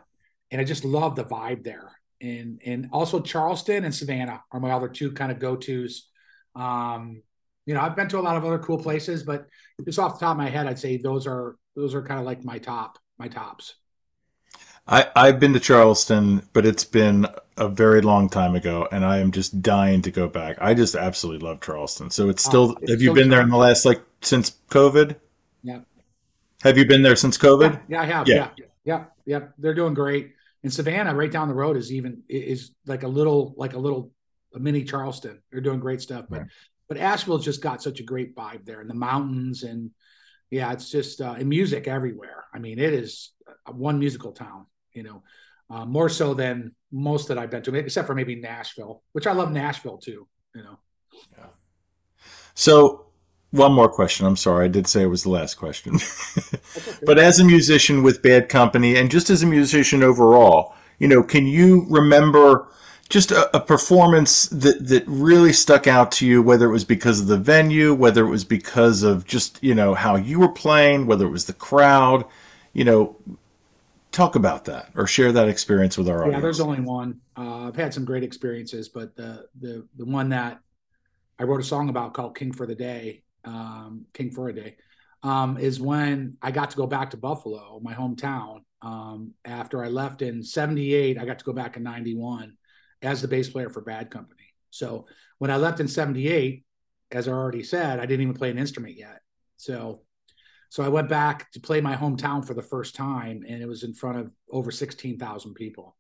and 0.51 0.61
I 0.61 0.65
just 0.65 0.85
love 0.85 1.17
the 1.17 1.25
vibe 1.25 1.65
there. 1.65 1.91
And 2.21 2.61
and 2.65 2.89
also 2.93 3.21
Charleston 3.21 3.85
and 3.85 3.95
Savannah 3.95 4.43
are 4.51 4.61
my 4.61 4.71
other 4.71 4.89
two 4.89 5.13
kind 5.13 5.31
of 5.33 5.39
go 5.39 5.57
tos. 5.57 6.09
Um, 6.55 7.23
you 7.67 7.75
know, 7.75 7.81
I've 7.81 7.97
been 7.97 8.09
to 8.09 8.19
a 8.19 8.21
lot 8.21 8.37
of 8.37 8.45
other 8.45 8.59
cool 8.59 8.79
places, 8.79 9.23
but 9.23 9.47
just 9.85 9.99
off 9.99 10.19
the 10.19 10.27
top 10.27 10.33
of 10.33 10.39
my 10.39 10.51
head, 10.51 10.67
I'd 10.67 10.79
say 10.79 10.97
those 10.97 11.27
are 11.27 11.57
those 11.75 11.95
are 11.95 12.03
kind 12.03 12.21
of 12.21 12.27
like 12.27 12.45
my 12.45 12.59
top 12.59 12.99
my 13.19 13.29
tops. 13.29 13.75
I, 14.87 15.07
I've 15.17 15.41
been 15.41 15.55
to 15.55 15.61
Charleston, 15.61 16.47
but 16.53 16.67
it's 16.67 16.85
been 16.85 17.27
a 17.57 17.69
very 17.69 18.03
long 18.03 18.29
time 18.29 18.55
ago, 18.55 18.87
and 18.93 19.05
I 19.05 19.19
am 19.19 19.33
just 19.33 19.63
dying 19.63 20.03
to 20.03 20.11
go 20.11 20.29
back. 20.29 20.59
I 20.61 20.75
just 20.75 20.95
absolutely 20.95 21.47
love 21.47 21.61
Charleston. 21.61 22.11
So 22.11 22.29
it's 22.29 22.45
still. 22.45 22.75
Oh, 22.77 22.79
it's 22.83 22.91
have 22.93 23.01
you 23.01 23.13
been 23.13 23.31
there 23.31 23.41
in 23.41 23.49
the 23.49 23.57
last 23.57 23.87
like 23.87 24.03
since 24.21 24.59
COVID? 24.71 25.17
Yeah. 25.63 25.81
Have 26.63 26.77
you 26.77 26.85
been 26.85 27.03
there 27.03 27.17
since 27.17 27.39
COVID? 27.39 27.73
Yeah, 27.73 27.81
yeah 27.89 28.03
I 28.03 28.05
have. 28.05 28.29
Yeah. 28.29 28.49
yeah, 28.57 28.67
yeah, 28.85 29.05
yeah. 29.25 29.41
They're 29.59 29.75
doing 29.75 29.95
great. 29.95 30.33
And 30.65 30.73
Savannah, 30.73 31.15
right 31.15 31.31
down 31.31 31.49
the 31.49 31.55
road, 31.55 31.77
is 31.77 31.93
even 31.93 32.23
is 32.29 32.73
like 32.87 33.05
a 33.05 33.09
little 33.09 33.55
like 33.57 33.75
a 33.75 33.79
little 33.79 34.11
a 34.55 34.59
mini 34.59 34.83
Charleston. 34.83 35.41
They're 35.53 35.61
doing 35.61 35.79
great 35.79 36.01
stuff. 36.01 36.25
But 36.29 36.41
right. 36.41 36.49
but 36.89 36.97
Asheville's 36.97 37.45
just 37.45 37.63
got 37.63 37.83
such 37.83 38.01
a 38.01 38.03
great 38.03 38.35
vibe 38.35 38.65
there, 38.65 38.81
and 38.81 38.89
the 38.89 38.95
mountains, 38.95 39.63
and 39.63 39.91
yeah, 40.51 40.73
it's 40.73 40.91
just 40.91 41.21
uh, 41.21 41.35
and 41.39 41.49
music 41.49 41.87
everywhere. 41.87 42.45
I 42.53 42.59
mean, 42.59 42.79
it 42.79 42.95
is 42.95 43.33
one 43.71 43.99
musical 43.99 44.33
town, 44.33 44.67
you 44.93 45.03
know, 45.03 45.23
uh, 45.71 45.85
more 45.85 46.09
so 46.09 46.35
than 46.35 46.75
most 46.91 47.29
that 47.29 47.39
I've 47.39 47.51
been 47.51 47.63
to, 47.63 47.75
except 47.75 48.07
for 48.07 48.15
maybe 48.15 48.37
Nashville, 48.37 49.03
which 49.13 49.27
I 49.27 49.33
love 49.33 49.53
Nashville 49.53 49.99
too, 49.99 50.27
you 50.55 50.63
know. 50.63 50.79
Yeah. 51.37 51.47
So 52.55 53.07
one 53.55 53.73
more 53.73 53.89
question. 53.89 54.27
I'm 54.27 54.37
sorry, 54.37 54.65
I 54.65 54.69
did 54.69 54.89
say 54.89 55.03
it 55.03 55.07
was 55.07 55.23
the 55.23 55.31
last 55.31 55.55
question. 55.55 55.99
But 57.07 57.19
as 57.19 57.39
a 57.39 57.45
musician 57.45 58.03
with 58.03 58.23
Bad 58.23 58.49
Company, 58.49 58.97
and 58.97 59.11
just 59.11 59.31
as 59.31 59.43
a 59.43 59.47
musician 59.47 60.03
overall, 60.03 60.75
you 60.99 61.07
know, 61.07 61.23
can 61.23 61.47
you 61.47 61.87
remember 61.89 62.67
just 63.09 63.31
a, 63.31 63.57
a, 63.57 63.61
performance 63.61 64.47
that 64.47 64.89
that 64.89 65.05
really 65.07 65.53
stuck 65.53 65.87
out 65.87 66.11
to 66.13 66.27
you? 66.27 66.43
Whether 66.43 66.67
it 66.67 66.73
was 66.73 66.85
because 66.85 67.21
of 67.21 67.27
the 67.27 67.37
venue, 67.37 67.93
whether 67.93 68.27
it 68.27 68.31
was 68.31 68.45
because 68.45 69.03
of 69.03 69.27
just 69.27 69.63
you 69.63 69.75
know 69.75 69.95
how 69.95 70.17
you 70.17 70.41
were 70.41 70.49
playing, 70.49 71.07
whether 71.07 71.27
it 71.27 71.31
was 71.31 71.45
the 71.45 71.53
crowd, 71.53 72.25
you 72.73 72.85
know, 72.85 73.17
talk 74.11 74.35
about 74.35 74.65
that 74.65 74.91
or 74.97 75.07
share 75.07 75.33
that 75.33 75.49
experience 75.49 75.99
with 75.99 76.09
our 76.09 76.23
audience. 76.23 76.37
Yeah, 76.37 76.41
there's 76.41 76.61
only 76.61 76.81
one. 76.81 77.21
Uh, 77.37 77.69
I've 77.69 77.77
had 77.77 77.93
some 77.93 78.05
great 78.05 78.23
experiences, 78.23 78.89
but 78.89 79.15
the 79.15 79.47
the 79.61 79.87
the 79.97 80.07
one 80.07 80.31
that 80.31 80.61
I 81.39 81.45
wrote 81.45 81.61
a 81.61 81.65
song 81.65 81.91
about 81.91 82.15
called 82.15 82.37
"King 82.37 82.53
for 82.53 82.67
the 82.67 82.75
Day," 82.75 83.24
um, 83.45 84.07
"King 84.13 84.31
for 84.31 84.49
a 84.49 84.55
Day," 84.55 84.77
um, 85.23 85.59
is 85.59 85.81
when 85.81 86.37
I 86.43 86.51
got 86.51 86.71
to 86.71 86.77
go 86.77 86.87
back 86.87 87.11
to 87.11 87.17
Buffalo, 87.17 87.81
my 87.83 87.95
hometown. 87.95 88.61
Um, 88.83 89.33
after 89.45 89.83
I 89.85 89.89
left 89.89 90.23
in 90.23 90.43
'78, 90.43 91.19
I 91.19 91.25
got 91.25 91.39
to 91.39 91.45
go 91.45 91.53
back 91.53 91.77
in 91.77 91.83
'91 91.83 92.57
as 93.03 93.23
the 93.23 93.29
bass 93.29 93.49
player 93.49 93.71
for 93.71 93.81
Bad 93.81 94.11
Company. 94.11 94.55
So 94.71 95.07
when 95.39 95.51
I 95.51 95.57
left 95.57 95.81
in 95.81 95.89
'78, 95.89 96.65
as 97.11 97.29
I 97.29 97.33
already 97.33 97.63
said, 97.63 97.99
I 98.01 98.07
didn't 98.07 98.23
even 98.23 98.35
play 98.35 98.51
an 98.51 98.59
instrument 98.59 98.97
yet. 98.97 99.21
So 99.57 100.03
so 100.75 100.83
I 100.83 100.89
went 100.89 101.09
back 101.09 101.53
to 101.53 101.61
play 101.61 101.81
my 101.81 101.95
hometown 101.95 102.45
for 102.45 102.53
the 102.53 102.61
first 102.61 102.97
time, 102.97 103.45
and 103.49 103.63
it 103.63 103.69
was 103.69 103.85
in 103.85 103.95
front 103.95 104.19
of 104.19 104.33
over 104.51 104.73
16,000 104.73 105.55
people. 105.55 105.97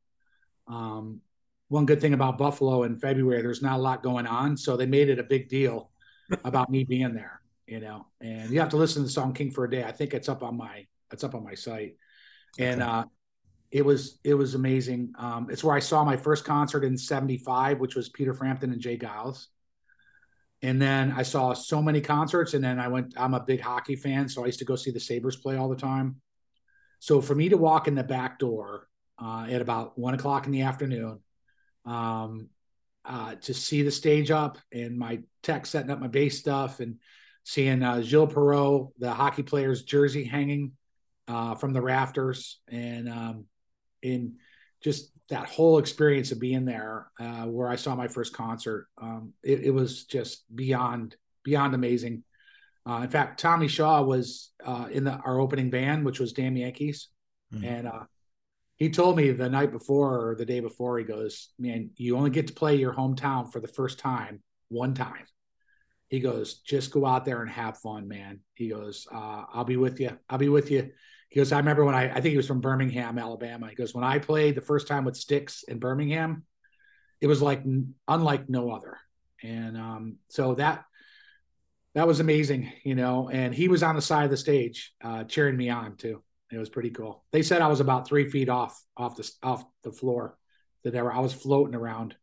Um, 0.66 1.20
one 1.68 1.86
good 1.86 2.00
thing 2.00 2.12
about 2.12 2.38
Buffalo 2.38 2.82
in 2.82 2.98
February, 2.98 3.40
there's 3.40 3.62
not 3.62 3.78
a 3.78 3.82
lot 3.82 4.02
going 4.02 4.26
on, 4.26 4.56
so 4.56 4.76
they 4.76 4.86
made 4.86 5.10
it 5.10 5.20
a 5.20 5.22
big 5.22 5.48
deal 5.48 5.92
about 6.44 6.70
me 6.70 6.84
being 6.84 7.14
there. 7.14 7.40
You 7.66 7.80
know, 7.80 8.06
and 8.20 8.50
you 8.50 8.60
have 8.60 8.68
to 8.70 8.76
listen 8.76 9.02
to 9.02 9.06
the 9.06 9.12
song 9.12 9.32
"King 9.32 9.50
for 9.50 9.64
a 9.64 9.70
Day." 9.70 9.84
I 9.84 9.92
think 9.92 10.12
it's 10.14 10.28
up 10.28 10.42
on 10.42 10.56
my 10.56 10.86
it's 11.12 11.24
up 11.24 11.34
on 11.34 11.42
my 11.42 11.54
site, 11.54 11.96
and 12.58 12.82
okay. 12.82 12.90
uh, 12.90 13.04
it 13.70 13.84
was 13.84 14.18
it 14.22 14.34
was 14.34 14.54
amazing. 14.54 15.14
Um, 15.18 15.48
it's 15.50 15.64
where 15.64 15.74
I 15.74 15.80
saw 15.80 16.04
my 16.04 16.16
first 16.16 16.44
concert 16.44 16.84
in 16.84 16.98
'75, 16.98 17.80
which 17.80 17.96
was 17.96 18.10
Peter 18.10 18.34
Frampton 18.34 18.70
and 18.72 18.80
J. 18.80 18.98
Geils. 18.98 19.46
and 20.64 20.80
then 20.80 21.12
I 21.12 21.22
saw 21.22 21.52
so 21.52 21.82
many 21.82 22.00
concerts. 22.00 22.54
And 22.54 22.64
then 22.64 22.80
I 22.80 22.88
went, 22.88 23.12
I'm 23.18 23.34
a 23.34 23.40
big 23.40 23.60
hockey 23.60 23.96
fan. 23.96 24.28
So 24.30 24.42
I 24.42 24.46
used 24.46 24.60
to 24.60 24.64
go 24.64 24.76
see 24.76 24.90
the 24.90 24.98
Sabres 25.00 25.36
play 25.36 25.56
all 25.56 25.68
the 25.68 25.76
time. 25.76 26.16
So 27.00 27.20
for 27.20 27.34
me 27.34 27.50
to 27.50 27.58
walk 27.58 27.86
in 27.86 27.94
the 27.94 28.02
back 28.02 28.38
door 28.38 28.88
uh, 29.22 29.46
at 29.50 29.60
about 29.60 29.98
one 29.98 30.14
o'clock 30.14 30.46
in 30.46 30.52
the 30.52 30.62
afternoon, 30.62 31.20
um, 31.84 32.48
uh, 33.04 33.34
to 33.36 33.54
see 33.54 33.82
the 33.82 33.90
stage 33.90 34.30
up 34.30 34.58
and 34.72 34.98
my 34.98 35.20
tech 35.42 35.66
setting 35.66 35.90
up 35.90 36.00
my 36.00 36.08
bass 36.08 36.38
stuff 36.38 36.80
and 36.80 36.98
seeing 37.44 37.82
uh, 37.82 38.00
Gilles 38.00 38.32
Perreault, 38.32 38.92
the 38.98 39.12
hockey 39.12 39.42
player's 39.42 39.82
jersey 39.82 40.24
hanging 40.24 40.72
uh, 41.28 41.54
from 41.54 41.72
the 41.72 41.82
rafters, 41.82 42.60
and 42.68 43.08
um, 43.08 43.44
in 44.02 44.36
just 44.82 45.10
that 45.30 45.46
whole 45.46 45.78
experience 45.78 46.32
of 46.32 46.38
being 46.38 46.64
there, 46.64 47.10
uh, 47.18 47.44
where 47.44 47.68
I 47.68 47.76
saw 47.76 47.94
my 47.94 48.08
first 48.08 48.34
concert, 48.34 48.88
um, 49.00 49.32
it, 49.42 49.60
it, 49.64 49.70
was 49.70 50.04
just 50.04 50.44
beyond 50.54 51.16
beyond 51.42 51.74
amazing. 51.74 52.24
Uh, 52.86 53.00
in 53.02 53.08
fact, 53.08 53.40
Tommy 53.40 53.68
Shaw 53.68 54.02
was 54.02 54.52
uh, 54.64 54.88
in 54.90 55.04
the, 55.04 55.12
our 55.12 55.40
opening 55.40 55.70
band, 55.70 56.04
which 56.04 56.20
was 56.20 56.34
Damn 56.34 56.56
Yankees, 56.56 57.08
mm-hmm. 57.54 57.64
and 57.64 57.86
uh, 57.86 58.04
he 58.76 58.90
told 58.90 59.16
me 59.16 59.30
the 59.30 59.48
night 59.48 59.72
before 59.72 60.28
or 60.28 60.34
the 60.34 60.46
day 60.46 60.60
before, 60.60 60.98
he 60.98 61.04
goes, 61.04 61.50
"Man, 61.58 61.90
you 61.96 62.16
only 62.16 62.30
get 62.30 62.48
to 62.48 62.54
play 62.54 62.76
your 62.76 62.94
hometown 62.94 63.52
for 63.52 63.60
the 63.60 63.68
first 63.68 63.98
time, 63.98 64.42
one 64.68 64.94
time." 64.94 65.26
He 66.08 66.20
goes, 66.20 66.54
"Just 66.60 66.90
go 66.90 67.06
out 67.06 67.24
there 67.24 67.40
and 67.40 67.50
have 67.50 67.78
fun, 67.78 68.08
man." 68.08 68.40
He 68.54 68.68
goes, 68.68 69.06
uh, 69.12 69.44
"I'll 69.52 69.64
be 69.64 69.76
with 69.76 70.00
you. 70.00 70.18
I'll 70.28 70.38
be 70.38 70.48
with 70.48 70.70
you." 70.70 70.90
He 71.34 71.40
goes, 71.40 71.50
I 71.50 71.58
remember 71.58 71.84
when 71.84 71.96
I, 71.96 72.10
I 72.10 72.20
think 72.20 72.26
he 72.26 72.36
was 72.36 72.46
from 72.46 72.60
Birmingham, 72.60 73.18
Alabama. 73.18 73.68
He 73.68 73.74
goes, 73.74 73.92
when 73.92 74.04
I 74.04 74.20
played 74.20 74.54
the 74.54 74.60
first 74.60 74.86
time 74.86 75.04
with 75.04 75.16
Styx 75.16 75.64
in 75.64 75.80
Birmingham, 75.80 76.44
it 77.20 77.26
was 77.26 77.42
like 77.42 77.64
unlike 78.06 78.48
no 78.48 78.70
other. 78.70 78.98
And 79.42 79.76
um, 79.76 80.18
so 80.28 80.54
that, 80.54 80.84
that 81.96 82.06
was 82.06 82.20
amazing, 82.20 82.72
you 82.84 82.94
know, 82.94 83.30
and 83.30 83.52
he 83.52 83.66
was 83.66 83.82
on 83.82 83.96
the 83.96 84.00
side 84.00 84.26
of 84.26 84.30
the 84.30 84.36
stage 84.36 84.92
uh, 85.02 85.24
cheering 85.24 85.56
me 85.56 85.70
on 85.70 85.96
too. 85.96 86.22
It 86.54 86.58
was 86.58 86.68
pretty 86.68 86.90
cool. 86.90 87.24
They 87.32 87.42
said 87.42 87.62
I 87.62 87.68
was 87.68 87.80
about 87.80 88.06
three 88.06 88.30
feet 88.30 88.48
off, 88.48 88.82
off 88.96 89.16
the, 89.16 89.30
off 89.42 89.64
the 89.82 89.92
floor 89.92 90.36
that 90.82 90.92
they 90.92 91.02
were, 91.02 91.12
I 91.12 91.20
was 91.20 91.32
floating 91.32 91.74
around 91.74 92.14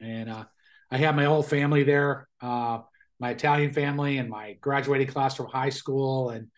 and 0.00 0.28
uh, 0.28 0.44
I 0.90 0.96
had 0.96 1.16
my 1.16 1.24
whole 1.24 1.42
family 1.42 1.82
there, 1.82 2.28
uh, 2.40 2.80
my 3.18 3.30
Italian 3.30 3.72
family 3.72 4.18
and 4.18 4.28
my 4.28 4.54
graduating 4.60 5.08
class 5.08 5.34
from 5.36 5.46
high 5.46 5.68
school. 5.70 6.30
And 6.30 6.48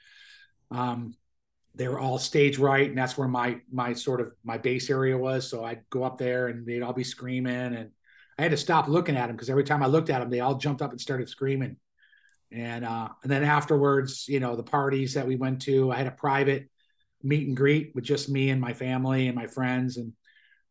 um, 0.71 1.17
they 1.75 1.89
were 1.89 1.99
all 1.99 2.19
stage 2.19 2.59
right 2.59 2.89
and 2.89 2.99
that's 2.99 3.17
where 3.17 3.29
my 3.29 3.61
my 3.71 3.93
sort 3.93 4.21
of 4.21 4.33
my 4.45 4.59
base 4.59 4.91
area 4.91 5.17
was 5.17 5.49
so 5.49 5.65
i'd 5.65 5.83
go 5.91 6.05
up 6.05 6.19
there 6.19 6.49
and 6.49 6.67
they'd 6.67 6.83
all 6.83 6.93
be 6.93 7.05
screaming 7.05 7.75
and 7.75 7.91
i 8.39 8.43
had 8.43 8.51
to 8.51 8.57
stop 8.57 8.89
looking 8.89 9.17
at 9.17 9.27
them 9.27 9.37
because 9.37 9.51
every 9.51 9.65
time 9.65 9.83
i 9.83 9.87
looked 9.87 10.11
at 10.11 10.21
them 10.21 10.31
they 10.31 10.41
all 10.41 10.55
jumped 10.55 10.83
up 10.83 10.91
and 10.91 11.01
started 11.01 11.29
screaming 11.29 11.77
and 12.51 12.85
uh 12.85 13.09
and 13.23 13.31
then 13.31 13.43
afterwards 13.43 14.29
you 14.29 14.41
know 14.41 14.57
the 14.57 14.63
parties 14.63 15.15
that 15.15 15.27
we 15.27 15.37
went 15.37 15.63
to 15.63 15.91
i 15.91 15.97
had 15.97 16.07
a 16.07 16.13
private 16.13 16.69
meet 17.25 17.47
and 17.47 17.57
greet 17.57 17.93
with 17.95 18.05
just 18.05 18.29
me 18.29 18.51
and 18.51 18.61
my 18.61 18.73
family 18.73 19.29
and 19.29 19.37
my 19.37 19.47
friends 19.47 19.97
and 19.97 20.13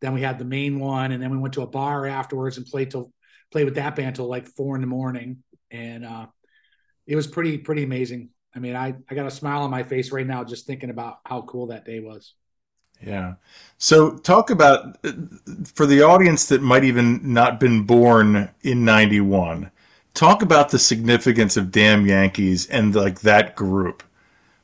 then 0.01 0.13
we 0.13 0.21
had 0.21 0.39
the 0.39 0.45
main 0.45 0.79
one 0.79 1.11
and 1.11 1.21
then 1.21 1.29
we 1.29 1.37
went 1.37 1.53
to 1.53 1.61
a 1.61 1.67
bar 1.67 2.05
afterwards 2.05 2.57
and 2.57 2.65
played 2.65 2.91
till 2.91 3.11
played 3.51 3.65
with 3.65 3.75
that 3.75 3.95
band 3.95 4.15
till 4.15 4.27
like 4.27 4.47
four 4.47 4.75
in 4.75 4.81
the 4.81 4.87
morning 4.87 5.43
and 5.69 6.05
uh 6.05 6.25
it 7.07 7.15
was 7.15 7.27
pretty 7.27 7.57
pretty 7.57 7.83
amazing 7.83 8.29
I 8.55 8.59
mean, 8.59 8.75
I, 8.75 8.95
I 9.09 9.15
got 9.15 9.27
a 9.27 9.31
smile 9.31 9.61
on 9.61 9.71
my 9.71 9.83
face 9.83 10.11
right 10.11 10.27
now 10.27 10.43
just 10.43 10.65
thinking 10.65 10.89
about 10.89 11.19
how 11.25 11.41
cool 11.43 11.67
that 11.67 11.85
day 11.85 11.99
was. 11.99 12.33
Yeah. 13.01 13.35
So 13.77 14.17
talk 14.17 14.49
about 14.49 14.97
for 15.73 15.85
the 15.85 16.03
audience 16.03 16.45
that 16.47 16.61
might 16.61 16.83
even 16.83 17.33
not 17.33 17.59
been 17.59 17.83
born 17.83 18.49
in 18.61 18.85
91. 18.85 19.71
Talk 20.13 20.41
about 20.41 20.69
the 20.69 20.77
significance 20.77 21.57
of 21.57 21.71
Damn 21.71 22.05
Yankees 22.05 22.67
and 22.67 22.93
like 22.93 23.21
that 23.21 23.55
group. 23.55 24.03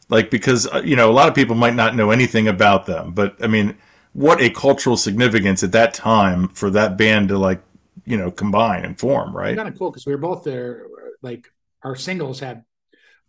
Like 0.10 0.30
because 0.30 0.68
uh, 0.68 0.82
you 0.84 0.96
know, 0.96 1.10
a 1.10 1.14
lot 1.14 1.28
of 1.28 1.36
people 1.36 1.56
might 1.56 1.76
not 1.76 1.96
know 1.96 2.12
anything 2.12 2.48
about 2.48 2.86
them, 2.86 3.14
but 3.14 3.36
I 3.44 3.48
mean, 3.48 3.78
what 4.14 4.42
a 4.42 4.50
cultural 4.50 4.98
significance 4.98 5.64
at 5.64 5.74
that 5.74 5.94
time 5.94 6.48
for 6.50 6.70
that 6.72 6.98
band 6.98 7.30
to 7.30 7.38
like, 7.38 7.62
you 8.06 8.18
know, 8.18 8.32
combine 8.32 8.86
and 8.86 8.98
form, 8.98 9.36
right? 9.36 9.56
Kind 9.56 9.68
of 9.68 9.78
cool 9.78 9.92
because 9.92 10.06
we 10.06 10.14
were 10.14 10.18
both 10.18 10.44
there 10.44 10.86
like 11.22 11.48
our 11.84 11.96
singles 11.96 12.40
had 12.40 12.64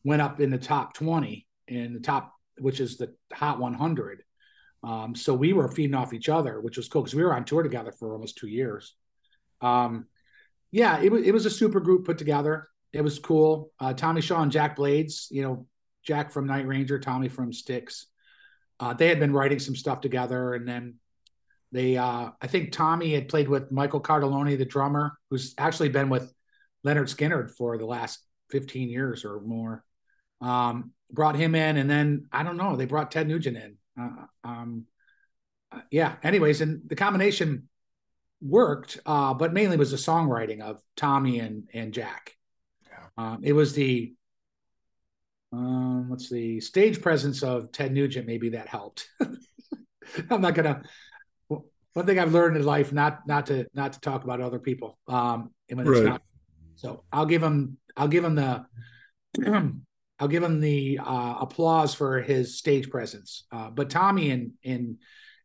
went 0.04 0.22
up 0.22 0.40
in 0.40 0.50
the 0.50 0.58
top 0.58 0.94
20 0.94 1.46
in 1.66 1.94
the 1.94 2.00
top, 2.00 2.32
which 2.58 2.80
is 2.80 2.96
the 2.96 3.14
Hot 3.32 3.58
100. 3.58 4.22
Um, 4.84 5.14
so 5.14 5.34
we 5.34 5.52
were 5.52 5.68
feeding 5.68 5.94
off 5.94 6.12
each 6.12 6.28
other, 6.28 6.60
which 6.60 6.76
was 6.76 6.88
cool 6.88 7.02
because 7.02 7.14
we 7.14 7.24
were 7.24 7.34
on 7.34 7.44
tour 7.44 7.62
together 7.62 7.92
for 7.92 8.12
almost 8.12 8.38
two 8.38 8.46
years. 8.46 8.94
Um, 9.60 10.06
yeah, 10.70 11.00
it 11.00 11.10
was 11.10 11.26
it 11.26 11.32
was 11.32 11.46
a 11.46 11.50
super 11.50 11.80
group 11.80 12.04
put 12.04 12.18
together. 12.18 12.68
It 12.92 13.02
was 13.02 13.18
cool. 13.18 13.72
Uh, 13.80 13.92
Tommy 13.92 14.20
Shaw 14.20 14.42
and 14.42 14.52
Jack 14.52 14.76
Blades, 14.76 15.28
you 15.30 15.42
know, 15.42 15.66
Jack 16.08 16.30
from 16.30 16.46
Night 16.46 16.66
Ranger, 16.66 16.98
Tommy 16.98 17.28
from 17.28 17.52
Styx. 17.52 18.06
Uh, 18.80 18.94
they 18.94 19.08
had 19.08 19.20
been 19.20 19.34
writing 19.34 19.58
some 19.58 19.76
stuff 19.76 20.00
together, 20.00 20.54
and 20.54 20.66
then 20.66 20.94
they, 21.70 21.98
uh, 21.98 22.30
I 22.40 22.46
think 22.46 22.72
Tommy 22.72 23.12
had 23.12 23.28
played 23.28 23.46
with 23.46 23.70
Michael 23.70 24.00
Cartellone, 24.00 24.56
the 24.56 24.64
drummer, 24.64 25.18
who's 25.28 25.54
actually 25.58 25.90
been 25.90 26.08
with 26.08 26.32
Lynyrd 26.86 27.14
Skynyrd 27.14 27.50
for 27.50 27.76
the 27.76 27.84
last 27.84 28.20
15 28.52 28.88
years 28.88 29.26
or 29.26 29.40
more. 29.40 29.84
Um, 30.40 30.92
brought 31.12 31.36
him 31.36 31.54
in, 31.54 31.76
and 31.76 31.90
then 31.90 32.28
I 32.32 32.42
don't 32.42 32.56
know, 32.56 32.74
they 32.74 32.86
brought 32.86 33.10
Ted 33.10 33.28
Nugent 33.28 33.58
in. 33.58 33.76
Uh, 34.00 34.24
um, 34.44 34.86
uh, 35.70 35.80
yeah. 35.90 36.14
Anyways, 36.22 36.62
and 36.62 36.88
the 36.88 36.96
combination 36.96 37.68
worked, 38.40 38.98
uh, 39.04 39.34
but 39.34 39.52
mainly 39.52 39.76
was 39.76 39.90
the 39.90 39.98
songwriting 39.98 40.62
of 40.62 40.80
Tommy 40.96 41.40
and 41.40 41.68
and 41.74 41.92
Jack. 41.92 42.34
Yeah. 42.86 43.08
Um, 43.18 43.40
it 43.42 43.52
was 43.52 43.74
the 43.74 44.14
um, 45.52 46.08
what's 46.08 46.28
the 46.28 46.60
stage 46.60 47.00
presence 47.00 47.42
of 47.42 47.72
Ted 47.72 47.92
Nugent? 47.92 48.26
Maybe 48.26 48.50
that 48.50 48.68
helped. 48.68 49.08
I'm 50.30 50.40
not 50.40 50.54
gonna. 50.54 50.82
One 51.48 52.06
thing 52.06 52.18
I've 52.18 52.32
learned 52.32 52.56
in 52.56 52.64
life 52.64 52.92
not 52.92 53.26
not 53.26 53.46
to 53.46 53.66
not 53.74 53.94
to 53.94 54.00
talk 54.00 54.24
about 54.24 54.40
other 54.40 54.58
people. 54.58 54.98
Um, 55.08 55.50
when 55.68 55.86
right. 55.86 55.98
it's 55.98 56.06
not. 56.06 56.22
So 56.76 57.04
I'll 57.12 57.26
give 57.26 57.42
him 57.42 57.78
I'll 57.96 58.08
give 58.08 58.24
him 58.24 58.34
the 58.34 58.64
I'll 60.20 60.28
give 60.28 60.42
him 60.42 60.60
the 60.60 61.00
uh, 61.04 61.36
applause 61.40 61.94
for 61.94 62.20
his 62.20 62.58
stage 62.58 62.90
presence. 62.90 63.44
Uh, 63.50 63.70
but 63.70 63.90
Tommy 63.90 64.30
and 64.30 64.52
and 64.64 64.96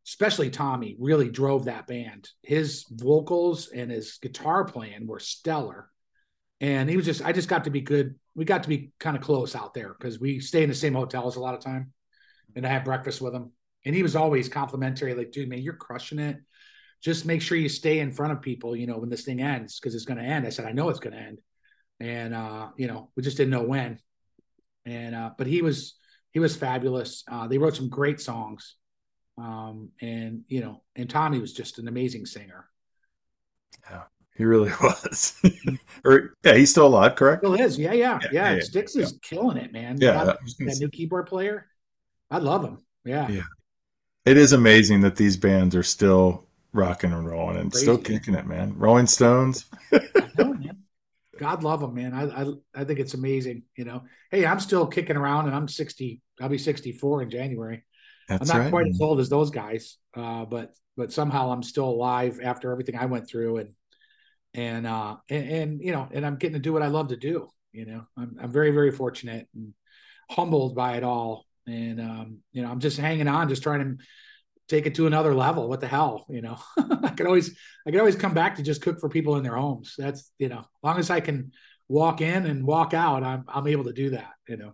especially 0.05 0.49
Tommy 0.49 0.95
really 0.99 1.29
drove 1.29 1.65
that 1.65 1.87
band. 1.87 2.29
His 2.41 2.85
vocals 2.89 3.69
and 3.69 3.89
his 3.89 4.17
guitar 4.21 4.65
playing 4.65 5.07
were 5.07 5.19
stellar, 5.19 5.89
and 6.63 6.89
he 6.89 6.95
was 6.95 7.05
just 7.05 7.21
I 7.21 7.33
just 7.33 7.49
got 7.49 7.65
to 7.65 7.69
be 7.69 7.81
good. 7.81 8.15
We 8.35 8.45
got 8.45 8.63
to 8.63 8.69
be 8.69 8.93
kind 8.97 9.17
of 9.17 9.21
close 9.21 9.53
out 9.53 9.73
there 9.73 9.93
because 9.93 10.17
we 10.17 10.39
stay 10.39 10.63
in 10.63 10.69
the 10.69 10.75
same 10.75 10.93
hotels 10.93 11.35
a 11.35 11.41
lot 11.41 11.53
of 11.53 11.59
time, 11.59 11.91
and 12.55 12.65
I 12.65 12.69
had 12.69 12.85
breakfast 12.85 13.19
with 13.19 13.35
him, 13.35 13.51
and 13.85 13.93
he 13.93 14.01
was 14.01 14.15
always 14.15 14.47
complimentary, 14.47 15.13
like, 15.13 15.33
"Dude, 15.33 15.49
man, 15.49 15.61
you're 15.61 15.73
crushing 15.73 16.19
it." 16.19 16.37
Just 17.01 17.25
make 17.25 17.41
sure 17.41 17.57
you 17.57 17.67
stay 17.67 17.99
in 17.99 18.13
front 18.13 18.31
of 18.31 18.41
people, 18.41 18.77
you 18.77 18.87
know, 18.87 18.97
when 18.97 19.09
this 19.09 19.25
thing 19.25 19.41
ends, 19.41 19.77
because 19.77 19.93
it's 19.93 20.05
going 20.05 20.19
to 20.19 20.23
end. 20.23 20.47
I 20.47 20.51
said, 20.51 20.65
I 20.65 20.71
know 20.71 20.87
it's 20.87 21.01
going 21.01 21.13
to 21.13 21.19
end, 21.19 21.39
and 21.99 22.33
uh, 22.33 22.69
you 22.77 22.87
know, 22.87 23.09
we 23.17 23.23
just 23.23 23.35
didn't 23.35 23.51
know 23.51 23.63
when. 23.63 23.99
And 24.85 25.13
uh, 25.13 25.31
but 25.37 25.47
he 25.47 25.61
was 25.61 25.95
he 26.31 26.39
was 26.39 26.55
fabulous. 26.55 27.25
Uh, 27.29 27.45
they 27.47 27.57
wrote 27.57 27.75
some 27.75 27.89
great 27.89 28.21
songs, 28.21 28.77
um, 29.37 29.89
and 29.99 30.43
you 30.47 30.61
know, 30.61 30.81
and 30.95 31.09
Tommy 31.09 31.39
was 31.39 31.51
just 31.51 31.77
an 31.77 31.89
amazing 31.89 32.25
singer. 32.25 32.69
Yeah, 33.89 34.03
he 34.35 34.45
really 34.45 34.71
was. 34.81 35.41
or 36.03 36.33
yeah, 36.43 36.55
he's 36.55 36.71
still 36.71 36.87
alive, 36.87 37.15
correct? 37.15 37.41
Still 37.41 37.55
is. 37.55 37.77
Yeah, 37.77 37.93
yeah, 37.93 38.19
yeah. 38.23 38.29
yeah, 38.31 38.55
yeah 38.55 38.61
Styx 38.61 38.95
is 38.95 39.19
killing 39.21 39.57
it, 39.57 39.71
man. 39.71 39.97
Yeah, 39.99 40.23
that, 40.23 40.39
that 40.59 40.77
new 40.79 40.89
keyboard 40.89 41.27
player. 41.27 41.67
I 42.31 42.39
love 42.39 42.63
him. 42.63 42.79
Yeah. 43.05 43.27
Yeah. 43.29 43.43
It 44.25 44.37
is 44.37 44.53
amazing 44.53 45.01
that 45.01 45.15
these 45.15 45.37
bands 45.37 45.75
are 45.75 45.83
still 45.83 46.47
rocking 46.71 47.11
and 47.11 47.25
rolling 47.25 47.57
and 47.57 47.71
Crazy. 47.71 47.85
still 47.85 47.97
kicking 47.97 48.33
it, 48.33 48.47
man. 48.47 48.73
Rolling 48.77 49.05
Stones. 49.05 49.65
know, 49.91 50.53
man. 50.53 50.77
God 51.37 51.63
love 51.63 51.81
them, 51.81 51.93
man. 51.93 52.13
I, 52.13 52.43
I 52.43 52.53
I 52.73 52.83
think 52.83 52.99
it's 52.99 53.13
amazing. 53.13 53.63
You 53.75 53.85
know, 53.85 54.03
hey, 54.31 54.45
I'm 54.45 54.59
still 54.59 54.87
kicking 54.87 55.17
around, 55.17 55.47
and 55.47 55.55
I'm 55.55 55.67
60. 55.67 56.21
I'll 56.39 56.49
be 56.49 56.57
64 56.57 57.23
in 57.23 57.29
January. 57.29 57.83
That's 58.29 58.49
I'm 58.49 58.57
not 58.57 58.63
right, 58.63 58.71
quite 58.71 58.85
man. 58.85 58.93
as 58.93 59.01
old 59.01 59.19
as 59.19 59.29
those 59.29 59.49
guys, 59.49 59.97
uh, 60.15 60.45
but 60.45 60.73
but 60.95 61.11
somehow 61.11 61.51
I'm 61.51 61.63
still 61.63 61.89
alive 61.89 62.39
after 62.41 62.71
everything 62.71 62.95
I 62.95 63.05
went 63.05 63.27
through, 63.27 63.57
and 63.57 63.73
and 64.53 64.85
uh 64.85 65.17
and, 65.29 65.49
and, 65.49 65.81
you 65.81 65.91
know, 65.91 66.07
and 66.11 66.25
I'm 66.25 66.37
getting 66.37 66.53
to 66.55 66.59
do 66.59 66.73
what 66.73 66.83
I 66.83 66.87
love 66.87 67.09
to 67.09 67.17
do. 67.17 67.49
You 67.71 67.85
know, 67.85 68.05
I'm 68.17 68.37
I'm 68.41 68.51
very 68.51 68.71
very 68.71 68.91
fortunate 68.91 69.47
and 69.55 69.73
humbled 70.29 70.75
by 70.75 70.97
it 70.97 71.03
all, 71.03 71.45
and 71.67 71.99
um, 71.99 72.37
you 72.51 72.61
know, 72.61 72.69
I'm 72.69 72.79
just 72.79 72.97
hanging 72.97 73.27
on, 73.27 73.49
just 73.49 73.63
trying 73.63 73.79
to 73.97 74.03
take 74.67 74.85
it 74.85 74.95
to 74.95 75.07
another 75.07 75.33
level. 75.33 75.67
What 75.67 75.81
the 75.81 75.87
hell, 75.87 76.25
you 76.29 76.41
know? 76.41 76.57
I 77.03 77.09
can 77.09 77.27
always 77.27 77.55
I 77.85 77.91
can 77.91 77.99
always 77.99 78.15
come 78.15 78.33
back 78.33 78.55
to 78.55 78.63
just 78.63 78.81
cook 78.81 78.99
for 78.99 79.09
people 79.09 79.35
in 79.37 79.43
their 79.43 79.55
homes. 79.55 79.95
That's 79.97 80.31
you 80.37 80.49
know, 80.49 80.59
as 80.59 80.83
long 80.83 80.99
as 80.99 81.09
I 81.09 81.19
can 81.19 81.51
walk 81.87 82.21
in 82.21 82.45
and 82.45 82.65
walk 82.65 82.93
out, 82.93 83.23
I'm 83.23 83.45
I'm 83.47 83.67
able 83.67 83.85
to 83.85 83.93
do 83.93 84.11
that. 84.11 84.31
You 84.47 84.57
know. 84.57 84.73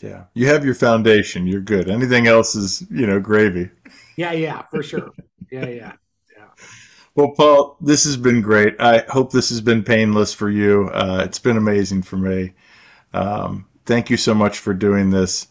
Yeah, 0.00 0.24
you 0.34 0.46
have 0.46 0.64
your 0.64 0.74
foundation. 0.74 1.46
You're 1.46 1.60
good. 1.60 1.90
Anything 1.90 2.26
else 2.26 2.54
is 2.54 2.86
you 2.90 3.06
know 3.06 3.20
gravy. 3.20 3.70
Yeah, 4.16 4.32
yeah, 4.32 4.62
for 4.70 4.82
sure. 4.82 5.10
yeah, 5.50 5.68
yeah. 5.68 5.92
Well, 7.20 7.32
Paul, 7.32 7.76
this 7.82 8.04
has 8.04 8.16
been 8.16 8.40
great. 8.40 8.80
I 8.80 9.04
hope 9.10 9.30
this 9.30 9.50
has 9.50 9.60
been 9.60 9.84
painless 9.84 10.32
for 10.32 10.48
you. 10.48 10.88
Uh, 10.88 11.20
it's 11.22 11.38
been 11.38 11.58
amazing 11.58 12.00
for 12.00 12.16
me. 12.16 12.54
Um, 13.12 13.66
thank 13.84 14.08
you 14.08 14.16
so 14.16 14.32
much 14.32 14.58
for 14.58 14.72
doing 14.72 15.10
this 15.10 15.48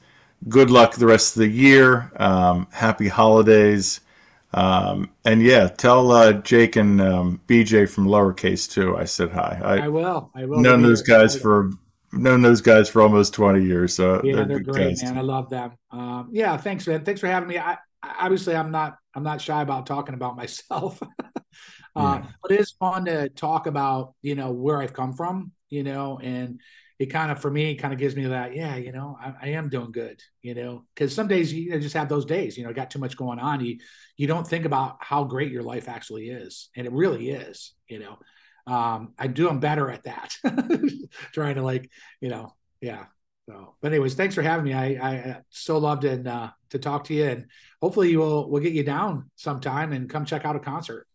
good 0.48 0.72
luck 0.72 0.96
the 0.96 1.06
rest 1.06 1.36
of 1.36 1.42
the 1.42 1.48
year. 1.48 2.12
Um, 2.16 2.66
happy 2.72 3.08
holidays. 3.08 4.02
Um, 4.52 5.12
and 5.26 5.44
yeah, 5.44 5.68
tell 5.68 6.12
uh, 6.12 6.34
Jake 6.34 6.76
and 6.76 7.00
um, 7.00 7.40
BJ 7.48 7.88
from 7.88 8.08
Lowercase 8.08 8.68
too. 8.68 8.98
I 8.98 9.06
said 9.06 9.30
hi. 9.30 9.62
I, 9.64 9.86
I 9.86 9.88
will. 9.90 10.32
I 10.34 10.46
will. 10.46 10.62
Known 10.62 10.82
those 10.82 11.04
guys 11.04 11.38
for 11.38 11.70
known 12.12 12.42
those 12.42 12.62
guys 12.62 12.90
for 12.90 13.04
almost 13.04 13.36
twenty 13.36 13.64
years. 13.64 13.94
So 13.94 14.22
yeah, 14.24 14.38
they're, 14.38 14.46
they're 14.46 14.60
great, 14.62 14.98
guys. 14.98 15.04
man. 15.04 15.20
I 15.20 15.22
love 15.22 15.52
them. 15.52 15.74
Um, 15.92 16.30
yeah, 16.32 16.58
thanks, 16.58 16.88
man. 16.88 17.06
Thanks 17.06 17.22
for 17.22 17.28
having 17.28 17.48
me. 17.48 17.60
I, 17.60 17.78
obviously, 18.02 18.56
I'm 18.56 18.72
not 18.72 18.98
I'm 19.14 19.22
not 19.22 19.40
shy 19.40 19.62
about 19.62 19.86
talking 19.86 20.16
about 20.16 20.36
myself. 20.36 21.00
uh, 22.00 22.22
yeah. 22.24 22.32
But 22.42 22.52
it 22.52 22.60
is 22.60 22.72
fun 22.72 23.06
to 23.06 23.30
talk 23.30 23.68
about 23.68 24.14
you 24.22 24.36
know 24.36 24.52
where 24.52 24.82
I've 24.82 24.94
come 24.94 25.14
from, 25.14 25.52
you 25.70 25.84
know, 25.84 26.20
and 26.22 26.60
it 27.00 27.08
kind 27.08 27.32
of 27.32 27.40
for 27.40 27.50
me 27.50 27.76
kind 27.76 27.94
of 27.94 28.00
gives 28.00 28.16
me 28.16 28.26
that 28.26 28.54
yeah 28.54 28.76
you 28.76 28.92
know 28.92 29.18
I, 29.20 29.34
I 29.42 29.48
am 29.52 29.70
doing 29.70 29.92
good 29.92 30.22
you 30.42 30.54
know 30.54 30.84
because 30.94 31.16
some 31.16 31.30
days 31.30 31.52
you 31.52 31.80
just 31.80 31.96
have 31.96 32.10
those 32.10 32.26
days 32.26 32.58
you 32.58 32.66
know 32.66 32.74
got 32.74 32.92
too 32.92 33.00
much 33.00 33.18
going 33.18 33.40
on. 33.40 33.64
You 33.64 33.78
you 34.18 34.28
don't 34.28 34.46
think 34.46 34.66
about 34.66 34.98
how 35.00 35.24
great 35.24 35.52
your 35.52 35.64
life 35.64 35.88
actually 35.88 36.30
is 36.30 36.70
and 36.76 36.86
it 36.86 36.94
really 36.94 37.30
is 37.32 37.74
you 37.88 38.00
know. 38.00 38.18
Um 38.68 39.14
i'm 39.18 39.34
doing 39.34 39.60
better 39.60 39.90
at 39.90 40.04
that 40.04 40.36
trying 41.34 41.56
to 41.56 41.64
like 41.64 41.90
you 42.22 42.30
know 42.30 42.54
yeah 42.82 43.06
so. 43.50 43.76
But 43.82 43.94
anyways 43.94 44.14
thanks 44.14 44.36
for 44.36 44.44
having 44.44 44.66
me. 44.66 44.74
I 44.74 44.86
i 44.86 45.38
so 45.50 45.78
loved 45.78 46.04
and 46.04 46.28
uh 46.28 46.50
to 46.72 46.80
talk 46.80 47.06
to 47.06 47.14
you 47.14 47.26
and 47.26 47.46
hopefully 47.82 48.12
you 48.12 48.20
will 48.20 48.50
we'll 48.50 48.62
get 48.62 48.74
you 48.74 48.84
down 48.84 49.32
sometime 49.36 49.94
and 49.94 50.10
come 50.10 50.26
check 50.26 50.46
out 50.46 50.58
a 50.58 50.60
concert 50.60 51.08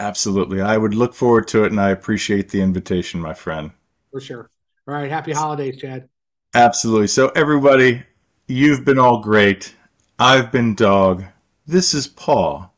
absolutely 0.00 0.60
i 0.60 0.76
would 0.76 0.94
look 0.94 1.14
forward 1.14 1.46
to 1.46 1.62
it 1.62 1.70
and 1.70 1.80
i 1.80 1.90
appreciate 1.90 2.48
the 2.48 2.60
invitation 2.60 3.20
my 3.20 3.34
friend 3.34 3.70
for 4.10 4.20
sure 4.20 4.50
all 4.90 4.96
right. 4.96 5.08
Happy 5.08 5.32
holidays, 5.32 5.76
Chad. 5.80 6.08
Absolutely. 6.52 7.06
So, 7.06 7.28
everybody, 7.36 8.02
you've 8.48 8.84
been 8.84 8.98
all 8.98 9.20
great. 9.20 9.76
I've 10.18 10.50
been 10.50 10.74
Dogg. 10.74 11.22
This 11.64 11.94
is 11.94 12.08
Paul. 12.08 12.74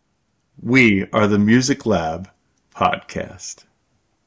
We 0.60 1.08
are 1.10 1.26
the 1.26 1.38
Music 1.38 1.86
Lab 1.86 2.28
Podcast. 2.76 3.64